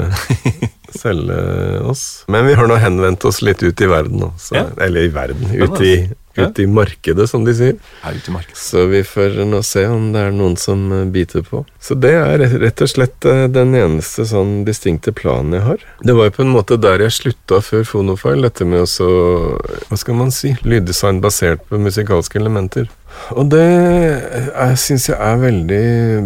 selge 0.98 1.38
oss. 1.90 2.04
Men 2.28 2.46
vi 2.46 2.54
har 2.58 2.68
nå 2.70 2.76
henvendt 2.80 3.24
oss 3.28 3.42
litt 3.42 3.62
ut 3.62 3.80
i 3.80 3.86
verden 3.90 4.20
nå. 4.24 4.32
Ja. 4.54 4.66
Eller 4.80 5.08
i 5.08 5.14
verden. 5.14 5.50
Ut 5.54 5.80
i 5.80 5.94
ut 6.34 6.58
i 6.58 6.64
markedet, 6.66 7.28
som 7.30 7.44
de 7.46 7.52
sier. 7.54 7.76
Ute 8.02 8.26
i 8.26 8.32
markedet. 8.34 8.58
Så 8.58 8.88
vi 8.90 9.04
får 9.06 9.36
nå 9.46 9.60
se 9.62 9.84
om 9.86 10.08
det 10.10 10.18
er 10.26 10.32
noen 10.34 10.56
som 10.58 10.80
eh, 10.90 11.04
biter 11.14 11.44
på. 11.46 11.60
Så 11.78 11.94
det 11.94 12.10
er 12.18 12.40
rett- 12.42 12.56
rett 12.58 12.82
og 12.82 12.90
slett 12.90 13.28
eh, 13.30 13.44
den 13.54 13.70
eneste 13.78 14.26
sånn 14.26 14.64
distinkte 14.66 15.14
planen 15.14 15.54
jeg 15.54 15.62
har. 15.62 15.84
Det 16.02 16.16
var 16.18 16.26
jo 16.26 16.34
på 16.34 16.42
en 16.42 16.50
måte 16.56 16.74
der 16.82 17.04
jeg 17.06 17.14
slutta 17.20 17.60
før 17.62 17.86
Fonofile, 17.86 18.48
dette 18.48 18.66
med 18.66 18.82
å 18.82 18.88
så 18.90 19.06
Hva 19.86 20.00
skal 20.00 20.18
man 20.18 20.34
si? 20.34 20.56
Lyddesign 20.66 21.22
basert 21.22 21.62
på 21.70 21.78
musikalske 21.78 22.42
elementer. 22.42 22.90
Og 23.34 23.48
det 23.52 23.64
syns 24.80 25.08
jeg 25.08 25.16
er 25.16 25.38
veldig 25.40 25.80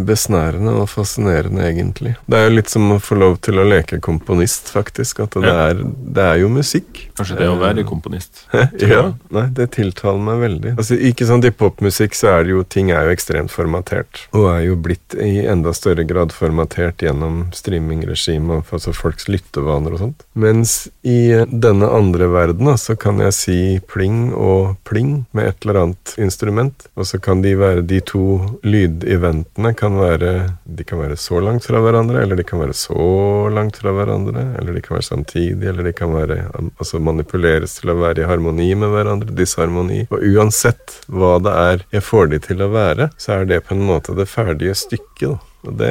besnærende 0.07 0.73
og 0.81 0.89
fascinerende, 0.91 1.63
egentlig. 1.69 2.15
Det 2.29 2.37
er 2.39 2.47
jo 2.49 2.55
litt 2.57 2.71
som 2.71 2.89
å 2.95 2.99
få 3.03 3.17
lov 3.19 3.37
til 3.45 3.59
å 3.61 3.65
leke 3.67 3.99
komponist, 4.03 4.71
faktisk. 4.73 5.21
At 5.23 5.37
det, 5.37 5.45
Ja. 5.47 5.69
er, 5.69 5.83
det 5.83 6.23
er 6.25 6.37
jo 6.41 6.49
musikk. 6.49 7.05
Kanskje 7.15 7.37
det 7.39 7.47
å 7.49 7.57
være 7.59 7.85
komponist. 7.87 8.45
Ja, 8.89 9.13
nei, 9.33 9.45
det 9.53 9.69
tiltaler 9.75 10.19
meg 10.23 10.39
veldig. 10.41 10.71
Altså, 10.77 10.95
ikke 10.97 11.25
sant, 11.27 11.45
I 11.45 11.51
popmusikk 11.55 12.15
så 12.17 12.31
er 12.39 12.43
det 12.47 12.53
jo 12.55 12.63
ting 12.63 12.91
er 12.91 13.05
jo 13.07 13.13
ekstremt 13.15 13.51
formatert, 13.53 14.25
og 14.33 14.47
er 14.53 14.63
jo 14.69 14.75
blitt 14.79 15.15
i 15.19 15.45
enda 15.49 15.73
større 15.75 16.05
grad 16.07 16.31
formatert 16.35 17.03
gjennom 17.05 17.47
streamingregimet, 17.55 18.69
altså 18.73 18.93
folks 18.95 19.27
lyttevaner 19.29 19.95
og 19.97 20.01
sånt. 20.03 20.23
Mens 20.39 20.87
i 21.03 21.31
eh, 21.35 21.45
denne 21.49 21.89
andre 21.93 22.29
verdena 22.31 22.75
så 22.79 22.95
kan 22.99 23.19
jeg 23.23 23.35
si 23.35 23.57
pling 23.91 24.31
og 24.33 24.77
pling 24.87 25.25
med 25.35 25.51
et 25.51 25.65
eller 25.67 25.81
annet 25.83 26.15
instrument, 26.21 26.78
og 26.95 27.07
så 27.07 27.19
kan 27.23 27.43
de 27.43 27.53
være 27.59 27.83
de 27.87 27.99
to 28.05 28.23
lydeventene 28.63 29.73
kan 29.77 29.97
være 29.99 30.31
De 30.63 30.85
kan 30.87 31.01
være 31.01 31.17
så 31.19 31.39
langt 31.43 31.65
fra 31.65 31.81
hverandre, 31.83 32.21
eller 32.21 32.39
de 32.39 32.45
kan 32.47 32.61
være 32.61 32.75
så 32.77 33.49
langt 33.53 33.79
fra 33.81 33.93
hverandre, 33.95 34.45
eller 34.59 34.75
de 34.75 34.83
kan 34.85 34.97
være 34.97 35.07
samtidig, 35.09 35.67
eller 35.71 35.87
de 35.87 35.93
kan 35.95 36.13
være 36.13 36.39
altså 36.69 37.01
manipuleres 37.03 37.79
til 37.79 37.93
å 37.93 37.99
være 37.99 38.23
i 38.23 38.29
harmoni 38.29 38.69
med 38.79 38.93
hverandre, 38.93 39.35
disharmoni. 39.35 40.05
Og 40.13 40.23
uansett 40.33 40.99
hva 41.09 41.37
det 41.43 41.55
er 41.65 41.85
jeg 41.97 42.05
får 42.05 42.33
de 42.33 42.41
til 42.49 42.63
å 42.63 42.71
være, 42.73 43.09
så 43.17 43.39
er 43.39 43.49
det 43.49 43.63
på 43.67 43.75
en 43.75 43.85
måte 43.89 44.15
det 44.17 44.29
ferdige 44.29 44.77
stykket, 44.77 45.29
da. 45.29 45.37
Og 45.67 45.73
det, 45.75 45.89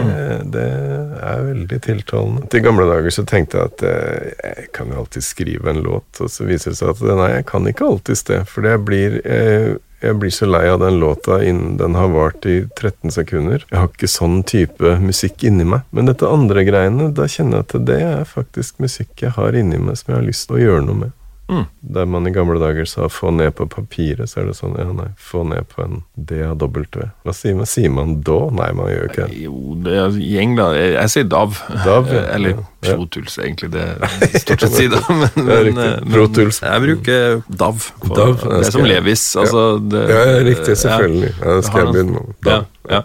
det 0.49 0.65
er 1.21 1.43
veldig 1.45 1.79
tiltalende. 1.85 2.47
Til 2.49 2.63
gamle 2.65 2.87
dager 2.89 3.13
så 3.13 3.25
tenkte 3.29 3.59
jeg 3.59 3.69
at 3.69 3.83
eh, 3.85 4.31
jeg 4.41 4.71
kan 4.77 4.89
jo 4.93 5.03
alltid 5.03 5.27
skrive 5.27 5.75
en 5.75 5.83
låt, 5.85 6.09
og 6.25 6.33
så 6.33 6.47
viser 6.49 6.73
det 6.73 6.79
seg 6.81 6.95
at 6.95 7.03
nei, 7.05 7.29
jeg 7.35 7.47
kan 7.51 7.69
ikke 7.69 7.91
alltid 7.91 8.23
det, 8.31 8.41
for 8.49 8.69
jeg 8.69 8.85
blir 8.89 9.19
eh, 9.29 9.75
jeg 10.01 10.19
blir 10.21 10.31
så 10.31 10.47
lei 10.47 10.65
av 10.71 10.79
den 10.81 11.01
låta 11.01 11.41
innen 11.45 11.77
den 11.77 11.97
har 11.99 12.11
vart 12.15 12.47
i 12.47 12.61
13 12.77 13.11
sekunder. 13.11 13.65
Jeg 13.71 13.79
har 13.81 13.89
ikke 13.91 14.11
sånn 14.11 14.43
type 14.47 14.95
musikk 15.03 15.43
inni 15.49 15.67
meg. 15.67 15.87
Men 15.91 16.11
dette 16.11 16.31
andre 16.31 16.63
greiene, 16.69 17.11
da 17.15 17.27
kjenner 17.31 17.61
jeg 17.61 17.67
at 17.67 17.87
det 17.89 18.01
er 18.07 18.29
faktisk 18.29 18.79
musikk 18.83 19.25
jeg 19.27 19.35
har 19.35 19.59
inni 19.59 19.81
meg 19.83 19.99
som 19.99 20.13
jeg 20.13 20.21
har 20.21 20.29
lyst 20.29 20.47
til 20.49 20.59
å 20.59 20.63
gjøre 20.63 20.85
noe 20.87 21.01
med. 21.03 21.18
Mm. 21.49 21.65
Der 21.95 22.05
man 22.07 22.27
i 22.29 22.31
gamle 22.31 22.59
dager 22.61 22.85
sa 22.85 23.07
'få 23.09 23.31
ned 23.33 23.55
på 23.57 23.65
papiret', 23.69 24.29
så 24.29 24.41
er 24.43 24.47
det 24.51 24.57
sånn 24.59 24.75
ja, 24.79 24.85
nei, 24.93 25.07
få 25.17 25.45
ned 25.49 25.65
på 25.69 25.83
en 25.85 26.03
DAW. 26.15 26.85
Hva 27.25 27.33
sier 27.33 27.55
man? 27.57 27.65
Sier 27.67 27.91
man 27.91 28.21
da? 28.21 28.51
Nei, 28.53 28.73
man 28.77 28.91
gjør 28.93 29.07
ikke 29.09 29.29
det. 29.29 29.39
Jo, 29.47 29.75
det 29.85 29.95
er, 29.97 30.19
England 30.43 30.77
Jeg, 30.77 30.93
jeg 30.99 31.11
sier 31.15 31.25
DAV. 31.25 31.57
DAV 31.85 32.13
ja. 32.13 32.25
Eller 32.37 32.51
Ja. 32.83 32.95
Protuls, 32.95 33.39
egentlig. 33.43 33.73
Det 33.73 33.81
er 33.83 34.39
stort 34.39 34.61
sett 34.61 34.75
si, 34.77 34.87
da. 34.89 35.01
Men, 35.09 35.75
men, 35.75 35.77
Jeg 35.77 36.03
bruker 36.05 37.43
DAV. 37.51 37.79
for- 37.81 38.15
DAW, 38.15 38.35
det 38.35 38.67
er 38.67 38.71
som 38.71 38.85
Levis. 38.85 39.25
Altså, 39.37 39.79
det, 39.91 40.05
Ja, 40.09 40.25
riktig, 40.47 40.77
selvfølgelig. 40.77 41.33
Ja, 41.43 41.57
det 41.57 41.65
skal 41.65 41.85
jeg 41.85 41.95
begynne 41.95 42.13
med. 42.13 42.35
Ja, 42.47 42.61
ja. 42.91 43.01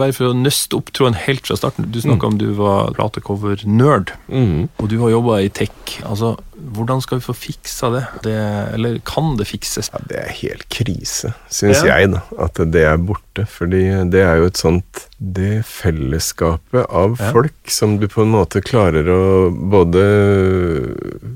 Bare 0.00 0.14
for 0.16 0.30
å 0.30 0.36
nøste 0.36 0.78
opp 0.78 0.92
tråden 0.96 1.18
helt 1.26 1.46
fra 1.46 1.58
starten. 1.58 1.90
Du 1.92 2.00
snakka 2.00 2.30
om 2.30 2.38
du 2.40 2.48
var 2.56 2.94
platecover-nerd, 2.96 4.14
mm. 4.32 4.68
og 4.80 4.88
du 4.88 4.96
har 5.02 5.12
jobba 5.12 5.40
i 5.44 5.50
tech. 5.52 5.74
Altså, 6.08 6.34
hvordan 6.76 7.02
skal 7.04 7.20
vi 7.20 7.26
få 7.26 7.34
fiksa 7.36 7.90
det? 7.94 8.02
det? 8.24 8.36
Eller 8.76 8.98
kan 9.08 9.34
det 9.38 9.48
fikses? 9.50 9.90
Ja, 9.92 10.00
det 10.10 10.18
er 10.22 10.34
helt 10.40 10.66
krise, 10.72 11.34
syns 11.52 11.82
Ja. 11.84 11.98
jeg, 11.98 12.12
da. 12.14 12.22
At 12.40 12.60
det 12.72 12.84
er 12.88 12.96
borte. 13.00 13.46
Fordi 13.50 13.82
det 14.12 14.24
er 14.24 14.40
jo 14.40 14.50
et 14.50 14.60
sånt 14.60 15.06
Det 15.20 15.64
fellesskapet 15.68 16.86
av 16.88 17.18
Ja. 17.20 17.32
folk 17.32 17.68
som 17.68 17.98
du 18.00 18.06
på 18.08 18.22
en 18.22 18.32
måte 18.32 18.62
klarer 18.64 19.04
å 19.04 19.50
både 19.52 20.04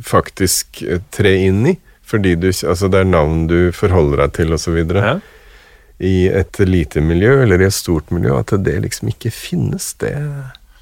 faktisk 0.03 0.83
tre 1.13 1.37
inn 1.47 1.67
i. 1.67 1.77
Fordi 2.05 2.35
du, 2.37 2.49
altså 2.49 2.91
det 2.93 3.01
er 3.01 3.09
navn 3.09 3.47
du 3.49 3.73
forholder 3.73 4.25
deg 4.25 4.33
til, 4.39 4.53
osv. 4.53 4.77
Ja. 4.93 5.19
I 6.01 6.27
et 6.29 6.59
lite 6.67 7.01
miljø 7.01 7.43
eller 7.45 7.63
i 7.63 7.69
et 7.69 7.75
stort 7.77 8.11
miljø. 8.11 8.35
At 8.41 8.51
det 8.65 8.81
liksom 8.83 9.13
ikke 9.13 9.31
finnes, 9.31 9.93
det 10.03 10.15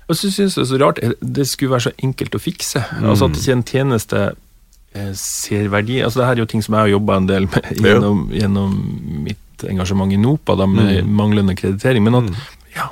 Og 0.09 0.17
jeg 0.17 0.33
det 0.37 0.47
er 0.59 0.65
så 0.71 0.79
rart 0.81 0.99
det 1.21 1.45
skulle 1.49 1.73
være 1.75 1.89
så 1.91 1.93
enkelt 2.03 2.35
å 2.35 2.41
fikse. 2.43 2.81
Altså 3.03 3.29
At 3.29 3.37
ikke 3.37 3.53
en 3.53 3.63
tjeneste 3.65 4.23
eh, 4.95 5.13
ser 5.15 5.69
verdi 5.73 6.01
Altså 6.03 6.21
Det 6.21 6.27
her 6.27 6.33
er 6.37 6.43
jo 6.45 6.49
ting 6.51 6.63
som 6.65 6.75
jeg 6.75 6.81
har 6.87 6.95
jobba 6.95 7.17
en 7.17 7.29
del 7.29 7.47
med 7.47 7.71
Ja. 7.77 7.93
gjennom, 7.95 8.25
gjennom 8.33 8.75
mitt 9.29 9.39
engasjement 9.69 10.11
i 10.13 10.17
NOPA, 10.19 10.57
da, 10.59 10.67
med 10.67 11.07
manglende 11.07 11.55
kreditering. 11.55 12.03
Men 12.03 12.17
at 12.19 12.31
ja, 12.75 12.89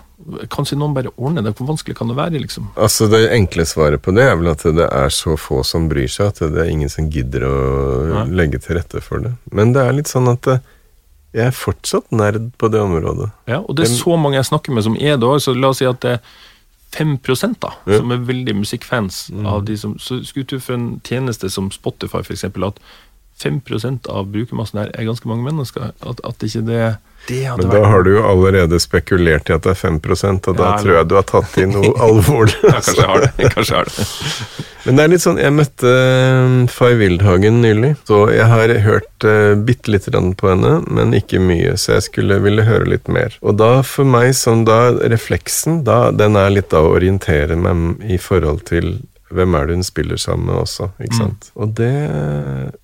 kanskje 0.53 0.77
noen 0.79 0.93
bare 0.95 1.11
ordner 1.16 1.43
det. 1.43 1.55
Hvor 1.59 1.66
vanskelig 1.73 1.97
kan 1.99 2.09
det 2.12 2.14
være? 2.18 2.39
liksom? 2.45 2.68
Altså 2.77 3.09
Det 3.11 3.25
enkle 3.35 3.64
svaret 3.66 4.03
på 4.05 4.12
det 4.14 4.29
er 4.29 4.37
vel 4.39 4.53
at 4.53 4.62
det 4.77 4.87
er 4.87 5.09
så 5.11 5.35
få 5.41 5.64
som 5.66 5.89
bryr 5.91 6.07
seg, 6.12 6.31
at 6.31 6.53
det 6.55 6.62
er 6.62 6.71
ingen 6.71 6.93
som 6.93 7.09
gidder 7.11 7.47
å 7.49 7.55
Nei. 8.12 8.27
legge 8.45 8.61
til 8.62 8.77
rette 8.79 9.01
for 9.03 9.25
det. 9.25 9.33
Men 9.51 9.73
det 9.75 9.83
er 9.83 9.97
litt 9.97 10.12
sånn 10.12 10.29
at 10.31 10.47
eh, 10.53 10.61
jeg 11.33 11.47
er 11.47 11.55
fortsatt 11.55 12.11
nerd 12.12 12.51
på 12.59 12.68
det 12.72 12.81
området. 12.81 13.31
Ja, 13.47 13.61
Og 13.61 13.76
det 13.76 13.85
er 13.87 13.95
så 13.95 14.16
mange 14.18 14.37
jeg 14.37 14.45
snakker 14.49 14.72
med 14.74 14.83
som 14.83 14.97
er 14.99 15.16
det 15.16 15.28
òg, 15.28 15.39
så 15.41 15.55
la 15.55 15.68
oss 15.68 15.78
si 15.78 15.85
at 15.87 16.01
det 16.03 16.16
er 16.16 16.20
5 16.91 17.18
da, 17.61 17.70
Ja. 17.87 17.99
som 17.99 18.11
er 18.11 18.16
veldig 18.18 18.57
musikkfans. 18.57 19.31
av 19.47 19.64
de 19.64 19.76
som, 19.76 19.97
Så 19.99 20.24
skulle 20.24 20.47
du 20.47 20.59
for 20.59 20.74
en 20.74 21.01
tjeneste 21.05 21.49
som 21.51 21.70
Spotify, 21.70 22.22
eksempel, 22.35 22.64
at 22.66 22.78
5% 23.39 24.09
av 24.09 24.26
brukermassen 24.33 24.78
her 24.81 24.91
er 24.95 25.05
ganske 25.05 25.28
mange 25.28 25.45
mennesker. 25.45 25.93
At, 26.03 26.20
at 26.24 26.39
ikke 26.43 26.66
det 26.66 26.97
Men 27.31 27.68
da 27.71 27.85
har 27.87 28.03
du 28.03 28.14
jo 28.16 28.23
allerede 28.27 28.81
spekulert 28.83 29.51
i 29.51 29.55
at 29.55 29.66
det 29.66 29.75
er 29.75 29.79
5 29.79 30.01
og 30.01 30.57
da 30.57 30.64
Ja, 30.64 30.79
tror 30.81 30.97
jeg 30.97 31.09
du 31.11 31.14
har 31.14 31.27
tatt 31.29 31.59
i 31.61 31.66
noe 31.68 31.93
alvorlig. 32.09 32.57
Ja, 32.64 32.81
kanskje 32.81 32.97
jeg 32.97 33.11
har 33.11 33.25
det. 33.27 33.51
Kanskje 33.55 33.75
jeg 33.75 33.79
har 33.79 33.91
det. 33.91 34.09
Men 34.85 34.97
det 34.97 35.05
er 35.05 35.12
litt 35.12 35.23
sånn, 35.23 35.39
jeg 35.41 35.53
møtte 35.53 35.91
eh, 35.93 36.55
Fay 36.73 36.97
Wildhagen 36.97 37.61
nylig, 37.61 37.93
så 38.09 38.23
jeg 38.33 38.49
har 38.49 38.73
hørt 38.87 39.27
uh, 39.29 39.53
bitte 39.53 39.93
lite 39.93 40.12
grann 40.14 40.33
på 40.41 40.49
henne, 40.49 40.79
men 40.89 41.12
ikke 41.16 41.43
mye, 41.45 41.75
så 41.77 41.99
jeg 41.99 42.07
skulle 42.09 42.41
ville 42.41 42.64
høre 42.64 42.89
litt 42.89 43.11
mer. 43.12 43.37
Og 43.45 43.59
da 43.61 43.83
for 43.87 44.09
meg 44.09 44.33
som 44.39 44.64
da 44.64 44.81
refleksen, 45.12 45.83
da, 45.85 46.09
den 46.16 46.39
er 46.41 46.55
litt 46.55 46.71
da 46.73 46.81
å 46.81 46.95
orientere 46.97 47.61
meg 47.61 48.01
i 48.09 48.16
forhold 48.21 48.64
til 48.73 48.95
hvem 49.31 49.55
er 49.55 49.66
det 49.66 49.76
hun 49.76 49.85
spiller 49.87 50.16
sammen 50.18 50.47
med 50.51 50.55
også, 50.64 50.89
ikke 51.01 51.16
sant? 51.16 51.51
Og 51.57 51.74
det, 51.78 51.91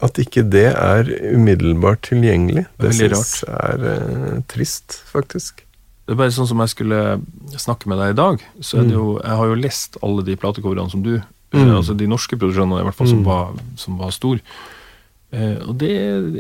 at 0.03 0.19
ikke 0.23 0.45
det 0.51 0.67
er 0.73 1.09
umiddelbart 1.35 2.03
tilgjengelig, 2.07 2.67
det 2.79 2.91
det 2.91 2.95
synes 2.95 3.33
jeg 3.47 3.55
er 3.55 3.87
eh, 3.93 4.43
trist, 4.49 5.01
faktisk. 5.11 5.63
Det 6.07 6.15
er 6.15 6.21
bare 6.21 6.31
sånn 6.31 6.47
som 6.47 6.61
jeg 6.63 6.71
skulle 6.71 7.01
snakke 7.59 7.89
med 7.91 7.99
deg 7.99 8.13
i 8.15 8.19
dag, 8.21 8.45
så 8.63 8.79
er 8.79 8.85
det 8.87 8.95
jo 8.95 9.19
Jeg 9.25 9.37
har 9.41 9.47
jo 9.51 9.55
lest 9.59 9.97
alle 10.07 10.23
de 10.23 10.37
platecoverne 10.37 10.91
som 10.91 11.03
du 11.03 11.21
Mm. 11.55 11.69
eh, 11.71 11.77
Altså 11.77 11.95
de 11.97 12.07
norske 12.11 12.37
produksjonene, 12.37 12.81
i 12.81 12.85
hvert 12.85 12.95
fall, 12.99 13.07
som, 13.09 13.21
var, 13.25 13.53
som 13.79 13.97
var 13.99 14.11
stor. 14.11 14.41
Eh, 15.33 15.57
og 15.67 15.77
det 15.79 15.91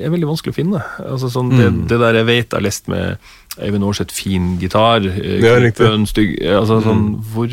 er 0.02 0.10
veldig 0.10 0.26
vanskelig 0.28 0.52
å 0.52 0.56
finne. 0.56 0.80
Altså 0.98 1.30
sånn, 1.30 1.50
det, 1.56 1.68
Mm. 1.72 1.86
det 1.88 1.98
der 2.00 2.14
jeg 2.14 2.26
vet 2.26 2.50
jeg 2.50 2.56
har 2.58 2.60
lest 2.66 2.88
med 2.88 3.18
Eivind 3.58 3.84
Aarseth, 3.84 4.12
fin 4.12 4.58
gitar, 4.58 5.06
eh, 5.06 5.40
Ja, 5.40 5.56
eh, 5.56 6.58
Altså 6.58 6.82
sånn 6.82 7.16
Mm. 7.16 7.22
Hvor 7.32 7.48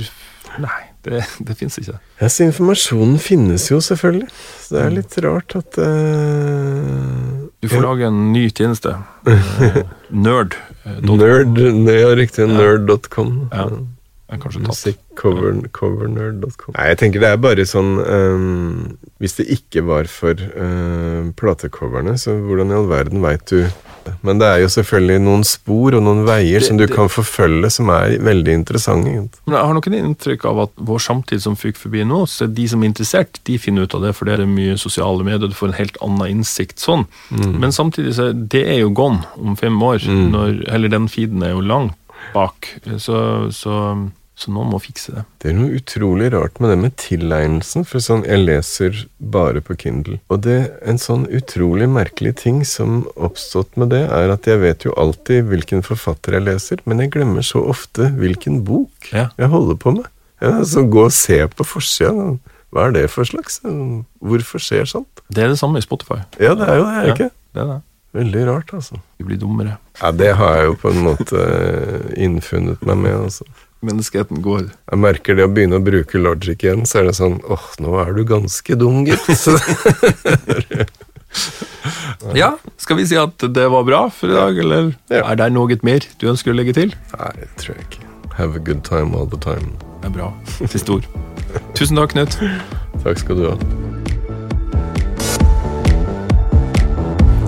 Nei, 0.59 0.81
det, 1.03 1.21
det 1.43 1.55
fins 1.59 1.77
ikke. 1.81 1.97
Ja, 2.21 2.29
så 2.31 2.45
informasjonen 2.47 3.17
finnes 3.21 3.65
jo 3.71 3.79
selvfølgelig. 3.83 4.29
Så 4.63 4.75
det 4.75 4.83
er 4.83 4.93
litt 4.95 5.17
rart 5.25 5.55
at 5.59 5.79
uh, 5.81 7.47
Du 7.63 7.67
får 7.71 7.79
ja. 7.79 7.87
lage 7.87 8.07
en 8.11 8.21
ny 8.35 8.47
tjeneste. 8.51 8.95
Eh, 9.33 9.77
nerd. 10.11 10.55
eh, 10.83 10.97
Nerd, 11.07 11.59
ja, 11.87 12.09
riktig. 12.19 12.47
Nerd.com. 12.51 13.29
Ja. 13.53 13.69
er 14.33 14.41
kanskje 14.41 14.63
tatt. 14.65 14.73
Musikk, 14.73 14.99
cover, 15.15 15.55
Nei, 16.09 16.87
jeg 16.89 16.99
tenker 16.99 17.23
det 17.23 17.29
er 17.31 17.39
bare 17.39 17.63
sånn 17.69 17.93
um, 18.01 18.97
Hvis 19.23 19.37
det 19.39 19.45
ikke 19.55 19.85
var 19.87 20.09
for 20.11 20.35
uh, 20.35 21.29
platecoverne, 21.39 22.17
så 22.19 22.35
hvordan 22.35 22.73
i 22.73 22.77
all 22.81 22.89
verden 22.91 23.23
veit 23.23 23.45
du 23.51 23.61
Men 24.21 24.39
det 24.39 24.47
er 24.47 24.59
jo 24.63 24.67
selvfølgelig 24.73 25.21
noen 25.23 25.43
spor 25.47 25.95
og 25.97 26.03
noen 26.03 26.23
veier 26.27 26.59
Det- 26.59 26.67
som 26.67 26.77
du 26.77 26.85
det- 26.85 26.95
kan 26.95 27.07
forfølge, 27.09 27.71
som 27.71 27.89
er 27.89 28.17
veldig 28.19 28.53
interessante. 28.53 29.29
Men 29.45 29.55
jeg 29.55 29.65
har 29.65 29.73
nok 29.73 29.87
et 29.87 29.93
inntrykk 29.93 30.45
av 30.45 30.59
at 30.59 30.69
vår 30.77 30.99
samtid 30.99 31.41
som 31.41 31.55
fyker 31.55 31.77
forbi 31.87 32.03
nå, 32.03 32.23
så 32.27 32.43
er 32.43 32.53
de 32.53 32.67
som 32.67 32.83
er 32.83 32.87
interessert, 32.89 33.39
de 33.43 33.57
finner 33.57 33.83
ut 33.83 33.95
av 33.95 34.01
det, 34.01 34.15
for 34.15 34.25
det 34.25 34.39
er 34.39 34.45
mye 34.45 34.77
sosiale 34.77 35.23
medier, 35.23 35.47
du 35.47 35.53
får 35.53 35.67
en 35.69 35.79
helt 35.79 35.97
annen 36.01 36.27
innsikt 36.39 36.77
sånn. 36.79 37.05
Men 37.31 37.71
samtidig 37.71 38.13
så 38.15 38.31
det 38.49 38.67
er 38.67 38.79
jo 38.79 38.89
gone 38.89 39.23
om 39.37 39.55
fem 39.55 39.77
år, 39.81 39.99
når, 40.31 40.63
eller 40.67 40.89
den 40.89 41.07
feeden 41.07 41.43
er 41.43 41.51
jo 41.51 41.61
langt 41.61 41.93
bak, 42.33 42.67
så, 42.97 43.51
så, 43.51 44.09
så 44.35 44.49
noen 44.51 44.71
må 44.73 44.79
fikse 44.81 45.13
det. 45.13 45.23
Det 45.43 45.51
er 45.51 45.57
noe 45.59 45.75
utrolig 45.77 46.31
rart 46.33 46.57
med 46.59 46.71
det 46.73 46.77
med 46.81 46.95
tilegnelsen. 46.97 47.85
For 47.85 48.01
sånn, 48.01 48.23
jeg 48.25 48.41
leser 48.47 49.03
bare 49.19 49.61
på 49.61 49.75
Kindle. 49.77 50.17
Og 50.33 50.41
det 50.45 50.57
en 50.89 50.97
sånn 50.97 51.27
utrolig 51.29 51.85
merkelig 51.91 52.33
ting 52.41 52.63
som 52.65 53.03
oppstått 53.15 53.77
med 53.77 53.91
det, 53.93 54.01
er 54.09 54.33
at 54.33 54.49
jeg 54.49 54.59
vet 54.63 54.87
jo 54.87 54.95
alltid 54.97 55.45
hvilken 55.51 55.85
forfatter 55.85 56.39
jeg 56.39 56.47
leser, 56.47 56.81
men 56.89 56.99
jeg 57.05 57.13
glemmer 57.13 57.45
så 57.45 57.61
ofte 57.69 58.09
hvilken 58.17 58.63
bok 58.65 59.11
Ja. 59.13 59.29
jeg 59.37 59.49
holder 59.53 59.75
på 59.77 59.93
med. 59.99 60.09
Ja, 60.41 60.57
så 60.67 60.81
gå 60.89 61.05
og 61.05 61.13
se 61.15 61.37
på 61.47 61.63
forsida. 61.63 62.37
Hva 62.73 62.87
er 62.89 62.91
det 62.97 63.09
for 63.13 63.23
slags? 63.23 63.61
Hvorfor 64.19 64.59
skjer 64.59 64.89
sånt? 64.89 65.21
Det 65.29 65.43
er 65.45 65.49
det 65.53 65.59
samme 65.61 65.77
i 65.77 65.85
Spotify. 65.85 66.23
Ja, 66.41 66.55
det 66.57 66.67
er 66.67 66.79
jo 66.81 66.85
det, 66.89 66.93
er 66.97 67.05
Ja. 67.07 67.13
ikke? 67.13 67.29
Det 67.53 67.61
er 67.61 67.67
det. 67.69 67.81
Veldig 68.13 68.41
rart, 68.47 68.73
altså. 68.73 68.99
Vi 69.17 69.25
blir 69.25 69.37
dummere. 69.41 69.77
Ja, 70.01 70.11
det 70.11 70.35
har 70.37 70.55
jeg 70.57 70.65
jo 70.67 70.73
på 70.81 70.89
en 70.91 70.99
måte 71.05 71.37
eh, 71.37 72.23
innfunnet 72.25 72.81
meg 72.85 72.97
med, 72.97 73.15
altså. 73.25 73.45
Menneskeheten 73.83 74.39
går. 74.45 74.69
Jeg 74.91 74.99
merker 75.03 75.35
det 75.35 75.45
å 75.47 75.51
begynne 75.51 75.79
å 75.79 75.83
bruke 75.83 76.19
logic 76.21 76.63
igjen, 76.63 76.85
så 76.87 77.01
er 77.01 77.09
det 77.09 77.15
sånn 77.19 77.39
åh, 77.51 77.65
nå 77.83 77.97
er 78.03 78.13
du 78.15 78.23
ganske 78.29 78.77
dum, 78.79 79.03
gitt. 79.07 79.27
Ja, 82.37 82.53
skal 82.77 82.97
vi 82.99 83.05
si 83.09 83.17
at 83.19 83.41
det 83.55 83.65
var 83.73 83.83
bra 83.87 84.03
for 84.13 84.29
i 84.31 84.35
dag, 84.37 84.57
eller 84.63 84.93
Ja. 85.09 85.23
er 85.31 85.35
det 85.35 85.51
noe 85.53 85.77
mer 85.83 86.05
du 86.21 86.27
ønsker 86.29 86.53
å 86.53 86.55
legge 86.55 86.73
til? 86.77 86.93
Nei, 87.17 87.31
det 87.41 87.49
tror 87.57 87.75
jeg 87.75 87.85
ikke. 87.89 88.05
Have 88.37 88.55
a 88.55 88.59
good 88.59 88.83
time 88.85 89.13
all 89.17 89.25
the 89.27 89.37
time. 89.37 89.73
Det 90.01 90.09
er 90.09 90.13
bra. 90.15 90.29
Siste 90.69 90.89
ord. 90.93 91.05
Tusen 91.75 91.97
takk, 91.97 92.13
Knut. 92.15 92.37
Takk 93.03 93.19
skal 93.19 93.35
du 93.35 93.49
ha. 93.49 93.57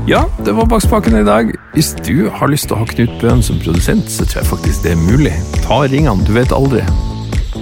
Ja, 0.07 0.25
det 0.45 0.51
var 0.53 0.65
Bakspakene 0.65 1.19
i 1.19 1.25
dag. 1.25 1.47
Hvis 1.73 1.95
du 2.07 2.29
har 2.29 2.47
lyst 2.51 2.67
til 2.69 2.75
å 2.75 2.83
ha 2.83 2.85
Knut 2.85 3.13
Bøhn 3.17 3.39
som 3.41 3.57
produsent, 3.57 4.05
så 4.13 4.21
tror 4.21 4.43
jeg 4.43 4.49
faktisk 4.51 4.83
det 4.83 4.91
er 4.93 4.99
mulig. 5.01 5.31
Ta 5.63 5.79
ringene, 5.81 6.21
du 6.27 6.29
vet 6.35 6.53
aldri. 6.53 6.83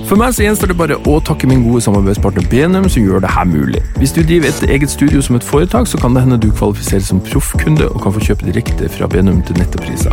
For 0.09 0.19
meg 0.19 0.35
så 0.35 0.43
gjenstår 0.43 0.73
det 0.73 0.75
bare 0.75 0.97
å 1.07 1.21
takke 1.23 1.47
min 1.47 1.63
gode 1.63 1.85
samarbeidspartner 1.85 2.43
Benum, 2.51 2.89
som 2.91 3.05
gjør 3.07 3.23
det 3.23 3.31
her 3.31 3.47
mulig. 3.47 3.79
Hvis 3.95 4.11
du 4.11 4.19
driver 4.27 4.51
et 4.51 4.75
eget 4.75 4.91
studio 4.91 5.23
som 5.23 5.39
et 5.39 5.47
foretak, 5.47 5.87
så 5.87 6.01
kan 6.01 6.17
det 6.17 6.25
hende 6.25 6.41
du 6.43 6.49
kvalifiserer 6.51 7.05
som 7.07 7.23
proffkunde 7.23 7.87
og 7.87 8.03
kan 8.03 8.17
få 8.17 8.25
kjøpe 8.27 8.49
direkte 8.49 8.91
fra 8.91 9.07
Benum 9.07 9.39
til 9.47 9.63
nettopriser. 9.63 10.11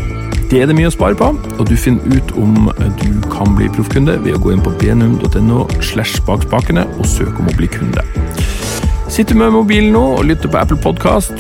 Det 0.53 0.62
er 0.62 0.70
det 0.70 0.78
mye 0.78 0.93
å 0.93 0.95
spare 0.95 1.18
på, 1.18 1.33
og 1.35 1.66
du 1.66 1.74
finner 1.74 2.14
ut 2.14 2.31
om 2.39 2.70
du 3.03 3.11
kan 3.35 3.59
bli 3.59 3.66
proffkunde 3.74 4.20
ved 4.22 4.39
å 4.39 4.45
gå 4.47 4.55
inn 4.55 4.62
på 4.62 4.76
benum.no 4.78 5.66
slash 5.83 6.22
bakspakene 6.31 6.87
og 6.95 7.11
søke 7.11 7.43
om 7.43 7.51
å 7.51 7.59
bli 7.59 7.66
kunde. 7.74 8.07
Sitter 9.11 9.34
du 9.34 9.40
med 9.40 9.50
mobilen 9.50 9.90
nå 9.90 10.00
og 10.20 10.28
lytter 10.28 10.46
på 10.46 10.58
Apple 10.61 10.76
Podcast, 10.78 11.32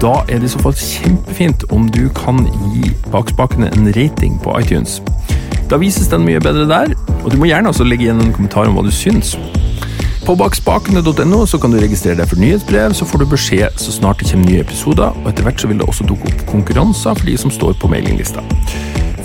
da 0.00 0.14
er 0.32 0.40
det 0.40 0.48
i 0.48 0.52
så 0.54 0.62
fall 0.64 0.72
kjempefint 0.80 1.66
om 1.76 1.84
du 1.92 2.06
kan 2.16 2.40
gi 2.72 2.88
Bakspakene 3.12 3.68
en 3.76 3.90
rating 3.92 4.38
på 4.40 4.54
iTunes. 4.56 5.02
Da 5.68 5.76
vises 5.76 6.08
den 6.08 6.24
mye 6.24 6.40
bedre 6.40 6.64
der, 6.70 6.94
og 7.20 7.28
du 7.28 7.36
må 7.36 7.50
gjerne 7.50 7.68
også 7.68 7.84
legge 7.84 8.06
igjen 8.06 8.22
en 8.24 8.32
kommentar 8.32 8.70
om 8.70 8.78
hva 8.78 8.86
du 8.86 8.88
syns. 8.96 9.34
På 10.24 10.38
bakspakene.no 10.40 11.42
så 11.44 11.60
kan 11.60 11.76
du 11.76 11.76
registrere 11.82 12.16
deg 12.22 12.32
for 12.32 12.40
nyhetsbrev, 12.40 12.96
så 12.96 13.04
får 13.04 13.20
du 13.20 13.28
beskjed 13.34 13.76
så 13.76 13.92
snart 13.98 14.24
det 14.24 14.32
kommer 14.32 14.48
nye 14.48 14.64
episoder, 14.64 15.12
og 15.12 15.28
etter 15.28 15.44
hvert 15.44 15.60
så 15.60 15.68
vil 15.68 15.84
det 15.84 15.92
også 15.92 16.08
dukke 16.08 16.32
opp 16.32 16.48
konkurranser 16.48 17.12
for 17.12 17.28
de 17.28 17.36
som 17.44 17.52
står 17.52 17.76
på 17.76 17.92
mailinglista. 17.92 18.40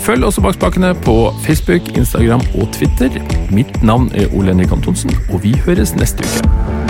Følg 0.04 0.28
også 0.28 0.44
Bakspakene 0.44 0.92
på 1.08 1.18
Facebook, 1.46 1.88
Instagram 1.96 2.44
og 2.52 2.68
Twitter. 2.76 3.16
Mitt 3.48 3.80
navn 3.80 4.12
er 4.12 4.28
Ole 4.36 4.52
Henrik 4.52 4.76
Antonsen, 4.76 5.16
og 5.32 5.40
vi 5.48 5.56
høres 5.64 5.96
neste 5.96 6.28
uke. 6.28 6.83